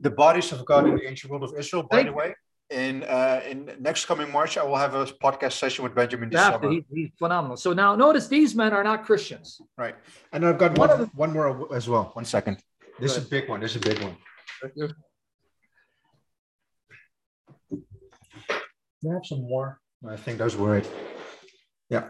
The 0.00 0.10
Bodies 0.10 0.50
of 0.52 0.64
God 0.64 0.88
in 0.88 0.96
the 0.96 1.06
Ancient 1.06 1.30
World 1.30 1.44
of 1.44 1.54
Israel, 1.56 1.84
by 1.84 1.98
Thank 1.98 2.08
the 2.08 2.14
way 2.14 2.34
in 2.70 3.02
uh, 3.02 3.42
in 3.48 3.70
next 3.80 4.06
coming 4.06 4.30
March, 4.30 4.56
I 4.56 4.62
will 4.62 4.76
have 4.76 4.94
a 4.94 5.04
podcast 5.04 5.52
session 5.52 5.82
with 5.84 5.94
Benjamin 5.94 6.28
Exactly, 6.28 6.86
He, 6.90 7.02
he's 7.02 7.10
phenomenal. 7.18 7.56
So 7.56 7.72
now 7.72 7.96
notice 7.96 8.28
these 8.28 8.54
men 8.54 8.72
are 8.72 8.84
not 8.84 9.04
Christians. 9.04 9.60
Right, 9.76 9.96
and 10.32 10.46
I've 10.46 10.58
got 10.58 10.78
one 10.78 11.10
one 11.14 11.32
more 11.32 11.74
as 11.74 11.88
well. 11.88 12.10
One 12.14 12.24
second. 12.24 12.58
This 12.98 13.16
is 13.16 13.24
a 13.24 13.28
big 13.28 13.48
one. 13.48 13.60
This 13.60 13.72
is 13.72 13.76
a 13.76 13.80
big 13.80 14.00
one. 14.02 14.16
I 19.02 19.14
have 19.14 19.24
some 19.24 19.42
more? 19.42 19.80
I 20.08 20.16
think 20.16 20.38
those 20.38 20.56
were 20.56 20.76
it. 20.76 20.88
Yeah, 21.88 22.08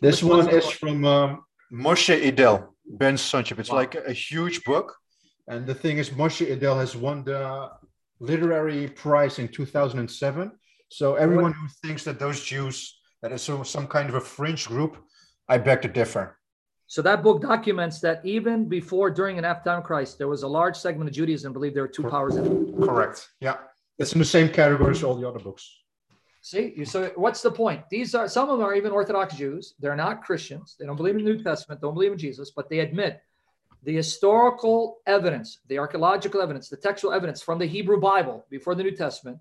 this 0.00 0.22
one 0.22 0.50
is 0.50 0.68
from 0.68 1.04
um, 1.04 1.44
Moshe 1.72 2.14
Idel, 2.30 2.68
Ben's 2.84 3.22
sonship. 3.22 3.58
It's 3.58 3.70
wow. 3.70 3.76
like 3.76 3.94
a, 3.94 4.02
a 4.08 4.12
huge 4.12 4.64
book, 4.64 4.94
and 5.48 5.66
the 5.66 5.74
thing 5.74 5.98
is, 5.98 6.10
Moshe 6.10 6.46
Idel 6.46 6.76
has 6.76 6.94
won 6.94 7.24
the 7.24 7.70
literary 8.20 8.88
prize 8.88 9.38
in 9.38 9.48
2007. 9.48 10.52
So 10.88 11.14
everyone 11.14 11.52
who 11.52 11.66
thinks 11.82 12.04
that 12.04 12.18
those 12.18 12.42
Jews 12.44 12.98
that 13.24 13.32
is 13.32 13.40
some, 13.40 13.64
some 13.64 13.86
kind 13.86 14.10
of 14.10 14.16
a 14.16 14.20
fringe 14.20 14.66
group, 14.66 14.98
I 15.48 15.56
beg 15.56 15.80
to 15.80 15.88
differ. 15.88 16.38
So 16.86 17.00
that 17.00 17.22
book 17.22 17.40
documents 17.40 17.98
that 18.00 18.20
even 18.22 18.68
before, 18.68 19.10
during, 19.10 19.38
and 19.38 19.46
after 19.46 19.70
time 19.70 19.82
Christ, 19.82 20.18
there 20.18 20.28
was 20.28 20.42
a 20.42 20.46
large 20.46 20.76
segment 20.76 21.08
of 21.08 21.16
Judaism 21.16 21.54
believed 21.54 21.74
there 21.74 21.84
were 21.84 21.88
two 21.88 22.02
powers 22.02 22.36
in 22.36 22.44
it. 22.44 22.84
Correct. 22.84 23.30
Yeah, 23.40 23.56
it's 23.98 24.12
in 24.12 24.18
the 24.18 24.26
same 24.26 24.50
category 24.50 24.90
as 24.90 25.02
all 25.02 25.14
the 25.14 25.26
other 25.26 25.38
books. 25.38 25.74
See, 26.42 26.74
you 26.76 26.84
so 26.84 27.10
what's 27.16 27.40
the 27.40 27.50
point? 27.50 27.80
These 27.90 28.14
are 28.14 28.28
some 28.28 28.50
of 28.50 28.58
them 28.58 28.66
are 28.66 28.74
even 28.74 28.92
Orthodox 28.92 29.34
Jews. 29.34 29.72
They're 29.78 29.96
not 29.96 30.22
Christians. 30.22 30.76
They 30.78 30.84
don't 30.84 30.96
believe 30.96 31.16
in 31.16 31.24
the 31.24 31.32
New 31.32 31.42
Testament. 31.42 31.80
Don't 31.80 31.94
believe 31.94 32.12
in 32.12 32.18
Jesus, 32.18 32.52
but 32.54 32.68
they 32.68 32.80
admit 32.80 33.22
the 33.84 33.94
historical 33.94 34.98
evidence, 35.06 35.60
the 35.68 35.78
archaeological 35.78 36.40
evidence, 36.40 36.68
the 36.68 36.76
textual 36.76 37.12
evidence 37.12 37.42
from 37.42 37.58
the 37.58 37.66
Hebrew 37.66 38.00
Bible 38.00 38.44
before 38.50 38.74
the 38.74 38.82
New 38.82 38.96
Testament 38.96 39.38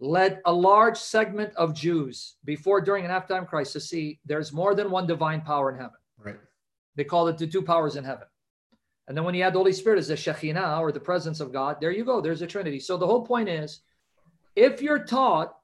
led 0.00 0.40
a 0.44 0.52
large 0.52 0.96
segment 0.96 1.52
of 1.56 1.74
Jews 1.74 2.36
before, 2.44 2.80
during, 2.80 3.04
and 3.04 3.12
after 3.12 3.34
time 3.34 3.46
Christ 3.46 3.72
to 3.72 3.80
see 3.80 4.20
there's 4.24 4.52
more 4.52 4.74
than 4.74 4.90
one 4.90 5.06
divine 5.06 5.40
power 5.40 5.70
in 5.70 5.76
heaven. 5.76 5.96
Right. 6.18 6.38
They 6.96 7.04
call 7.04 7.28
it 7.28 7.38
the 7.38 7.46
two 7.46 7.62
powers 7.62 7.96
in 7.96 8.04
heaven. 8.04 8.26
And 9.08 9.16
then 9.16 9.24
when 9.24 9.34
you 9.34 9.42
add 9.42 9.54
the 9.54 9.58
Holy 9.58 9.72
Spirit 9.72 9.98
as 9.98 10.08
the 10.08 10.14
Shekhinah 10.14 10.80
or 10.80 10.92
the 10.92 11.00
presence 11.00 11.40
of 11.40 11.52
God, 11.52 11.78
there 11.80 11.90
you 11.90 12.04
go. 12.04 12.20
There's 12.20 12.42
a 12.42 12.46
Trinity. 12.46 12.80
So 12.80 12.96
the 12.96 13.06
whole 13.06 13.26
point 13.26 13.48
is 13.48 13.80
if 14.56 14.80
you're 14.80 15.04
taught 15.04 15.56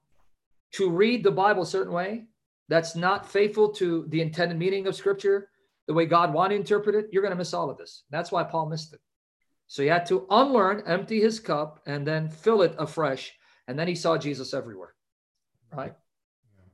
to 0.72 0.90
read 0.90 1.22
the 1.22 1.30
Bible 1.30 1.62
a 1.62 1.66
certain 1.66 1.92
way, 1.92 2.24
that's 2.68 2.96
not 2.96 3.28
faithful 3.28 3.70
to 3.74 4.06
the 4.08 4.20
intended 4.20 4.58
meaning 4.58 4.86
of 4.86 4.94
Scripture, 4.94 5.49
the 5.90 5.94
way 5.94 6.06
God 6.06 6.32
wanted 6.32 6.54
to 6.54 6.60
interpret 6.60 6.94
it, 6.94 7.08
you're 7.10 7.20
going 7.20 7.32
to 7.32 7.36
miss 7.36 7.52
all 7.52 7.68
of 7.68 7.76
this. 7.76 8.04
That's 8.10 8.30
why 8.30 8.44
Paul 8.44 8.68
missed 8.68 8.92
it. 8.92 9.00
So 9.66 9.82
he 9.82 9.88
had 9.88 10.06
to 10.06 10.24
unlearn, 10.30 10.84
empty 10.86 11.20
his 11.20 11.40
cup, 11.40 11.80
and 11.84 12.06
then 12.06 12.28
fill 12.28 12.62
it 12.62 12.76
afresh. 12.78 13.32
And 13.66 13.76
then 13.76 13.88
he 13.88 13.96
saw 13.96 14.16
Jesus 14.16 14.54
everywhere. 14.54 14.94
Right? 15.74 15.94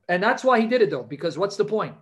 And 0.06 0.22
that's 0.22 0.44
why 0.44 0.60
he 0.60 0.66
did 0.66 0.82
it, 0.82 0.90
though, 0.90 1.02
because 1.02 1.38
what's 1.38 1.56
the 1.56 1.64
point? 1.64 1.94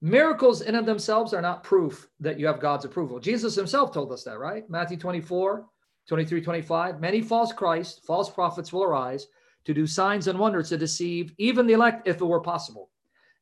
Miracles 0.00 0.62
in 0.62 0.68
and 0.68 0.78
of 0.78 0.86
themselves 0.86 1.34
are 1.34 1.42
not 1.42 1.64
proof 1.64 2.08
that 2.20 2.40
you 2.40 2.46
have 2.46 2.60
God's 2.60 2.86
approval. 2.86 3.20
Jesus 3.20 3.54
himself 3.54 3.92
told 3.92 4.10
us 4.10 4.24
that, 4.24 4.38
right? 4.38 4.64
Matthew 4.70 4.96
24, 4.96 5.66
23, 6.08 6.40
25. 6.40 6.98
Many 6.98 7.20
false 7.20 7.52
Christ, 7.52 8.06
false 8.06 8.30
prophets 8.30 8.72
will 8.72 8.84
arise 8.84 9.26
to 9.66 9.74
do 9.74 9.86
signs 9.86 10.28
and 10.28 10.38
wonders 10.38 10.70
to 10.70 10.78
deceive 10.78 11.34
even 11.36 11.66
the 11.66 11.74
elect 11.74 12.08
if 12.08 12.22
it 12.22 12.24
were 12.24 12.40
possible. 12.40 12.88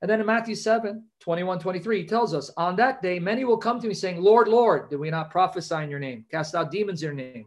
And 0.03 0.11
then 0.11 0.19
in 0.19 0.27
Matthew 0.27 0.57
7, 0.57 1.05
21, 1.27 1.59
23, 1.59 2.03
he 2.03 2.07
tells 2.07 2.33
us, 2.35 2.53
On 2.57 2.77
that 2.77 3.03
day, 3.03 3.19
many 3.19 3.45
will 3.45 3.57
come 3.57 3.81
to 3.81 3.89
me 3.89 3.95
saying, 3.95 4.23
Lord, 4.23 4.47
Lord, 4.47 4.89
did 4.89 5.01
we 5.01 5.11
not 5.11 5.29
prophesy 5.29 5.75
in 5.75 5.91
your 5.91 5.99
name, 5.99 6.25
cast 6.31 6.55
out 6.55 6.71
demons 6.71 7.03
in 7.03 7.07
your 7.09 7.17
name, 7.17 7.47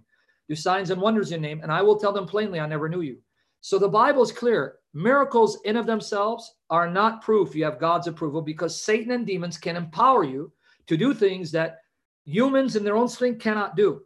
do 0.50 0.56
signs 0.56 0.90
and 0.90 1.02
wonders 1.02 1.32
in 1.32 1.42
your 1.42 1.50
name? 1.50 1.62
And 1.64 1.72
I 1.72 1.82
will 1.82 1.98
tell 1.98 2.12
them 2.12 2.26
plainly, 2.26 2.60
I 2.60 2.68
never 2.68 2.90
knew 2.90 3.00
you. 3.00 3.20
So 3.62 3.80
the 3.80 3.88
Bible 3.88 4.22
is 4.22 4.34
clear. 4.34 4.76
Miracles 4.94 5.60
in 5.64 5.78
of 5.78 5.86
themselves 5.86 6.56
are 6.70 6.90
not 6.90 7.22
proof 7.22 7.56
you 7.56 7.64
have 7.64 7.80
God's 7.80 8.08
approval 8.08 8.42
because 8.42 8.82
Satan 8.82 9.12
and 9.12 9.26
demons 9.26 9.58
can 9.58 9.78
empower 9.78 10.26
you 10.26 10.52
to 10.88 10.98
do 10.98 11.14
things 11.14 11.50
that 11.52 11.78
humans 12.26 12.76
in 12.76 12.84
their 12.84 12.98
own 12.98 13.08
strength 13.08 13.40
cannot 13.40 13.78
do, 13.78 14.02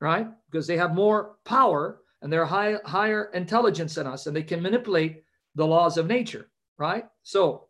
right? 0.00 0.28
Because 0.48 0.68
they 0.68 0.76
have 0.76 0.94
more 0.94 1.38
power 1.44 2.02
and 2.20 2.32
they're 2.32 2.46
high, 2.46 2.76
higher 2.84 3.32
intelligence 3.34 3.96
than 3.96 4.06
us 4.06 4.28
and 4.28 4.36
they 4.36 4.44
can 4.44 4.62
manipulate 4.62 5.24
the 5.56 5.66
laws 5.66 5.98
of 5.98 6.06
nature, 6.06 6.50
right? 6.78 7.06
So, 7.24 7.66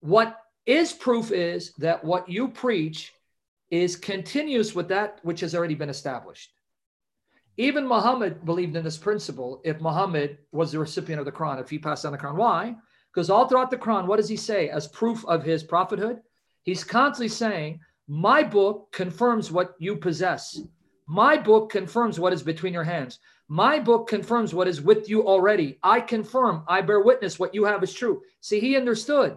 what 0.00 0.41
is 0.66 0.92
proof 0.92 1.32
is 1.32 1.72
that 1.78 2.04
what 2.04 2.28
you 2.28 2.48
preach 2.48 3.12
is 3.70 3.96
continuous 3.96 4.74
with 4.74 4.88
that 4.88 5.18
which 5.22 5.40
has 5.40 5.54
already 5.54 5.74
been 5.74 5.88
established. 5.88 6.52
Even 7.56 7.86
Muhammad 7.86 8.44
believed 8.44 8.76
in 8.76 8.84
this 8.84 8.96
principle 8.96 9.60
if 9.64 9.80
Muhammad 9.80 10.38
was 10.52 10.72
the 10.72 10.78
recipient 10.78 11.20
of 11.20 11.26
the 11.26 11.32
Quran, 11.32 11.60
if 11.60 11.68
he 11.68 11.78
passed 11.78 12.06
on 12.06 12.12
the 12.12 12.18
Quran. 12.18 12.36
Why? 12.36 12.74
Because 13.12 13.28
all 13.28 13.46
throughout 13.46 13.70
the 13.70 13.76
Quran, 13.76 14.06
what 14.06 14.16
does 14.16 14.28
he 14.28 14.36
say 14.36 14.68
as 14.68 14.88
proof 14.88 15.24
of 15.26 15.42
his 15.42 15.62
prophethood? 15.62 16.20
He's 16.62 16.84
constantly 16.84 17.28
saying, 17.28 17.80
My 18.08 18.42
book 18.42 18.90
confirms 18.92 19.52
what 19.52 19.74
you 19.78 19.96
possess. 19.96 20.60
My 21.06 21.36
book 21.36 21.70
confirms 21.70 22.18
what 22.18 22.32
is 22.32 22.42
between 22.42 22.72
your 22.72 22.84
hands. 22.84 23.18
My 23.48 23.78
book 23.78 24.08
confirms 24.08 24.54
what 24.54 24.68
is 24.68 24.80
with 24.80 25.10
you 25.10 25.26
already. 25.26 25.78
I 25.82 26.00
confirm, 26.00 26.64
I 26.68 26.80
bear 26.80 27.00
witness 27.00 27.38
what 27.38 27.54
you 27.54 27.64
have 27.64 27.82
is 27.82 27.92
true. 27.92 28.22
See, 28.40 28.60
he 28.60 28.76
understood. 28.76 29.36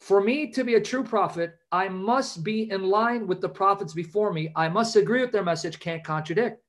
For 0.00 0.20
me 0.20 0.50
to 0.52 0.64
be 0.64 0.74
a 0.74 0.80
true 0.80 1.02
prophet, 1.02 1.56
I 1.72 1.88
must 1.88 2.44
be 2.44 2.70
in 2.70 2.82
line 2.84 3.26
with 3.26 3.40
the 3.40 3.48
prophets 3.48 3.92
before 3.94 4.32
me. 4.32 4.52
I 4.54 4.68
must 4.68 4.96
agree 4.96 5.20
with 5.20 5.32
their 5.32 5.44
message, 5.44 5.80
can't 5.80 6.04
contradict. 6.04 6.60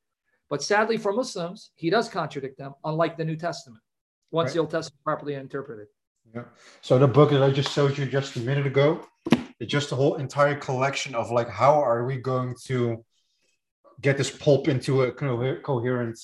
But 0.50 0.64
sadly 0.64 0.98
for 0.98 1.12
Muslims, 1.12 1.72
he 1.76 1.90
does 1.90 2.08
contradict 2.08 2.58
them, 2.58 2.74
unlike 2.84 3.18
the 3.18 3.26
New 3.26 3.36
Testament, 3.36 3.82
once 4.32 4.50
right. 4.50 4.54
the 4.54 4.60
Old 4.60 4.72
Testament 4.72 5.04
properly 5.04 5.34
interpreted. 5.34 5.88
Yeah. 6.34 6.44
So 6.82 6.98
the 6.98 7.08
book 7.08 7.32
that 7.32 7.44
I 7.44 7.52
just 7.52 7.72
showed 7.72 7.98
you 7.98 8.06
just 8.06 8.36
a 8.36 8.40
minute 8.40 8.68
ago, 8.68 9.06
it's 9.60 9.72
just 9.72 9.92
a 9.92 9.96
whole 9.96 10.16
entire 10.16 10.56
collection 10.56 11.16
of 11.16 11.32
like 11.32 11.50
how 11.50 11.74
are 11.82 12.06
we 12.06 12.18
going 12.18 12.56
to 12.66 13.04
get 14.02 14.18
this 14.18 14.30
pulp 14.30 14.68
into 14.68 15.04
a 15.04 15.12
co- 15.12 15.56
coherent 15.62 16.20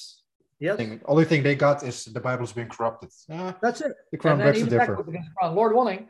yes. 0.60 0.78
thing. 0.78 1.02
Only 1.06 1.26
thing 1.26 1.44
they 1.44 1.56
got 1.56 1.84
is 1.84 2.06
the 2.06 2.20
Bible's 2.20 2.54
been 2.54 2.70
corrupted. 2.70 3.10
Ah, 3.32 3.56
That's 3.62 3.82
it. 3.82 3.94
The 4.12 4.18
Quran 4.18 4.38
begs 4.38 4.60
to 4.60 4.70
differ. 4.70 5.04
Lord 5.44 5.74
willing, 5.74 6.08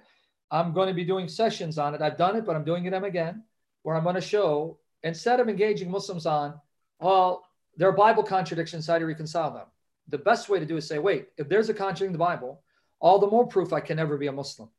I'm 0.51 0.73
going 0.73 0.89
to 0.89 0.93
be 0.93 1.05
doing 1.05 1.27
sessions 1.27 1.77
on 1.77 1.95
it. 1.95 2.01
I've 2.01 2.17
done 2.17 2.35
it, 2.35 2.45
but 2.45 2.55
I'm 2.55 2.65
doing 2.65 2.83
them 2.83 3.05
again, 3.05 3.43
where 3.83 3.95
I'm 3.95 4.03
going 4.03 4.15
to 4.15 4.21
show 4.21 4.77
instead 5.01 5.39
of 5.39 5.49
engaging 5.49 5.89
Muslims 5.89 6.25
on, 6.25 6.59
well, 6.99 7.45
there 7.77 7.87
are 7.87 7.93
Bible 7.93 8.23
contradictions. 8.23 8.85
How 8.85 8.97
do 8.97 9.05
you 9.05 9.07
reconcile 9.07 9.53
them? 9.53 9.65
The 10.09 10.17
best 10.17 10.49
way 10.49 10.59
to 10.59 10.65
do 10.65 10.77
is 10.77 10.87
say, 10.87 10.99
wait, 10.99 11.29
if 11.37 11.47
there's 11.47 11.69
a 11.69 11.73
contradiction 11.73 12.07
in 12.07 12.11
the 12.11 12.19
Bible, 12.19 12.61
all 12.99 13.17
the 13.17 13.27
more 13.27 13.47
proof 13.47 13.71
I 13.71 13.79
can 13.79 13.97
never 13.97 14.17
be 14.17 14.27
a 14.27 14.31
Muslim. 14.31 14.69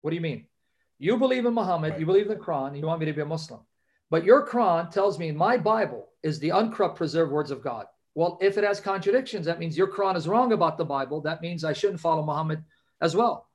What 0.00 0.10
do 0.10 0.16
you 0.16 0.22
mean? 0.22 0.46
You 0.98 1.18
believe 1.18 1.44
in 1.44 1.54
Muhammad, 1.54 1.92
right. 1.92 2.00
you 2.00 2.06
believe 2.06 2.30
in 2.30 2.38
the 2.38 2.42
Quran, 2.42 2.78
you 2.78 2.86
want 2.86 3.00
me 3.00 3.06
to 3.06 3.12
be 3.12 3.20
a 3.20 3.26
Muslim. 3.26 3.60
But 4.08 4.24
your 4.24 4.46
Quran 4.46 4.90
tells 4.90 5.18
me 5.18 5.32
my 5.32 5.56
Bible 5.56 6.08
is 6.22 6.38
the 6.38 6.52
uncorrupt, 6.52 6.96
preserved 6.96 7.32
words 7.32 7.50
of 7.50 7.62
God. 7.62 7.86
Well, 8.14 8.38
if 8.40 8.56
it 8.56 8.64
has 8.64 8.80
contradictions, 8.80 9.44
that 9.46 9.58
means 9.58 9.76
your 9.76 9.92
Quran 9.92 10.16
is 10.16 10.28
wrong 10.28 10.52
about 10.52 10.78
the 10.78 10.84
Bible. 10.84 11.20
That 11.20 11.42
means 11.42 11.64
I 11.64 11.74
shouldn't 11.74 12.00
follow 12.00 12.24
Muhammad 12.24 12.62
as 13.02 13.14
well. 13.14 13.48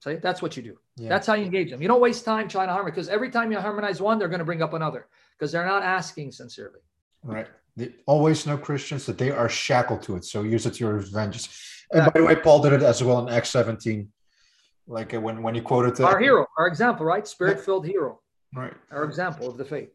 See, 0.00 0.14
that's 0.16 0.40
what 0.40 0.56
you 0.56 0.62
do. 0.62 0.78
Yeah. 0.96 1.10
That's 1.10 1.26
how 1.26 1.34
you 1.34 1.44
engage 1.44 1.70
them. 1.70 1.82
You 1.82 1.88
don't 1.88 2.00
waste 2.00 2.24
time 2.24 2.48
trying 2.48 2.68
to 2.68 2.72
harmonize 2.72 2.94
because 2.94 3.08
every 3.10 3.30
time 3.30 3.52
you 3.52 3.60
harmonize 3.60 4.00
one, 4.00 4.18
they're 4.18 4.28
going 4.28 4.38
to 4.38 4.46
bring 4.46 4.62
up 4.62 4.72
another 4.72 5.06
because 5.38 5.52
they're 5.52 5.66
not 5.66 5.82
asking 5.82 6.32
sincerely. 6.32 6.80
Right. 7.22 7.46
They 7.76 7.92
always 8.06 8.46
know 8.46 8.56
Christians 8.56 9.04
that 9.06 9.18
they 9.18 9.30
are 9.30 9.48
shackled 9.48 10.02
to 10.04 10.16
it. 10.16 10.24
So 10.24 10.42
use 10.42 10.64
it 10.64 10.74
to 10.74 10.84
your 10.84 10.96
advantage. 10.96 11.48
And 11.92 12.06
by 12.06 12.20
the 12.20 12.24
way, 12.24 12.36
Paul 12.36 12.62
did 12.62 12.72
it 12.72 12.82
as 12.82 13.02
well 13.02 13.26
in 13.26 13.32
Acts 13.32 13.50
17. 13.50 14.08
Like 14.86 15.12
uh, 15.12 15.20
when, 15.20 15.42
when 15.42 15.54
he 15.54 15.60
quoted 15.60 15.96
the, 15.96 16.06
our 16.06 16.18
hero, 16.18 16.46
our 16.58 16.66
example, 16.66 17.04
right? 17.04 17.26
Spirit 17.26 17.60
filled 17.60 17.86
hero. 17.86 18.20
Right. 18.54 18.72
Our 18.90 19.04
example 19.04 19.48
of 19.48 19.58
the 19.58 19.64
faith. 19.64 19.90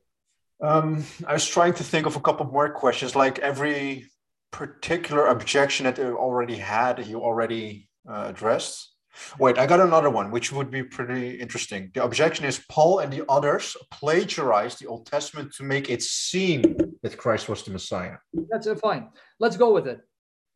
Um, 0.61 1.03
I 1.27 1.33
was 1.33 1.47
trying 1.47 1.73
to 1.73 1.83
think 1.83 2.05
of 2.05 2.15
a 2.15 2.21
couple 2.21 2.45
more 2.45 2.69
questions, 2.69 3.15
like 3.15 3.39
every 3.39 4.05
particular 4.51 5.27
objection 5.27 5.83
that 5.85 5.97
you 5.97 6.17
already 6.17 6.55
had, 6.55 7.05
you 7.05 7.21
already 7.21 7.89
uh, 8.09 8.25
addressed. 8.29 8.94
Wait, 9.39 9.57
I 9.57 9.65
got 9.65 9.79
another 9.79 10.09
one, 10.09 10.31
which 10.31 10.51
would 10.51 10.71
be 10.71 10.83
pretty 10.83 11.39
interesting. 11.39 11.91
The 11.93 12.03
objection 12.03 12.45
is 12.45 12.63
Paul 12.69 12.99
and 12.99 13.11
the 13.11 13.23
others 13.29 13.75
plagiarized 13.91 14.79
the 14.79 14.87
Old 14.87 15.05
Testament 15.05 15.53
to 15.55 15.63
make 15.63 15.89
it 15.89 16.01
seem 16.01 16.61
that 17.01 17.17
Christ 17.17 17.49
was 17.49 17.63
the 17.63 17.71
Messiah. 17.71 18.17
That's 18.49 18.67
it, 18.67 18.79
fine. 18.79 19.09
Let's 19.39 19.57
go 19.57 19.73
with 19.73 19.87
it. 19.87 20.01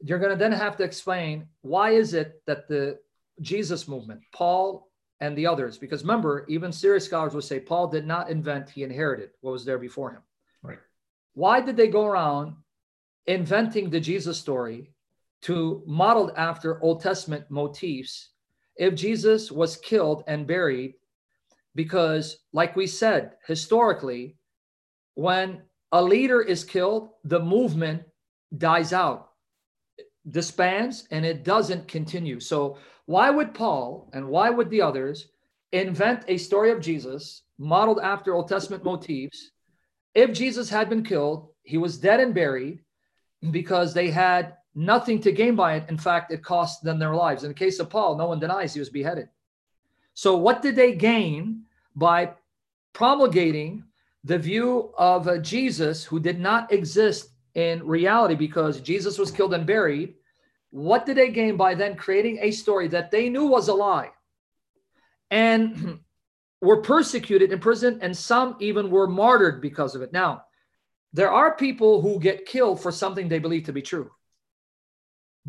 You're 0.01 0.19
going 0.19 0.31
to 0.31 0.37
then 0.37 0.51
have 0.51 0.77
to 0.77 0.83
explain 0.83 1.47
why 1.61 1.91
is 1.91 2.13
it 2.13 2.41
that 2.47 2.67
the 2.67 2.99
Jesus 3.41 3.87
movement, 3.87 4.21
Paul 4.33 4.89
and 5.19 5.37
the 5.37 5.47
others, 5.47 5.77
because 5.77 6.01
remember, 6.01 6.45
even 6.47 6.71
serious 6.71 7.05
scholars 7.05 7.33
would 7.33 7.43
say 7.43 7.59
Paul 7.59 7.87
did 7.87 8.07
not 8.07 8.29
invent, 8.29 8.69
he 8.69 8.83
inherited 8.83 9.31
what 9.41 9.51
was 9.51 9.65
there 9.65 9.77
before 9.77 10.11
him. 10.11 10.21
Right. 10.63 10.79
Why 11.33 11.61
did 11.61 11.75
they 11.75 11.87
go 11.87 12.05
around 12.05 12.55
inventing 13.27 13.89
the 13.89 13.99
Jesus 13.99 14.37
story 14.37 14.93
to 15.41 15.83
modeled 15.85 16.31
after 16.35 16.81
Old 16.81 17.01
Testament 17.01 17.45
motifs 17.49 18.29
if 18.79 18.95
Jesus 18.95 19.51
was 19.51 19.75
killed 19.75 20.23
and 20.25 20.47
buried, 20.47 20.93
because, 21.75 22.39
like 22.53 22.77
we 22.77 22.87
said, 22.87 23.33
historically, 23.45 24.37
when 25.15 25.61
a 25.91 26.01
leader 26.01 26.41
is 26.41 26.63
killed, 26.63 27.09
the 27.25 27.39
movement 27.39 28.03
dies 28.57 28.93
out, 28.93 29.31
disbands, 30.27 31.05
and 31.11 31.25
it 31.25 31.43
doesn't 31.43 31.89
continue. 31.89 32.39
So, 32.39 32.77
why 33.05 33.29
would 33.29 33.53
Paul 33.53 34.09
and 34.13 34.29
why 34.29 34.49
would 34.49 34.69
the 34.69 34.81
others 34.81 35.27
invent 35.73 36.23
a 36.27 36.37
story 36.37 36.71
of 36.71 36.79
Jesus 36.79 37.41
modeled 37.57 37.99
after 37.99 38.33
Old 38.33 38.47
Testament 38.47 38.85
motifs? 38.85 39.51
If 40.15 40.31
Jesus 40.31 40.69
had 40.69 40.89
been 40.89 41.03
killed, 41.03 41.49
he 41.63 41.77
was 41.77 41.97
dead 41.97 42.21
and 42.21 42.33
buried 42.33 42.79
because 43.51 43.93
they 43.93 44.09
had 44.09 44.55
nothing 44.75 45.19
to 45.21 45.31
gain 45.31 45.55
by 45.55 45.75
it. 45.75 45.89
In 45.89 45.97
fact, 45.97 46.31
it 46.31 46.43
cost 46.43 46.83
them 46.83 46.99
their 46.99 47.15
lives. 47.15 47.43
In 47.43 47.49
the 47.49 47.55
case 47.55 47.79
of 47.79 47.89
Paul, 47.89 48.17
no 48.17 48.27
one 48.27 48.39
denies 48.39 48.73
he 48.73 48.79
was 48.79 48.89
beheaded. 48.89 49.29
So, 50.13 50.35
what 50.37 50.61
did 50.61 50.75
they 50.75 50.95
gain 50.95 51.63
by 51.95 52.33
promulgating 52.93 53.83
the 54.23 54.37
view 54.37 54.93
of 54.97 55.27
a 55.27 55.39
Jesus 55.39 56.03
who 56.03 56.19
did 56.19 56.39
not 56.39 56.71
exist 56.71 57.29
in 57.55 57.85
reality 57.85 58.35
because 58.35 58.81
Jesus 58.81 59.17
was 59.17 59.31
killed 59.31 59.53
and 59.53 59.65
buried? 59.65 60.15
What 60.71 61.05
did 61.05 61.17
they 61.17 61.31
gain 61.31 61.57
by 61.57 61.73
then 61.73 61.95
creating 61.95 62.39
a 62.41 62.51
story 62.51 62.87
that 62.89 63.11
they 63.11 63.29
knew 63.29 63.47
was 63.47 63.69
a 63.69 63.73
lie 63.73 64.11
and 65.31 65.99
were 66.61 66.81
persecuted 66.81 67.51
in 67.51 67.59
prison, 67.59 67.99
and 68.01 68.15
some 68.15 68.57
even 68.59 68.91
were 68.91 69.07
martyred 69.07 69.61
because 69.61 69.95
of 69.95 70.01
it? 70.01 70.11
Now, 70.11 70.43
there 71.13 71.31
are 71.31 71.55
people 71.55 72.01
who 72.01 72.19
get 72.19 72.45
killed 72.45 72.81
for 72.81 72.91
something 72.91 73.27
they 73.27 73.39
believe 73.39 73.63
to 73.63 73.73
be 73.73 73.81
true. 73.81 74.11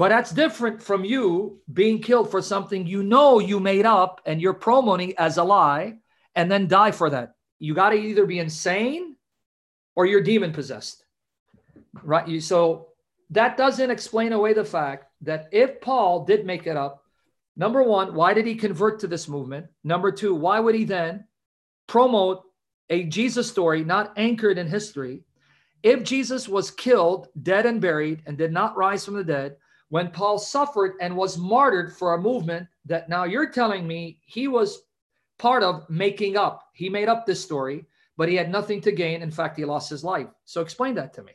But 0.00 0.08
that's 0.08 0.30
different 0.30 0.82
from 0.82 1.04
you 1.04 1.60
being 1.70 2.00
killed 2.00 2.30
for 2.30 2.40
something 2.40 2.86
you 2.86 3.02
know 3.02 3.38
you 3.38 3.60
made 3.60 3.84
up 3.84 4.22
and 4.24 4.40
you're 4.40 4.54
promoting 4.54 5.12
as 5.18 5.36
a 5.36 5.44
lie 5.44 5.98
and 6.34 6.50
then 6.50 6.68
die 6.68 6.90
for 6.90 7.10
that. 7.10 7.34
You 7.58 7.74
got 7.74 7.90
to 7.90 7.96
either 7.96 8.24
be 8.24 8.38
insane 8.38 9.16
or 9.94 10.06
you're 10.06 10.22
demon 10.22 10.54
possessed. 10.54 11.04
Right? 12.02 12.26
You 12.26 12.40
So 12.40 12.88
that 13.28 13.58
doesn't 13.58 13.90
explain 13.90 14.32
away 14.32 14.54
the 14.54 14.64
fact 14.64 15.04
that 15.20 15.50
if 15.52 15.82
Paul 15.82 16.24
did 16.24 16.46
make 16.46 16.66
it 16.66 16.78
up, 16.78 17.04
number 17.54 17.82
one, 17.82 18.14
why 18.14 18.32
did 18.32 18.46
he 18.46 18.54
convert 18.54 19.00
to 19.00 19.06
this 19.06 19.28
movement? 19.28 19.66
Number 19.84 20.10
two, 20.10 20.34
why 20.34 20.60
would 20.60 20.76
he 20.76 20.84
then 20.84 21.26
promote 21.86 22.44
a 22.88 23.04
Jesus 23.04 23.50
story 23.50 23.84
not 23.84 24.14
anchored 24.16 24.56
in 24.56 24.66
history? 24.66 25.24
If 25.82 26.04
Jesus 26.04 26.48
was 26.48 26.70
killed, 26.70 27.28
dead 27.42 27.66
and 27.66 27.82
buried, 27.82 28.22
and 28.24 28.38
did 28.38 28.50
not 28.50 28.78
rise 28.78 29.04
from 29.04 29.16
the 29.16 29.24
dead, 29.24 29.56
when 29.90 30.10
Paul 30.10 30.38
suffered 30.38 30.94
and 31.00 31.16
was 31.16 31.36
martyred 31.36 31.92
for 31.92 32.14
a 32.14 32.20
movement 32.20 32.66
that 32.86 33.08
now 33.08 33.24
you're 33.24 33.50
telling 33.50 33.86
me 33.86 34.18
he 34.24 34.48
was 34.48 34.82
part 35.38 35.62
of 35.62 35.88
making 35.90 36.36
up. 36.36 36.62
He 36.72 36.88
made 36.88 37.08
up 37.08 37.26
this 37.26 37.42
story, 37.42 37.84
but 38.16 38.28
he 38.28 38.36
had 38.36 38.50
nothing 38.50 38.80
to 38.82 38.92
gain. 38.92 39.20
In 39.20 39.30
fact, 39.30 39.58
he 39.58 39.64
lost 39.64 39.90
his 39.90 40.04
life. 40.04 40.28
So 40.44 40.60
explain 40.60 40.94
that 40.94 41.12
to 41.14 41.22
me. 41.22 41.32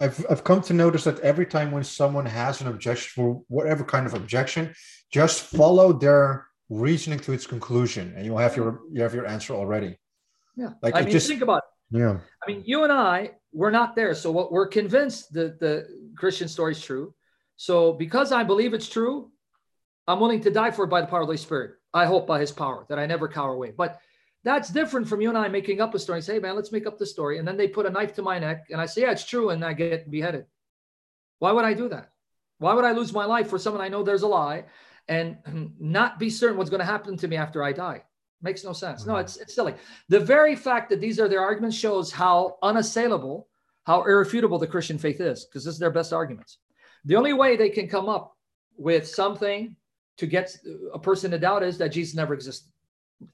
I've, 0.00 0.26
I've 0.28 0.42
come 0.42 0.60
to 0.62 0.72
notice 0.72 1.04
that 1.04 1.20
every 1.20 1.46
time 1.46 1.70
when 1.70 1.84
someone 1.84 2.26
has 2.26 2.60
an 2.60 2.66
objection 2.66 3.12
for 3.14 3.42
whatever 3.46 3.84
kind 3.84 4.06
of 4.06 4.14
objection, 4.14 4.74
just 5.12 5.42
follow 5.42 5.92
their 5.92 6.48
reasoning 6.68 7.20
to 7.20 7.32
its 7.32 7.46
conclusion 7.46 8.12
and 8.16 8.26
you'll 8.26 8.38
have 8.38 8.56
your 8.56 8.80
you 8.90 9.02
have 9.02 9.14
your 9.14 9.26
answer 9.26 9.54
already. 9.54 9.96
Yeah. 10.56 10.70
Like 10.82 10.96
I 10.96 11.02
mean, 11.02 11.10
just 11.10 11.28
think 11.28 11.42
about 11.42 11.58
it. 11.58 11.98
Yeah. 11.98 12.18
I 12.42 12.50
mean, 12.50 12.64
you 12.66 12.82
and 12.82 12.92
I, 12.92 13.32
we're 13.54 13.70
not 13.70 13.94
there. 13.94 14.14
So 14.14 14.30
what 14.30 14.52
we're 14.52 14.66
convinced 14.66 15.32
that 15.34 15.60
the 15.60 15.86
Christian 16.16 16.48
story 16.48 16.72
is 16.72 16.82
true. 16.82 17.14
So 17.56 17.92
because 17.92 18.32
I 18.32 18.42
believe 18.42 18.74
it's 18.74 18.88
true, 18.88 19.30
I'm 20.08 20.20
willing 20.20 20.40
to 20.40 20.50
die 20.50 20.72
for 20.72 20.84
it 20.84 20.88
by 20.88 21.00
the 21.00 21.06
power 21.06 21.20
of 21.20 21.26
the 21.26 21.28
Holy 21.28 21.36
Spirit. 21.38 21.76
I 21.94 22.04
hope 22.04 22.26
by 22.26 22.40
his 22.40 22.50
power 22.50 22.84
that 22.88 22.98
I 22.98 23.06
never 23.06 23.28
cower 23.28 23.54
away. 23.54 23.70
But 23.70 24.00
that's 24.42 24.68
different 24.68 25.08
from 25.08 25.20
you 25.20 25.28
and 25.28 25.38
I 25.38 25.48
making 25.48 25.80
up 25.80 25.94
a 25.94 25.98
story 25.98 26.18
and 26.18 26.24
say, 26.24 26.34
hey, 26.34 26.40
man, 26.40 26.56
let's 26.56 26.72
make 26.72 26.86
up 26.86 26.98
the 26.98 27.06
story. 27.06 27.38
And 27.38 27.46
then 27.46 27.56
they 27.56 27.68
put 27.68 27.86
a 27.86 27.90
knife 27.90 28.14
to 28.14 28.22
my 28.22 28.38
neck 28.38 28.66
and 28.70 28.80
I 28.80 28.86
say, 28.86 29.02
yeah, 29.02 29.12
it's 29.12 29.24
true. 29.24 29.50
And 29.50 29.64
I 29.64 29.72
get 29.72 30.10
beheaded. 30.10 30.46
Why 31.38 31.52
would 31.52 31.64
I 31.64 31.74
do 31.74 31.88
that? 31.88 32.10
Why 32.58 32.74
would 32.74 32.84
I 32.84 32.92
lose 32.92 33.12
my 33.12 33.24
life 33.24 33.48
for 33.48 33.58
someone 33.58 33.82
I 33.82 33.88
know 33.88 34.02
there's 34.02 34.22
a 34.22 34.28
lie 34.28 34.64
and 35.08 35.38
not 35.78 36.18
be 36.18 36.28
certain 36.28 36.58
what's 36.58 36.70
going 36.70 36.80
to 36.80 36.86
happen 36.86 37.16
to 37.18 37.28
me 37.28 37.36
after 37.36 37.62
I 37.62 37.72
die? 37.72 38.02
Makes 38.44 38.62
no 38.62 38.74
sense. 38.74 39.06
No, 39.06 39.14
mm-hmm. 39.14 39.22
it's, 39.22 39.38
it's 39.38 39.54
silly. 39.54 39.74
The 40.10 40.20
very 40.20 40.54
fact 40.54 40.90
that 40.90 41.00
these 41.00 41.18
are 41.18 41.28
their 41.28 41.40
arguments 41.40 41.76
shows 41.76 42.12
how 42.12 42.58
unassailable, 42.62 43.48
how 43.84 44.02
irrefutable 44.02 44.58
the 44.58 44.66
Christian 44.66 44.98
faith 44.98 45.18
is, 45.20 45.46
because 45.46 45.64
this 45.64 45.72
is 45.72 45.80
their 45.80 45.90
best 45.90 46.12
arguments. 46.12 46.58
The 47.06 47.16
only 47.16 47.32
way 47.32 47.56
they 47.56 47.70
can 47.70 47.88
come 47.88 48.10
up 48.10 48.36
with 48.76 49.08
something 49.08 49.76
to 50.18 50.26
get 50.26 50.54
a 50.92 50.98
person 50.98 51.30
to 51.30 51.38
doubt 51.38 51.62
is 51.62 51.78
that 51.78 51.88
Jesus 51.88 52.14
never 52.14 52.34
existed. 52.34 52.70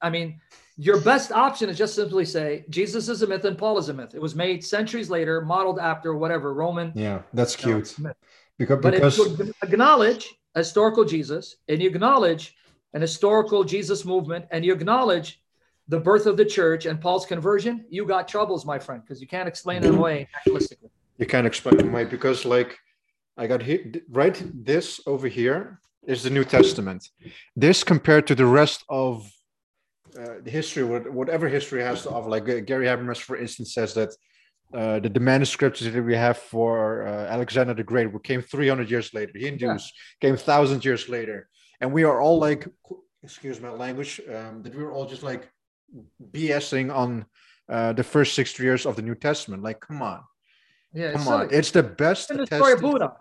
I 0.01 0.09
mean, 0.09 0.39
your 0.77 1.01
best 1.01 1.33
option 1.33 1.69
is 1.69 1.77
just 1.77 1.93
simply 1.93 2.23
say 2.23 2.63
Jesus 2.69 3.09
is 3.09 3.21
a 3.21 3.27
myth 3.27 3.43
and 3.43 3.57
Paul 3.57 3.77
is 3.79 3.89
a 3.89 3.93
myth. 3.93 4.15
It 4.15 4.21
was 4.21 4.33
made 4.33 4.63
centuries 4.63 5.09
later, 5.09 5.41
modeled 5.41 5.79
after 5.79 6.15
whatever 6.15 6.53
Roman. 6.53 6.93
Yeah, 6.95 7.23
that's 7.33 7.57
cute. 7.57 7.99
Know, 7.99 8.13
because, 8.57 8.79
but 8.81 8.93
because... 8.93 9.19
if 9.19 9.39
you 9.39 9.53
acknowledge 9.61 10.33
historical 10.55 11.03
Jesus 11.03 11.57
and 11.67 11.81
you 11.81 11.89
acknowledge 11.89 12.55
an 12.93 13.01
historical 13.01 13.63
Jesus 13.63 14.05
movement 14.05 14.45
and 14.51 14.65
you 14.65 14.73
acknowledge 14.73 15.41
the 15.87 15.99
birth 15.99 16.25
of 16.25 16.37
the 16.37 16.45
church 16.45 16.85
and 16.85 17.01
Paul's 17.01 17.25
conversion, 17.25 17.85
you 17.89 18.05
got 18.05 18.27
troubles, 18.27 18.65
my 18.65 18.79
friend, 18.79 19.01
because 19.01 19.19
you 19.21 19.27
can't 19.27 19.47
explain 19.47 19.83
it 19.83 19.93
away 19.93 20.27
naturalistically. 20.47 20.89
You 21.17 21.25
can't 21.25 21.47
explain 21.47 21.79
it 21.79 21.85
away 21.85 22.05
because, 22.05 22.45
like, 22.45 22.77
I 23.37 23.47
got 23.47 23.61
hit 23.61 24.03
right. 24.09 24.41
This 24.53 24.99
over 25.05 25.27
here 25.27 25.81
is 26.07 26.23
the 26.23 26.29
New 26.29 26.43
Testament. 26.43 27.09
This 27.55 27.83
compared 27.83 28.27
to 28.27 28.35
the 28.35 28.45
rest 28.45 28.83
of 28.89 29.31
uh, 30.17 30.35
the 30.43 30.51
history, 30.51 30.83
whatever 30.83 31.47
history 31.47 31.81
has 31.81 32.03
to 32.03 32.09
offer. 32.09 32.29
Like 32.29 32.47
uh, 32.49 32.59
Gary 32.59 32.85
Habermas, 32.85 33.19
for 33.19 33.37
instance, 33.37 33.73
says 33.73 33.93
that 33.93 34.09
uh, 34.73 34.99
the, 34.99 35.09
the 35.09 35.19
manuscripts 35.19 35.81
that 35.81 36.03
we 36.03 36.15
have 36.15 36.37
for 36.37 37.07
uh, 37.07 37.25
Alexander 37.27 37.73
the 37.73 37.83
Great 37.83 38.07
came 38.23 38.41
300 38.41 38.89
years 38.89 39.13
later. 39.13 39.31
Hindus 39.35 39.93
yeah. 39.93 40.27
came 40.27 40.37
thousand 40.37 40.83
years 40.83 41.09
later, 41.09 41.49
and 41.81 41.91
we 41.91 42.03
are 42.03 42.21
all 42.21 42.39
like, 42.39 42.67
excuse 43.23 43.59
my 43.59 43.71
language, 43.71 44.21
um, 44.29 44.61
that 44.63 44.73
we 44.73 44.83
were 44.83 44.93
all 44.93 45.05
just 45.05 45.23
like 45.23 45.51
BSing 46.31 46.93
on 46.93 47.25
uh, 47.67 47.91
the 47.93 48.03
first 48.03 48.35
60 48.35 48.63
years 48.63 48.85
of 48.85 48.95
the 48.95 49.01
New 49.01 49.15
Testament. 49.15 49.63
Like, 49.63 49.81
come 49.81 50.01
on, 50.01 50.21
yeah, 50.93 51.13
come 51.13 51.27
on, 51.27 51.49
it's 51.51 51.71
the 51.71 51.83
best. 51.83 52.31
In 52.31 52.37
the 52.37 52.45
story 52.45 52.73
of 52.73 52.81
Buddha, 52.81 53.17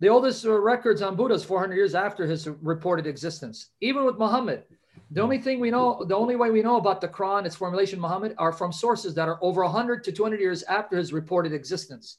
the 0.00 0.08
oldest 0.08 0.44
records 0.44 1.00
on 1.00 1.16
Buddha 1.16 1.34
is 1.34 1.44
400 1.44 1.74
years 1.74 1.94
after 1.94 2.26
his 2.26 2.48
reported 2.48 3.06
existence. 3.06 3.70
Even 3.80 4.04
with 4.04 4.18
Muhammad, 4.18 4.64
the 5.12 5.20
only 5.20 5.38
thing 5.38 5.60
we 5.60 5.70
know, 5.70 6.04
the 6.04 6.16
only 6.16 6.36
way 6.36 6.50
we 6.50 6.62
know 6.62 6.76
about 6.76 7.00
the 7.00 7.08
Quran, 7.08 7.46
its 7.46 7.54
formulation, 7.54 8.00
Muhammad, 8.00 8.34
are 8.38 8.52
from 8.52 8.72
sources 8.72 9.14
that 9.14 9.28
are 9.28 9.38
over 9.42 9.62
100 9.62 10.02
to 10.04 10.12
200 10.12 10.40
years 10.40 10.62
after 10.64 10.96
his 10.96 11.12
reported 11.12 11.52
existence. 11.52 12.18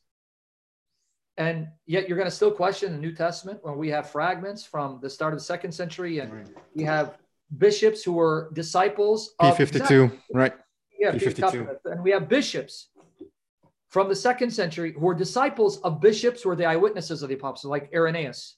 And 1.38 1.68
yet 1.86 2.08
you're 2.08 2.18
going 2.18 2.30
to 2.30 2.36
still 2.36 2.52
question 2.52 2.92
the 2.92 2.98
New 2.98 3.14
Testament 3.14 3.60
when 3.64 3.78
we 3.78 3.90
have 3.90 4.10
fragments 4.10 4.64
from 4.64 5.00
the 5.02 5.10
start 5.10 5.34
of 5.34 5.40
the 5.40 5.46
second 5.46 5.72
century 5.72 6.20
and 6.20 6.32
right. 6.32 6.48
we 6.76 6.84
have 6.84 7.18
bishops 7.58 8.04
who 8.04 8.14
were 8.14 8.52
disciples 8.54 9.34
P52, 9.42 9.72
exactly, 9.72 10.20
right? 10.34 10.54
Yeah, 11.00 11.12
P52. 11.12 11.78
And 11.86 12.04
we 12.04 12.12
have 12.12 12.30
bishops 12.30 12.90
from 13.90 14.10
the 14.10 14.16
second 14.16 14.52
century 14.52 14.94
who 14.94 15.00
were 15.00 15.16
disciples 15.16 15.78
of 15.80 16.00
bishops 16.00 16.44
who 16.44 16.50
were 16.50 16.56
the 16.56 16.66
eyewitnesses 16.66 17.24
of 17.24 17.30
the 17.30 17.36
apostles, 17.36 17.70
like 17.70 17.90
Irenaeus. 17.94 18.58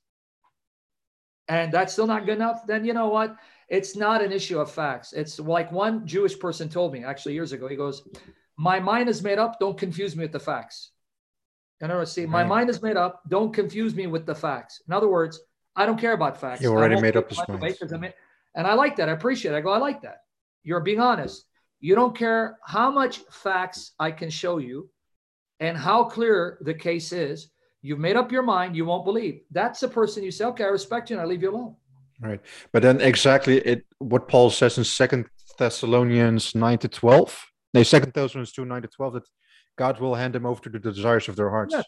And 1.48 1.72
that's 1.72 1.94
still 1.94 2.08
not 2.08 2.26
good 2.26 2.36
enough. 2.36 2.68
Then 2.68 2.84
you 2.84 2.94
know 2.94 3.08
what? 3.08 3.38
it's 3.68 3.96
not 3.96 4.22
an 4.22 4.32
issue 4.32 4.60
of 4.60 4.72
facts. 4.72 5.14
It's 5.14 5.40
like 5.40 5.72
one 5.72 6.06
Jewish 6.06 6.38
person 6.40 6.70
told 6.70 6.94
me 6.94 7.04
actually 7.04 7.34
years 7.34 7.52
ago. 7.52 7.68
He 7.68 7.76
goes, 7.76 8.08
"My 8.58 8.80
mind 8.80 9.10
is 9.10 9.24
made 9.24 9.40
up. 9.40 9.60
Don't 9.60 9.78
confuse 9.78 10.16
me 10.16 10.24
with 10.24 10.32
the 10.32 10.40
facts." 10.40 10.92
In 11.82 11.90
other 11.90 12.00
words, 12.00 12.12
see, 12.12 12.26
my 12.26 12.44
mind 12.44 12.70
is 12.70 12.82
made 12.82 12.98
up. 12.98 13.22
Don't 13.28 13.54
confuse 13.54 13.94
me 13.96 14.08
with 14.08 14.26
the 14.26 14.36
facts. 14.36 14.82
In 14.88 14.94
other 14.94 15.10
words, 15.10 15.40
I 15.76 15.86
don't 15.86 16.00
care 16.00 16.14
about 16.14 16.40
facts. 16.40 16.62
You 16.62 16.72
already 16.72 17.00
made 17.02 17.18
up 17.18 17.30
his 17.30 17.40
mind. 17.48 18.14
And 18.56 18.66
I 18.66 18.74
like 18.74 18.96
that. 18.96 19.10
I 19.10 19.12
appreciate 19.12 19.54
it. 19.54 19.58
I 19.58 19.62
go, 19.62 19.72
I 19.72 19.78
like 19.78 20.02
that. 20.04 20.20
You're 20.64 20.80
being 20.80 21.02
honest. 21.02 21.46
You 21.82 21.94
don't 21.94 22.18
care 22.18 22.58
how 22.64 22.90
much 22.90 23.20
facts 23.30 23.92
I 24.00 24.12
can 24.12 24.30
show 24.30 24.58
you 24.58 24.90
and 25.60 25.78
how 25.78 26.06
clear 26.06 26.58
the 26.62 26.74
case 26.74 27.12
is. 27.12 27.50
You've 27.82 28.00
made 28.00 28.16
up 28.16 28.32
your 28.32 28.42
mind. 28.42 28.76
You 28.76 28.86
won't 28.86 29.06
believe. 29.06 29.42
That's 29.52 29.82
the 29.82 29.90
person 29.90 30.24
you 30.24 30.32
say, 30.32 30.46
okay, 30.46 30.64
I 30.64 30.68
respect 30.68 31.10
you 31.10 31.18
and 31.18 31.22
I 31.22 31.26
leave 31.26 31.44
you 31.44 31.52
alone. 31.52 31.76
Right. 32.22 32.40
But 32.72 32.82
then 32.82 33.02
exactly 33.02 33.58
it 33.60 33.86
what 34.00 34.28
Paul 34.30 34.50
says 34.50 34.78
in 34.78 34.86
Second 34.86 35.26
Thessalonians 35.60 36.56
9 36.56 36.78
to 36.80 36.88
12. 36.88 37.46
No, 37.74 37.84
Second 37.84 38.14
Thessalonians 38.14 38.54
2, 38.54 38.64
9 38.64 38.82
to 38.82 38.88
12, 38.88 39.14
that 39.16 39.24
God 39.78 40.00
will 40.00 40.16
hand 40.16 40.34
them 40.34 40.46
over 40.46 40.62
to 40.62 40.70
the 40.70 40.80
desires 40.80 41.28
of 41.28 41.36
their 41.36 41.50
hearts. 41.50 41.74
Yes. 41.74 41.86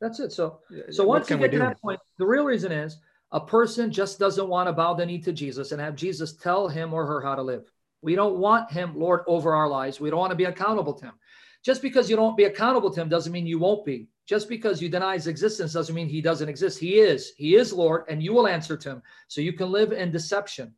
That's 0.00 0.18
it. 0.18 0.32
So 0.32 0.60
so 0.90 1.04
once 1.04 1.28
you 1.28 1.36
get 1.36 1.52
to 1.52 1.58
that 1.58 1.80
point, 1.80 2.00
the 2.18 2.26
real 2.26 2.44
reason 2.44 2.72
is 2.72 2.98
a 3.32 3.40
person 3.40 3.92
just 3.92 4.18
doesn't 4.18 4.48
want 4.48 4.68
to 4.68 4.72
bow 4.72 4.94
the 4.94 5.04
knee 5.06 5.20
to 5.20 5.32
Jesus 5.32 5.72
and 5.72 5.80
have 5.80 5.94
Jesus 5.94 6.34
tell 6.36 6.68
him 6.68 6.92
or 6.94 7.06
her 7.06 7.20
how 7.20 7.34
to 7.34 7.42
live. 7.42 7.70
We 8.02 8.14
don't 8.14 8.38
want 8.38 8.72
him, 8.72 8.98
Lord, 8.98 9.20
over 9.26 9.54
our 9.54 9.68
lives. 9.68 10.00
We 10.00 10.10
don't 10.10 10.18
want 10.18 10.30
to 10.30 10.36
be 10.36 10.44
accountable 10.44 10.94
to 10.94 11.06
him. 11.06 11.14
Just 11.62 11.82
because 11.82 12.08
you 12.08 12.16
don't 12.16 12.36
be 12.36 12.44
accountable 12.44 12.90
to 12.90 13.00
him 13.00 13.10
doesn't 13.10 13.32
mean 13.32 13.46
you 13.46 13.58
won't 13.58 13.84
be. 13.84 14.08
Just 14.26 14.48
because 14.48 14.80
you 14.80 14.88
deny 14.88 15.14
his 15.14 15.26
existence 15.26 15.74
doesn't 15.74 15.94
mean 15.94 16.08
he 16.08 16.22
doesn't 16.22 16.48
exist. 16.48 16.78
He 16.78 16.98
is. 16.98 17.32
He 17.36 17.56
is 17.56 17.72
Lord, 17.72 18.04
and 18.08 18.22
you 18.22 18.32
will 18.32 18.46
answer 18.46 18.76
to 18.78 18.88
him. 18.88 19.02
So 19.28 19.42
you 19.42 19.52
can 19.52 19.70
live 19.70 19.92
in 19.92 20.10
deception 20.10 20.74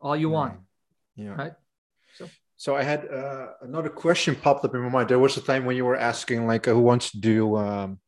all 0.00 0.16
you 0.16 0.30
want. 0.30 0.60
Yeah. 1.16 1.30
Right. 1.30 1.52
So, 2.64 2.74
I 2.74 2.82
had 2.82 3.06
uh, 3.10 3.48
another 3.60 3.90
question 3.90 4.34
popped 4.34 4.64
up 4.64 4.74
in 4.74 4.80
my 4.80 4.88
mind. 4.88 5.10
There 5.10 5.18
was 5.18 5.36
a 5.36 5.42
time 5.42 5.66
when 5.66 5.76
you 5.76 5.84
were 5.84 6.00
asking, 6.12 6.46
like, 6.46 6.66
uh, 6.66 6.72
who 6.72 6.80
wants 6.80 7.10
to 7.10 7.18
do 7.20 7.56
um, 7.56 7.98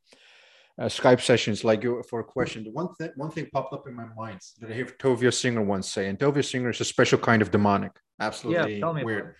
uh, 0.81 0.87
Skype 0.87 1.21
sessions, 1.21 1.63
like 1.63 1.83
you, 1.83 2.03
for 2.09 2.21
a 2.21 2.25
question. 2.25 2.65
The 2.65 2.71
one 2.71 2.89
thing, 2.95 3.11
one 3.17 3.31
thing 3.31 3.49
popped 3.53 3.75
up 3.75 3.87
in 3.87 3.95
my 3.95 4.09
mind 4.17 4.41
that 4.61 4.71
I 4.71 4.75
hear 4.75 4.87
Tovia 4.87 5.31
Singer 5.41 5.63
once 5.63 5.93
say, 5.93 6.09
and 6.09 6.19
Tovia 6.19 6.43
Singer 6.43 6.71
is 6.71 6.81
a 6.81 6.87
special 6.87 7.19
kind 7.19 7.43
of 7.43 7.51
demonic. 7.51 7.93
Absolutely 8.19 8.77
yeah, 8.77 8.81
tell 8.81 8.95
weird 9.05 9.35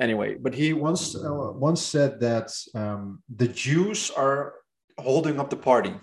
anyway, 0.00 0.34
but 0.34 0.52
he 0.54 0.72
once 0.72 1.14
uh, 1.14 1.52
once 1.68 1.80
said 1.80 2.18
that 2.18 2.48
um, 2.74 3.22
the 3.36 3.46
Jews 3.46 4.10
are 4.10 4.54
holding 4.98 5.38
up 5.38 5.50
the 5.50 5.62
party, 5.70 5.94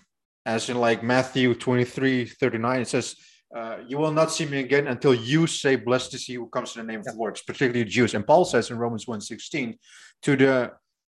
as 0.46 0.70
in 0.70 0.78
like 0.80 1.04
Matthew 1.04 1.54
23, 1.56 2.26
39, 2.26 2.82
it 2.82 2.88
says, 2.88 3.16
uh, 3.56 3.78
you 3.88 3.98
will 3.98 4.12
not 4.12 4.32
see 4.32 4.46
me 4.46 4.60
again 4.60 4.88
until 4.88 5.14
you 5.14 5.46
say, 5.48 5.76
blessed 5.76 6.14
is 6.16 6.26
he 6.26 6.34
who 6.34 6.48
comes 6.48 6.76
in 6.76 6.86
the 6.86 6.92
name 6.92 7.02
of 7.02 7.06
the 7.06 7.14
Lord, 7.14 7.40
particularly 7.46 7.84
the 7.84 7.90
Jews. 7.90 8.14
And 8.14 8.26
Paul 8.26 8.46
says 8.46 8.72
in 8.72 8.78
Romans 8.78 9.08
1 9.08 9.22
16, 9.22 9.78
to 10.24 10.36
the 10.36 10.72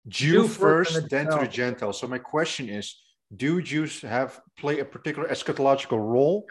Jew, 0.08 0.44
Jew 0.44 0.48
first, 0.48 0.94
the 0.94 1.02
then 1.02 1.26
to 1.28 1.38
the 1.38 1.48
Gentile. 1.48 1.94
So 1.94 2.08
my 2.08 2.18
question 2.18 2.70
is, 2.70 3.02
do 3.36 3.62
Jews 3.62 4.02
have 4.02 4.40
play 4.58 4.80
a 4.80 4.86
particular 4.86 5.28
eschatological 5.28 6.00
role 6.00 6.46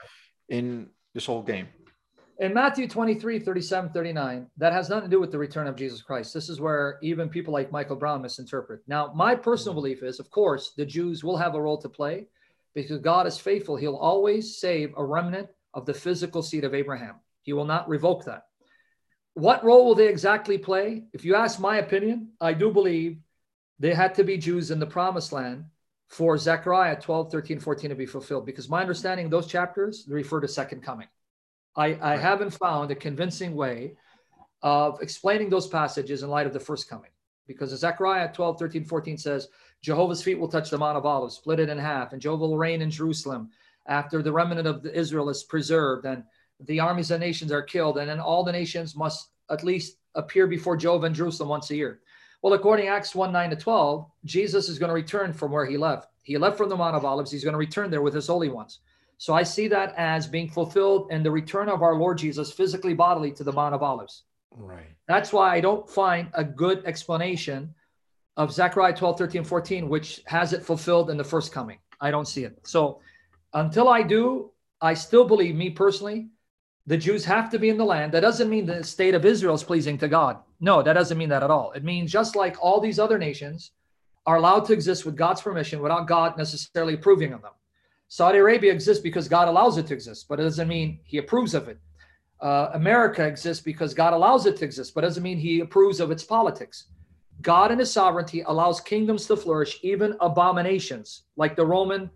in 0.48 0.90
this 1.14 1.26
whole 1.26 1.42
game? 1.42 1.68
in 2.40 2.54
Matthew 2.54 2.86
23, 2.86 3.40
37, 3.40 3.90
39, 3.90 4.46
that 4.58 4.72
has 4.72 4.88
nothing 4.88 5.10
to 5.10 5.16
do 5.16 5.20
with 5.20 5.32
the 5.32 5.38
return 5.38 5.66
of 5.66 5.74
Jesus 5.74 6.02
Christ. 6.02 6.32
This 6.32 6.48
is 6.48 6.60
where 6.60 6.98
even 7.02 7.28
people 7.28 7.52
like 7.52 7.72
Michael 7.72 7.96
Brown 7.96 8.22
misinterpret. 8.22 8.82
Now, 8.86 9.12
my 9.14 9.34
personal 9.34 9.72
mm-hmm. 9.72 9.80
belief 9.80 10.02
is, 10.04 10.20
of 10.20 10.30
course, 10.30 10.72
the 10.76 10.86
Jews 10.86 11.24
will 11.24 11.36
have 11.36 11.56
a 11.56 11.60
role 11.60 11.78
to 11.78 11.88
play 11.88 12.26
because 12.74 13.00
God 13.00 13.26
is 13.26 13.38
faithful. 13.38 13.76
He'll 13.76 13.96
always 13.96 14.58
save 14.58 14.92
a 14.96 15.04
remnant 15.04 15.48
of 15.78 15.86
the 15.86 15.94
physical 15.94 16.42
seed 16.42 16.64
of 16.64 16.74
Abraham. 16.74 17.14
He 17.42 17.52
will 17.52 17.64
not 17.64 17.88
revoke 17.88 18.24
that. 18.24 18.42
What 19.34 19.64
role 19.64 19.86
will 19.86 19.94
they 19.94 20.08
exactly 20.08 20.58
play? 20.58 21.04
If 21.12 21.24
you 21.24 21.36
ask 21.36 21.60
my 21.60 21.76
opinion, 21.78 22.32
I 22.40 22.52
do 22.52 22.72
believe 22.72 23.20
they 23.78 23.94
had 23.94 24.16
to 24.16 24.24
be 24.24 24.36
Jews 24.36 24.72
in 24.72 24.80
the 24.80 24.86
promised 24.86 25.32
land 25.32 25.66
for 26.08 26.36
Zechariah 26.36 27.00
12, 27.00 27.30
13, 27.30 27.60
14 27.60 27.90
to 27.90 27.96
be 27.96 28.06
fulfilled 28.06 28.44
because 28.44 28.68
my 28.68 28.80
understanding 28.80 29.30
those 29.30 29.46
chapters 29.46 30.04
refer 30.08 30.40
to 30.40 30.48
second 30.48 30.82
coming. 30.82 31.06
I, 31.76 31.86
I 31.86 31.92
right. 31.92 32.20
haven't 32.20 32.50
found 32.50 32.90
a 32.90 32.96
convincing 32.96 33.54
way 33.54 33.94
of 34.62 35.00
explaining 35.00 35.48
those 35.48 35.68
passages 35.68 36.24
in 36.24 36.28
light 36.28 36.48
of 36.48 36.52
the 36.52 36.60
first 36.60 36.88
coming. 36.88 37.10
Because 37.46 37.70
Zechariah 37.70 38.32
12, 38.32 38.58
13, 38.58 38.84
14 38.84 39.16
says, 39.16 39.48
Jehovah's 39.80 40.22
feet 40.22 40.40
will 40.40 40.48
touch 40.48 40.70
the 40.70 40.76
Mount 40.76 40.98
of 40.98 41.06
Olives, 41.06 41.36
split 41.36 41.60
it 41.60 41.68
in 41.68 41.78
half, 41.78 42.12
and 42.12 42.20
Jehovah 42.20 42.48
will 42.48 42.58
reign 42.58 42.82
in 42.82 42.90
Jerusalem 42.90 43.50
after 43.88 44.22
the 44.22 44.32
remnant 44.32 44.68
of 44.68 44.86
Israel 44.86 45.28
is 45.28 45.42
preserved. 45.42 46.06
And 46.06 46.22
the 46.60 46.80
armies 46.80 47.10
of 47.10 47.20
nations 47.20 47.52
are 47.52 47.62
killed, 47.62 47.98
and 47.98 48.08
then 48.08 48.20
all 48.20 48.44
the 48.44 48.52
nations 48.52 48.96
must 48.96 49.30
at 49.50 49.64
least 49.64 49.96
appear 50.14 50.46
before 50.46 50.76
Jove 50.76 51.04
in 51.04 51.14
Jerusalem 51.14 51.48
once 51.48 51.70
a 51.70 51.76
year. 51.76 52.00
Well, 52.42 52.52
according 52.52 52.86
to 52.86 52.92
Acts 52.92 53.14
1 53.14 53.32
9 53.32 53.50
to 53.50 53.56
12, 53.56 54.06
Jesus 54.24 54.68
is 54.68 54.78
going 54.78 54.88
to 54.88 54.94
return 54.94 55.32
from 55.32 55.50
where 55.50 55.66
he 55.66 55.76
left. 55.76 56.08
He 56.22 56.38
left 56.38 56.58
from 56.58 56.68
the 56.68 56.76
Mount 56.76 56.94
of 56.94 57.04
Olives. 57.04 57.30
He's 57.30 57.42
going 57.42 57.54
to 57.54 57.58
return 57.58 57.90
there 57.90 58.02
with 58.02 58.14
his 58.14 58.26
holy 58.26 58.48
ones. 58.48 58.80
So 59.16 59.34
I 59.34 59.42
see 59.42 59.66
that 59.68 59.94
as 59.96 60.28
being 60.28 60.48
fulfilled 60.48 61.10
in 61.10 61.24
the 61.24 61.30
return 61.30 61.68
of 61.68 61.82
our 61.82 61.96
Lord 61.96 62.18
Jesus 62.18 62.52
physically, 62.52 62.94
bodily 62.94 63.32
to 63.32 63.44
the 63.44 63.52
Mount 63.52 63.74
of 63.74 63.82
Olives. 63.82 64.24
Right. 64.54 64.94
That's 65.08 65.32
why 65.32 65.54
I 65.54 65.60
don't 65.60 65.88
find 65.88 66.28
a 66.34 66.44
good 66.44 66.84
explanation 66.84 67.74
of 68.36 68.52
Zechariah 68.52 68.94
12, 68.94 69.18
13, 69.18 69.44
14, 69.44 69.88
which 69.88 70.22
has 70.26 70.52
it 70.52 70.62
fulfilled 70.62 71.10
in 71.10 71.16
the 71.16 71.24
first 71.24 71.52
coming. 71.52 71.78
I 72.00 72.12
don't 72.12 72.28
see 72.28 72.44
it. 72.44 72.60
So 72.64 73.00
until 73.52 73.88
I 73.88 74.02
do, 74.02 74.52
I 74.80 74.94
still 74.94 75.26
believe, 75.26 75.54
me 75.54 75.70
personally, 75.70 76.28
the 76.86 76.96
Jews 76.96 77.24
have 77.26 77.50
to 77.50 77.58
be 77.58 77.68
in 77.68 77.76
the 77.76 77.84
land. 77.84 78.12
That 78.12 78.20
doesn't 78.20 78.48
mean 78.48 78.64
the 78.64 78.82
state 78.82 79.14
of 79.14 79.24
Israel 79.24 79.54
is 79.54 79.62
pleasing 79.62 79.98
to 79.98 80.08
God. 80.08 80.38
No, 80.60 80.82
that 80.82 80.94
doesn't 80.94 81.18
mean 81.18 81.28
that 81.28 81.42
at 81.42 81.50
all. 81.50 81.72
It 81.72 81.84
means 81.84 82.10
just 82.10 82.34
like 82.34 82.56
all 82.60 82.80
these 82.80 82.98
other 82.98 83.18
nations 83.18 83.72
are 84.26 84.36
allowed 84.36 84.64
to 84.66 84.72
exist 84.72 85.04
with 85.04 85.16
God's 85.16 85.42
permission 85.42 85.80
without 85.80 86.08
God 86.08 86.36
necessarily 86.36 86.94
approving 86.94 87.32
of 87.32 87.42
them. 87.42 87.52
Saudi 88.08 88.38
Arabia 88.38 88.72
exists 88.72 89.02
because 89.02 89.28
God 89.28 89.48
allows 89.48 89.76
it 89.76 89.86
to 89.88 89.94
exist, 89.94 90.26
but 90.28 90.40
it 90.40 90.44
doesn't 90.44 90.68
mean 90.68 91.00
he 91.04 91.18
approves 91.18 91.54
of 91.54 91.68
it. 91.68 91.78
Uh, 92.40 92.70
America 92.72 93.26
exists 93.26 93.62
because 93.62 93.92
God 93.92 94.14
allows 94.14 94.46
it 94.46 94.56
to 94.56 94.64
exist, 94.64 94.94
but 94.94 95.02
doesn't 95.02 95.22
mean 95.22 95.36
he 95.36 95.60
approves 95.60 96.00
of 96.00 96.10
its 96.10 96.24
politics. 96.24 96.86
God 97.42 97.70
in 97.70 97.78
his 97.78 97.92
sovereignty 97.92 98.42
allows 98.46 98.80
kingdoms 98.80 99.26
to 99.26 99.36
flourish, 99.36 99.78
even 99.82 100.16
abominations 100.20 101.24
like 101.36 101.54
the 101.54 101.66
Roman 101.66 102.10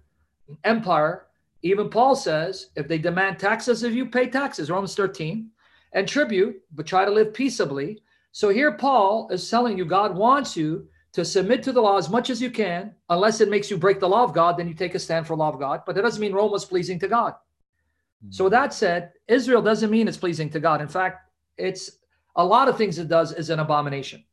Empire 0.65 1.27
even 1.63 1.89
Paul 1.89 2.17
says, 2.17 2.69
if 2.75 2.89
they 2.89 2.99
demand 2.99 3.39
taxes 3.39 3.83
of 3.83 3.95
you, 3.95 4.07
pay 4.07 4.29
taxes, 4.29 4.71
Romans 4.71 4.95
13, 4.95 5.49
and 5.93 6.09
tribute, 6.09 6.61
but 6.73 6.87
try 6.87 7.05
to 7.05 7.11
live 7.11 7.33
peaceably. 7.33 8.03
So 8.33 8.49
here 8.49 8.73
Paul 8.73 9.29
is 9.31 9.49
telling 9.49 9.79
you 9.79 9.85
God 9.85 10.17
wants 10.17 10.57
you 10.57 10.89
to 11.13 11.25
submit 11.25 11.63
to 11.63 11.73
the 11.73 11.81
law 11.81 11.99
as 11.99 12.09
much 12.09 12.31
as 12.31 12.41
you 12.41 12.51
can, 12.51 12.95
unless 13.11 13.41
it 13.41 13.51
makes 13.51 13.71
you 13.71 13.77
break 13.77 14.01
the 14.01 14.09
law 14.09 14.25
of 14.25 14.33
God, 14.33 14.57
then 14.57 14.67
you 14.67 14.75
take 14.75 14.95
a 14.95 14.99
stand 14.99 15.27
for 15.27 15.37
law 15.37 15.51
of 15.51 15.59
God. 15.59 15.83
But 15.87 15.95
that 15.95 16.03
doesn't 16.03 16.21
mean 16.21 16.33
Rome 16.33 16.51
was 16.51 16.65
pleasing 16.65 16.99
to 17.01 17.09
God. 17.09 17.35
Mm-hmm. 17.35 18.33
So 18.33 18.49
that 18.49 18.73
said, 18.73 19.13
Israel 19.29 19.63
doesn't 19.63 19.91
mean 19.91 20.09
it's 20.09 20.17
pleasing 20.17 20.49
to 20.51 20.61
God. 20.61 20.81
In 20.81 20.89
fact, 20.89 21.31
it's 21.59 21.99
a 22.35 22.45
lot 22.45 22.69
of 22.69 22.79
things 22.79 22.99
it 22.99 23.09
does 23.09 23.33
is 23.33 23.51
an 23.51 23.61
abomination. 23.61 24.25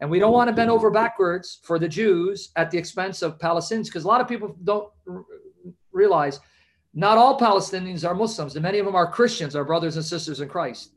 And 0.00 0.10
we 0.10 0.18
don't 0.18 0.32
want 0.32 0.48
to 0.48 0.54
bend 0.54 0.70
over 0.70 0.90
backwards 0.90 1.58
for 1.62 1.78
the 1.78 1.88
Jews 1.88 2.52
at 2.56 2.70
the 2.70 2.78
expense 2.78 3.22
of 3.22 3.38
Palestinians, 3.38 3.86
because 3.86 4.04
a 4.04 4.08
lot 4.08 4.20
of 4.20 4.28
people 4.28 4.56
don't 4.64 4.90
realize 5.92 6.40
not 6.92 7.18
all 7.18 7.38
Palestinians 7.38 8.08
are 8.08 8.14
Muslims, 8.14 8.56
and 8.56 8.62
many 8.62 8.78
of 8.78 8.86
them 8.86 8.96
are 8.96 9.10
Christians, 9.10 9.54
our 9.54 9.64
brothers 9.64 9.96
and 9.96 10.04
sisters 10.04 10.40
in 10.40 10.48
Christ. 10.48 10.92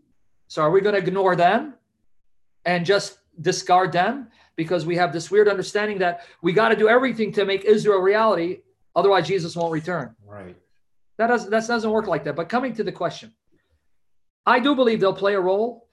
So 0.48 0.62
are 0.62 0.72
we 0.72 0.82
going 0.82 0.96
to 0.96 1.02
ignore 1.02 1.36
them 1.36 1.76
and 2.66 2.86
just 2.86 3.20
discard 3.42 3.92
them 3.92 4.28
because 4.56 4.86
we 4.86 4.96
have 4.96 5.12
this 5.14 5.32
weird 5.32 5.48
understanding 5.48 5.98
that 6.00 6.26
we 6.42 6.54
got 6.54 6.70
to 6.70 6.76
do 6.76 6.88
everything 6.88 7.32
to 7.34 7.46
make 7.46 7.64
Israel 7.66 8.00
reality, 8.00 8.60
otherwise 8.96 9.28
Jesus 9.28 9.56
won't 9.56 9.72
return. 9.72 10.16
Right. 10.26 10.56
That 11.18 11.28
doesn't 11.28 11.50
that 11.52 11.68
doesn't 11.68 11.90
work 11.92 12.08
like 12.08 12.24
that. 12.24 12.36
But 12.36 12.50
coming 12.50 12.74
to 12.76 12.84
the 12.84 12.92
question, 12.92 13.34
I 14.46 14.60
do 14.60 14.76
believe 14.76 15.00
they'll 15.00 15.14
play 15.14 15.36
a 15.36 15.40
role 15.40 15.88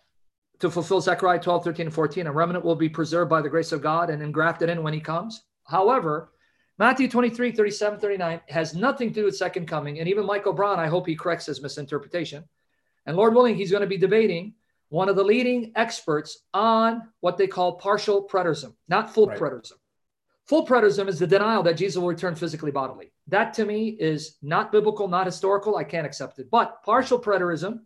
to 0.61 0.71
fulfill 0.71 1.01
Zechariah 1.01 1.41
12, 1.41 1.65
13, 1.65 1.87
and 1.87 1.95
14. 1.95 2.27
A 2.27 2.33
remnant 2.33 2.65
will 2.65 2.77
be 2.77 2.89
preserved 2.89 3.31
by 3.31 3.41
the 3.41 3.49
grace 3.49 3.73
of 3.73 3.83
God 3.83 4.11
and 4.11 4.23
engrafted 4.23 4.69
in 4.69 4.83
when 4.83 4.93
he 4.93 5.01
comes. 5.01 5.45
However, 5.65 6.33
Matthew 6.81 7.09
23, 7.09 7.53
37, 7.53 8.01
39 8.01 8.41
has 8.49 8.75
nothing 8.75 9.11
to 9.11 9.15
do 9.15 9.25
with 9.27 9.37
second 9.37 9.69
coming. 9.69 9.99
And 9.99 10.09
even 10.09 10.25
Michael 10.25 10.55
Brown, 10.55 10.81
I 10.81 10.87
hope 10.87 11.07
he 11.07 11.15
corrects 11.15 11.45
his 11.45 11.61
misinterpretation. 11.61 12.43
And 13.05 13.19
Lord 13.19 13.35
willing, 13.35 13.55
he's 13.55 13.71
going 13.71 13.83
to 13.83 13.87
be 13.87 13.99
debating 13.99 14.55
one 14.89 15.11
of 15.11 15.15
the 15.15 15.23
leading 15.23 15.73
experts 15.77 16.39
on 16.55 17.03
what 17.21 17.37
they 17.37 17.47
call 17.47 17.75
partial 17.75 18.27
preterism, 18.27 18.73
not 18.89 19.13
full 19.13 19.27
right. 19.27 19.39
preterism. 19.39 19.75
Full 20.47 20.67
preterism 20.67 21.07
is 21.07 21.19
the 21.19 21.27
denial 21.27 21.63
that 21.65 21.77
Jesus 21.77 22.01
will 22.01 22.09
return 22.09 22.35
physically 22.35 22.71
bodily. 22.71 23.13
That 23.29 23.53
to 23.55 23.67
me 23.67 23.91
is 23.91 24.39
not 24.41 24.73
biblical, 24.73 25.07
not 25.07 25.27
historical. 25.27 25.77
I 25.77 25.85
can't 25.85 26.07
accept 26.07 26.39
it. 26.39 26.51
But 26.51 26.83
partial 26.83 27.21
preterism 27.21 27.81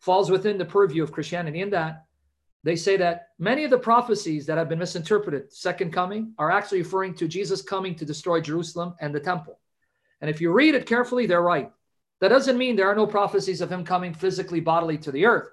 falls 0.00 0.32
within 0.32 0.58
the 0.58 0.64
purview 0.64 1.04
of 1.04 1.12
Christianity 1.12 1.60
in 1.60 1.70
that 1.70 2.06
they 2.64 2.76
say 2.76 2.96
that 2.96 3.28
many 3.38 3.64
of 3.64 3.70
the 3.70 3.78
prophecies 3.78 4.46
that 4.46 4.56
have 4.56 4.68
been 4.68 4.78
misinterpreted, 4.78 5.52
second 5.52 5.92
coming, 5.92 6.32
are 6.38 6.50
actually 6.50 6.78
referring 6.78 7.14
to 7.14 7.26
Jesus 7.26 7.60
coming 7.60 7.94
to 7.96 8.04
destroy 8.04 8.40
Jerusalem 8.40 8.94
and 9.00 9.14
the 9.14 9.20
temple. 9.20 9.58
And 10.20 10.30
if 10.30 10.40
you 10.40 10.52
read 10.52 10.74
it 10.74 10.86
carefully, 10.86 11.26
they're 11.26 11.42
right. 11.42 11.70
That 12.20 12.28
doesn't 12.28 12.56
mean 12.56 12.76
there 12.76 12.88
are 12.88 12.94
no 12.94 13.06
prophecies 13.06 13.60
of 13.60 13.70
him 13.70 13.84
coming 13.84 14.14
physically, 14.14 14.60
bodily 14.60 14.96
to 14.98 15.10
the 15.10 15.26
earth. 15.26 15.48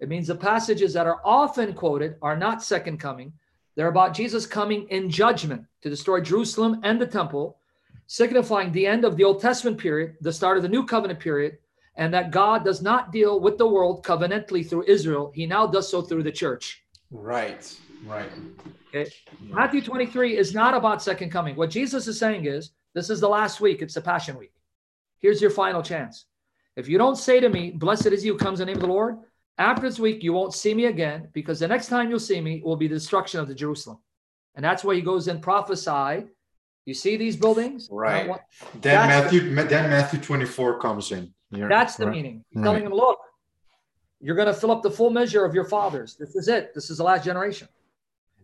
It 0.00 0.08
means 0.08 0.26
the 0.26 0.34
passages 0.34 0.94
that 0.94 1.06
are 1.06 1.20
often 1.22 1.74
quoted 1.74 2.16
are 2.22 2.36
not 2.36 2.62
second 2.62 2.98
coming. 2.98 3.34
They're 3.74 3.88
about 3.88 4.14
Jesus 4.14 4.46
coming 4.46 4.88
in 4.88 5.10
judgment 5.10 5.66
to 5.82 5.90
destroy 5.90 6.22
Jerusalem 6.22 6.80
and 6.82 6.98
the 6.98 7.06
temple, 7.06 7.58
signifying 8.06 8.72
the 8.72 8.86
end 8.86 9.04
of 9.04 9.16
the 9.18 9.24
Old 9.24 9.40
Testament 9.40 9.76
period, 9.76 10.16
the 10.22 10.32
start 10.32 10.56
of 10.56 10.62
the 10.62 10.68
New 10.70 10.86
Covenant 10.86 11.20
period, 11.20 11.58
and 11.96 12.12
that 12.12 12.30
God 12.30 12.64
does 12.64 12.82
not 12.82 13.12
deal 13.12 13.40
with 13.40 13.58
the 13.58 13.66
world 13.66 14.04
covenantally 14.04 14.68
through 14.68 14.84
Israel. 14.86 15.30
He 15.34 15.46
now 15.46 15.66
does 15.66 15.88
so 15.88 16.02
through 16.02 16.24
the 16.24 16.32
church. 16.32 16.84
Right, 17.10 17.72
right. 18.06 18.30
Okay. 18.94 19.10
Matthew 19.40 19.80
23 19.82 20.36
is 20.36 20.54
not 20.54 20.74
about 20.74 21.02
second 21.02 21.30
coming. 21.30 21.56
What 21.56 21.70
Jesus 21.70 22.08
is 22.08 22.18
saying 22.18 22.46
is 22.46 22.72
this 22.94 23.10
is 23.10 23.20
the 23.20 23.28
last 23.28 23.60
week, 23.60 23.82
it's 23.82 23.94
the 23.94 24.00
Passion 24.00 24.38
Week. 24.38 24.52
Here's 25.20 25.40
your 25.40 25.50
final 25.50 25.82
chance. 25.82 26.26
If 26.76 26.88
you 26.88 26.98
don't 26.98 27.16
say 27.16 27.40
to 27.40 27.48
me, 27.48 27.70
Blessed 27.70 28.06
is 28.06 28.24
you 28.24 28.32
who 28.32 28.38
comes 28.38 28.60
in 28.60 28.66
the 28.66 28.72
name 28.72 28.82
of 28.82 28.88
the 28.88 28.92
Lord, 28.92 29.18
after 29.58 29.82
this 29.82 30.00
week, 30.00 30.22
you 30.22 30.32
won't 30.32 30.52
see 30.52 30.74
me 30.74 30.86
again 30.86 31.28
because 31.32 31.60
the 31.60 31.68
next 31.68 31.86
time 31.86 32.10
you'll 32.10 32.18
see 32.18 32.40
me 32.40 32.60
will 32.64 32.76
be 32.76 32.88
the 32.88 32.96
destruction 32.96 33.38
of 33.38 33.46
the 33.46 33.54
Jerusalem. 33.54 33.98
And 34.56 34.64
that's 34.64 34.82
why 34.82 34.94
he 34.96 35.00
goes 35.00 35.28
and 35.28 35.40
prophesy. 35.40 36.26
You 36.86 36.94
see 36.94 37.16
these 37.16 37.36
buildings? 37.36 37.88
Right. 37.90 38.28
Want, 38.28 38.42
then 38.80 39.08
Matthew, 39.08 39.54
then 39.54 39.90
Matthew 39.90 40.20
24 40.20 40.80
comes 40.80 41.12
in. 41.12 41.32
You're, 41.54 41.68
That's 41.68 41.96
the 41.96 42.06
right. 42.06 42.14
meaning. 42.14 42.44
He's 42.50 42.58
right. 42.58 42.64
telling 42.64 42.84
them, 42.84 42.92
look, 42.92 43.18
you're 44.20 44.36
going 44.36 44.48
to 44.48 44.54
fill 44.54 44.70
up 44.70 44.82
the 44.82 44.90
full 44.90 45.10
measure 45.10 45.44
of 45.44 45.54
your 45.54 45.64
fathers. 45.64 46.16
This 46.18 46.34
is 46.34 46.48
it. 46.48 46.74
This 46.74 46.90
is 46.90 46.98
the 46.98 47.04
last 47.04 47.24
generation. 47.24 47.68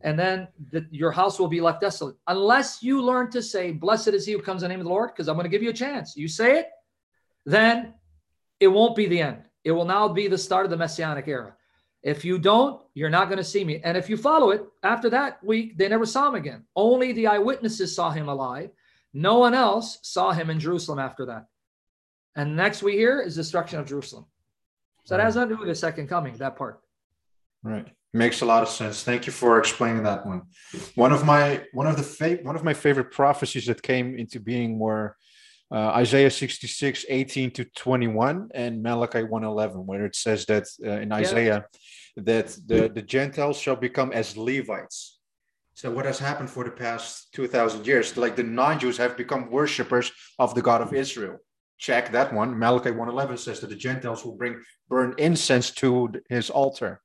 And 0.02 0.18
then 0.18 0.48
the, 0.70 0.86
your 0.90 1.12
house 1.12 1.38
will 1.38 1.48
be 1.48 1.60
left 1.60 1.80
desolate. 1.80 2.16
Unless 2.26 2.82
you 2.82 3.02
learn 3.02 3.30
to 3.32 3.42
say, 3.42 3.72
Blessed 3.72 4.08
is 4.08 4.24
he 4.26 4.32
who 4.32 4.42
comes 4.42 4.62
in 4.62 4.68
the 4.68 4.74
name 4.74 4.80
of 4.80 4.84
the 4.84 4.90
Lord, 4.90 5.10
because 5.10 5.28
I'm 5.28 5.36
going 5.36 5.44
to 5.44 5.50
give 5.50 5.62
you 5.62 5.70
a 5.70 5.74
chance. 5.74 6.16
You 6.16 6.28
say 6.28 6.58
it, 6.58 6.68
then 7.44 7.94
it 8.60 8.68
won't 8.68 8.96
be 8.96 9.06
the 9.06 9.20
end. 9.20 9.42
It 9.64 9.72
will 9.72 9.84
now 9.84 10.08
be 10.08 10.26
the 10.26 10.38
start 10.38 10.64
of 10.64 10.70
the 10.70 10.76
messianic 10.76 11.28
era. 11.28 11.54
If 12.02 12.24
you 12.24 12.38
don't, 12.38 12.80
you're 12.94 13.10
not 13.10 13.26
going 13.26 13.38
to 13.38 13.44
see 13.44 13.62
me. 13.62 13.80
And 13.84 13.96
if 13.96 14.08
you 14.08 14.16
follow 14.16 14.50
it, 14.50 14.64
after 14.82 15.10
that 15.10 15.42
week, 15.44 15.76
they 15.76 15.88
never 15.88 16.06
saw 16.06 16.28
him 16.28 16.34
again. 16.34 16.64
Only 16.74 17.12
the 17.12 17.26
eyewitnesses 17.26 17.94
saw 17.94 18.10
him 18.10 18.28
alive. 18.28 18.70
No 19.12 19.38
one 19.38 19.52
else 19.52 19.98
saw 20.02 20.32
him 20.32 20.48
in 20.48 20.60
Jerusalem 20.60 20.98
after 20.98 21.26
that. 21.26 21.46
And 22.36 22.56
next 22.56 22.82
we 22.82 22.92
hear 22.92 23.20
is 23.20 23.34
destruction 23.34 23.78
of 23.80 23.86
Jerusalem. 23.86 24.26
So 25.04 25.16
that 25.16 25.22
has 25.22 25.34
nothing 25.34 25.50
to 25.50 25.54
do 25.56 25.60
with 25.60 25.68
the 25.68 25.74
second 25.74 26.08
coming, 26.08 26.36
that 26.36 26.56
part. 26.56 26.80
Right. 27.62 27.88
Makes 28.12 28.40
a 28.42 28.46
lot 28.46 28.62
of 28.62 28.68
sense. 28.68 29.02
Thank 29.02 29.26
you 29.26 29.32
for 29.32 29.58
explaining 29.58 30.02
that 30.04 30.26
one. 30.26 30.42
One 30.94 31.12
of 31.12 31.24
my 31.24 31.64
one 31.72 31.86
of 31.86 31.96
the 31.96 32.02
fa- 32.02 32.40
one 32.42 32.56
of 32.56 32.64
my 32.64 32.74
favorite 32.74 33.12
prophecies 33.12 33.66
that 33.66 33.82
came 33.82 34.16
into 34.16 34.40
being 34.40 34.78
were 34.78 35.16
uh, 35.72 35.90
Isaiah 36.02 36.30
66, 36.30 37.04
18 37.08 37.52
to 37.52 37.64
21 37.64 38.50
and 38.52 38.82
Malachi 38.82 39.22
111, 39.22 39.86
where 39.86 40.04
it 40.04 40.16
says 40.16 40.44
that 40.46 40.64
uh, 40.84 40.90
in 40.90 41.12
Isaiah 41.12 41.66
yeah. 42.16 42.22
that 42.24 42.56
the, 42.66 42.88
the 42.92 43.02
Gentiles 43.02 43.60
shall 43.60 43.76
become 43.76 44.10
as 44.10 44.36
Levites. 44.36 45.20
So 45.74 45.90
what 45.92 46.04
has 46.04 46.18
happened 46.18 46.50
for 46.50 46.64
the 46.64 46.72
past 46.72 47.32
2000 47.34 47.86
years? 47.86 48.16
Like 48.16 48.34
the 48.34 48.42
non-Jews 48.42 48.96
have 48.96 49.16
become 49.16 49.50
worshippers 49.50 50.10
of 50.40 50.56
the 50.56 50.62
God 50.62 50.82
of 50.82 50.92
Israel 50.92 51.38
check 51.80 52.12
that 52.12 52.32
one. 52.32 52.56
Malachi 52.56 52.90
111 52.90 53.38
says 53.38 53.58
that 53.60 53.70
the 53.70 53.74
Gentiles 53.74 54.24
will 54.24 54.36
bring 54.36 54.62
burn 54.88 55.14
incense 55.18 55.70
to 55.72 56.12
his 56.28 56.50
altar. 56.50 57.00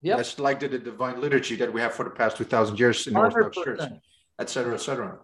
Yeah, 0.00 0.16
That's 0.16 0.38
like 0.38 0.60
the, 0.60 0.68
the, 0.68 0.78
divine 0.78 1.20
liturgy 1.20 1.56
that 1.56 1.72
we 1.72 1.80
have 1.80 1.92
for 1.92 2.04
the 2.04 2.10
past 2.10 2.36
2,000 2.36 2.78
years 2.78 3.06
in 3.06 3.14
the 3.14 3.20
Orthodox 3.20 3.56
Church, 3.56 3.80
etc., 4.38 4.74
etc. 4.74 5.18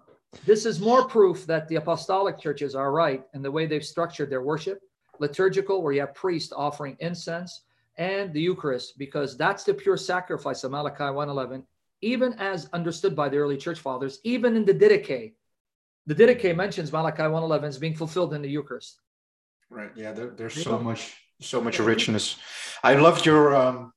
This 0.44 0.66
is 0.66 0.78
more 0.78 1.08
proof 1.08 1.46
that 1.46 1.66
the 1.68 1.76
apostolic 1.76 2.38
churches 2.38 2.74
are 2.74 2.92
right 2.92 3.22
in 3.34 3.42
the 3.42 3.50
way 3.50 3.66
they've 3.66 3.84
structured 3.84 4.30
their 4.30 4.42
worship, 4.42 4.80
liturgical, 5.18 5.82
where 5.82 5.92
you 5.92 6.00
have 6.00 6.14
priests 6.14 6.52
offering 6.54 6.96
incense, 7.00 7.62
and 7.96 8.32
the 8.32 8.40
Eucharist, 8.40 8.98
because 8.98 9.36
that's 9.36 9.64
the 9.64 9.74
pure 9.74 9.96
sacrifice 9.96 10.62
of 10.62 10.70
Malachi 10.70 11.04
111, 11.04 11.66
even 12.02 12.34
as 12.34 12.68
understood 12.72 13.16
by 13.16 13.28
the 13.28 13.36
early 13.36 13.56
church 13.56 13.80
fathers, 13.80 14.20
even 14.22 14.54
in 14.54 14.64
the 14.64 14.74
Didache, 14.74 15.32
the 16.08 16.14
Didache 16.14 16.56
mentions 16.56 16.90
Malachi 16.90 17.22
111 17.22 17.68
as 17.68 17.78
being 17.78 17.94
fulfilled 17.94 18.32
in 18.34 18.40
the 18.42 18.48
Eucharist. 18.48 18.98
Right. 19.70 19.92
Yeah. 19.94 20.12
There, 20.12 20.30
there's 20.30 20.62
so 20.62 20.78
much, 20.78 21.02
so 21.40 21.60
much 21.60 21.78
richness. 21.78 22.36
I 22.82 22.94
loved 22.94 23.26
your 23.26 23.54
um, 23.54 23.92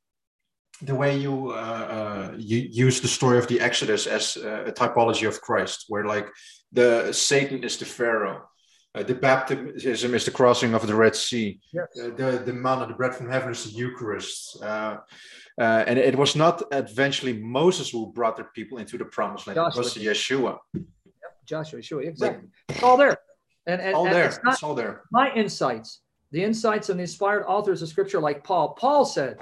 the 0.82 0.96
way 0.96 1.18
you 1.18 1.52
uh, 1.52 1.86
uh, 1.98 2.32
you 2.38 2.58
use 2.86 3.00
the 3.00 3.08
story 3.08 3.38
of 3.38 3.48
the 3.48 3.60
Exodus 3.62 4.08
as 4.08 4.38
uh, 4.38 4.66
a 4.72 4.72
typology 4.72 5.26
of 5.28 5.40
Christ, 5.40 5.86
where 5.88 6.06
like 6.06 6.28
the 6.72 7.14
Satan 7.14 7.64
is 7.64 7.78
the 7.78 7.86
Pharaoh, 7.86 8.42
Uh, 8.94 9.04
the 9.04 9.16
baptism 9.16 10.14
is 10.14 10.24
the 10.26 10.32
crossing 10.32 10.74
of 10.74 10.86
the 10.86 10.94
Red 11.04 11.16
Sea. 11.16 11.48
Yes. 11.72 11.88
Uh, 11.98 12.10
the 12.20 12.30
the 12.48 12.56
manna, 12.66 12.86
the 12.88 12.94
bread 12.94 13.16
from 13.16 13.30
heaven, 13.36 13.52
is 13.52 13.64
the 13.64 13.72
Eucharist. 13.84 14.62
Uh, 14.62 14.98
uh, 15.64 15.84
and 15.88 15.98
it 15.98 16.18
was 16.24 16.36
not 16.36 16.56
eventually 16.72 17.34
Moses 17.62 17.88
who 17.94 18.12
brought 18.18 18.36
the 18.36 18.48
people 18.58 18.78
into 18.82 18.98
the 18.98 19.06
promised 19.06 19.48
land. 19.48 19.58
It 19.58 19.78
was 19.78 19.96
Yeshua. 19.96 20.54
Joshua, 21.52 21.80
Yeshua, 21.80 22.08
exactly. 22.08 22.48
It's 22.70 22.82
all 22.82 22.96
there. 22.96 23.18
And, 23.68 23.82
and, 23.82 23.94
all 23.94 24.06
and 24.06 24.16
there. 24.16 24.26
it's 24.26 24.40
not 24.44 24.54
it's 24.54 24.64
all 24.64 24.74
there. 24.74 25.02
my 25.12 25.34
insights, 25.34 26.00
the 26.32 26.42
insights 26.42 26.88
of 26.88 26.96
the 26.96 27.04
inspired 27.04 27.44
authors 27.46 27.82
of 27.82 27.90
scripture 27.90 28.22
like 28.22 28.42
Paul. 28.44 28.70
Paul 28.74 29.04
said 29.04 29.38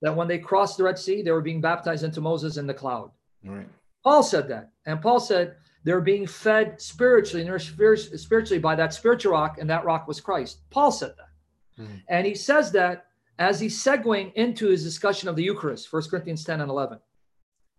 that 0.00 0.16
when 0.16 0.28
they 0.28 0.38
crossed 0.38 0.78
the 0.78 0.84
Red 0.84 0.98
Sea, 0.98 1.20
they 1.20 1.30
were 1.30 1.42
being 1.42 1.60
baptized 1.60 2.04
into 2.04 2.22
Moses 2.22 2.56
in 2.56 2.66
the 2.66 2.72
cloud. 2.74 3.10
Right. 3.44 3.68
Paul 4.02 4.22
said 4.22 4.48
that. 4.48 4.70
And 4.86 5.00
Paul 5.02 5.20
said 5.20 5.56
they're 5.84 6.00
being 6.00 6.26
fed 6.26 6.80
spiritually, 6.80 7.44
nourished 7.44 7.68
spir- 7.74 7.96
spiritually 7.96 8.58
by 8.58 8.74
that 8.76 8.94
spiritual 8.94 9.32
rock, 9.32 9.58
and 9.60 9.68
that 9.68 9.84
rock 9.84 10.08
was 10.08 10.20
Christ. 10.22 10.60
Paul 10.70 10.90
said 10.90 11.12
that. 11.18 11.84
Mhm. 11.84 12.02
And 12.08 12.26
he 12.26 12.34
says 12.34 12.72
that 12.72 13.06
as 13.38 13.60
he's 13.60 13.82
segueing 13.84 14.32
into 14.34 14.68
his 14.68 14.82
discussion 14.82 15.28
of 15.28 15.36
the 15.36 15.44
Eucharist, 15.44 15.92
1 15.92 16.08
Corinthians 16.10 16.44
10 16.44 16.62
and 16.62 16.70
11. 16.70 16.98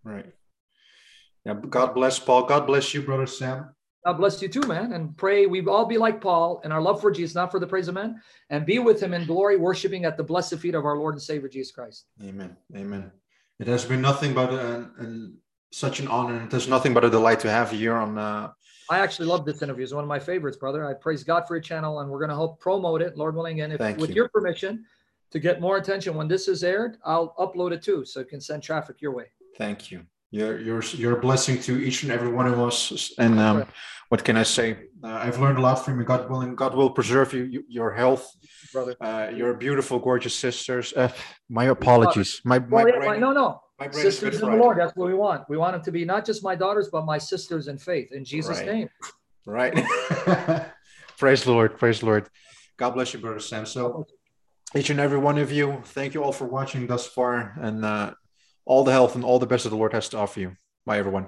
Right. 0.03 0.31
Yeah. 1.45 1.55
God 1.69 1.93
bless 1.93 2.19
Paul. 2.19 2.43
God 2.43 2.65
bless 2.65 2.93
you, 2.93 3.01
brother 3.01 3.27
Sam. 3.27 3.73
God 4.05 4.13
bless 4.13 4.41
you 4.41 4.49
too, 4.49 4.61
man. 4.61 4.93
And 4.93 5.15
pray 5.15 5.45
we 5.45 5.65
all 5.65 5.85
be 5.85 5.97
like 5.97 6.19
Paul 6.19 6.61
in 6.65 6.71
our 6.71 6.81
love 6.81 6.99
for 6.99 7.11
Jesus, 7.11 7.35
not 7.35 7.51
for 7.51 7.59
the 7.59 7.67
praise 7.67 7.87
of 7.87 7.95
men, 7.95 8.21
and 8.49 8.65
be 8.65 8.79
with 8.79 9.01
him 9.01 9.13
in 9.13 9.25
glory, 9.25 9.55
worshiping 9.57 10.03
at 10.05 10.17
the 10.17 10.23
blessed 10.23 10.57
feet 10.59 10.75
of 10.75 10.85
our 10.85 10.97
Lord 10.97 11.13
and 11.13 11.21
Savior 11.21 11.47
Jesus 11.47 11.71
Christ. 11.71 12.05
Amen. 12.21 12.57
Amen. 12.75 13.11
It 13.59 13.67
has 13.67 13.85
been 13.85 14.01
nothing 14.01 14.33
but 14.33 14.51
an, 14.51 14.91
an, 14.97 15.37
such 15.71 15.99
an 16.01 16.07
honor. 16.09 16.35
and 16.35 16.51
It 16.51 16.55
is 16.55 16.67
nothing 16.67 16.93
but 16.93 17.05
a 17.05 17.09
delight 17.09 17.39
to 17.41 17.49
have 17.49 17.71
you 17.71 17.79
here 17.79 17.95
on. 17.95 18.17
Uh, 18.17 18.51
I 18.89 18.99
actually 18.99 19.27
love 19.27 19.45
this 19.45 19.61
interview. 19.61 19.83
It's 19.83 19.93
one 19.93 20.03
of 20.03 20.09
my 20.09 20.19
favorites, 20.19 20.57
brother. 20.57 20.85
I 20.85 20.93
praise 20.93 21.23
God 21.23 21.47
for 21.47 21.55
your 21.55 21.61
channel, 21.61 22.01
and 22.01 22.09
we're 22.09 22.19
going 22.19 22.29
to 22.29 22.35
help 22.35 22.59
promote 22.59 23.01
it, 23.01 23.17
Lord 23.17 23.35
willing. 23.35 23.61
And 23.61 23.71
if, 23.71 23.79
Thank 23.79 23.99
with 23.99 24.09
you. 24.09 24.15
your 24.15 24.29
permission, 24.29 24.85
to 25.31 25.39
get 25.39 25.61
more 25.61 25.77
attention 25.77 26.13
when 26.15 26.27
this 26.27 26.47
is 26.47 26.63
aired, 26.63 26.97
I'll 27.05 27.33
upload 27.39 27.71
it 27.71 27.81
too, 27.81 28.03
so 28.05 28.19
it 28.19 28.29
can 28.29 28.41
send 28.41 28.61
traffic 28.61 29.01
your 29.01 29.13
way. 29.13 29.25
thank 29.57 29.91
you. 29.91 30.05
You're, 30.33 30.59
you're, 30.59 30.81
you're 30.93 31.17
a 31.19 31.21
blessing 31.21 31.61
to 31.61 31.79
each 31.79 32.01
and 32.01 32.11
every 32.11 32.31
one 32.31 32.47
of 32.47 32.59
us. 32.59 33.11
And 33.19 33.39
um, 33.39 33.65
what 34.09 34.23
can 34.23 34.35
I 34.35 34.41
say? 34.41 34.71
Uh, 35.03 35.09
I've 35.09 35.39
learned 35.39 35.59
a 35.59 35.61
lot 35.61 35.85
from 35.85 35.99
you. 35.99 36.05
God 36.05 36.27
willing, 36.27 36.55
God 36.55 36.73
will 36.73 36.89
preserve 36.89 37.33
you, 37.33 37.43
you 37.43 37.63
your 37.67 37.93
health. 37.93 38.27
Brother. 38.71 38.95
Uh, 38.99 39.27
you're 39.31 39.53
beautiful, 39.53 39.99
gorgeous 39.99 40.33
sisters. 40.33 40.91
Uh, 40.91 41.09
my 41.49 41.65
apologies. 41.65 42.41
My, 42.43 42.57
my 42.57 42.83
Well, 42.83 42.97
brain, 42.97 43.21
no, 43.21 43.31
no. 43.31 43.61
my 43.79 43.87
brain 43.87 44.01
Sisters 44.01 44.41
in 44.41 44.49
the 44.49 44.55
Lord. 44.57 44.79
That's 44.79 44.95
what 44.95 45.07
we 45.07 45.13
want. 45.13 45.47
We 45.49 45.57
want 45.57 45.73
them 45.73 45.83
to 45.83 45.91
be 45.91 46.03
not 46.03 46.25
just 46.25 46.43
my 46.43 46.55
daughters, 46.55 46.89
but 46.91 47.05
my 47.05 47.19
sisters 47.19 47.67
in 47.67 47.77
faith. 47.77 48.11
In 48.11 48.25
Jesus' 48.25 48.57
Right. 48.57 48.65
name. 48.65 48.89
Right. 49.45 49.73
praise 51.19 51.43
the 51.43 51.51
Lord. 51.51 51.77
Praise 51.77 51.99
the 51.99 52.07
Lord. 52.07 52.27
God 52.77 52.91
bless 52.95 53.13
you, 53.13 53.19
brother 53.19 53.39
Sam. 53.39 53.67
So 53.67 54.07
each 54.75 54.89
and 54.89 54.99
every 54.99 55.19
one 55.19 55.37
of 55.37 55.51
you, 55.51 55.79
thank 55.85 56.15
you 56.15 56.23
all 56.23 56.31
for 56.31 56.45
watching 56.45 56.87
thus 56.87 57.05
far, 57.05 57.53
and 57.61 57.85
uh, 57.85 58.13
all 58.65 58.83
the 58.83 58.91
health 58.91 59.15
and 59.15 59.23
all 59.23 59.39
the 59.39 59.45
best 59.45 59.63
that 59.63 59.69
the 59.69 59.75
Lord 59.75 59.93
has 59.93 60.09
to 60.09 60.17
offer 60.17 60.39
you. 60.39 60.57
Bye, 60.85 60.97
everyone. 60.99 61.27